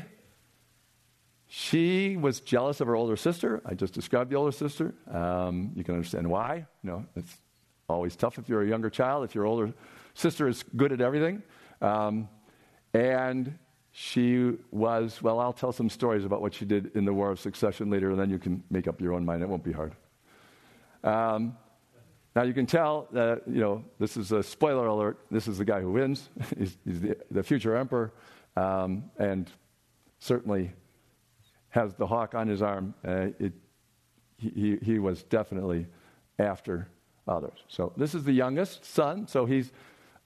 she 1.48 2.18
was 2.18 2.40
jealous 2.40 2.82
of 2.82 2.88
her 2.88 2.96
older 2.96 3.16
sister. 3.16 3.62
I 3.64 3.76
just 3.76 3.94
described 3.94 4.32
the 4.32 4.38
older 4.38 4.52
sister. 4.52 4.96
Um, 5.12 5.72
you 5.76 5.84
can 5.84 5.94
understand 5.94 6.28
why. 6.28 6.66
You 6.82 6.90
know, 6.90 7.06
it's 7.16 7.38
always 7.88 8.16
tough 8.16 8.40
if 8.40 8.50
you're 8.50 8.64
a 8.64 8.68
younger 8.68 8.90
child, 8.90 9.24
if 9.24 9.36
your 9.36 9.46
older 9.46 9.72
sister 10.16 10.48
is 10.48 10.64
good 10.76 10.92
at 10.92 11.00
everything. 11.00 11.44
Um, 11.80 12.28
and 12.96 13.56
she 13.92 14.54
was, 14.72 15.22
well, 15.22 15.40
I'll 15.40 15.54
tell 15.54 15.72
some 15.72 15.92
stories 15.92 16.26
about 16.26 16.42
what 16.42 16.56
she 16.56 16.66
did 16.66 16.96
in 16.96 17.06
the 17.06 17.14
War 17.14 17.30
of 17.30 17.40
Succession 17.40 17.92
later, 17.92 18.10
and 18.10 18.20
then 18.20 18.32
you 18.32 18.40
can 18.40 18.64
make 18.72 18.88
up 18.88 19.00
your 19.00 19.14
own 19.14 19.24
mind. 19.24 19.44
It 19.44 19.48
won't 19.48 19.64
be 19.64 19.74
hard. 19.74 19.96
Um, 21.04 21.58
now 22.36 22.44
you 22.44 22.54
can 22.54 22.66
tell 22.66 23.08
that, 23.14 23.42
you 23.48 23.60
know, 23.60 23.84
this 24.00 24.16
is 24.18 24.32
a 24.32 24.44
spoiler 24.44 24.88
alert. 24.88 25.20
This 25.32 25.48
is 25.48 25.58
the 25.58 25.66
guy 25.66 25.82
who 25.82 25.92
wins. 25.92 26.30
he's, 26.58 26.78
he's 26.86 27.02
the, 27.02 27.18
the, 27.32 27.44
future 27.44 27.76
emperor, 27.76 28.14
um, 28.56 29.06
and 29.18 29.50
certainly 30.20 30.72
has 31.70 31.96
the 31.96 32.06
hawk 32.06 32.36
on 32.36 32.48
his 32.48 32.62
arm. 32.62 32.94
Uh, 33.08 33.30
it, 33.40 33.54
he, 34.38 34.78
he 34.84 35.00
was 35.00 35.24
definitely 35.24 35.88
after 36.38 36.88
others. 37.28 37.58
So 37.68 37.92
this 37.98 38.14
is 38.14 38.24
the 38.24 38.34
youngest 38.34 38.86
son, 38.86 39.28
so 39.28 39.46
he's 39.46 39.72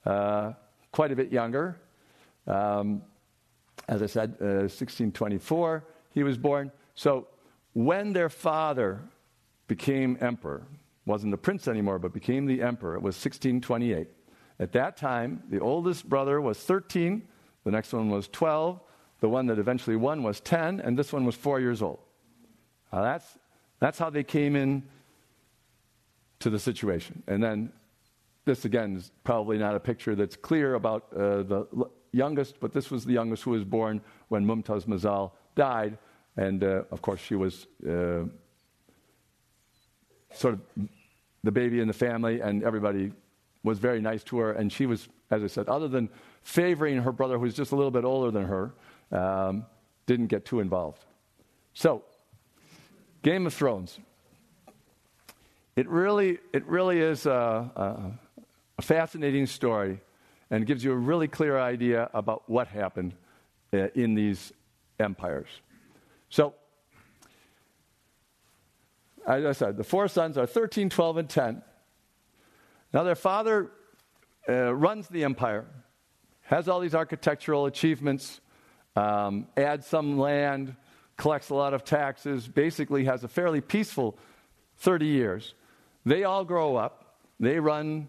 uh, 0.06 0.52
quite 0.92 1.12
a 1.12 1.16
bit 1.16 1.32
younger. 1.32 1.80
Um, 2.46 3.04
as 3.88 4.02
I 4.02 4.08
said, 4.08 4.36
uh, 4.42 4.68
1624 4.68 5.84
he 6.14 6.24
was 6.24 6.38
born. 6.38 6.72
So 6.96 7.28
when 7.74 8.14
their 8.14 8.30
father 8.30 9.02
became 9.72 10.18
emperor, 10.20 10.68
wasn't 11.06 11.32
the 11.32 11.38
prince 11.38 11.66
anymore, 11.66 11.98
but 11.98 12.12
became 12.12 12.46
the 12.46 12.62
emperor. 12.62 12.94
It 12.96 13.02
was 13.02 13.16
1628. 13.16 14.06
At 14.60 14.74
that 14.74 14.98
time, 14.98 15.44
the 15.50 15.62
oldest 15.62 16.10
brother 16.10 16.42
was 16.42 16.58
13, 16.58 17.22
the 17.64 17.72
next 17.72 17.94
one 17.94 18.10
was 18.10 18.28
12, 18.28 18.82
the 19.22 19.30
one 19.30 19.46
that 19.46 19.60
eventually 19.60 19.96
won 19.96 20.24
was 20.24 20.42
10, 20.42 20.82
and 20.82 21.00
this 21.00 21.14
one 21.14 21.24
was 21.24 21.36
four 21.36 21.62
years 21.62 21.82
old. 21.82 22.00
Now 22.92 23.02
that's, 23.02 23.38
that's 23.80 23.98
how 23.98 24.10
they 24.10 24.26
came 24.26 24.58
in 24.58 24.84
to 26.40 26.50
the 26.50 26.60
situation. 26.60 27.24
And 27.26 27.42
then 27.42 27.72
this, 28.44 28.66
again, 28.66 28.98
is 28.98 29.14
probably 29.24 29.58
not 29.58 29.74
a 29.74 29.80
picture 29.80 30.16
that's 30.16 30.36
clear 30.36 30.74
about 30.74 31.06
uh, 31.14 31.44
the 31.44 31.66
l- 31.78 31.92
youngest, 32.12 32.60
but 32.60 32.74
this 32.74 32.92
was 32.92 33.06
the 33.06 33.14
youngest 33.14 33.44
who 33.44 33.52
was 33.52 33.64
born 33.64 34.02
when 34.28 34.46
Mumtaz 34.46 34.86
Mahal 34.86 35.34
died. 35.56 35.98
And 36.36 36.62
uh, 36.62 36.84
of 36.92 37.02
course, 37.02 37.22
she 37.22 37.36
was 37.36 37.68
uh, 37.88 38.24
sort 40.34 40.56
of 40.56 40.62
the 41.44 41.52
baby 41.52 41.80
in 41.80 41.88
the 41.88 41.94
family, 41.94 42.42
and 42.42 42.64
everybody 42.64 43.12
was 43.64 43.80
very 43.80 44.02
nice 44.02 44.24
to 44.26 44.38
her. 44.40 44.52
And 44.52 44.72
she 44.72 44.86
was, 44.86 45.08
as 45.30 45.44
I 45.44 45.48
said, 45.48 45.68
other 45.68 45.88
than 45.88 46.10
favoring 46.44 46.98
her 46.98 47.12
brother, 47.12 47.36
who 47.36 47.42
was 47.42 47.54
just 47.54 47.72
a 47.72 47.76
little 47.76 47.92
bit 47.92 48.04
older 48.04 48.32
than 48.32 48.46
her, 48.46 48.74
um, 49.12 49.66
didn't 50.06 50.28
get 50.28 50.46
too 50.46 50.60
involved. 50.60 51.04
So, 51.74 52.04
Game 53.22 53.46
of 53.46 53.54
Thrones. 53.54 54.00
It 55.76 55.88
really, 55.88 56.40
it 56.54 56.66
really 56.68 57.00
is 57.00 57.26
a, 57.26 57.32
a, 57.32 58.12
a 58.78 58.82
fascinating 58.82 59.46
story 59.46 60.02
and 60.50 60.66
gives 60.66 60.84
you 60.84 60.92
a 60.92 60.96
really 60.96 61.30
clear 61.30 61.58
idea 61.58 62.10
about 62.14 62.44
what 62.50 62.68
happened 62.68 63.14
uh, 63.74 63.88
in 63.96 64.16
these 64.16 64.52
empires. 65.00 65.48
So, 66.30 66.56
I 69.28 69.52
said, 69.52 69.78
the 69.78 69.84
four 69.84 70.08
sons 70.08 70.38
are 70.38 70.46
13, 70.46 70.90
12, 70.90 71.18
and 71.18 71.30
10. 71.30 71.62
Now, 72.94 73.04
their 73.04 73.16
father 73.16 73.72
uh, 74.50 74.74
runs 74.74 75.08
the 75.08 75.24
empire, 75.24 75.66
has 76.42 76.68
all 76.68 76.80
these 76.80 76.96
architectural 76.96 77.66
achievements, 77.66 78.42
um, 78.96 79.48
adds 79.56 79.88
some 79.88 80.18
land, 80.18 80.76
collects 81.18 81.50
a 81.50 81.56
lot 81.56 81.74
of 81.74 81.84
taxes, 81.84 82.48
basically 82.48 83.06
has 83.06 83.24
a 83.24 83.28
fairly 83.28 83.62
peaceful 83.62 84.18
30 84.78 85.06
years. 85.06 85.54
They 86.06 86.24
all 86.24 86.44
grow 86.44 86.76
up, 86.76 87.20
they 87.40 87.60
run 87.60 88.08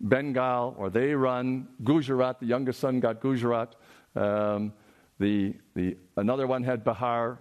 Bengal, 0.00 0.74
or 0.78 0.90
they 0.90 1.14
run 1.14 1.68
Gujarat. 1.82 2.40
The 2.40 2.46
youngest 2.46 2.80
son 2.80 3.00
got 3.00 3.20
Gujarat. 3.20 3.74
Um, 4.16 4.72
the, 5.18 5.54
the, 5.74 5.96
another 6.16 6.46
one 6.46 6.62
had 6.64 6.84
Bihar. 6.84 7.38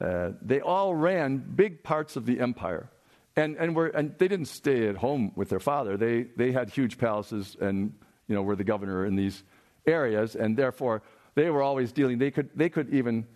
Uh, 0.00 0.30
they 0.40 0.60
all 0.60 0.94
ran 0.94 1.38
big 1.38 1.82
parts 1.82 2.16
of 2.16 2.24
the 2.26 2.40
empire. 2.40 2.90
And, 3.36 3.56
and, 3.56 3.74
were, 3.74 3.88
and 3.88 4.16
they 4.18 4.28
didn't 4.28 4.46
stay 4.46 4.88
at 4.88 4.96
home 4.96 5.32
with 5.36 5.48
their 5.48 5.60
father. 5.60 5.96
They, 5.96 6.22
they 6.36 6.52
had 6.52 6.70
huge 6.70 6.98
palaces 6.98 7.56
and 7.60 7.92
you 8.26 8.34
know, 8.34 8.42
were 8.42 8.56
the 8.56 8.64
governor 8.64 9.06
in 9.06 9.16
these 9.16 9.42
areas. 9.86 10.34
And 10.36 10.56
therefore, 10.56 11.02
they 11.34 11.50
were 11.50 11.62
always 11.62 11.92
dealing, 11.92 12.18
they 12.18 12.30
could, 12.30 12.50
they 12.54 12.68
could 12.68 12.92
even 12.92 13.26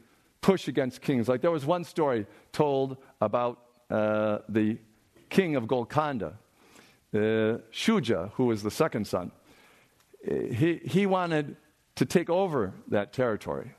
push 0.41 0.69
against 0.69 1.01
kings. 1.03 1.29
Like 1.29 1.41
there 1.41 1.51
was 1.51 1.65
one 1.65 1.85
story 1.85 2.27
told 2.53 2.97
about 3.21 3.61
uh, 3.91 4.39
the 4.49 4.79
king 5.31 5.57
of 5.57 5.67
Golconda, 5.67 6.35
uh, 7.15 7.19
Shuja, 7.73 8.33
who 8.33 8.47
was 8.47 8.63
the 8.63 8.71
second 8.71 9.07
son. 9.07 9.31
He, 10.25 10.81
he 10.85 11.07
wanted 11.07 11.57
to 11.97 12.05
take 12.05 12.31
over 12.31 12.75
that 12.89 13.13
territory 13.13 13.73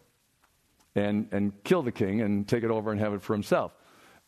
and, 0.96 1.28
and 1.32 1.52
kill 1.64 1.82
the 1.82 1.92
king 1.92 2.22
and 2.22 2.48
take 2.48 2.64
it 2.64 2.72
over 2.72 2.92
and 2.92 3.00
have 3.00 3.14
it 3.14 3.22
for 3.22 3.34
himself. 3.34 3.76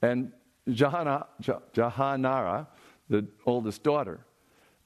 And 0.01 0.31
Jahana, 0.67 1.25
Jahanara, 1.41 2.67
the 3.09 3.27
oldest 3.45 3.83
daughter, 3.83 4.19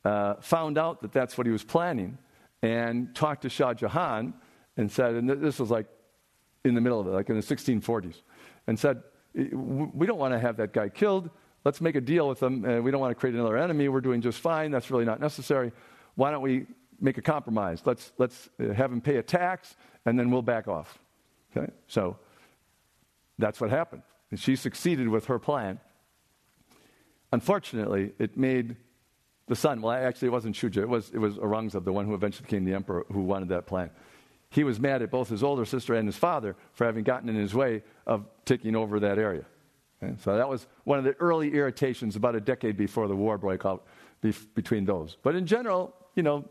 uh, 0.03 0.35
found 0.35 0.77
out 0.77 1.01
that 1.01 1.11
that's 1.11 1.37
what 1.37 1.47
he 1.47 1.51
was 1.51 1.63
planning 1.63 2.17
and 2.61 3.13
talked 3.15 3.43
to 3.43 3.49
Shah 3.49 3.73
Jahan 3.73 4.33
and 4.77 4.91
said, 4.91 5.15
and 5.15 5.29
this 5.29 5.59
was 5.59 5.69
like 5.69 5.87
in 6.65 6.75
the 6.75 6.81
middle 6.81 6.99
of 6.99 7.07
it, 7.07 7.11
like 7.11 7.29
in 7.29 7.35
the 7.35 7.41
1640s, 7.41 8.21
and 8.67 8.77
said, 8.77 9.01
We 9.33 10.05
don't 10.05 10.19
want 10.19 10.33
to 10.33 10.39
have 10.39 10.57
that 10.57 10.73
guy 10.73 10.89
killed. 10.89 11.29
Let's 11.65 11.81
make 11.81 11.95
a 11.95 12.01
deal 12.01 12.27
with 12.27 12.41
him. 12.41 12.63
Uh, 12.63 12.81
we 12.81 12.91
don't 12.91 13.01
want 13.01 13.11
to 13.11 13.15
create 13.15 13.35
another 13.35 13.57
enemy. 13.57 13.89
We're 13.89 14.01
doing 14.01 14.21
just 14.21 14.39
fine. 14.39 14.71
That's 14.71 14.89
really 14.91 15.05
not 15.05 15.19
necessary. 15.19 15.71
Why 16.15 16.31
don't 16.31 16.41
we 16.41 16.67
make 17.01 17.17
a 17.17 17.21
compromise? 17.21 17.81
Let's, 17.85 18.11
let's 18.17 18.49
uh, 18.59 18.73
have 18.73 18.91
him 18.91 19.01
pay 19.01 19.17
a 19.17 19.23
tax, 19.23 19.75
and 20.05 20.17
then 20.17 20.31
we'll 20.31 20.41
back 20.41 20.67
off. 20.67 20.99
Okay? 21.55 21.71
So 21.87 22.17
that's 23.37 23.59
what 23.59 23.69
happened. 23.69 24.03
And 24.31 24.39
she 24.39 24.55
succeeded 24.55 25.07
with 25.07 25.25
her 25.25 25.39
plan. 25.39 25.79
Unfortunately, 27.31 28.13
it 28.19 28.37
made 28.37 28.75
the 29.47 29.55
son, 29.55 29.81
well, 29.81 29.93
actually, 29.93 30.27
it 30.27 30.31
wasn't 30.31 30.55
Shuja, 30.55 30.77
it 30.77 30.89
was, 30.89 31.09
it 31.09 31.17
was 31.17 31.37
Aurangzeb, 31.37 31.83
the 31.83 31.91
one 31.91 32.05
who 32.05 32.13
eventually 32.13 32.45
became 32.45 32.65
the 32.65 32.73
emperor, 32.73 33.05
who 33.11 33.21
wanted 33.21 33.49
that 33.49 33.65
plan. 33.65 33.89
he 34.51 34.63
was 34.63 34.79
mad 34.79 35.01
at 35.01 35.09
both 35.09 35.29
his 35.29 35.43
older 35.43 35.65
sister 35.65 35.95
and 35.95 36.07
his 36.07 36.15
father 36.15 36.55
for 36.73 36.85
having 36.85 37.03
gotten 37.03 37.29
in 37.29 37.35
his 37.35 37.53
way 37.53 37.83
of 38.05 38.25
taking 38.45 38.75
over 38.75 38.99
that 38.99 39.17
area. 39.17 39.45
Okay? 40.01 40.13
So 40.21 40.35
that 40.35 40.47
was 40.47 40.67
one 40.83 40.99
of 40.99 41.05
the 41.05 41.13
early 41.19 41.53
irritations 41.53 42.15
about 42.15 42.35
a 42.35 42.41
decade 42.41 42.77
before 42.77 43.07
the 43.07 43.15
war 43.15 43.37
broke 43.37 43.65
out 43.65 43.85
between 44.53 44.85
those. 44.85 45.17
But 45.23 45.35
in 45.35 45.45
general, 45.45 45.95
you 46.15 46.23
know, 46.23 46.45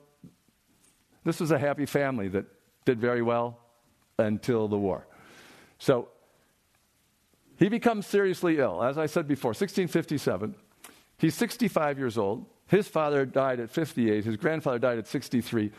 this 1.24 1.40
was 1.40 1.50
a 1.50 1.58
happy 1.58 1.86
family 1.86 2.28
that 2.28 2.46
did 2.84 3.00
very 3.00 3.22
well 3.22 3.60
until 4.18 4.68
the 4.68 4.78
war. 4.78 5.06
So 5.78 6.08
he 7.58 7.68
becomes 7.68 8.06
seriously 8.06 8.58
ill. 8.58 8.82
As 8.82 8.98
I 8.98 9.06
said 9.06 9.26
before, 9.26 9.50
1657. 9.50 10.54
He's 11.18 11.34
65 11.34 11.98
years 11.98 12.16
old. 12.16 12.46
His 12.66 12.86
father 12.86 13.26
died 13.26 13.60
at 13.60 13.70
58. 13.70 14.24
His 14.24 14.36
grandfather 14.36 14.78
died 14.78 14.98
at 14.98 15.06
63. 15.06 15.72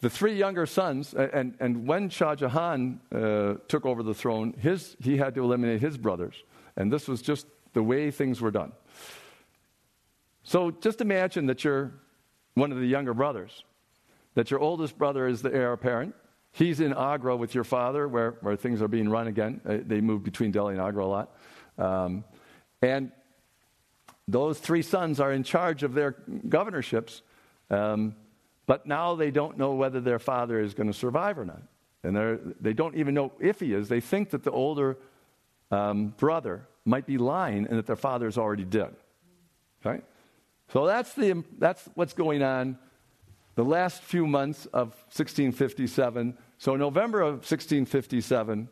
The 0.00 0.10
three 0.10 0.34
younger 0.34 0.66
sons, 0.66 1.14
and, 1.14 1.54
and 1.58 1.86
when 1.86 2.10
Shah 2.10 2.34
Jahan 2.34 3.00
uh, 3.12 3.54
took 3.66 3.86
over 3.86 4.02
the 4.02 4.14
throne, 4.14 4.54
his, 4.58 4.96
he 5.00 5.16
had 5.16 5.34
to 5.34 5.42
eliminate 5.42 5.80
his 5.80 5.96
brothers. 5.96 6.34
And 6.76 6.92
this 6.92 7.08
was 7.08 7.22
just 7.22 7.46
the 7.72 7.82
way 7.82 8.10
things 8.10 8.40
were 8.40 8.50
done. 8.50 8.72
So 10.42 10.70
just 10.70 11.00
imagine 11.00 11.46
that 11.46 11.64
you're 11.64 11.92
one 12.54 12.72
of 12.72 12.78
the 12.78 12.86
younger 12.86 13.14
brothers, 13.14 13.64
that 14.34 14.50
your 14.50 14.60
oldest 14.60 14.96
brother 14.96 15.26
is 15.26 15.42
the 15.42 15.52
heir 15.52 15.72
apparent. 15.72 16.14
He's 16.56 16.80
in 16.80 16.94
Agra 16.94 17.36
with 17.36 17.54
your 17.54 17.64
father, 17.64 18.08
where, 18.08 18.38
where 18.40 18.56
things 18.56 18.80
are 18.80 18.88
being 18.88 19.10
run 19.10 19.26
again. 19.26 19.60
Uh, 19.68 19.76
they 19.84 20.00
move 20.00 20.22
between 20.22 20.52
Delhi 20.52 20.72
and 20.72 20.82
Agra 20.82 21.04
a 21.04 21.06
lot. 21.06 21.36
Um, 21.76 22.24
and 22.80 23.12
those 24.26 24.58
three 24.58 24.80
sons 24.80 25.20
are 25.20 25.30
in 25.32 25.42
charge 25.42 25.82
of 25.82 25.92
their 25.92 26.12
governorships. 26.48 27.20
Um, 27.68 28.16
but 28.64 28.86
now 28.86 29.16
they 29.16 29.30
don't 29.30 29.58
know 29.58 29.74
whether 29.74 30.00
their 30.00 30.18
father 30.18 30.58
is 30.58 30.72
going 30.72 30.86
to 30.86 30.94
survive 30.94 31.38
or 31.38 31.44
not. 31.44 31.60
And 32.02 32.54
they 32.58 32.72
don't 32.72 32.96
even 32.96 33.12
know 33.12 33.32
if 33.38 33.60
he 33.60 33.74
is. 33.74 33.90
They 33.90 34.00
think 34.00 34.30
that 34.30 34.42
the 34.42 34.50
older 34.50 34.96
um, 35.70 36.14
brother 36.16 36.66
might 36.86 37.04
be 37.04 37.18
lying 37.18 37.66
and 37.66 37.76
that 37.76 37.84
their 37.84 37.96
father 37.96 38.26
is 38.26 38.38
already 38.38 38.64
dead. 38.64 38.96
Right? 39.84 40.04
So 40.72 40.86
that's, 40.86 41.12
the, 41.12 41.44
that's 41.58 41.86
what's 41.94 42.14
going 42.14 42.42
on 42.42 42.78
the 43.56 43.64
last 43.64 44.02
few 44.02 44.26
months 44.26 44.64
of 44.66 44.88
1657. 45.12 46.38
So, 46.58 46.76
November 46.76 47.20
of 47.20 47.34
1657, 47.34 48.68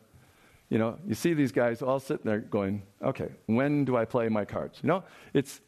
you 0.69 0.77
know, 0.77 0.97
you 1.05 1.13
see 1.13 1.33
these 1.33 1.51
guys 1.51 1.81
all 1.81 1.99
sitting 1.99 2.25
there 2.25 2.39
going, 2.39 2.83
okay, 3.03 3.29
when 3.45 3.85
do 3.85 3.95
I 3.95 4.05
play 4.05 4.29
my 4.29 4.45
cards? 4.45 4.79
You 4.81 4.87
know, 4.87 5.03
it's, 5.33 5.61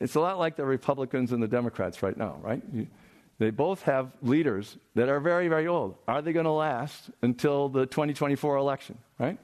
it's 0.00 0.14
a 0.14 0.20
lot 0.20 0.38
like 0.38 0.56
the 0.56 0.64
Republicans 0.64 1.32
and 1.32 1.42
the 1.42 1.48
Democrats 1.48 2.02
right 2.02 2.16
now, 2.16 2.38
right? 2.42 2.62
You, 2.72 2.86
they 3.38 3.50
both 3.50 3.82
have 3.82 4.12
leaders 4.20 4.76
that 4.94 5.08
are 5.08 5.20
very, 5.20 5.48
very 5.48 5.68
old. 5.68 5.94
Are 6.06 6.20
they 6.20 6.32
going 6.32 6.44
to 6.44 6.50
last 6.50 7.10
until 7.22 7.68
the 7.68 7.86
2024 7.86 8.56
election, 8.56 8.98
right? 9.18 9.38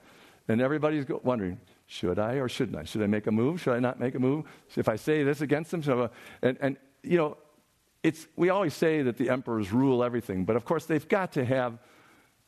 And 0.48 0.60
everybody's 0.60 1.06
wondering, 1.22 1.60
should 1.86 2.18
I 2.18 2.34
or 2.34 2.48
shouldn't 2.48 2.76
I? 2.76 2.84
Should 2.84 3.02
I 3.02 3.06
make 3.06 3.26
a 3.26 3.30
move? 3.30 3.60
Should 3.60 3.74
I 3.74 3.78
not 3.78 4.00
make 4.00 4.14
a 4.14 4.18
move? 4.18 4.46
If 4.76 4.88
I 4.88 4.96
say 4.96 5.22
this 5.22 5.40
against 5.40 5.70
them, 5.70 5.82
I, 5.88 6.08
and, 6.42 6.58
and 6.60 6.76
you 7.02 7.16
know, 7.16 7.36
it's, 8.04 8.28
we 8.36 8.50
always 8.50 8.74
say 8.74 9.02
that 9.02 9.16
the 9.16 9.30
emperors 9.30 9.72
rule 9.72 10.04
everything, 10.04 10.44
but 10.44 10.56
of 10.56 10.64
course 10.64 10.84
they've 10.84 11.08
got 11.08 11.32
to 11.32 11.44
have 11.44 11.78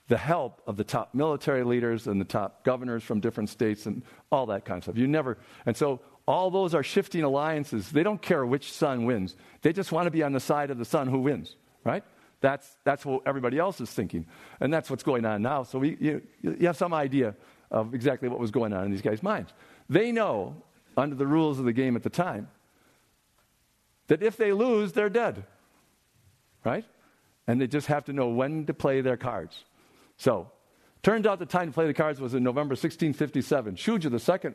the 0.09 0.19
help 0.19 0.63
of 0.67 0.77
the 0.77 0.85
top 0.85 1.15
military 1.15 1.65
leaders 1.65 2.07
and 2.07 2.21
the 2.21 2.27
top 2.27 2.63
governors 2.63 3.03
from 3.03 3.19
different 3.19 3.49
states 3.49 3.87
and 3.87 4.03
all 4.31 4.47
that 4.47 4.65
kind 4.65 4.79
of 4.79 4.85
stuff. 4.85 4.97
You 4.99 5.09
never, 5.09 5.39
and 5.65 5.77
so 5.77 6.01
all 6.27 6.51
those 6.51 6.75
are 6.75 6.83
shifting 6.83 7.25
alliances. 7.25 7.91
They 7.91 8.03
don't 8.03 8.21
care 8.21 8.45
which 8.45 8.71
son 8.71 9.07
wins. 9.07 9.35
They 9.63 9.73
just 9.73 9.91
want 9.93 10.07
to 10.07 10.11
be 10.11 10.23
on 10.23 10.33
the 10.33 10.41
side 10.41 10.71
of 10.71 10.77
the 10.77 10.85
son 10.85 11.09
who 11.09 11.21
wins, 11.21 11.57
right? 11.85 12.05
That's, 12.43 12.77
that's 12.85 13.07
what 13.07 13.23
everybody 13.25 13.59
else 13.59 13.81
is 13.81 13.91
thinking. 13.91 14.27
And 14.61 14.73
that's 14.73 14.91
what's 14.91 15.03
going 15.03 15.25
on 15.25 15.41
now. 15.41 15.63
So 15.63 15.79
we, 15.79 15.97
you, 15.99 16.23
you 16.43 16.67
have 16.67 16.77
some 16.77 16.93
idea 16.93 17.35
of 17.71 17.95
exactly 17.95 18.29
what 18.29 18.39
was 18.39 18.51
going 18.51 18.75
on 18.75 18.85
in 18.85 18.91
these 18.91 19.03
guys' 19.03 19.23
minds. 19.23 19.55
They 19.89 20.13
know, 20.13 20.63
under 20.99 21.15
the 21.15 21.27
rules 21.27 21.59
of 21.59 21.65
the 21.65 21.73
game 21.73 21.97
at 21.97 22.03
the 22.03 22.11
time, 22.11 22.49
that 24.09 24.23
if 24.23 24.37
they 24.37 24.53
lose, 24.53 24.93
they're 24.93 25.11
dead, 25.11 25.45
right? 26.65 26.85
And 27.47 27.61
they 27.61 27.67
just 27.67 27.87
have 27.89 28.05
to 28.07 28.13
know 28.13 28.29
when 28.29 28.67
to 28.67 28.75
play 28.75 29.01
their 29.01 29.17
cards. 29.17 29.65
So, 30.17 30.51
turns 31.03 31.27
out 31.27 31.39
the 31.39 31.47
time 31.47 31.69
to 31.69 31.73
play 31.73 31.87
the 31.87 31.95
cards 31.95 32.21
was 32.21 32.35
in 32.35 32.43
November 32.43 32.73
1657. 32.73 33.77
Shuja, 33.77 34.11
the 34.11 34.19
second 34.19 34.55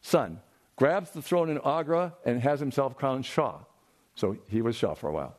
son, 0.00 0.40
grabs 0.76 1.10
the 1.10 1.22
throne 1.22 1.50
in 1.50 1.60
Agra 1.64 2.14
and 2.24 2.40
has 2.40 2.60
himself 2.60 2.96
crowned 2.96 3.26
Shah. 3.26 3.58
So 4.14 4.36
he 4.48 4.62
was 4.62 4.76
Shah 4.76 4.94
for 4.94 5.08
a 5.08 5.12
while. 5.12 5.36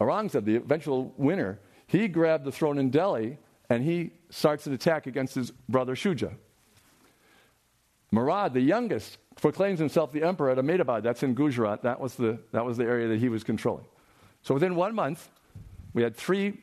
Aurangzeb, 0.00 0.44
the 0.44 0.56
eventual 0.56 1.12
winner, 1.16 1.58
he 1.86 2.08
grabbed 2.08 2.44
the 2.44 2.52
throne 2.52 2.78
in 2.78 2.90
Delhi 2.90 3.38
and 3.68 3.84
he 3.84 4.12
starts 4.30 4.66
an 4.66 4.72
attack 4.72 5.06
against 5.06 5.34
his 5.34 5.50
brother 5.68 5.94
Shuja. 5.94 6.34
Murad, 8.10 8.54
the 8.54 8.60
youngest, 8.60 9.18
proclaims 9.42 9.80
himself 9.80 10.12
the 10.12 10.22
emperor 10.22 10.50
at 10.50 10.58
Ahmedabad. 10.58 11.02
That's 11.02 11.22
in 11.22 11.34
Gujarat. 11.34 11.82
That 11.82 12.00
was 12.00 12.14
the, 12.14 12.38
that 12.52 12.64
was 12.64 12.78
the 12.78 12.84
area 12.84 13.08
that 13.08 13.18
he 13.18 13.28
was 13.28 13.42
controlling. 13.44 13.84
So 14.42 14.54
within 14.54 14.76
one 14.76 14.94
month, 14.94 15.28
we 15.92 16.02
had 16.02 16.16
three 16.16 16.62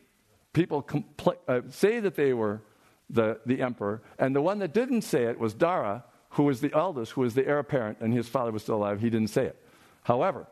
people 0.54 0.82
compl- 0.82 1.38
uh, 1.48 1.62
say 1.70 2.00
that 2.00 2.16
they 2.16 2.34
were 2.34 2.62
the, 3.10 3.40
the 3.46 3.62
emperor, 3.62 4.02
and 4.18 4.36
the 4.36 4.42
one 4.42 4.60
that 4.60 4.74
didn't 4.74 5.02
say 5.02 5.26
it 5.26 5.40
was 5.40 5.54
Dara, 5.54 6.06
who 6.32 6.44
was 6.44 6.62
the 6.62 6.72
eldest, 6.74 7.12
who 7.12 7.22
was 7.22 7.34
the 7.34 7.46
heir 7.46 7.60
apparent, 7.60 7.98
and 8.02 8.14
his 8.14 8.28
father 8.28 8.52
was 8.52 8.64
still 8.64 8.76
alive, 8.76 9.02
he 9.02 9.10
didn't 9.10 9.30
say 9.30 9.46
it. 9.46 9.62
However, 10.04 10.48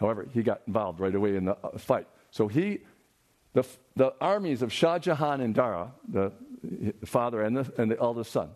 however, 0.00 0.26
he 0.32 0.42
got 0.42 0.62
involved 0.66 1.00
right 1.00 1.14
away 1.14 1.36
in 1.36 1.44
the 1.44 1.56
uh, 1.62 1.76
fight. 1.76 2.06
So 2.30 2.48
he, 2.48 2.80
the, 3.52 3.66
the 3.94 4.14
armies 4.20 4.62
of 4.62 4.72
Shah 4.72 4.98
Jahan 4.98 5.40
and 5.40 5.54
Dara, 5.54 5.92
the, 6.08 6.32
the 6.62 7.06
father 7.06 7.42
and 7.42 7.56
the, 7.56 7.72
and 7.76 7.90
the 7.90 7.98
eldest 8.00 8.32
son, 8.32 8.50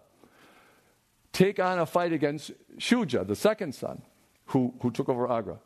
take 1.40 1.58
on 1.58 1.78
a 1.78 1.86
fight 1.86 2.12
against 2.12 2.52
Shuja, 2.76 3.26
the 3.26 3.34
second 3.34 3.74
son, 3.74 4.02
who, 4.46 4.74
who 4.82 4.90
took 4.90 5.08
over 5.08 5.30
Agra. 5.32 5.58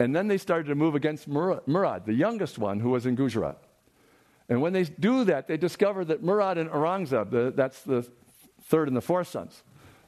And 0.00 0.16
then 0.16 0.26
they 0.26 0.38
started 0.38 0.68
to 0.68 0.74
move 0.74 0.94
against 0.94 1.28
Murad, 1.28 2.06
the 2.06 2.14
youngest 2.14 2.58
one, 2.58 2.80
who 2.80 2.88
was 2.90 3.04
in 3.04 3.14
Gujarat. 3.14 3.58
And 4.48 4.62
when 4.62 4.72
they 4.72 4.84
do 4.84 5.24
that, 5.24 5.48
they 5.48 5.58
discover 5.58 6.02
that 6.06 6.22
Murad 6.22 6.56
and 6.56 6.70
Aurangzeb, 6.70 7.30
the, 7.30 7.52
that's 7.54 7.82
the 7.82 8.08
third 8.62 8.88
and 8.88 8.96
the 8.96 9.02
fourth 9.02 9.28
sons, 9.28 9.62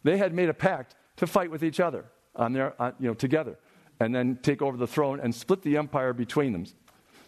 they 0.05 0.16
had 0.16 0.32
made 0.32 0.48
a 0.48 0.55
pact 0.55 0.94
to 1.16 1.27
fight 1.27 1.51
with 1.51 1.62
each 1.62 1.81
other 1.81 2.06
on 2.35 2.55
their, 2.55 2.81
on, 2.81 2.94
you 2.98 3.09
know, 3.09 3.15
together, 3.15 3.59
and 4.01 4.15
then 4.15 4.39
take 4.43 4.62
over 4.62 4.78
the 4.78 4.86
throne 4.86 5.20
and 5.20 5.35
split 5.35 5.60
the 5.60 5.77
empire 5.77 6.15
between 6.15 6.52
them. 6.52 6.65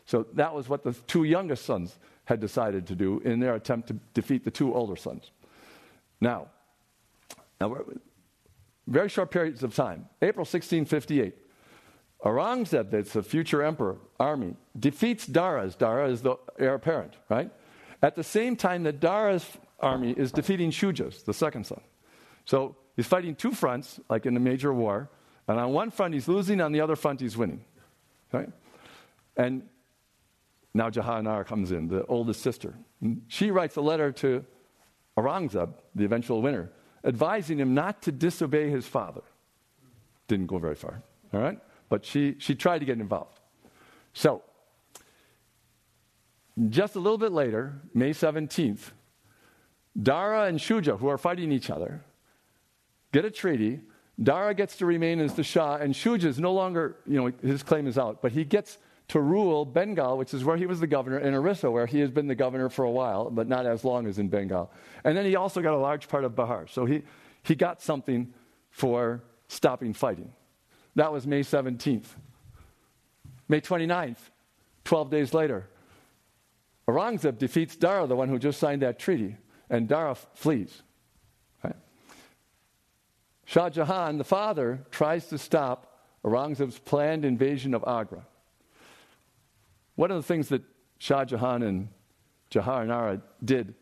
So 0.06 0.26
that 0.32 0.54
was 0.54 0.70
what 0.70 0.82
the 0.82 0.92
two 1.06 1.24
youngest 1.24 1.66
sons 1.66 1.98
had 2.24 2.40
decided 2.40 2.86
to 2.86 2.94
do 2.94 3.20
in 3.20 3.38
their 3.38 3.54
attempt 3.54 3.88
to 3.88 3.94
defeat 4.14 4.44
the 4.44 4.50
two 4.50 4.72
older 4.72 4.96
sons. 4.96 5.30
Now, 6.22 6.48
now 7.60 7.76
very 8.86 9.08
short 9.08 9.30
periods 9.30 9.62
of 9.62 9.74
time. 9.74 10.06
April 10.22 10.42
1658. 10.44 11.34
Aurangzeb, 12.24 12.90
that's 12.90 13.14
the 13.14 13.22
future 13.22 13.62
emperor, 13.62 13.96
army, 14.18 14.54
defeats 14.78 15.26
Dara's. 15.26 15.74
Dara 15.74 16.10
is 16.10 16.20
the 16.20 16.36
heir 16.58 16.74
apparent, 16.74 17.14
right? 17.30 17.50
At 18.02 18.14
the 18.14 18.24
same 18.24 18.56
time 18.56 18.82
that 18.82 19.00
Dara's 19.00 19.46
army 19.78 20.12
is 20.12 20.30
defeating 20.30 20.70
Shuja's, 20.70 21.22
the 21.22 21.32
second 21.32 21.64
son. 21.64 21.80
So 22.44 22.76
he's 22.96 23.06
fighting 23.06 23.34
two 23.34 23.52
fronts, 23.52 24.00
like 24.10 24.26
in 24.26 24.36
a 24.36 24.40
major 24.40 24.72
war. 24.74 25.08
And 25.48 25.58
on 25.58 25.72
one 25.72 25.90
front, 25.90 26.12
he's 26.12 26.28
losing, 26.28 26.60
on 26.60 26.72
the 26.72 26.80
other 26.80 26.96
front, 26.96 27.20
he's 27.20 27.36
winning. 27.36 27.64
Right? 28.32 28.50
And 29.36 29.62
now 30.74 30.90
Jahanara 30.90 31.46
comes 31.46 31.72
in, 31.72 31.88
the 31.88 32.04
oldest 32.06 32.42
sister. 32.42 32.74
She 33.28 33.50
writes 33.50 33.76
a 33.76 33.80
letter 33.80 34.12
to 34.12 34.44
Aurangzeb, 35.16 35.72
the 35.94 36.04
eventual 36.04 36.42
winner, 36.42 36.70
advising 37.04 37.58
him 37.58 37.74
not 37.74 38.02
to 38.02 38.12
disobey 38.12 38.70
his 38.70 38.86
father. 38.86 39.22
Didn't 40.28 40.46
go 40.46 40.58
very 40.58 40.74
far, 40.74 41.02
all 41.32 41.40
right? 41.40 41.58
But 41.88 42.04
she, 42.04 42.36
she 42.38 42.54
tried 42.54 42.80
to 42.80 42.84
get 42.84 42.98
involved. 42.98 43.38
So, 44.12 44.42
just 46.68 46.94
a 46.94 47.00
little 47.00 47.18
bit 47.18 47.32
later, 47.32 47.80
May 47.94 48.10
17th, 48.10 48.90
Dara 50.00 50.44
and 50.44 50.58
Shuja, 50.58 50.98
who 50.98 51.08
are 51.08 51.18
fighting 51.18 51.50
each 51.52 51.70
other, 51.70 52.04
get 53.12 53.24
a 53.24 53.30
treaty. 53.30 53.80
Dara 54.22 54.54
gets 54.54 54.76
to 54.76 54.86
remain 54.86 55.20
as 55.20 55.34
the 55.34 55.42
Shah, 55.42 55.76
and 55.76 55.94
Shuja 55.94 56.24
is 56.24 56.38
no 56.38 56.52
longer, 56.52 56.96
you 57.06 57.16
know, 57.16 57.32
his 57.42 57.62
claim 57.62 57.86
is 57.86 57.96
out, 57.96 58.20
but 58.20 58.32
he 58.32 58.44
gets 58.44 58.78
to 59.10 59.20
rule 59.20 59.64
Bengal, 59.64 60.16
which 60.16 60.32
is 60.32 60.44
where 60.44 60.56
he 60.56 60.66
was 60.66 60.78
the 60.78 60.86
governor, 60.86 61.18
and 61.18 61.34
Orissa, 61.34 61.68
where 61.68 61.86
he 61.86 61.98
has 61.98 62.12
been 62.12 62.28
the 62.28 62.34
governor 62.36 62.68
for 62.68 62.84
a 62.84 62.90
while, 62.90 63.28
but 63.28 63.48
not 63.48 63.66
as 63.66 63.84
long 63.84 64.06
as 64.06 64.20
in 64.20 64.28
Bengal. 64.28 64.70
And 65.02 65.16
then 65.16 65.24
he 65.24 65.34
also 65.34 65.60
got 65.60 65.74
a 65.74 65.78
large 65.78 66.06
part 66.06 66.22
of 66.22 66.36
Bihar. 66.36 66.70
So 66.70 66.84
he, 66.84 67.02
he 67.42 67.56
got 67.56 67.82
something 67.82 68.32
for 68.70 69.24
stopping 69.48 69.94
fighting. 69.94 70.32
That 70.94 71.12
was 71.12 71.26
May 71.26 71.40
17th. 71.40 72.06
May 73.48 73.60
29th, 73.60 74.18
12 74.84 75.10
days 75.10 75.34
later, 75.34 75.66
Aurangzeb 76.86 77.36
defeats 77.36 77.74
Dara, 77.74 78.06
the 78.06 78.14
one 78.14 78.28
who 78.28 78.38
just 78.38 78.60
signed 78.60 78.82
that 78.82 79.00
treaty, 79.00 79.36
and 79.68 79.88
Dara 79.88 80.14
flees. 80.14 80.82
Shah 83.44 83.70
Jahan, 83.70 84.18
the 84.18 84.22
father, 84.22 84.84
tries 84.92 85.26
to 85.26 85.36
stop 85.36 86.06
Aurangzeb's 86.24 86.78
planned 86.78 87.24
invasion 87.24 87.74
of 87.74 87.82
Agra. 87.84 88.24
One 90.00 90.10
of 90.10 90.16
the 90.16 90.22
things 90.22 90.48
that 90.48 90.62
Shah 90.96 91.26
Jahan 91.26 91.62
and 91.62 91.88
Jahanara 92.50 93.20
did 93.44 93.74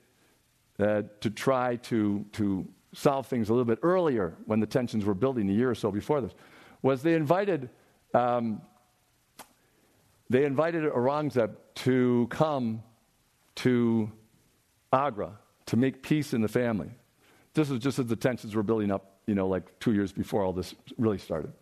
uh, 0.81 1.03
to 1.21 1.31
try 1.31 1.77
to, 1.77 2.27
to 2.33 2.67
solve 2.93 3.29
things 3.29 3.51
a 3.51 3.53
little 3.53 3.65
bit 3.65 3.79
earlier 3.85 4.35
when 4.47 4.59
the 4.59 4.67
tensions 4.67 5.05
were 5.05 5.15
building 5.15 5.49
a 5.49 5.53
year 5.53 5.71
or 5.71 5.77
so 5.77 5.93
before 5.93 6.21
this 6.21 6.33
was 6.83 7.03
they 7.03 7.15
invited 7.15 7.71
um, 8.15 8.61
they 10.29 10.45
invited 10.45 10.83
Aurangzeb 10.83 11.55
to 11.87 12.27
come 12.31 12.83
to 13.55 14.11
Agra 14.93 15.39
to 15.67 15.77
make 15.77 16.03
peace 16.03 16.35
in 16.35 16.41
the 16.41 16.49
family. 16.49 16.91
This 17.55 17.69
was 17.69 17.79
just 17.79 18.01
as 18.01 18.07
the 18.07 18.17
tensions 18.17 18.57
were 18.57 18.65
building 18.65 18.91
up, 18.91 19.21
you 19.29 19.37
know, 19.37 19.47
like 19.47 19.79
two 19.79 19.93
years 19.93 20.11
before 20.11 20.43
all 20.43 20.53
this 20.53 20.75
really 20.97 21.19
started. 21.19 21.53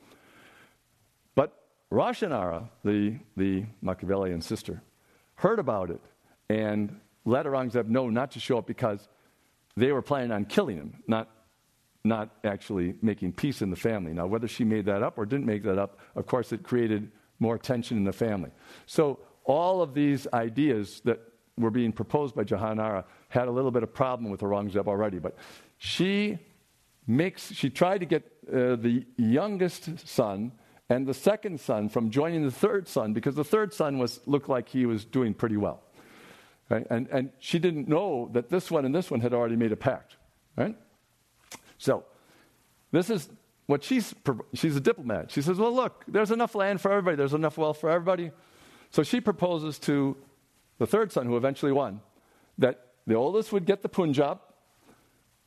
Roshanara, 1.92 2.68
the, 2.84 3.18
the 3.36 3.64
Machiavellian 3.80 4.40
sister, 4.40 4.82
heard 5.36 5.58
about 5.58 5.90
it 5.90 6.00
and 6.48 7.00
let 7.24 7.46
Aurangzeb 7.46 7.88
know 7.88 8.08
not 8.08 8.32
to 8.32 8.40
show 8.40 8.58
up 8.58 8.66
because 8.66 9.08
they 9.76 9.92
were 9.92 10.02
planning 10.02 10.32
on 10.32 10.44
killing 10.46 10.76
him, 10.76 11.02
not, 11.06 11.28
not 12.04 12.30
actually 12.44 12.94
making 13.02 13.32
peace 13.32 13.62
in 13.62 13.70
the 13.70 13.76
family. 13.76 14.12
Now, 14.12 14.26
whether 14.26 14.48
she 14.48 14.64
made 14.64 14.86
that 14.86 15.02
up 15.02 15.18
or 15.18 15.26
didn't 15.26 15.46
make 15.46 15.62
that 15.64 15.78
up, 15.78 15.98
of 16.14 16.26
course, 16.26 16.52
it 16.52 16.62
created 16.62 17.10
more 17.38 17.58
tension 17.58 17.96
in 17.98 18.04
the 18.04 18.12
family. 18.12 18.50
So, 18.86 19.18
all 19.44 19.80
of 19.80 19.94
these 19.94 20.26
ideas 20.32 21.00
that 21.04 21.20
were 21.56 21.70
being 21.70 21.92
proposed 21.92 22.34
by 22.34 22.42
Jahanara 22.42 23.04
had 23.28 23.46
a 23.46 23.50
little 23.50 23.70
bit 23.70 23.82
of 23.82 23.94
problem 23.94 24.30
with 24.30 24.40
Aurangzeb 24.40 24.88
already, 24.88 25.18
but 25.18 25.36
she 25.78 26.38
makes 27.06 27.52
she 27.52 27.70
tried 27.70 27.98
to 27.98 28.06
get 28.06 28.24
uh, 28.48 28.74
the 28.76 29.04
youngest 29.16 30.08
son 30.08 30.50
and 30.88 31.06
the 31.06 31.14
second 31.14 31.60
son 31.60 31.88
from 31.88 32.10
joining 32.10 32.44
the 32.44 32.50
third 32.50 32.86
son 32.88 33.12
because 33.12 33.34
the 33.34 33.44
third 33.44 33.72
son 33.72 33.98
was 33.98 34.20
looked 34.26 34.48
like 34.48 34.68
he 34.68 34.86
was 34.86 35.04
doing 35.04 35.34
pretty 35.34 35.56
well. 35.56 35.82
Right? 36.68 36.86
And, 36.90 37.08
and 37.08 37.30
she 37.38 37.58
didn't 37.58 37.88
know 37.88 38.28
that 38.32 38.50
this 38.50 38.70
one 38.70 38.84
and 38.84 38.94
this 38.94 39.10
one 39.10 39.20
had 39.20 39.32
already 39.32 39.56
made 39.56 39.72
a 39.72 39.76
pact. 39.76 40.16
Right? 40.56 40.76
So, 41.78 42.04
this 42.92 43.10
is 43.10 43.28
what 43.66 43.82
she's, 43.84 44.14
she's 44.54 44.76
a 44.76 44.80
diplomat. 44.80 45.30
She 45.30 45.42
says, 45.42 45.58
Well, 45.58 45.74
look, 45.74 46.04
there's 46.08 46.30
enough 46.30 46.54
land 46.54 46.80
for 46.80 46.90
everybody, 46.90 47.16
there's 47.16 47.34
enough 47.34 47.58
wealth 47.58 47.80
for 47.80 47.90
everybody. 47.90 48.30
So 48.90 49.02
she 49.02 49.20
proposes 49.20 49.78
to 49.80 50.16
the 50.78 50.86
third 50.86 51.12
son, 51.12 51.26
who 51.26 51.36
eventually 51.36 51.72
won, 51.72 52.00
that 52.58 52.86
the 53.06 53.14
oldest 53.14 53.52
would 53.52 53.66
get 53.66 53.82
the 53.82 53.88
Punjab, 53.88 54.40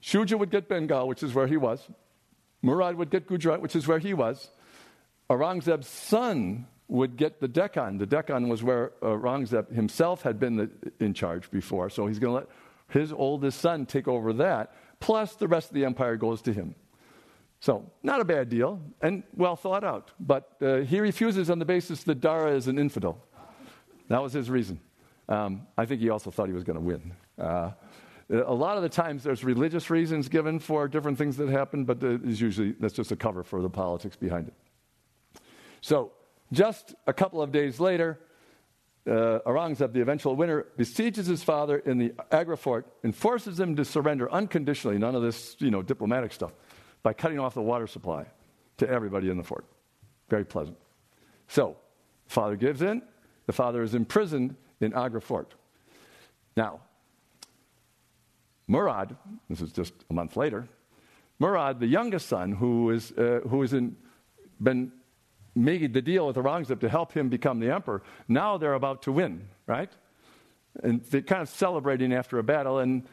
Shuja 0.01 0.37
would 0.37 0.51
get 0.51 0.67
Bengal, 0.67 1.07
which 1.07 1.23
is 1.23 1.33
where 1.33 1.47
he 1.47 1.57
was, 1.57 1.87
Murad 2.61 2.95
would 2.95 3.09
get 3.09 3.27
Gujarat, 3.27 3.61
which 3.61 3.75
is 3.75 3.87
where 3.87 3.99
he 3.99 4.13
was, 4.13 4.49
Aurangzeb's 5.29 5.87
son 5.87 6.67
would 6.87 7.17
get 7.17 7.39
the 7.39 7.47
Deccan. 7.47 7.97
The 7.99 8.05
Deccan 8.05 8.49
was 8.49 8.63
where 8.63 8.93
Aurangzeb 9.01 9.71
himself 9.71 10.23
had 10.23 10.39
been 10.39 10.55
the, 10.55 10.69
in 10.99 11.13
charge 11.13 11.51
before, 11.51 11.89
so 11.89 12.07
he's 12.07 12.19
going 12.19 12.31
to 12.31 12.39
let 12.39 12.47
his 12.89 13.13
oldest 13.13 13.61
son 13.61 13.85
take 13.85 14.07
over 14.07 14.33
that, 14.33 14.73
plus 14.99 15.35
the 15.35 15.47
rest 15.47 15.69
of 15.69 15.75
the 15.75 15.85
empire 15.85 16.15
goes 16.15 16.41
to 16.41 16.53
him. 16.53 16.75
So, 17.61 17.91
not 18.03 18.21
a 18.21 18.25
bad 18.25 18.49
deal 18.49 18.81
and 19.01 19.23
well 19.35 19.55
thought 19.55 19.83
out. 19.83 20.11
But 20.19 20.55
uh, 20.61 20.77
he 20.77 20.99
refuses 20.99 21.49
on 21.49 21.59
the 21.59 21.65
basis 21.65 22.03
that 22.05 22.21
Dara 22.21 22.55
is 22.55 22.67
an 22.67 22.79
infidel. 22.79 23.19
That 24.07 24.23
was 24.23 24.33
his 24.33 24.49
reason. 24.49 24.79
Um, 25.27 25.67
I 25.77 25.85
think 25.85 26.01
he 26.01 26.09
also 26.09 26.31
thought 26.31 26.47
he 26.47 26.53
was 26.53 26.63
going 26.63 26.79
to 26.79 26.83
win. 26.83 27.13
Uh, 27.37 27.71
a 28.31 28.53
lot 28.53 28.77
of 28.77 28.83
the 28.83 28.89
times 28.89 29.23
there's 29.23 29.43
religious 29.43 29.89
reasons 29.89 30.29
given 30.29 30.59
for 30.59 30.87
different 30.87 31.17
things 31.17 31.37
that 31.37 31.49
happen, 31.49 31.83
but 31.83 32.01
it's 32.01 32.39
usually 32.39 32.71
that's 32.79 32.93
just 32.93 33.11
a 33.11 33.15
cover 33.15 33.43
for 33.43 33.61
the 33.61 33.69
politics 33.69 34.15
behind 34.15 34.47
it. 34.47 34.53
So, 35.81 36.11
just 36.51 36.95
a 37.07 37.13
couple 37.13 37.41
of 37.41 37.51
days 37.51 37.79
later, 37.79 38.19
uh, 39.07 39.39
Aurangzeb, 39.45 39.93
the 39.93 40.01
eventual 40.01 40.35
winner, 40.35 40.65
besieges 40.77 41.27
his 41.27 41.43
father 41.43 41.77
in 41.77 41.97
the 41.97 42.13
Agra 42.31 42.57
fort 42.57 42.87
and 43.03 43.15
forces 43.15 43.59
him 43.59 43.75
to 43.75 43.85
surrender 43.85 44.31
unconditionally, 44.31 44.97
none 44.97 45.15
of 45.15 45.21
this, 45.21 45.55
you 45.59 45.71
know, 45.71 45.81
diplomatic 45.81 46.31
stuff, 46.31 46.51
by 47.01 47.13
cutting 47.13 47.39
off 47.39 47.53
the 47.53 47.61
water 47.61 47.87
supply 47.87 48.25
to 48.77 48.89
everybody 48.89 49.29
in 49.29 49.37
the 49.37 49.43
fort. 49.43 49.65
Very 50.29 50.45
pleasant. 50.45 50.77
So, 51.47 51.77
father 52.27 52.55
gives 52.55 52.81
in. 52.81 53.01
The 53.45 53.53
father 53.53 53.81
is 53.81 53.95
imprisoned 53.95 54.55
in 54.79 54.93
Agra 54.93 55.21
fort. 55.21 55.55
Now, 56.55 56.81
Murad, 58.67 59.15
this 59.49 59.61
is 59.61 59.71
just 59.71 59.93
a 60.09 60.13
month 60.13 60.37
later, 60.37 60.67
Murad, 61.39 61.79
the 61.79 61.87
youngest 61.87 62.27
son, 62.27 62.51
who 62.51 62.91
is, 62.91 63.11
uh, 63.13 63.39
who 63.49 63.63
is 63.63 63.73
in, 63.73 63.95
been 64.61 64.91
made 65.55 65.93
the 65.93 66.01
deal 66.01 66.27
with 66.27 66.35
Aurangzeb 66.35 66.79
to 66.81 66.89
help 66.89 67.11
him 67.13 67.29
become 67.29 67.59
the 67.59 67.73
emperor, 67.73 68.01
now 68.27 68.57
they're 68.57 68.73
about 68.73 69.01
to 69.03 69.11
win, 69.11 69.47
right? 69.67 69.91
And 70.83 71.01
they're 71.05 71.21
kind 71.21 71.41
of 71.41 71.49
celebrating 71.49 72.13
after 72.13 72.39
a 72.39 72.43
battle, 72.43 72.79
and 72.79 73.03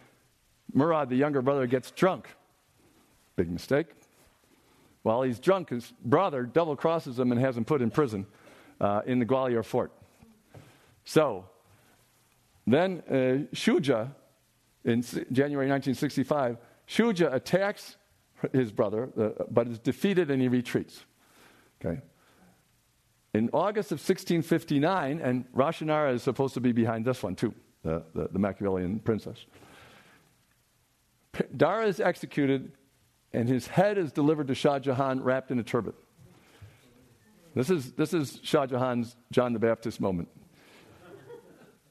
Murad, 0.72 1.08
the 1.08 1.16
younger 1.16 1.42
brother, 1.42 1.66
gets 1.66 1.90
drunk. 1.90 2.28
Big 3.36 3.50
mistake. 3.50 3.86
While 5.02 5.22
he's 5.22 5.38
drunk, 5.38 5.70
his 5.70 5.92
brother 6.04 6.42
double 6.42 6.76
crosses 6.76 7.18
him 7.18 7.30
and 7.30 7.40
has 7.40 7.56
him 7.56 7.64
put 7.64 7.80
in 7.80 7.90
prison 7.90 8.26
uh, 8.80 9.02
in 9.06 9.18
the 9.18 9.26
Gwalior 9.26 9.64
fort. 9.64 9.92
So, 11.04 11.46
then 12.66 13.02
uh, 13.08 13.54
Shuja, 13.54 14.10
in 14.84 15.02
January 15.02 15.68
1965, 15.68 16.56
Shuja 16.88 17.32
attacks 17.32 17.96
his 18.52 18.72
brother, 18.72 19.08
uh, 19.18 19.44
but 19.50 19.68
is 19.68 19.78
defeated 19.78 20.30
and 20.30 20.42
he 20.42 20.48
retreats. 20.48 21.04
Okay. 21.80 22.00
In 23.34 23.50
August 23.52 23.92
of 23.92 23.98
1659, 23.98 25.20
and 25.20 25.44
Roshanara 25.52 26.14
is 26.14 26.22
supposed 26.22 26.54
to 26.54 26.60
be 26.60 26.72
behind 26.72 27.04
this 27.04 27.22
one 27.22 27.34
too, 27.34 27.54
the, 27.82 28.02
the, 28.14 28.28
the 28.32 28.38
Machiavellian 28.38 29.00
princess. 29.00 29.44
Dara 31.56 31.86
is 31.86 32.00
executed, 32.00 32.72
and 33.32 33.48
his 33.48 33.66
head 33.66 33.98
is 33.98 34.12
delivered 34.12 34.48
to 34.48 34.54
Shah 34.54 34.78
Jahan 34.78 35.22
wrapped 35.22 35.50
in 35.50 35.58
a 35.58 35.62
turban. 35.62 35.92
This 37.54 37.70
is, 37.70 37.92
this 37.92 38.12
is 38.12 38.38
Shah 38.42 38.66
Jahan's 38.66 39.16
John 39.32 39.52
the 39.52 39.58
Baptist 39.58 40.00
moment. 40.00 40.28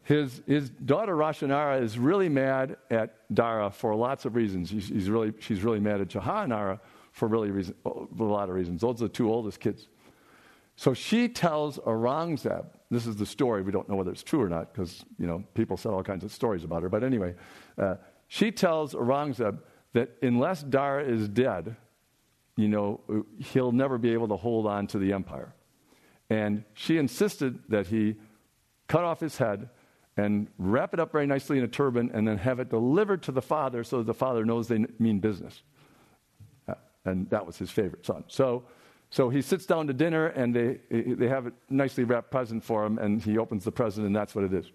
His, 0.03 0.43
his 0.45 0.69
daughter 0.69 1.15
Roshanara 1.15 1.81
is 1.81 1.97
really 1.97 2.29
mad 2.29 2.77
at 2.91 3.15
Dara 3.33 3.71
for 3.71 3.95
lots 3.95 4.25
of 4.25 4.35
reasons. 4.35 4.69
She's, 4.69 4.87
he's 4.87 5.09
really, 5.09 5.33
she's 5.39 5.63
really 5.63 5.79
mad 5.79 6.01
at 6.01 6.09
Jahanara 6.09 6.79
for 7.11 7.27
really 7.27 7.49
reason, 7.49 7.73
a 7.85 8.23
lot 8.23 8.49
of 8.49 8.55
reasons. 8.55 8.81
Those 8.81 9.01
are 9.01 9.05
the 9.05 9.09
two 9.09 9.31
oldest 9.31 9.59
kids. 9.59 9.87
So 10.75 10.93
she 10.93 11.29
tells 11.29 11.77
Aurangzeb, 11.79 12.65
this 12.91 13.07
is 13.07 13.15
the 13.15 13.25
story, 13.25 13.61
we 13.61 13.71
don't 13.71 13.87
know 13.87 13.95
whether 13.95 14.11
it's 14.11 14.23
true 14.23 14.41
or 14.41 14.49
not 14.49 14.73
because, 14.73 15.05
you 15.17 15.25
know, 15.25 15.43
people 15.53 15.77
said 15.77 15.91
all 15.91 16.03
kinds 16.03 16.23
of 16.23 16.31
stories 16.31 16.63
about 16.63 16.83
her. 16.83 16.89
But 16.89 17.03
anyway, 17.03 17.35
uh, 17.77 17.95
she 18.27 18.51
tells 18.51 18.93
Aurangzeb 18.93 19.59
that 19.93 20.11
unless 20.21 20.61
Dara 20.63 21.03
is 21.03 21.29
dead, 21.29 21.77
you 22.57 22.67
know, 22.67 23.01
he'll 23.39 23.71
never 23.71 23.97
be 23.97 24.11
able 24.11 24.27
to 24.27 24.35
hold 24.35 24.67
on 24.67 24.87
to 24.87 24.97
the 24.97 25.13
empire. 25.13 25.53
And 26.29 26.63
she 26.73 26.97
insisted 26.97 27.59
that 27.69 27.87
he 27.87 28.15
cut 28.87 29.03
off 29.03 29.19
his 29.19 29.37
head 29.37 29.69
and 30.17 30.47
wrap 30.57 30.93
it 30.93 30.99
up 30.99 31.11
very 31.11 31.27
nicely 31.27 31.57
in 31.57 31.63
a 31.63 31.67
turban 31.67 32.09
and 32.13 32.27
then 32.27 32.37
have 32.37 32.59
it 32.59 32.69
delivered 32.69 33.21
to 33.23 33.31
the 33.31 33.41
father 33.41 33.83
so 33.83 33.97
that 33.97 34.05
the 34.05 34.13
father 34.13 34.45
knows 34.45 34.67
they 34.67 34.85
mean 34.99 35.19
business. 35.19 35.61
Uh, 36.67 36.75
and 37.03 37.29
that 37.29 37.45
was 37.45 37.57
his 37.57 37.69
favorite 37.69 38.05
son. 38.05 38.23
So, 38.27 38.63
so 39.09 39.29
he 39.29 39.41
sits 39.41 39.65
down 39.65 39.87
to 39.87 39.93
dinner 39.93 40.27
and 40.27 40.55
they, 40.55 40.79
they 40.89 41.27
have 41.27 41.47
a 41.47 41.53
nicely 41.69 42.03
wrapped 42.03 42.31
present 42.31 42.63
for 42.63 42.85
him 42.85 42.97
and 42.97 43.21
he 43.21 43.37
opens 43.37 43.63
the 43.63 43.71
present 43.71 44.05
and 44.05 44.15
that's 44.15 44.35
what 44.35 44.43
it 44.43 44.53
is. 44.53 44.65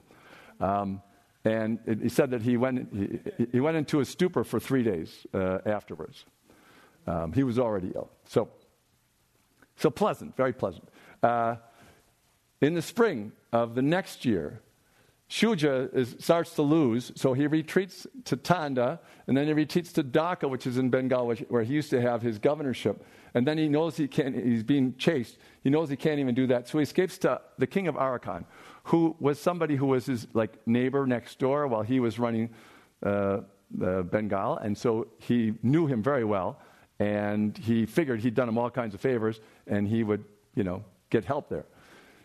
Um, 0.60 1.02
and 1.44 1.78
it, 1.86 2.00
he 2.02 2.08
said 2.08 2.30
that 2.30 2.42
he 2.42 2.56
went, 2.56 2.88
he, 2.92 3.46
he, 3.52 3.60
went 3.60 3.76
into 3.76 4.00
a 4.00 4.04
stupor 4.04 4.44
for 4.44 4.60
three 4.60 4.82
days 4.82 5.26
uh, 5.32 5.58
afterwards. 5.64 6.24
Um, 7.06 7.32
he 7.32 7.42
was 7.42 7.58
already 7.58 7.92
ill. 7.94 8.10
So, 8.26 8.48
so 9.76 9.90
pleasant, 9.90 10.36
very 10.36 10.52
pleasant. 10.52 10.88
Uh, 11.22 11.56
in 12.60 12.74
the 12.74 12.82
spring 12.82 13.32
of 13.52 13.74
the 13.74 13.82
next 13.82 14.26
year, 14.26 14.60
Shuja 15.30 15.94
is, 15.94 16.16
starts 16.18 16.54
to 16.56 16.62
lose, 16.62 17.12
so 17.14 17.32
he 17.32 17.46
retreats 17.46 18.06
to 18.24 18.36
Tanda, 18.36 19.00
and 19.26 19.36
then 19.36 19.46
he 19.46 19.52
retreats 19.52 19.92
to 19.92 20.02
Dhaka, 20.02 20.50
which 20.50 20.66
is 20.66 20.76
in 20.76 20.90
Bengal, 20.90 21.26
which, 21.28 21.40
where 21.48 21.62
he 21.62 21.72
used 21.72 21.90
to 21.90 22.00
have 22.00 22.20
his 22.20 22.38
governorship. 22.38 23.04
And 23.34 23.46
then 23.46 23.58
he 23.58 23.68
knows 23.68 23.96
he 23.96 24.08
can't, 24.08 24.34
he's 24.34 24.62
being 24.62 24.96
chased. 24.96 25.38
He 25.62 25.70
knows 25.70 25.88
he 25.88 25.96
can't 25.96 26.18
even 26.18 26.34
do 26.34 26.46
that. 26.48 26.68
So 26.68 26.78
he 26.78 26.82
escapes 26.82 27.18
to 27.18 27.40
the 27.58 27.66
king 27.66 27.88
of 27.88 27.94
Arakan, 27.94 28.44
who 28.84 29.16
was 29.20 29.40
somebody 29.40 29.76
who 29.76 29.86
was 29.86 30.06
his 30.06 30.26
like 30.34 30.58
neighbor 30.66 31.06
next 31.06 31.38
door 31.38 31.66
while 31.66 31.82
he 31.82 32.00
was 32.00 32.18
running 32.18 32.50
uh, 33.04 33.40
Bengal. 33.70 34.58
And 34.58 34.76
so 34.76 35.08
he 35.18 35.54
knew 35.62 35.86
him 35.86 36.02
very 36.02 36.24
well, 36.24 36.58
and 36.98 37.56
he 37.56 37.86
figured 37.86 38.20
he'd 38.20 38.34
done 38.34 38.48
him 38.48 38.58
all 38.58 38.70
kinds 38.70 38.94
of 38.94 39.00
favors, 39.00 39.40
and 39.66 39.86
he 39.86 40.02
would, 40.02 40.24
you 40.54 40.64
know, 40.64 40.84
get 41.08 41.24
help 41.24 41.48
there. 41.48 41.66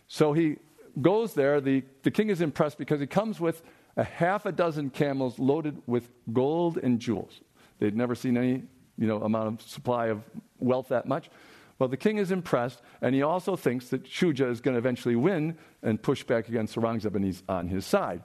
So 0.08 0.34
he 0.34 0.58
goes 1.02 1.34
there, 1.34 1.62
the, 1.62 1.84
the 2.04 2.12
king 2.12 2.30
is 2.30 2.42
impressed 2.42 2.78
because 2.78 3.00
he 3.00 3.08
comes 3.08 3.40
with 3.40 3.62
a 3.98 4.04
half 4.04 4.46
a 4.46 4.52
dozen 4.52 4.90
camels 4.90 5.40
loaded 5.40 5.82
with 5.88 6.10
gold 6.34 6.78
and 6.78 7.00
jewels. 7.00 7.42
They'd 7.80 7.96
never 7.96 8.16
seen 8.16 8.38
any 8.38 8.64
you 8.98 9.08
know, 9.08 9.22
amount 9.22 9.62
of 9.62 9.68
supply 9.68 10.08
of 10.08 10.24
wealth 10.60 10.90
that 10.90 11.08
much. 11.08 11.30
Well, 11.78 11.90
the 11.90 11.98
king 11.98 12.18
is 12.18 12.32
impressed, 12.32 12.82
and 13.02 13.14
he 13.14 13.22
also 13.22 13.56
thinks 13.56 13.90
that 13.90 14.06
Shuja 14.06 14.50
is 14.50 14.62
going 14.62 14.76
to 14.76 14.80
eventually 14.80 15.16
win 15.16 15.58
and 15.84 16.02
push 16.02 16.24
back 16.24 16.48
against 16.48 16.76
Aurangzeb, 16.76 17.16
and 17.16 17.26
he's 17.26 17.44
on 17.50 17.68
his 17.68 17.86
side. 17.86 18.24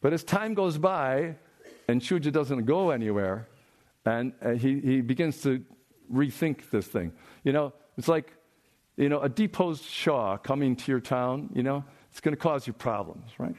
But 0.00 0.12
as 0.12 0.24
time 0.24 0.54
goes 0.54 0.76
by 0.76 1.36
and 1.88 2.00
Shuja 2.00 2.32
doesn't 2.32 2.64
go 2.64 2.90
anywhere, 2.90 3.48
and 4.04 4.32
uh, 4.42 4.52
he, 4.52 4.80
he 4.80 5.00
begins 5.00 5.40
to 5.42 5.64
rethink 6.12 6.70
this 6.70 6.86
thing. 6.86 7.12
You 7.44 7.52
know, 7.52 7.72
it's 7.96 8.08
like, 8.08 8.32
you 8.96 9.08
know, 9.08 9.20
a 9.20 9.28
deposed 9.28 9.84
Shah 9.84 10.36
coming 10.36 10.76
to 10.76 10.92
your 10.92 11.00
town, 11.00 11.50
you 11.54 11.62
know, 11.62 11.84
it's 12.10 12.20
going 12.20 12.34
to 12.34 12.40
cause 12.40 12.66
you 12.66 12.72
problems, 12.72 13.30
right? 13.38 13.54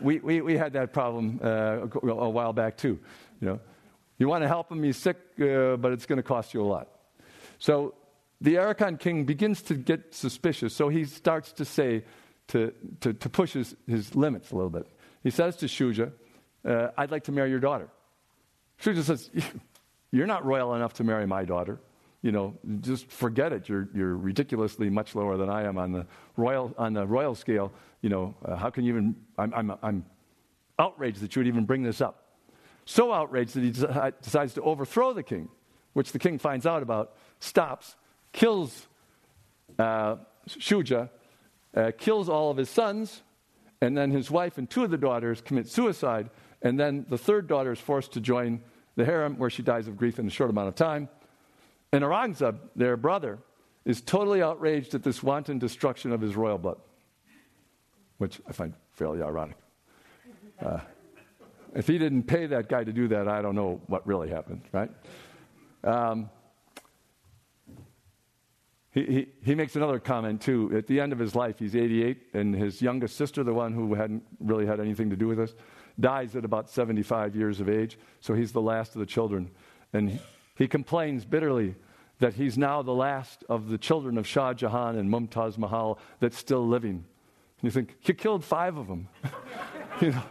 We, 0.00 0.18
we, 0.18 0.40
we 0.42 0.56
had 0.56 0.74
that 0.74 0.92
problem 0.92 1.40
uh, 1.42 1.86
a 2.02 2.30
while 2.30 2.52
back 2.52 2.76
too. 2.76 2.98
You 3.40 3.48
know, 3.48 3.60
you 4.18 4.28
want 4.28 4.42
to 4.42 4.48
help 4.48 4.70
him, 4.70 4.82
he's 4.82 4.96
sick, 4.96 5.16
uh, 5.40 5.76
but 5.76 5.92
it's 5.92 6.06
going 6.06 6.18
to 6.18 6.22
cost 6.22 6.54
you 6.54 6.62
a 6.62 6.66
lot. 6.66 6.88
So 7.58 7.94
the 8.40 8.56
Arakan 8.56 8.98
king 8.98 9.24
begins 9.24 9.62
to 9.62 9.74
get 9.74 10.14
suspicious, 10.14 10.74
so 10.74 10.88
he 10.88 11.04
starts 11.04 11.52
to 11.52 11.64
say, 11.64 12.04
to, 12.48 12.72
to, 13.00 13.12
to 13.14 13.28
push 13.28 13.52
his, 13.52 13.74
his 13.86 14.14
limits 14.14 14.50
a 14.50 14.54
little 14.54 14.70
bit. 14.70 14.86
He 15.22 15.30
says 15.30 15.56
to 15.56 15.66
Shuja, 15.66 16.12
uh, 16.64 16.88
I'd 16.96 17.10
like 17.10 17.24
to 17.24 17.32
marry 17.32 17.50
your 17.50 17.60
daughter. 17.60 17.88
Shuja 18.82 19.02
says, 19.02 19.30
You're 20.10 20.26
not 20.26 20.44
royal 20.44 20.74
enough 20.74 20.94
to 20.94 21.04
marry 21.04 21.26
my 21.26 21.44
daughter. 21.44 21.80
You 22.22 22.32
know, 22.32 22.54
just 22.80 23.10
forget 23.10 23.52
it. 23.52 23.68
You're, 23.68 23.88
you're 23.94 24.16
ridiculously 24.16 24.88
much 24.88 25.14
lower 25.14 25.36
than 25.36 25.50
I 25.50 25.64
am 25.64 25.76
on 25.76 25.92
the 25.92 26.06
royal, 26.36 26.72
on 26.78 26.94
the 26.94 27.04
royal 27.04 27.34
scale. 27.34 27.72
You 28.00 28.10
know, 28.10 28.34
uh, 28.44 28.56
how 28.56 28.70
can 28.70 28.84
you 28.84 28.92
even, 28.92 29.16
I'm, 29.36 29.52
I'm, 29.52 29.72
I'm 29.82 30.06
outraged 30.78 31.20
that 31.20 31.34
you 31.34 31.40
would 31.40 31.48
even 31.48 31.64
bring 31.64 31.82
this 31.82 32.00
up. 32.00 32.23
So 32.84 33.12
outraged 33.12 33.54
that 33.54 33.62
he 33.62 33.70
decides 33.70 34.54
to 34.54 34.62
overthrow 34.62 35.12
the 35.12 35.22
king, 35.22 35.48
which 35.94 36.12
the 36.12 36.18
king 36.18 36.38
finds 36.38 36.66
out 36.66 36.82
about, 36.82 37.16
stops, 37.40 37.96
kills 38.32 38.86
uh, 39.78 40.16
Shuja, 40.48 41.08
uh, 41.74 41.92
kills 41.96 42.28
all 42.28 42.50
of 42.50 42.56
his 42.56 42.68
sons, 42.68 43.22
and 43.80 43.96
then 43.96 44.10
his 44.10 44.30
wife 44.30 44.58
and 44.58 44.68
two 44.68 44.84
of 44.84 44.90
the 44.90 44.98
daughters 44.98 45.40
commit 45.40 45.68
suicide, 45.68 46.30
and 46.62 46.78
then 46.78 47.06
the 47.08 47.18
third 47.18 47.46
daughter 47.46 47.72
is 47.72 47.80
forced 47.80 48.12
to 48.12 48.20
join 48.20 48.60
the 48.96 49.04
harem, 49.04 49.36
where 49.38 49.50
she 49.50 49.62
dies 49.62 49.88
of 49.88 49.96
grief 49.96 50.18
in 50.18 50.26
a 50.26 50.30
short 50.30 50.50
amount 50.50 50.68
of 50.68 50.74
time. 50.74 51.08
And 51.92 52.04
Aurangzeb, 52.04 52.58
their 52.76 52.96
brother, 52.96 53.38
is 53.84 54.00
totally 54.00 54.42
outraged 54.42 54.94
at 54.94 55.02
this 55.02 55.22
wanton 55.22 55.58
destruction 55.58 56.12
of 56.12 56.20
his 56.20 56.36
royal 56.36 56.58
blood, 56.58 56.78
which 58.18 58.40
I 58.48 58.52
find 58.52 58.74
fairly 58.92 59.22
ironic. 59.22 59.56
Uh, 60.60 60.78
if 61.74 61.86
he 61.86 61.98
didn't 61.98 62.24
pay 62.24 62.46
that 62.46 62.68
guy 62.68 62.84
to 62.84 62.92
do 62.92 63.08
that, 63.08 63.28
I 63.28 63.42
don't 63.42 63.54
know 63.54 63.80
what 63.86 64.06
really 64.06 64.28
happened, 64.28 64.62
right? 64.72 64.90
Um, 65.82 66.30
he, 68.92 69.04
he, 69.04 69.28
he 69.44 69.54
makes 69.56 69.74
another 69.74 69.98
comment 69.98 70.40
too. 70.40 70.72
At 70.74 70.86
the 70.86 71.00
end 71.00 71.12
of 71.12 71.18
his 71.18 71.34
life, 71.34 71.58
he's 71.58 71.74
88, 71.74 72.28
and 72.32 72.54
his 72.54 72.80
youngest 72.80 73.16
sister, 73.16 73.42
the 73.42 73.52
one 73.52 73.72
who 73.72 73.94
hadn't 73.94 74.22
really 74.38 74.66
had 74.66 74.78
anything 74.78 75.10
to 75.10 75.16
do 75.16 75.26
with 75.26 75.38
this, 75.38 75.54
dies 75.98 76.36
at 76.36 76.44
about 76.44 76.70
75 76.70 77.34
years 77.34 77.60
of 77.60 77.68
age. 77.68 77.98
So 78.20 78.34
he's 78.34 78.52
the 78.52 78.62
last 78.62 78.94
of 78.94 79.00
the 79.00 79.06
children. 79.06 79.50
And 79.92 80.10
he, 80.10 80.20
he 80.54 80.68
complains 80.68 81.24
bitterly 81.24 81.74
that 82.20 82.34
he's 82.34 82.56
now 82.56 82.82
the 82.82 82.94
last 82.94 83.42
of 83.48 83.68
the 83.68 83.78
children 83.78 84.16
of 84.16 84.26
Shah 84.26 84.54
Jahan 84.54 84.96
and 84.96 85.10
Mumtaz 85.10 85.58
Mahal 85.58 85.98
that's 86.20 86.38
still 86.38 86.66
living. 86.66 87.04
And 87.60 87.62
you 87.62 87.70
think, 87.70 87.96
you 88.02 88.14
killed 88.14 88.44
five 88.44 88.76
of 88.76 88.86
them. 88.86 89.08
you 90.00 90.12
know, 90.12 90.22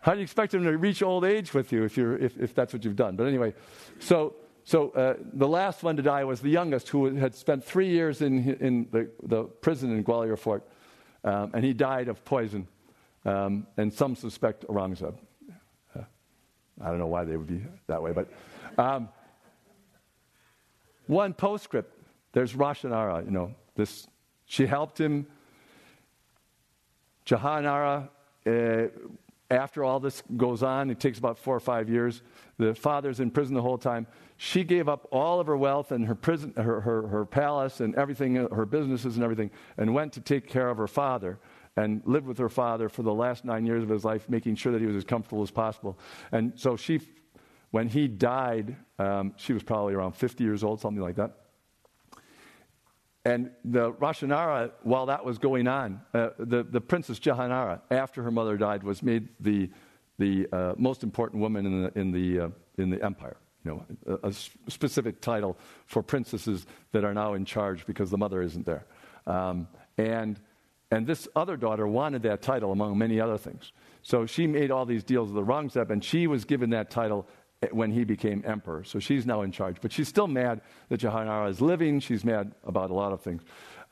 how 0.00 0.12
do 0.12 0.18
you 0.18 0.24
expect 0.24 0.52
them 0.52 0.64
to 0.64 0.76
reach 0.76 1.02
old 1.02 1.24
age 1.24 1.52
with 1.52 1.72
you 1.72 1.84
if, 1.84 1.96
you're, 1.96 2.16
if, 2.16 2.38
if 2.38 2.54
that's 2.54 2.72
what 2.72 2.84
you've 2.84 2.96
done? 2.96 3.16
But 3.16 3.26
anyway, 3.26 3.54
so 3.98 4.34
so 4.64 4.90
uh, 4.90 5.14
the 5.32 5.48
last 5.48 5.82
one 5.82 5.96
to 5.96 6.02
die 6.02 6.24
was 6.24 6.40
the 6.40 6.50
youngest, 6.50 6.88
who 6.88 7.16
had 7.16 7.34
spent 7.34 7.64
three 7.64 7.88
years 7.88 8.22
in, 8.22 8.54
in 8.60 8.88
the, 8.92 9.10
the 9.22 9.44
prison 9.44 9.90
in 9.90 10.04
Gwalior 10.04 10.38
Fort, 10.38 10.66
um, 11.24 11.50
and 11.54 11.64
he 11.64 11.72
died 11.72 12.08
of 12.08 12.24
poison. 12.24 12.68
Um, 13.24 13.66
and 13.76 13.92
some 13.92 14.14
suspect 14.16 14.66
Aurangzeb. 14.68 15.14
Uh, 15.94 16.02
I 16.80 16.88
don't 16.88 16.98
know 16.98 17.06
why 17.06 17.24
they 17.24 17.36
would 17.36 17.46
be 17.46 17.62
that 17.86 18.02
way, 18.02 18.12
but 18.12 18.30
um, 18.78 19.08
one 21.06 21.34
postscript. 21.34 21.92
There's 22.32 22.54
Roshanara. 22.54 23.24
You 23.24 23.32
know, 23.32 23.54
this. 23.74 24.06
She 24.46 24.66
helped 24.66 24.98
him. 24.98 25.26
Jahanara. 27.26 28.08
Uh, 28.46 28.88
after 29.50 29.84
all 29.84 29.98
this 29.98 30.22
goes 30.36 30.62
on, 30.62 30.90
it 30.90 31.00
takes 31.00 31.18
about 31.18 31.38
four 31.38 31.56
or 31.56 31.60
five 31.60 31.88
years. 31.88 32.22
The 32.58 32.74
father's 32.74 33.20
in 33.20 33.30
prison 33.30 33.54
the 33.54 33.62
whole 33.62 33.78
time. 33.78 34.06
She 34.36 34.64
gave 34.64 34.88
up 34.88 35.08
all 35.10 35.40
of 35.40 35.46
her 35.48 35.56
wealth 35.56 35.92
and 35.92 36.06
her, 36.06 36.14
prison, 36.14 36.54
her, 36.56 36.80
her, 36.80 37.08
her 37.08 37.24
palace 37.24 37.80
and 37.80 37.94
everything, 37.96 38.36
her 38.36 38.64
businesses 38.64 39.16
and 39.16 39.24
everything, 39.24 39.50
and 39.76 39.92
went 39.92 40.12
to 40.14 40.20
take 40.20 40.48
care 40.48 40.70
of 40.70 40.78
her 40.78 40.86
father 40.86 41.38
and 41.76 42.02
lived 42.04 42.26
with 42.26 42.38
her 42.38 42.48
father 42.48 42.88
for 42.88 43.02
the 43.02 43.12
last 43.12 43.44
nine 43.44 43.66
years 43.66 43.82
of 43.82 43.88
his 43.88 44.04
life, 44.04 44.28
making 44.28 44.54
sure 44.54 44.72
that 44.72 44.80
he 44.80 44.86
was 44.86 44.96
as 44.96 45.04
comfortable 45.04 45.42
as 45.42 45.50
possible. 45.50 45.98
And 46.32 46.52
so 46.56 46.76
she, 46.76 47.00
when 47.70 47.88
he 47.88 48.08
died, 48.08 48.76
um, 48.98 49.34
she 49.36 49.52
was 49.52 49.62
probably 49.62 49.94
around 49.94 50.12
50 50.12 50.44
years 50.44 50.62
old, 50.62 50.80
something 50.80 51.02
like 51.02 51.16
that. 51.16 51.36
And 53.24 53.50
the 53.64 53.92
Roshanara, 53.92 54.72
while 54.82 55.06
that 55.06 55.24
was 55.24 55.38
going 55.38 55.68
on, 55.68 56.00
uh, 56.14 56.30
the, 56.38 56.62
the 56.62 56.80
princess 56.80 57.18
Jahanara, 57.18 57.80
after 57.90 58.22
her 58.22 58.30
mother 58.30 58.56
died, 58.56 58.82
was 58.82 59.02
made 59.02 59.28
the, 59.40 59.70
the 60.18 60.46
uh, 60.52 60.72
most 60.78 61.02
important 61.02 61.42
woman 61.42 61.66
in 61.66 61.82
the, 61.82 61.98
in 61.98 62.12
the, 62.12 62.40
uh, 62.40 62.48
in 62.78 62.88
the 62.90 63.02
empire. 63.04 63.36
You 63.64 63.84
know, 64.06 64.18
a, 64.22 64.28
a, 64.28 64.32
specific 64.70 65.20
title 65.20 65.58
for 65.84 66.02
princesses 66.02 66.64
that 66.92 67.04
are 67.04 67.12
now 67.12 67.34
in 67.34 67.44
charge 67.44 67.84
because 67.84 68.10
the 68.10 68.16
mother 68.16 68.40
isn't 68.40 68.64
there. 68.64 68.86
Um, 69.26 69.68
and, 69.98 70.40
and 70.90 71.06
this 71.06 71.28
other 71.36 71.58
daughter 71.58 71.86
wanted 71.86 72.22
that 72.22 72.40
title, 72.40 72.72
among 72.72 72.96
many 72.96 73.20
other 73.20 73.36
things. 73.36 73.72
So 74.00 74.24
she 74.24 74.46
made 74.46 74.70
all 74.70 74.86
these 74.86 75.04
deals 75.04 75.30
with 75.30 75.46
the 75.46 75.52
Aurangzeb, 75.52 75.90
and 75.90 76.02
she 76.02 76.26
was 76.26 76.46
given 76.46 76.70
that 76.70 76.90
title 76.90 77.28
when 77.72 77.90
he 77.90 78.04
became 78.04 78.42
emperor. 78.46 78.84
So 78.84 78.98
she's 78.98 79.26
now 79.26 79.42
in 79.42 79.52
charge. 79.52 79.76
But 79.80 79.92
she's 79.92 80.08
still 80.08 80.26
mad 80.26 80.62
that 80.88 81.00
Jahanara 81.00 81.50
is 81.50 81.60
living. 81.60 82.00
She's 82.00 82.24
mad 82.24 82.54
about 82.64 82.90
a 82.90 82.94
lot 82.94 83.12
of 83.12 83.20
things. 83.20 83.42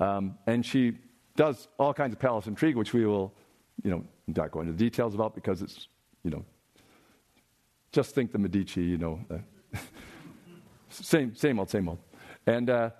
Um, 0.00 0.38
and 0.46 0.64
she 0.64 0.98
does 1.36 1.68
all 1.78 1.92
kinds 1.92 2.14
of 2.14 2.18
palace 2.18 2.46
intrigue, 2.46 2.76
which 2.76 2.94
we 2.94 3.04
will, 3.04 3.34
you 3.82 3.90
know, 3.90 4.04
not 4.26 4.50
go 4.50 4.60
into 4.60 4.72
the 4.72 4.78
details 4.78 5.14
about 5.14 5.34
because 5.34 5.60
it's, 5.60 5.88
you 6.24 6.30
know, 6.30 6.44
just 7.92 8.14
think 8.14 8.32
the 8.32 8.38
Medici, 8.38 8.82
you 8.82 8.98
know. 8.98 9.20
Uh, 9.30 9.78
same, 10.88 11.34
same 11.34 11.58
old, 11.58 11.68
same 11.68 11.88
old. 11.88 11.98
And, 12.46 12.70
uh, 12.70 12.90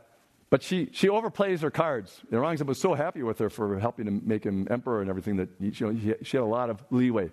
but 0.51 0.63
she, 0.63 0.91
she 0.93 1.09
overplays 1.09 1.61
her 1.61 1.71
cards. 1.71 2.21
And 2.31 2.41
Aurangzeb 2.41 2.67
was 2.67 2.79
so 2.79 2.95
happy 2.95 3.23
with 3.23 3.39
her 3.39 3.49
for 3.49 3.79
helping 3.79 4.05
to 4.05 4.11
make 4.11 4.45
him 4.45 4.67
emperor 4.71 5.01
and 5.01 5.09
everything 5.09 5.37
that 5.37 5.49
you 5.59 5.73
know, 5.81 6.15
she 6.23 6.37
had 6.37 6.43
a 6.43 6.47
lot 6.47 6.69
of 6.69 6.85
leeway. 6.91 7.31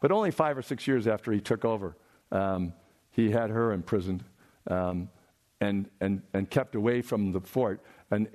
But 0.00 0.10
only 0.10 0.30
five 0.30 0.56
or 0.56 0.62
six 0.62 0.86
years 0.86 1.06
after 1.06 1.32
he 1.32 1.40
took 1.40 1.64
over, 1.64 1.96
um, 2.32 2.72
he 3.10 3.30
had 3.30 3.50
her 3.50 3.72
imprisoned 3.72 4.24
um, 4.68 5.08
and, 5.60 5.88
and, 6.00 6.22
and 6.34 6.48
kept 6.50 6.74
away 6.74 7.02
from 7.02 7.32
the 7.32 7.40
fort. 7.40 7.80
And 8.10 8.28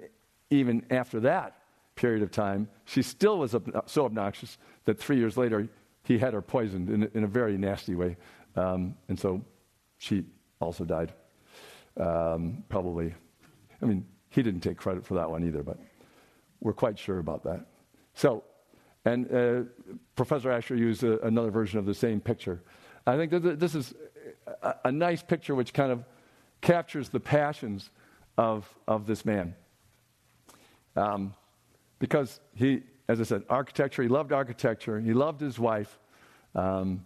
even 0.49 0.85
after 0.89 1.19
that 1.21 1.57
period 1.95 2.23
of 2.23 2.31
time, 2.31 2.67
she 2.85 3.01
still 3.01 3.39
was 3.39 3.55
ob- 3.55 3.83
so 3.85 4.05
obnoxious 4.05 4.57
that 4.85 4.99
three 4.99 5.17
years 5.17 5.37
later, 5.37 5.67
he 6.03 6.17
had 6.17 6.33
her 6.33 6.41
poisoned 6.41 6.89
in, 6.89 7.09
in 7.13 7.23
a 7.23 7.27
very 7.27 7.57
nasty 7.57 7.95
way. 7.95 8.17
Um, 8.55 8.95
and 9.07 9.19
so 9.19 9.41
she 9.97 10.23
also 10.59 10.83
died. 10.83 11.13
Um, 11.97 12.63
probably, 12.69 13.13
I 13.81 13.85
mean, 13.85 14.05
he 14.29 14.41
didn't 14.41 14.61
take 14.61 14.77
credit 14.77 15.05
for 15.05 15.13
that 15.13 15.29
one 15.29 15.45
either, 15.45 15.63
but 15.63 15.77
we're 16.59 16.73
quite 16.73 16.97
sure 16.97 17.19
about 17.19 17.43
that. 17.43 17.65
So, 18.15 18.43
and 19.05 19.31
uh, 19.31 19.61
Professor 20.15 20.51
Asher 20.51 20.75
used 20.75 21.03
a, 21.03 21.23
another 21.25 21.51
version 21.51 21.77
of 21.79 21.85
the 21.85 21.93
same 21.93 22.19
picture. 22.19 22.63
I 23.05 23.17
think 23.17 23.31
that 23.31 23.59
this 23.59 23.75
is 23.75 23.93
a, 24.83 24.91
nice 24.91 25.21
picture 25.21 25.55
which 25.55 25.73
kind 25.73 25.91
of 25.91 26.03
captures 26.61 27.09
the 27.09 27.19
passions 27.19 27.89
of, 28.37 28.67
of 28.87 29.05
this 29.05 29.25
man. 29.25 29.55
Um, 30.95 31.33
because 31.99 32.39
he, 32.55 32.83
as 33.07 33.19
I 33.19 33.23
said, 33.23 33.43
architecture, 33.49 34.03
he 34.03 34.09
loved 34.09 34.31
architecture, 34.31 34.99
he 34.99 35.13
loved 35.13 35.41
his 35.41 35.59
wife. 35.59 35.99
Um, 36.55 37.05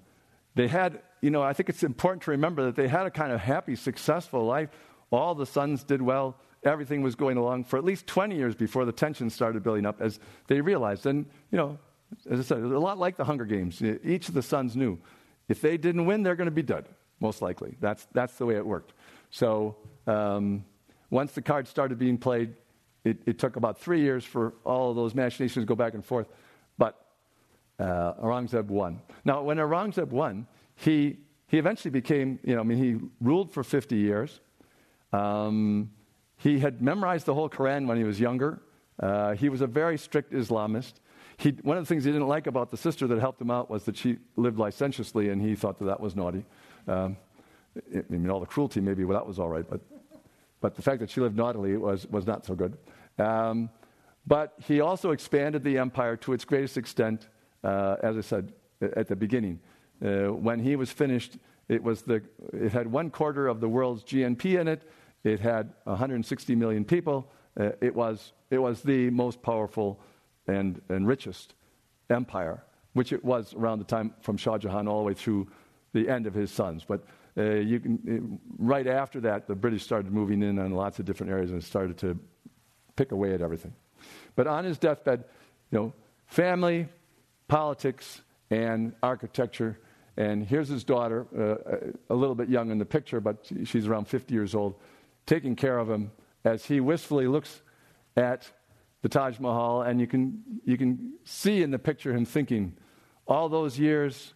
they 0.55 0.67
had, 0.67 1.01
you 1.21 1.29
know, 1.29 1.41
I 1.41 1.53
think 1.53 1.69
it's 1.69 1.83
important 1.83 2.23
to 2.23 2.31
remember 2.31 2.65
that 2.65 2.75
they 2.75 2.87
had 2.87 3.07
a 3.07 3.11
kind 3.11 3.31
of 3.31 3.39
happy, 3.39 3.75
successful 3.75 4.45
life. 4.45 4.69
All 5.11 5.35
the 5.35 5.45
sons 5.45 5.83
did 5.83 6.01
well, 6.01 6.35
everything 6.63 7.01
was 7.01 7.15
going 7.15 7.37
along 7.37 7.63
for 7.63 7.77
at 7.77 7.85
least 7.85 8.07
20 8.07 8.35
years 8.35 8.55
before 8.55 8.85
the 8.85 8.91
tension 8.91 9.29
started 9.29 9.63
building 9.63 9.85
up 9.85 10.01
as 10.01 10.19
they 10.47 10.61
realized. 10.61 11.05
And, 11.05 11.25
you 11.51 11.57
know, 11.57 11.79
as 12.29 12.39
I 12.39 12.43
said, 12.43 12.59
a 12.59 12.79
lot 12.79 12.97
like 12.97 13.17
the 13.17 13.23
Hunger 13.23 13.45
Games. 13.45 13.81
Each 13.81 14.27
of 14.27 14.33
the 14.33 14.41
sons 14.41 14.75
knew 14.75 14.99
if 15.49 15.61
they 15.61 15.77
didn't 15.77 16.05
win, 16.05 16.23
they're 16.23 16.35
going 16.35 16.45
to 16.45 16.51
be 16.51 16.61
dead, 16.61 16.87
most 17.19 17.41
likely. 17.41 17.77
That's, 17.79 18.07
that's 18.13 18.33
the 18.35 18.45
way 18.45 18.55
it 18.55 18.65
worked. 18.65 18.93
So 19.29 19.75
um, 20.05 20.65
once 21.09 21.33
the 21.33 21.41
cards 21.41 21.69
started 21.69 21.97
being 21.97 22.17
played, 22.17 22.55
it, 23.03 23.17
it, 23.25 23.39
took 23.39 23.55
about 23.55 23.79
three 23.79 24.01
years 24.01 24.25
for 24.25 24.53
all 24.65 24.89
of 24.89 24.95
those 24.95 25.15
machinations 25.15 25.63
to 25.63 25.67
go 25.67 25.75
back 25.75 25.93
and 25.93 26.03
forth. 26.03 26.27
But 26.77 26.99
uh, 27.79 28.13
Aurangzeb 28.15 28.65
won. 28.65 29.01
Now, 29.23 29.43
when 29.43 29.57
Aurangzeb 29.57 30.09
won, 30.09 30.47
he, 30.75 31.17
he 31.47 31.57
eventually 31.57 31.91
became, 31.91 32.39
you 32.43 32.55
know, 32.55 32.61
I 32.61 32.63
mean, 32.63 32.77
he 32.77 33.07
ruled 33.21 33.53
for 33.53 33.63
50 33.63 33.95
years. 33.95 34.41
Um, 35.13 35.91
he 36.37 36.59
had 36.59 36.81
memorized 36.81 37.25
the 37.25 37.33
whole 37.33 37.49
Quran 37.49 37.87
when 37.87 37.97
he 37.97 38.03
was 38.03 38.19
younger. 38.19 38.61
Uh, 38.99 39.33
he 39.33 39.49
was 39.49 39.61
a 39.61 39.67
very 39.67 39.97
strict 39.97 40.33
Islamist. 40.33 40.93
He, 41.38 41.51
one 41.61 41.77
of 41.77 41.84
the 41.84 41.88
things 41.88 42.03
he 42.03 42.11
didn't 42.11 42.27
like 42.27 42.47
about 42.47 42.72
the 42.72 42.77
sister 42.77 43.05
that 43.07 43.19
helped 43.19 43.39
him 43.39 43.51
out 43.51 43.69
was 43.69 43.84
that 43.84 43.95
she 43.95 44.18
lived 44.35 44.57
licentiously, 44.57 45.30
and 45.30 45.41
he 45.41 45.55
thought 45.55 45.77
that 45.77 45.85
that 45.85 45.99
was 45.99 46.15
naughty. 46.15 46.43
Um, 46.88 47.18
I 47.93 48.03
mean, 48.09 48.30
all 48.30 48.39
the 48.39 48.47
cruelty, 48.47 48.81
maybe 48.81 49.03
well, 49.03 49.19
that 49.19 49.27
was 49.27 49.38
all 49.38 49.49
right, 49.49 49.65
but, 49.69 49.81
but 50.61 50.76
the 50.76 50.81
fact 50.81 50.99
that 50.99 51.11
she 51.11 51.22
lived 51.22 51.38
naughtily 51.38 51.77
was, 51.77 52.07
was 52.07 52.26
not 52.26 52.45
so 52.45 52.55
good. 52.55 52.76
Um, 53.19 53.69
but 54.26 54.55
he 54.65 54.81
also 54.81 55.11
expanded 55.11 55.64
the 55.64 55.77
empire 55.77 56.18
to 56.18 56.34
its 56.34 56.43
greatest 56.43 56.76
extent, 56.76 57.27
uh, 57.64 57.97
as 58.01 58.18
I 58.18 58.22
said 58.22 58.53
at 58.81 59.07
the 59.07 59.15
beginning. 59.15 59.59
Uh, 60.03 60.34
when 60.34 60.59
he 60.59 60.76
was 60.76 60.91
finished, 60.91 61.38
it, 61.69 61.84
was 61.84 62.01
the, 62.01 62.23
it 62.51 62.72
had 62.72 62.91
one 62.91 63.11
quarter 63.11 63.47
of 63.47 63.59
the 63.59 63.69
world's 63.69 64.03
GNP 64.03 64.59
in 64.59 64.68
it, 64.68 64.89
it 65.23 65.39
had 65.39 65.73
160 65.84 66.55
million 66.55 66.84
people. 66.84 67.31
Uh, 67.59 67.72
it, 67.81 67.95
was, 67.95 68.34
it 68.49 68.57
was 68.57 68.81
the 68.81 69.09
most 69.11 69.41
powerful 69.41 69.99
and, 70.47 70.81
and 70.89 71.07
richest 71.07 71.53
empire, 72.09 72.63
which 72.93 73.11
it 73.13 73.23
was 73.23 73.53
around 73.53 73.79
the 73.79 73.85
time 73.85 74.13
from 74.21 74.37
Shah 74.37 74.57
Jahan 74.57 74.87
all 74.87 74.99
the 74.99 75.05
way 75.05 75.13
through 75.13 75.47
the 75.93 76.09
end 76.09 76.27
of 76.27 76.33
his 76.33 76.51
sons. 76.51 76.85
But 76.87 77.03
uh, 77.37 77.43
you 77.43 77.79
can, 77.79 78.39
uh, 78.39 78.53
right 78.57 78.87
after 78.87 79.19
that, 79.21 79.47
the 79.47 79.55
British 79.55 79.83
started 79.83 80.11
moving 80.11 80.41
in 80.41 80.57
on 80.59 80.71
lots 80.71 80.99
of 80.99 81.05
different 81.05 81.31
areas 81.31 81.51
and 81.51 81.63
started 81.63 81.97
to 81.99 82.17
pick 82.95 83.11
away 83.11 83.33
at 83.33 83.41
everything. 83.41 83.73
But 84.35 84.47
on 84.47 84.65
his 84.65 84.77
deathbed, 84.77 85.23
you 85.71 85.77
know, 85.77 85.93
family, 86.25 86.87
politics, 87.47 88.21
and 88.49 88.93
architecture. 89.03 89.77
And 90.15 90.45
here's 90.45 90.67
his 90.67 90.83
daughter, 90.83 91.27
uh, 91.37 91.91
a 92.09 92.15
little 92.15 92.35
bit 92.35 92.49
young 92.49 92.71
in 92.71 92.77
the 92.77 92.85
picture, 92.85 93.19
but 93.19 93.49
she's 93.65 93.87
around 93.87 94.07
50 94.07 94.33
years 94.33 94.55
old, 94.55 94.75
taking 95.25 95.55
care 95.55 95.77
of 95.77 95.89
him 95.89 96.11
as 96.43 96.65
he 96.65 96.79
wistfully 96.79 97.27
looks 97.27 97.61
at 98.15 98.49
the 99.01 99.09
Taj 99.09 99.39
Mahal. 99.39 99.83
And 99.83 99.99
you 99.99 100.07
can, 100.07 100.43
you 100.65 100.77
can 100.77 101.13
see 101.23 101.61
in 101.61 101.71
the 101.71 101.79
picture 101.79 102.13
him 102.13 102.25
thinking, 102.25 102.75
all 103.27 103.49
those 103.49 103.77
years, 103.77 104.33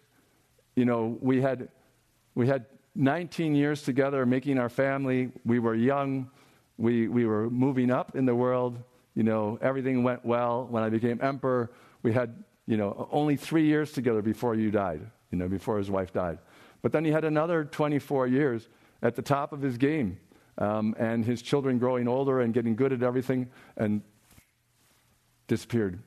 you 0.75 0.85
know, 0.85 1.17
we 1.21 1.41
had, 1.41 1.69
we 2.35 2.47
had 2.47 2.65
19 2.95 3.55
years 3.55 3.81
together 3.81 4.25
making 4.25 4.57
our 4.57 4.69
family. 4.69 5.31
We 5.45 5.59
were 5.59 5.75
young. 5.75 6.29
We, 6.77 7.07
we 7.07 7.25
were 7.25 7.49
moving 7.49 7.91
up 7.91 8.15
in 8.15 8.25
the 8.25 8.35
world. 8.35 8.77
You 9.15 9.23
know, 9.23 9.57
everything 9.61 10.03
went 10.03 10.25
well. 10.25 10.67
When 10.69 10.83
I 10.83 10.89
became 10.89 11.19
emperor, 11.21 11.71
we 12.03 12.13
had, 12.13 12.43
you 12.65 12.77
know, 12.77 13.07
only 13.11 13.35
three 13.35 13.65
years 13.65 13.91
together 13.91 14.21
before 14.21 14.55
you 14.55 14.71
died, 14.71 15.01
you 15.31 15.37
know, 15.37 15.47
before 15.47 15.77
his 15.77 15.91
wife 15.91 16.13
died. 16.13 16.39
But 16.81 16.91
then 16.91 17.05
he 17.05 17.11
had 17.11 17.25
another 17.25 17.65
24 17.65 18.27
years 18.27 18.67
at 19.01 19.15
the 19.15 19.21
top 19.21 19.53
of 19.53 19.61
his 19.61 19.77
game 19.77 20.17
um, 20.57 20.95
and 20.97 21.25
his 21.25 21.41
children 21.41 21.77
growing 21.77 22.07
older 22.07 22.41
and 22.41 22.53
getting 22.53 22.75
good 22.75 22.93
at 22.93 23.03
everything, 23.03 23.49
and 23.77 24.01
disappeared. 25.51 25.99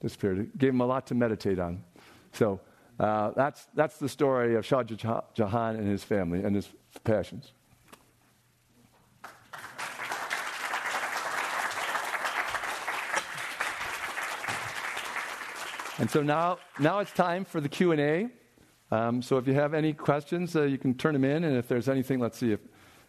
Disappeared. 0.00 0.38
It 0.38 0.58
gave 0.58 0.70
him 0.70 0.80
a 0.80 0.86
lot 0.86 1.06
to 1.08 1.14
meditate 1.14 1.58
on. 1.58 1.82
So 2.32 2.60
uh, 3.00 3.32
that's, 3.34 3.66
that's 3.74 3.98
the 3.98 4.08
story 4.08 4.54
of 4.54 4.64
Shah 4.64 4.82
Jahan 4.82 5.76
and 5.76 5.88
his 5.88 6.04
family 6.04 6.44
and 6.44 6.54
his 6.54 6.68
passions. 7.02 7.52
And 15.98 16.10
so 16.10 16.22
now, 16.22 16.58
now 16.78 16.98
it's 17.00 17.12
time 17.12 17.44
for 17.44 17.60
the 17.60 17.68
Q 17.68 17.92
and 17.92 18.00
A. 18.00 18.28
Um, 18.92 19.22
so 19.22 19.38
if 19.38 19.48
you 19.48 19.54
have 19.54 19.74
any 19.74 19.92
questions, 19.92 20.54
uh, 20.54 20.62
you 20.62 20.78
can 20.78 20.94
turn 20.94 21.14
them 21.14 21.24
in, 21.24 21.42
and 21.42 21.56
if 21.56 21.66
there's 21.66 21.88
anything, 21.88 22.20
let's 22.20 22.38
see 22.38 22.52
if 22.52 22.60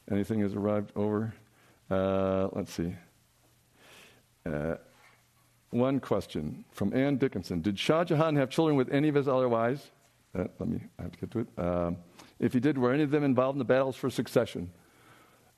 Anything 0.09 0.39
has 0.39 0.55
arrived 0.55 0.91
over? 0.95 1.33
Uh, 1.91 2.47
let's 2.53 2.73
see. 2.73 2.95
Uh, 4.45 4.75
one 5.71 5.99
question 5.99 6.65
from 6.71 6.93
Ann 6.93 7.17
Dickinson 7.17 7.61
Did 7.61 7.77
Shah 7.77 8.03
Jahan 8.03 8.35
have 8.35 8.49
children 8.49 8.77
with 8.77 8.91
any 8.91 9.09
of 9.09 9.15
his 9.15 9.27
other 9.27 9.49
wives? 9.49 9.91
Uh, 10.37 10.45
let 10.59 10.69
me, 10.69 10.79
I 10.99 11.03
have 11.03 11.11
to 11.11 11.17
get 11.19 11.31
to 11.31 11.39
it. 11.39 11.47
Um, 11.57 11.97
if 12.39 12.53
he 12.53 12.59
did, 12.59 12.77
were 12.77 12.93
any 12.93 13.03
of 13.03 13.11
them 13.11 13.23
involved 13.23 13.55
in 13.55 13.59
the 13.59 13.65
battles 13.65 13.95
for 13.95 14.09
succession? 14.09 14.71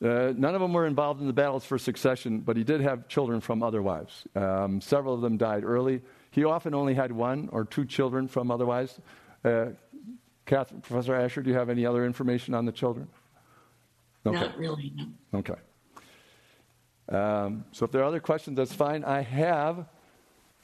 Uh, 0.02 0.34
none 0.38 0.56
of 0.56 0.62
them 0.62 0.72
were 0.72 0.88
involved 0.88 1.20
in 1.20 1.28
the 1.28 1.34
battles 1.34 1.66
for 1.66 1.78
succession, 1.78 2.40
but 2.40 2.56
he 2.56 2.64
did 2.64 2.80
have 2.80 3.08
children 3.10 3.42
from 3.42 3.62
other 3.62 3.82
wives. 3.82 4.26
Um, 4.34 4.80
several 4.80 5.14
of 5.14 5.22
them 5.22 5.38
died 5.38 5.66
early. 5.66 6.02
He 6.32 6.46
often 6.46 6.74
only 6.74 6.94
had 6.94 7.12
one 7.12 7.50
or 7.52 7.66
two 7.66 7.86
children 7.86 8.28
from 8.28 8.50
other 8.50 8.66
wives. 8.66 9.00
Uh, 9.44 9.68
Catherine, 10.46 10.82
Professor 10.82 11.14
Asher, 11.16 11.42
do 11.42 11.50
you 11.50 11.58
have 11.58 11.70
any 11.70 11.86
other 11.86 12.06
information 12.06 12.54
on 12.54 12.66
the 12.66 12.72
children? 12.72 13.10
Okay. 14.26 14.40
Not 14.40 14.58
really, 14.58 14.94
no. 14.96 15.40
Okay. 15.40 15.56
Um, 17.10 17.66
so 17.72 17.86
if 17.86 17.92
there 17.92 18.02
are 18.02 18.06
other 18.06 18.20
questions, 18.20 18.56
that's 18.56 18.74
fine. 18.74 19.04
I 19.04 19.22
have 19.22 19.86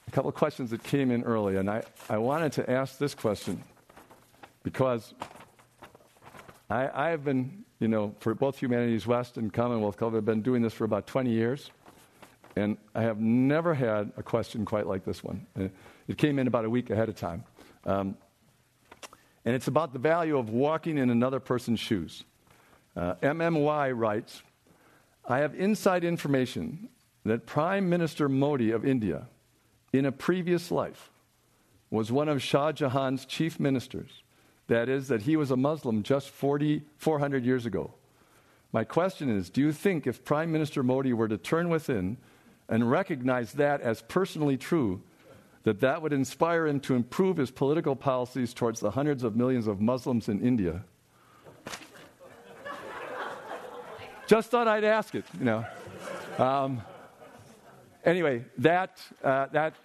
a 0.08 0.12
couple 0.12 0.30
of 0.30 0.36
questions 0.36 0.72
that 0.72 0.84
came 0.84 1.12
in 1.12 1.24
early, 1.24 1.58
and 1.58 1.70
I, 1.70 1.84
I 2.10 2.18
wanted 2.18 2.52
to 2.54 2.70
ask 2.70 2.98
this 2.98 3.16
question 3.16 3.64
because 4.64 5.14
I, 6.70 6.90
I 6.94 7.10
have 7.10 7.24
been, 7.24 7.66
you 7.80 7.88
know, 7.88 8.16
for 8.20 8.34
both 8.34 8.60
Humanities 8.60 9.06
West 9.06 9.38
and 9.38 9.52
Commonwealth 9.52 9.98
Club, 9.98 10.16
I've 10.16 10.26
been 10.26 10.42
doing 10.42 10.62
this 10.62 10.74
for 10.74 10.84
about 10.86 11.08
20 11.08 11.30
years, 11.30 11.70
and 12.56 12.78
I 12.94 13.04
have 13.04 13.20
never 13.20 13.74
had 13.74 14.12
a 14.18 14.24
question 14.24 14.66
quite 14.66 14.88
like 14.88 15.06
this 15.06 15.24
one. 15.24 15.46
Uh, 15.60 15.68
it 16.08 16.18
came 16.18 16.40
in 16.40 16.48
about 16.48 16.66
a 16.66 16.70
week 16.70 16.90
ahead 16.90 17.10
of 17.10 17.16
time. 17.16 17.44
Um, 17.86 18.18
and 19.44 19.56
it's 19.56 19.68
about 19.68 19.94
the 19.94 20.00
value 20.00 20.38
of 20.38 20.50
walking 20.50 20.98
in 20.98 21.10
another 21.10 21.40
person's 21.40 21.80
shoes. 21.80 22.24
Uh, 22.96 23.16
MMY 23.22 23.96
writes 23.96 24.42
I 25.28 25.40
have 25.40 25.56
inside 25.56 26.04
information 26.04 26.90
that 27.26 27.46
Prime 27.46 27.90
Minister 27.90 28.30
Modi 28.30 28.72
of 28.72 28.86
India, 28.86 29.28
in 29.98 30.06
a 30.06 30.12
previous 30.12 30.72
life, 30.72 31.12
was 31.90 32.12
one 32.12 32.30
of 32.30 32.42
Shah 32.42 32.72
Jahan's 32.72 33.26
chief 33.26 33.60
ministers. 33.60 34.24
That 34.68 34.90
is, 34.90 35.08
that 35.10 35.24
he 35.24 35.38
was 35.38 35.52
a 35.52 35.58
Muslim 35.58 36.02
just 36.02 36.30
40, 36.30 36.84
400 36.98 37.46
years 37.46 37.66
ago. 37.66 37.94
My 38.72 38.84
question 38.84 39.30
is 39.30 39.50
Do 39.50 39.62
you 39.62 39.72
think 39.72 40.08
if 40.08 40.24
Prime 40.26 40.52
Minister 40.52 40.82
Modi 40.84 41.14
were 41.14 41.28
to 41.28 41.38
turn 41.38 41.70
within 41.70 42.18
and 42.68 42.90
recognize 42.90 43.54
that 43.54 43.82
as 43.82 44.02
personally 44.02 44.58
true, 44.58 45.02
that 45.64 45.80
that 45.82 46.02
would 46.02 46.14
inspire 46.14 46.68
him 46.68 46.80
to 46.82 46.96
improve 46.96 47.38
his 47.38 47.52
political 47.52 47.96
policies 47.96 48.54
towards 48.54 48.80
the 48.80 48.92
hundreds 48.92 49.24
of 49.24 49.36
millions 49.36 49.68
of 49.68 49.80
Muslims 49.80 50.30
in 50.30 50.42
India 50.42 50.84
Just 54.28 54.50
thought 54.50 54.68
I'd 54.68 54.84
ask 54.84 55.14
it, 55.14 55.24
you 55.38 55.46
know. 55.46 55.66
Um, 56.40 56.82
anyway, 58.06 58.46
that, 58.60 59.02
uh, 59.24 59.48
that's 59.52 59.78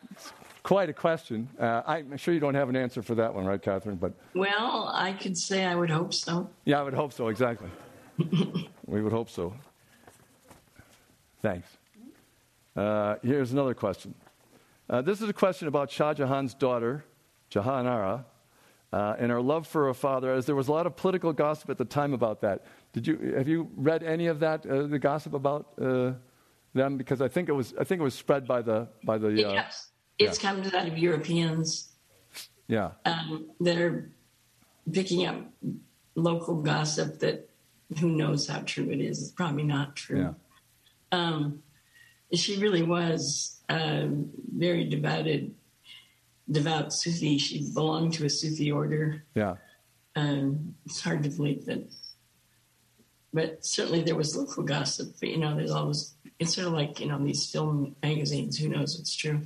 quite 0.63 0.89
a 0.89 0.93
question. 0.93 1.49
Uh, 1.59 1.83
I'm 1.87 2.17
sure 2.17 2.35
you 2.35 2.41
don't 2.41 2.55
have 2.55 2.69
an 2.69 2.77
answer 2.77 3.03
for 3.03 3.15
that 3.17 3.35
one, 3.35 3.45
right, 3.45 3.61
Catherine? 3.61 3.97
But 3.97 4.13
well, 4.35 4.91
I 4.95 5.13
could 5.13 5.37
say 5.37 5.65
I 5.65 5.75
would 5.75 5.91
hope 5.91 6.15
so. 6.15 6.49
Yeah, 6.65 6.81
I 6.81 6.83
would 6.83 6.95
hope 6.95 7.13
so. 7.13 7.29
Exactly. 7.29 7.71
we 8.87 9.03
would 9.03 9.13
hope 9.13 9.31
so. 9.31 9.55
Thanks. 11.43 11.69
Uh, 12.77 13.17
here's 13.23 13.53
another 13.53 13.75
question. 13.75 14.15
Uh, 14.89 15.01
this 15.03 15.21
is 15.21 15.29
a 15.29 15.33
question 15.33 15.69
about 15.69 15.91
Shah 15.91 16.15
Jahan's 16.15 16.55
daughter, 16.55 17.05
Jahanara, 17.51 18.25
uh, 18.93 19.15
and 19.19 19.31
her 19.31 19.41
love 19.41 19.67
for 19.67 19.87
her 19.87 19.95
father, 19.95 20.33
as 20.33 20.47
there 20.47 20.57
was 20.57 20.69
a 20.69 20.73
lot 20.73 20.87
of 20.87 20.97
political 20.97 21.33
gossip 21.33 21.71
at 21.71 21.79
the 21.79 21.85
time 21.85 22.13
about 22.13 22.41
that. 22.41 22.65
Did 22.93 23.07
you 23.07 23.35
have 23.37 23.47
you 23.47 23.71
read 23.77 24.03
any 24.03 24.27
of 24.27 24.41
that 24.41 24.67
uh, 24.67 24.87
the 24.87 24.99
gossip 24.99 25.33
about 25.35 25.69
uh, 25.81 26.13
them? 26.75 26.97
Because 26.97 27.21
I 27.21 27.29
think 27.29 27.49
it 27.49 27.53
was 27.53 27.75
I 27.79 27.85
think 27.85 28.01
it 28.01 28.05
was 28.05 28.15
spread 28.15 28.47
by 28.47 28.63
the 28.63 28.89
by 29.05 29.19
the. 29.19 29.29
Uh, 29.29 29.53
yes, 29.53 29.91
it's 30.19 30.43
yeah. 30.43 30.51
come 30.51 30.63
out 30.75 30.89
of 30.89 30.99
Europeans. 30.99 31.93
Yeah. 32.67 32.93
Um, 33.05 33.51
that 33.61 33.79
are 33.79 34.13
picking 34.93 35.27
up 35.27 35.37
local 36.15 36.63
gossip 36.63 37.19
that 37.19 37.49
who 37.99 38.11
knows 38.11 38.47
how 38.47 38.61
true 38.61 38.91
it 38.91 39.01
is. 39.01 39.21
It's 39.21 39.33
probably 39.33 39.65
not 39.65 39.97
true. 39.97 40.21
Yeah. 40.21 40.33
Um, 41.11 41.63
she 42.33 42.59
really 42.59 42.83
was 42.83 43.61
uh, 43.69 44.07
very 44.57 44.89
devoted, 44.89 45.53
devout 46.49 46.93
Sufi. 46.93 47.39
She 47.39 47.69
belonged 47.75 48.13
to 48.15 48.27
a 48.27 48.31
Sufi 48.31 48.71
order. 48.71 49.25
Yeah. 49.35 49.57
Um, 50.15 50.77
it's 50.87 51.01
hard 51.01 51.25
to 51.25 51.31
believe 51.31 51.67
that 51.67 51.91
but 53.33 53.65
certainly 53.65 54.03
there 54.03 54.17
was 54.17 54.37
local 54.37 54.63
gossip. 54.63 55.15
But, 55.21 55.29
you 55.29 55.39
know, 55.39 55.57
there's 55.57 55.71
always 55.71 56.15
it's 56.41 56.55
sort 56.55 56.67
of 56.67 56.73
like 56.73 56.99
you 56.99 57.07
know 57.07 57.23
these 57.23 57.49
film 57.49 57.95
magazines. 58.03 58.59
Who 58.59 58.69
knows 58.69 58.97
what's 58.97 59.15
true? 59.15 59.43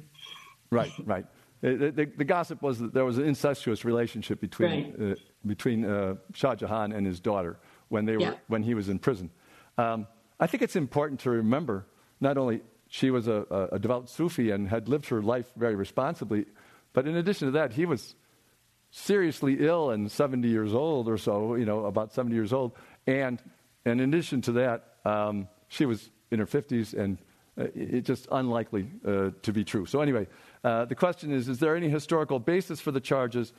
Right, 0.70 0.92
right. 1.04 1.26
The, 1.60 1.92
the, 1.94 2.04
the 2.04 2.24
gossip 2.24 2.62
was 2.62 2.78
that 2.78 2.94
there 2.94 3.04
was 3.04 3.18
an 3.18 3.24
incestuous 3.24 3.84
relationship 3.84 4.40
between 4.40 4.94
right. 4.98 5.12
uh, 5.12 5.14
between 5.46 5.84
uh, 5.84 6.14
Shah 6.32 6.54
Jahan 6.54 6.92
and 6.92 7.06
his 7.06 7.20
daughter 7.20 7.58
when 7.88 8.04
they 8.04 8.16
were 8.16 8.22
yeah. 8.22 8.34
when 8.46 8.62
he 8.62 8.74
was 8.74 8.88
in 8.88 8.98
prison. 8.98 9.30
Um, 9.76 10.06
I 10.38 10.46
think 10.46 10.62
it's 10.62 10.76
important 10.76 11.20
to 11.20 11.30
remember 11.30 11.86
not 12.20 12.38
only 12.38 12.62
she 12.88 13.10
was 13.10 13.28
a, 13.28 13.44
a, 13.50 13.76
a 13.76 13.78
devout 13.78 14.08
Sufi 14.08 14.50
and 14.50 14.68
had 14.68 14.88
lived 14.88 15.08
her 15.08 15.20
life 15.20 15.50
very 15.56 15.74
responsibly, 15.74 16.46
but 16.92 17.08
in 17.08 17.16
addition 17.16 17.48
to 17.48 17.52
that, 17.52 17.72
he 17.72 17.86
was 17.86 18.14
seriously 18.90 19.56
ill 19.58 19.90
and 19.90 20.10
70 20.10 20.46
years 20.46 20.72
old 20.72 21.08
or 21.08 21.18
so, 21.18 21.56
you 21.56 21.64
know, 21.64 21.86
about 21.86 22.12
70 22.12 22.34
years 22.34 22.52
old, 22.52 22.72
and 23.06 23.42
and 23.84 24.00
in 24.00 24.08
addition 24.14 24.42
to 24.42 24.52
that, 24.52 24.96
um, 25.04 25.48
she 25.68 25.86
was 25.86 26.10
in 26.30 26.38
her 26.38 26.46
50s 26.46 26.94
and 26.94 27.18
uh, 27.56 27.66
it's 27.74 28.06
just 28.06 28.26
unlikely 28.32 28.90
uh, 29.06 29.30
to 29.42 29.52
be 29.52 29.64
true. 29.64 29.86
So, 29.86 30.00
anyway, 30.00 30.26
uh, 30.64 30.86
the 30.86 30.94
question 30.94 31.32
is 31.32 31.48
Is 31.48 31.58
there 31.58 31.76
any 31.76 31.88
historical 31.88 32.38
basis 32.38 32.80
for 32.80 32.90
the 32.90 33.00
charges, 33.00 33.52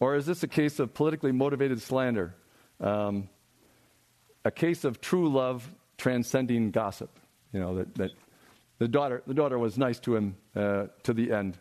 or 0.00 0.16
is 0.16 0.26
this 0.26 0.42
a 0.42 0.48
case 0.48 0.78
of 0.78 0.92
politically 0.92 1.32
motivated 1.32 1.80
slander? 1.80 2.34
Um, 2.80 3.28
a 4.44 4.50
case 4.50 4.84
of 4.84 5.00
true 5.00 5.28
love 5.28 5.68
transcending 5.96 6.70
gossip. 6.70 7.18
You 7.52 7.60
know, 7.60 7.76
that, 7.76 7.94
that 7.96 8.10
the, 8.78 8.88
daughter, 8.88 9.22
the 9.26 9.34
daughter 9.34 9.58
was 9.58 9.78
nice 9.78 9.98
to 10.00 10.14
him 10.14 10.36
uh, 10.54 10.86
to 11.02 11.12
the 11.12 11.32
end 11.32 11.58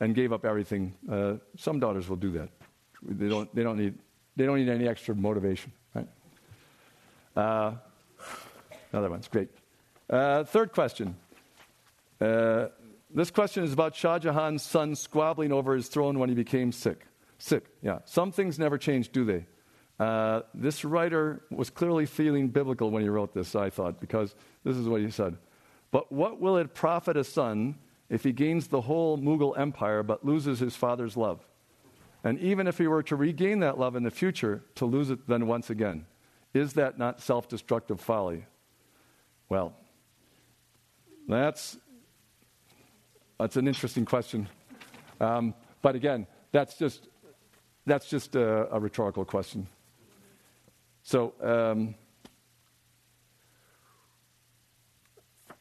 and 0.00 0.14
gave 0.14 0.32
up 0.32 0.44
everything. 0.44 0.94
Uh, 1.10 1.34
some 1.56 1.80
daughters 1.80 2.08
will 2.08 2.16
do 2.16 2.30
that. 2.32 2.50
They 3.02 3.28
don't, 3.28 3.52
they 3.54 3.62
don't, 3.62 3.78
need, 3.78 3.94
they 4.36 4.46
don't 4.46 4.58
need 4.58 4.68
any 4.68 4.86
extra 4.86 5.14
motivation, 5.14 5.72
right? 5.94 6.08
Uh, 7.34 7.72
another 8.92 9.10
one's 9.10 9.28
great. 9.28 9.48
Uh, 10.12 10.44
third 10.44 10.72
question. 10.72 11.16
Uh, 12.20 12.66
this 13.14 13.30
question 13.30 13.64
is 13.64 13.72
about 13.72 13.96
Shah 13.96 14.18
Jahan's 14.18 14.62
son 14.62 14.94
squabbling 14.94 15.52
over 15.52 15.74
his 15.74 15.88
throne 15.88 16.18
when 16.18 16.28
he 16.28 16.34
became 16.34 16.70
sick. 16.70 17.06
Sick, 17.38 17.64
yeah. 17.80 18.00
Some 18.04 18.30
things 18.30 18.58
never 18.58 18.76
change, 18.76 19.10
do 19.10 19.24
they? 19.24 19.46
Uh, 19.98 20.42
this 20.52 20.84
writer 20.84 21.42
was 21.50 21.70
clearly 21.70 22.04
feeling 22.04 22.48
biblical 22.48 22.90
when 22.90 23.02
he 23.02 23.08
wrote 23.08 23.32
this, 23.32 23.56
I 23.56 23.70
thought, 23.70 24.00
because 24.00 24.34
this 24.64 24.76
is 24.76 24.86
what 24.86 25.00
he 25.00 25.10
said. 25.10 25.38
But 25.90 26.12
what 26.12 26.40
will 26.40 26.58
it 26.58 26.74
profit 26.74 27.16
a 27.16 27.24
son 27.24 27.76
if 28.10 28.22
he 28.22 28.32
gains 28.32 28.68
the 28.68 28.82
whole 28.82 29.16
Mughal 29.16 29.58
empire 29.58 30.02
but 30.02 30.26
loses 30.26 30.58
his 30.58 30.76
father's 30.76 31.16
love? 31.16 31.40
And 32.22 32.38
even 32.38 32.66
if 32.66 32.76
he 32.76 32.86
were 32.86 33.02
to 33.04 33.16
regain 33.16 33.60
that 33.60 33.78
love 33.78 33.96
in 33.96 34.02
the 34.02 34.10
future, 34.10 34.62
to 34.74 34.84
lose 34.84 35.08
it 35.08 35.26
then 35.26 35.46
once 35.46 35.70
again, 35.70 36.04
is 36.52 36.74
that 36.74 36.98
not 36.98 37.20
self 37.20 37.48
destructive 37.48 37.98
folly? 38.00 38.44
Well, 39.48 39.74
that's, 41.28 41.76
that's 43.38 43.56
an 43.56 43.68
interesting 43.68 44.04
question. 44.04 44.48
Um, 45.20 45.54
but 45.82 45.94
again, 45.94 46.26
that's 46.52 46.76
just, 46.76 47.08
that's 47.86 48.08
just 48.08 48.34
a, 48.36 48.72
a 48.74 48.78
rhetorical 48.78 49.24
question. 49.24 49.66
So, 51.02 51.34
um, 51.42 51.94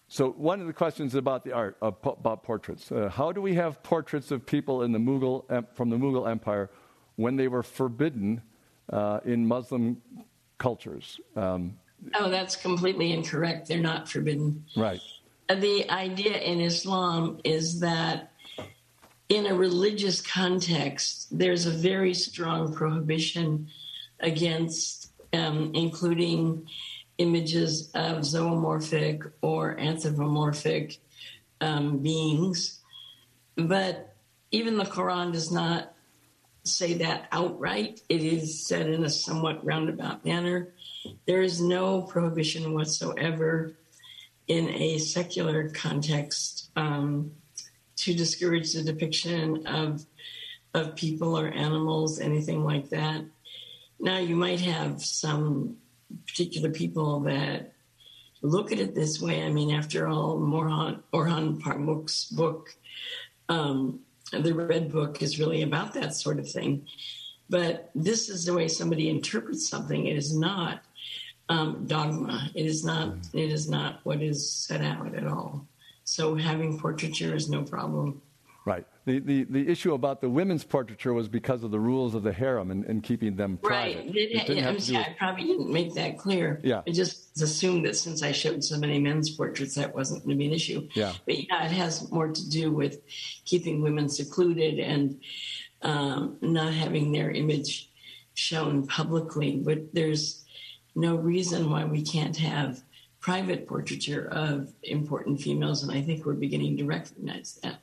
so 0.07 0.29
one 0.31 0.61
of 0.61 0.67
the 0.67 0.73
questions 0.73 1.15
about 1.15 1.43
the 1.43 1.53
art 1.53 1.77
uh, 1.81 1.91
about 2.03 2.43
portraits. 2.43 2.91
Uh, 2.91 3.09
how 3.09 3.31
do 3.31 3.41
we 3.41 3.55
have 3.55 3.81
portraits 3.81 4.31
of 4.31 4.45
people 4.45 4.83
in 4.83 4.91
the 4.91 4.99
Mughal 4.99 5.65
from 5.73 5.89
the 5.89 5.97
Mughal 5.97 6.29
Empire 6.29 6.69
when 7.15 7.35
they 7.35 7.47
were 7.47 7.63
forbidden 7.63 8.41
uh, 8.91 9.19
in 9.25 9.47
Muslim 9.47 10.01
cultures? 10.57 11.19
Um, 11.35 11.77
oh, 12.15 12.29
that's 12.29 12.55
completely 12.55 13.13
incorrect. 13.13 13.67
They're 13.67 13.79
not 13.79 14.07
forbidden. 14.07 14.63
Right. 14.75 15.01
The 15.59 15.89
idea 15.89 16.37
in 16.37 16.61
Islam 16.61 17.39
is 17.43 17.81
that 17.81 18.31
in 19.27 19.47
a 19.47 19.55
religious 19.55 20.21
context, 20.21 21.27
there's 21.37 21.65
a 21.65 21.71
very 21.71 22.13
strong 22.13 22.73
prohibition 22.73 23.67
against 24.19 25.11
um, 25.33 25.71
including 25.73 26.67
images 27.17 27.91
of 27.93 28.19
zoomorphic 28.19 29.29
or 29.41 29.79
anthropomorphic 29.79 30.97
um, 31.59 31.99
beings. 31.99 32.79
But 33.55 34.15
even 34.51 34.77
the 34.77 34.85
Quran 34.85 35.33
does 35.33 35.51
not 35.51 35.93
say 36.63 36.93
that 36.95 37.27
outright. 37.31 38.01
It 38.09 38.23
is 38.23 38.65
said 38.65 38.87
in 38.87 39.03
a 39.03 39.09
somewhat 39.09 39.65
roundabout 39.65 40.25
manner. 40.25 40.73
There 41.25 41.41
is 41.41 41.61
no 41.61 42.03
prohibition 42.03 42.73
whatsoever 42.73 43.75
in 44.47 44.69
a 44.69 44.97
secular 44.97 45.69
context 45.69 46.69
um, 46.75 47.31
to 47.97 48.13
discourage 48.13 48.73
the 48.73 48.83
depiction 48.83 49.65
of 49.67 50.05
of 50.73 50.95
people 50.95 51.37
or 51.37 51.49
animals, 51.49 52.19
anything 52.19 52.63
like 52.63 52.89
that. 52.89 53.25
Now, 53.99 54.19
you 54.19 54.35
might 54.35 54.61
have 54.61 55.03
some 55.03 55.77
particular 56.27 56.69
people 56.69 57.19
that 57.21 57.73
look 58.41 58.71
at 58.71 58.79
it 58.79 58.95
this 58.95 59.21
way. 59.21 59.43
I 59.43 59.49
mean, 59.49 59.71
after 59.71 60.07
all, 60.07 60.39
Orhan 60.39 61.61
Pamuk's 61.61 62.25
book, 62.25 62.75
um, 63.49 63.99
the 64.31 64.53
Red 64.53 64.91
Book, 64.91 65.21
is 65.21 65.39
really 65.39 65.61
about 65.61 65.93
that 65.93 66.15
sort 66.15 66.39
of 66.39 66.49
thing. 66.49 66.87
But 67.49 67.91
this 67.93 68.29
is 68.29 68.45
the 68.45 68.53
way 68.53 68.67
somebody 68.69 69.09
interprets 69.09 69.69
something. 69.69 70.07
It 70.07 70.15
is 70.15 70.35
not 70.35 70.83
um, 71.51 71.85
dogma. 71.85 72.49
It 72.55 72.65
is 72.65 72.83
not. 72.83 73.15
It 73.33 73.51
is 73.51 73.69
not 73.69 73.99
what 74.03 74.21
is 74.21 74.49
set 74.49 74.81
out 74.81 75.13
at 75.13 75.27
all. 75.27 75.67
So 76.03 76.35
having 76.35 76.79
portraiture 76.79 77.35
is 77.35 77.49
no 77.49 77.63
problem. 77.63 78.21
Right. 78.65 78.85
The, 79.05 79.19
the, 79.19 79.43
the 79.45 79.67
issue 79.67 79.95
about 79.95 80.21
the 80.21 80.29
women's 80.29 80.63
portraiture 80.63 81.13
was 81.13 81.27
because 81.27 81.63
of 81.63 81.71
the 81.71 81.79
rules 81.79 82.13
of 82.13 82.21
the 82.21 82.31
harem 82.31 82.69
and, 82.69 82.85
and 82.85 83.01
keeping 83.01 83.35
them 83.35 83.57
private. 83.57 84.05
Right. 84.05 84.15
It, 84.15 84.49
it 84.49 84.63
I'm 84.63 84.79
sorry, 84.79 85.03
I 85.03 85.15
probably 85.17 85.45
didn't 85.45 85.71
make 85.71 85.95
that 85.95 86.19
clear. 86.19 86.61
Yeah. 86.63 86.81
I 86.87 86.91
just 86.91 87.41
assumed 87.41 87.85
that 87.85 87.95
since 87.95 88.21
I 88.21 88.31
showed 88.31 88.63
so 88.63 88.77
many 88.77 88.99
men's 88.99 89.31
portraits, 89.31 89.73
that 89.75 89.95
wasn't 89.95 90.23
going 90.23 90.37
to 90.37 90.39
be 90.39 90.45
an 90.45 90.53
issue. 90.53 90.87
Yeah. 90.93 91.13
But 91.25 91.39
yeah, 91.39 91.65
it 91.65 91.71
has 91.71 92.11
more 92.11 92.27
to 92.27 92.49
do 92.49 92.71
with 92.71 92.99
keeping 93.45 93.81
women 93.81 94.07
secluded 94.07 94.77
and 94.77 95.19
um, 95.81 96.37
not 96.41 96.71
having 96.71 97.11
their 97.11 97.31
image 97.31 97.89
shown 98.35 98.85
publicly. 98.85 99.61
But 99.65 99.91
there's 99.93 100.40
no 100.95 101.15
reason 101.15 101.69
why 101.69 101.85
we 101.85 102.01
can't 102.01 102.37
have 102.37 102.81
private 103.19 103.67
portraiture 103.67 104.27
of 104.31 104.73
important 104.83 105.41
females, 105.41 105.83
and 105.83 105.91
I 105.91 106.01
think 106.01 106.25
we're 106.25 106.33
beginning 106.33 106.77
to 106.77 106.85
recognize 106.85 107.59
that. 107.63 107.79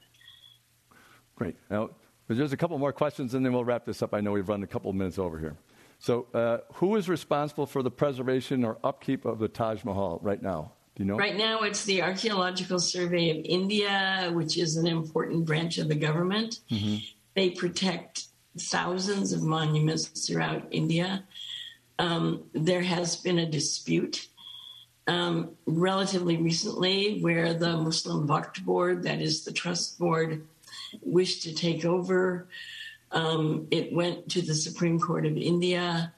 Great. 1.36 1.56
Now, 1.70 1.90
there's 2.26 2.52
a 2.52 2.56
couple 2.56 2.76
more 2.78 2.92
questions, 2.92 3.34
and 3.34 3.44
then 3.44 3.52
we'll 3.52 3.64
wrap 3.64 3.86
this 3.86 4.02
up. 4.02 4.12
I 4.12 4.20
know 4.20 4.32
we've 4.32 4.48
run 4.48 4.62
a 4.62 4.66
couple 4.66 4.90
of 4.90 4.96
minutes 4.96 5.18
over 5.18 5.38
here. 5.38 5.56
So, 6.00 6.26
uh, 6.34 6.58
who 6.74 6.96
is 6.96 7.08
responsible 7.08 7.66
for 7.66 7.82
the 7.82 7.90
preservation 7.90 8.64
or 8.64 8.78
upkeep 8.84 9.24
of 9.24 9.38
the 9.38 9.48
Taj 9.48 9.84
Mahal 9.84 10.20
right 10.22 10.42
now? 10.42 10.72
Do 10.94 11.02
you 11.02 11.08
know? 11.08 11.16
Right 11.16 11.36
now, 11.36 11.60
it's 11.60 11.84
the 11.84 12.02
Archaeological 12.02 12.78
Survey 12.78 13.30
of 13.30 13.44
India, 13.44 14.30
which 14.32 14.58
is 14.58 14.76
an 14.76 14.86
important 14.86 15.44
branch 15.44 15.78
of 15.78 15.88
the 15.88 15.94
government. 15.94 16.60
Mm-hmm. 16.70 16.96
They 17.34 17.50
protect 17.50 18.26
thousands 18.58 19.32
of 19.32 19.42
monuments 19.42 20.08
throughout 20.26 20.66
India. 20.70 21.24
Um, 21.98 22.44
there 22.52 22.82
has 22.82 23.16
been 23.16 23.38
a 23.38 23.50
dispute 23.50 24.28
um, 25.08 25.52
relatively 25.66 26.36
recently 26.36 27.20
where 27.20 27.54
the 27.54 27.76
Muslim 27.76 28.28
Waqf 28.28 28.62
Board, 28.64 29.04
that 29.04 29.20
is 29.20 29.44
the 29.44 29.52
trust 29.52 29.98
board, 29.98 30.46
wished 31.02 31.42
to 31.44 31.54
take 31.54 31.84
over. 31.84 32.46
Um, 33.10 33.66
it 33.70 33.92
went 33.92 34.28
to 34.30 34.42
the 34.42 34.54
Supreme 34.54 35.00
Court 35.00 35.24
of 35.24 35.36
India, 35.36 36.12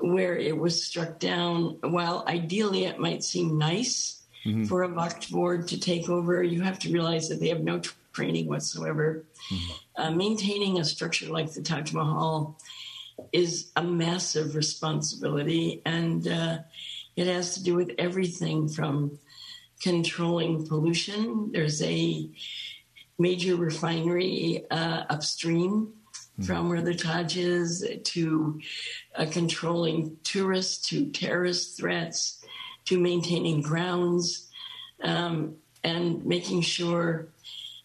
where 0.00 0.36
it 0.36 0.58
was 0.58 0.84
struck 0.84 1.20
down. 1.20 1.78
While 1.82 2.24
ideally 2.26 2.84
it 2.84 2.98
might 2.98 3.22
seem 3.22 3.58
nice 3.58 4.22
mm-hmm. 4.44 4.64
for 4.64 4.82
a 4.82 4.88
Waqf 4.88 5.30
board 5.30 5.68
to 5.68 5.78
take 5.78 6.08
over, 6.08 6.42
you 6.42 6.62
have 6.62 6.80
to 6.80 6.92
realize 6.92 7.28
that 7.28 7.40
they 7.40 7.48
have 7.48 7.62
no 7.62 7.80
training 8.12 8.48
whatsoever. 8.48 9.24
Mm-hmm. 9.52 10.02
Uh, 10.02 10.10
maintaining 10.10 10.80
a 10.80 10.84
structure 10.84 11.30
like 11.30 11.52
the 11.52 11.62
Taj 11.62 11.92
Mahal 11.92 12.58
is 13.32 13.70
a 13.76 13.82
massive 13.82 14.54
responsibility, 14.54 15.82
and 15.84 16.26
uh, 16.26 16.58
it 17.16 17.26
has 17.26 17.54
to 17.54 17.62
do 17.62 17.74
with 17.74 17.92
everything 17.98 18.68
from 18.68 19.18
controlling 19.80 20.66
pollution. 20.66 21.50
There's 21.52 21.82
a 21.82 22.28
major 23.18 23.56
refinery 23.56 24.64
uh, 24.70 25.04
upstream 25.08 25.92
mm-hmm. 26.12 26.42
from 26.42 26.68
where 26.68 26.82
the 26.82 26.94
Taj 26.94 27.36
is 27.36 27.86
to 28.04 28.60
uh, 29.14 29.26
controlling 29.30 30.16
tourists, 30.22 30.88
to 30.88 31.10
terrorist 31.10 31.76
threats, 31.76 32.44
to 32.86 32.98
maintaining 32.98 33.62
grounds, 33.62 34.48
um, 35.02 35.56
and 35.82 36.24
making 36.24 36.62
sure 36.62 37.28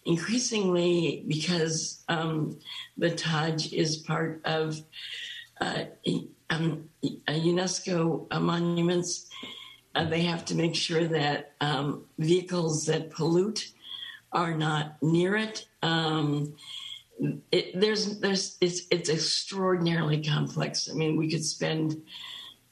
increasingly 0.04 1.24
because 1.26 2.02
um, 2.08 2.58
the 2.96 3.10
Taj 3.10 3.72
is 3.72 3.96
part 3.96 4.40
of 4.44 4.80
um, 6.50 6.88
UNESCO 7.02 8.40
monuments, 8.40 9.28
uh, 9.94 10.04
they 10.04 10.22
have 10.22 10.44
to 10.46 10.54
make 10.54 10.74
sure 10.74 11.06
that 11.06 11.52
um, 11.60 12.04
vehicles 12.18 12.86
that 12.86 13.10
pollute 13.10 13.72
are 14.32 14.54
not 14.54 14.96
near 15.02 15.36
it. 15.36 15.66
Um, 15.82 16.54
it, 17.50 17.78
there's, 17.78 18.18
there's, 18.20 18.56
it's, 18.60 18.82
it's 18.90 19.10
extraordinarily 19.10 20.22
complex. 20.22 20.88
I 20.90 20.94
mean, 20.94 21.16
we 21.16 21.30
could 21.30 21.44
spend 21.44 22.02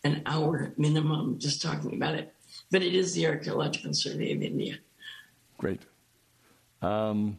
an 0.05 0.23
hour 0.27 0.73
minimum 0.77 1.39
just 1.39 1.61
talking 1.61 1.95
about 1.95 2.15
it, 2.15 2.35
but 2.71 2.83
it 2.83 2.95
is 2.95 3.15
the 3.15 3.27
Archaeological 3.27 3.93
Survey 3.93 4.33
of 4.33 4.43
India. 4.43 4.77
Great. 5.59 5.83
Um, 6.81 7.39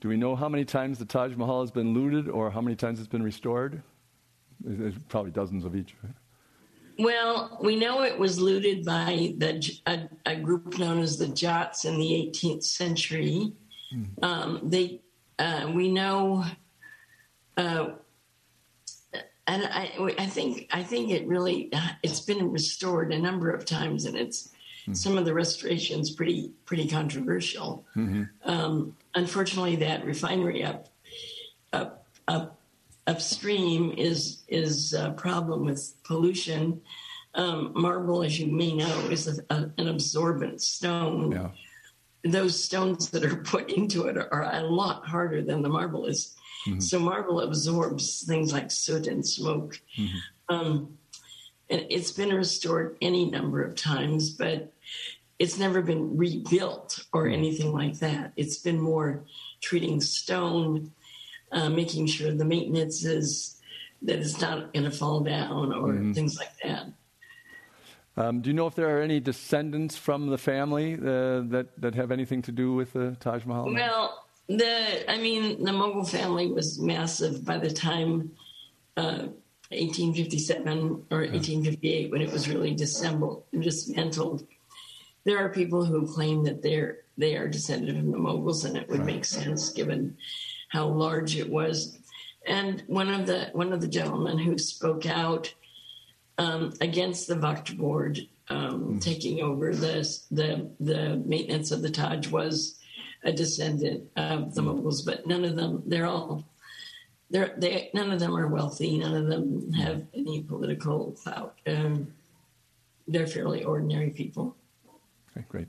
do 0.00 0.08
we 0.08 0.18
know 0.18 0.36
how 0.36 0.50
many 0.50 0.66
times 0.66 0.98
the 0.98 1.06
Taj 1.06 1.34
Mahal 1.34 1.62
has 1.62 1.70
been 1.70 1.94
looted 1.94 2.28
or 2.28 2.50
how 2.50 2.60
many 2.60 2.76
times 2.76 2.98
it's 2.98 3.08
been 3.08 3.22
restored? 3.22 3.82
There's 4.64 4.94
probably 5.08 5.30
dozens 5.30 5.64
of 5.64 5.76
each. 5.76 5.94
Well, 6.98 7.58
we 7.60 7.76
know 7.76 8.02
it 8.02 8.18
was 8.18 8.40
looted 8.40 8.84
by 8.84 9.34
the, 9.36 9.78
a, 9.86 10.08
a 10.26 10.36
group 10.36 10.78
known 10.78 11.00
as 11.00 11.18
the 11.18 11.28
Jats 11.28 11.84
in 11.84 11.98
the 11.98 12.30
18th 12.32 12.62
century. 12.62 13.52
Mm. 13.92 14.24
Um, 14.24 14.60
they, 14.62 15.00
uh, 15.38 15.70
we 15.74 15.90
know, 15.90 16.44
uh, 17.56 17.88
and 19.46 19.64
I, 19.64 20.14
I 20.18 20.26
think, 20.26 20.68
I 20.72 20.82
think 20.82 21.10
it 21.10 21.26
really, 21.26 21.70
it's 22.02 22.20
been 22.20 22.50
restored 22.50 23.12
a 23.12 23.18
number 23.18 23.50
of 23.50 23.64
times, 23.64 24.04
and 24.04 24.16
it's 24.16 24.50
mm. 24.86 24.96
some 24.96 25.18
of 25.18 25.24
the 25.24 25.34
restorations 25.34 26.12
pretty, 26.12 26.52
pretty 26.64 26.88
controversial. 26.88 27.84
Mm-hmm. 27.96 28.22
Um, 28.48 28.96
unfortunately, 29.14 29.76
that 29.76 30.04
refinery 30.04 30.64
up, 30.64 30.88
up, 31.72 32.06
up 32.28 32.60
upstream 33.06 33.92
is 33.96 34.42
is 34.48 34.92
a 34.92 35.12
problem 35.12 35.64
with 35.64 35.94
pollution. 36.04 36.80
Um, 37.34 37.72
marble, 37.74 38.22
as 38.22 38.38
you 38.38 38.46
may 38.46 38.72
know, 38.72 38.98
is 39.10 39.26
a, 39.26 39.54
a, 39.54 39.70
an 39.76 39.88
absorbent 39.88 40.60
stone. 40.60 41.32
Yeah. 41.32 41.50
Those 42.24 42.62
stones 42.62 43.10
that 43.10 43.24
are 43.24 43.36
put 43.36 43.70
into 43.70 44.06
it 44.06 44.16
are, 44.16 44.32
are 44.32 44.54
a 44.54 44.62
lot 44.62 45.04
harder 45.04 45.42
than 45.42 45.62
the 45.62 45.68
marble 45.68 46.06
is. 46.06 46.34
Mm-hmm. 46.66 46.80
So 46.80 46.98
marble 46.98 47.40
absorbs 47.40 48.24
things 48.26 48.52
like 48.52 48.70
soot 48.70 49.06
and 49.06 49.26
smoke. 49.26 49.80
Mm-hmm. 49.98 50.54
Um, 50.54 50.98
and 51.68 51.86
it's 51.90 52.12
been 52.12 52.32
restored 52.32 52.96
any 53.02 53.30
number 53.30 53.62
of 53.62 53.74
times, 53.74 54.30
but 54.30 54.72
it's 55.38 55.58
never 55.58 55.82
been 55.82 56.16
rebuilt 56.16 57.04
or 57.12 57.24
mm-hmm. 57.24 57.34
anything 57.34 57.72
like 57.72 57.98
that. 57.98 58.32
It's 58.36 58.58
been 58.58 58.80
more 58.80 59.24
treating 59.60 60.00
stone 60.00 60.92
uh, 61.54 61.70
making 61.70 62.06
sure 62.06 62.32
the 62.32 62.44
maintenance 62.44 63.04
is 63.04 63.60
that 64.02 64.18
it's 64.18 64.40
not 64.40 64.72
going 64.74 64.84
to 64.84 64.90
fall 64.90 65.20
down 65.20 65.72
or 65.72 65.92
mm-hmm. 65.92 66.12
things 66.12 66.36
like 66.36 66.52
that. 66.62 66.86
Um, 68.16 68.42
do 68.42 68.50
you 68.50 68.54
know 68.54 68.66
if 68.66 68.74
there 68.74 68.96
are 68.96 69.02
any 69.02 69.18
descendants 69.18 69.96
from 69.96 70.28
the 70.28 70.38
family 70.38 70.94
uh, 70.94 71.40
that 71.50 71.68
that 71.78 71.94
have 71.94 72.12
anything 72.12 72.42
to 72.42 72.52
do 72.52 72.72
with 72.72 72.92
the 72.92 73.16
Taj 73.18 73.44
Mahal? 73.44 73.72
Well, 73.72 74.24
the 74.48 75.10
I 75.10 75.18
mean, 75.18 75.64
the 75.64 75.72
Mughal 75.72 76.08
family 76.08 76.52
was 76.52 76.78
massive 76.78 77.44
by 77.44 77.58
the 77.58 77.70
time 77.70 78.30
uh, 78.96 79.26
1857 79.70 81.06
or 81.10 81.18
1858 81.18 82.12
when 82.12 82.20
it 82.20 82.30
was 82.30 82.48
really 82.48 82.74
dissembled, 82.74 83.44
dismantled. 83.58 84.46
There 85.24 85.38
are 85.38 85.48
people 85.48 85.84
who 85.84 86.06
claim 86.06 86.44
that 86.44 86.62
they're 86.62 86.98
they 87.16 87.36
are 87.36 87.48
descended 87.48 87.96
from 87.96 88.12
the 88.12 88.18
Mughals, 88.18 88.64
and 88.64 88.76
it 88.76 88.88
would 88.88 89.00
right. 89.00 89.06
make 89.06 89.24
sense 89.24 89.70
given 89.70 90.16
how 90.74 90.88
large 90.88 91.36
it 91.36 91.48
was. 91.48 91.96
And 92.46 92.82
one 92.88 93.08
of 93.08 93.26
the 93.26 93.48
one 93.52 93.72
of 93.72 93.80
the 93.80 93.88
gentlemen 93.88 94.36
who 94.36 94.58
spoke 94.58 95.06
out 95.06 95.54
um, 96.36 96.74
against 96.80 97.28
the 97.28 97.36
Waqf 97.36 97.78
board 97.78 98.18
um, 98.50 98.96
mm. 98.96 99.00
taking 99.00 99.40
over 99.40 99.72
the, 99.74 100.06
the 100.30 100.70
the 100.80 101.22
maintenance 101.24 101.70
of 101.70 101.80
the 101.80 101.90
Taj 101.90 102.28
was 102.28 102.78
a 103.22 103.32
descendant 103.32 104.10
of 104.16 104.54
the 104.54 104.60
hmm. 104.60 104.68
Mughals, 104.68 105.02
but 105.02 105.26
none 105.26 105.46
of 105.46 105.56
them. 105.56 105.82
They're 105.86 106.04
all. 106.04 106.44
They're, 107.30 107.54
they, 107.56 107.90
none 107.94 108.10
of 108.10 108.20
them 108.20 108.36
are 108.36 108.48
wealthy. 108.48 108.98
None 108.98 109.14
of 109.14 109.28
them 109.28 109.72
have 109.72 110.02
any 110.12 110.42
political 110.42 111.12
clout. 111.12 111.54
Um, 111.66 112.12
they're 113.08 113.26
fairly 113.26 113.64
ordinary 113.64 114.10
people. 114.10 114.54
Okay, 115.30 115.46
great. 115.48 115.68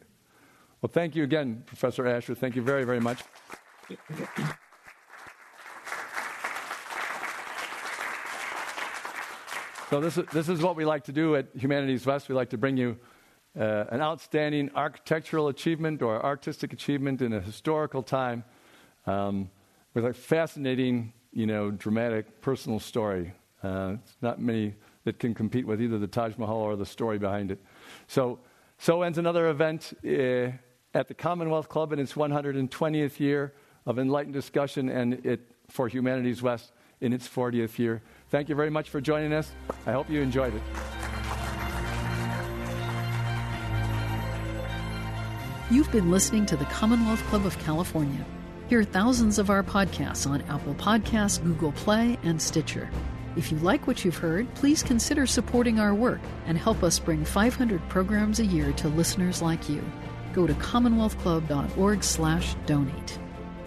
Well, 0.82 0.92
thank 0.92 1.16
you 1.16 1.24
again, 1.24 1.64
Professor 1.66 2.06
Asher. 2.06 2.36
Thank 2.36 2.58
you 2.58 2.62
very, 2.62 2.84
very 2.84 3.00
much. 3.00 3.24
So 9.92 10.02
this 10.02 10.18
is, 10.18 10.26
this 10.34 10.50
is 10.50 10.64
what 10.64 10.76
we 10.76 10.84
like 10.84 11.04
to 11.04 11.12
do 11.12 11.36
at 11.36 11.46
Humanities 11.56 12.08
West. 12.08 12.28
We 12.28 12.34
like 12.34 12.50
to 12.50 12.58
bring 12.58 12.76
you 12.76 12.98
uh, 13.56 13.86
an 13.92 14.02
outstanding 14.02 14.72
architectural 14.74 15.48
achievement 15.50 16.02
or 16.02 16.26
artistic 16.26 16.74
achievement 16.74 17.22
in 17.22 17.34
a 17.34 17.40
historical 17.40 18.02
time 18.02 18.44
um, 19.06 19.48
with 19.94 20.06
a 20.06 20.12
fascinating, 20.12 21.14
you 21.32 21.46
know, 21.46 21.70
dramatic 21.70 22.42
personal 22.42 22.80
story. 22.80 23.32
Uh, 23.64 23.98
it's 24.04 24.18
not 24.22 24.42
many 24.42 24.74
that 25.04 25.20
can 25.20 25.36
compete 25.36 25.68
with 25.68 25.80
either 25.80 26.00
the 26.00 26.08
Taj 26.08 26.36
Mahal 26.40 26.58
or 26.58 26.76
the 26.76 26.86
story 26.86 27.20
behind 27.20 27.52
it. 27.52 27.60
So, 28.08 28.40
so 28.80 29.04
ends 29.04 29.20
another 29.20 29.50
event 29.50 29.94
uh, 30.04 30.50
at 30.98 31.08
the 31.08 31.14
Commonwealth 31.14 31.70
Club 31.70 31.94
in 31.94 32.00
its 32.00 32.14
120th 32.14 33.20
year 33.20 33.54
of 33.86 34.00
enlightened 34.00 34.34
discussion 34.34 34.90
and 34.90 35.24
it 35.24 35.42
for 35.70 35.88
Humanities 35.88 36.42
West 36.42 36.72
in 37.02 37.14
its 37.14 37.28
40th 37.28 37.78
year. 37.78 38.02
Thank 38.30 38.50
you 38.50 38.56
very 38.56 38.70
much 38.70 38.90
for 38.90 39.00
joining 39.00 39.34
us. 39.34 39.52
I 39.86 39.92
hope 39.92 40.10
you 40.10 40.22
enjoyed 40.22 40.54
it. 40.54 40.62
You've 45.72 45.92
been 45.92 46.12
listening 46.12 46.46
to 46.48 46.58
the 46.58 46.66
Commonwealth 46.66 47.22
Club 47.24 47.46
of 47.46 47.58
California. 47.60 48.26
Hear 48.68 48.84
thousands 48.84 49.40
of 49.40 49.50
our 49.50 49.64
podcasts 49.64 50.30
on 50.30 50.42
Apple 50.44 50.76
Podcasts, 50.76 51.44
Google 51.44 51.72
Play, 51.72 52.20
and 52.24 52.42
Stitcher. 52.42 52.90
If 53.36 53.52
you 53.52 53.58
like 53.60 53.88
what 53.88 54.06
you've 54.06 54.18
heard, 54.18 54.52
please 54.56 54.82
consider 54.82 55.28
supporting 55.28 55.80
our 55.80 55.94
work 55.94 56.22
and 56.46 56.58
help 56.58 56.84
us 56.84 57.00
bring 57.00 57.26
500 57.26 57.88
programs 57.90 58.40
a 58.40 58.46
year 58.46 58.72
to 58.74 58.88
listeners 58.88 59.42
like 59.42 59.68
you. 59.68 59.84
Go 60.34 60.48
to 60.48 60.54
commonwealthclub.org/donate. 60.54 63.20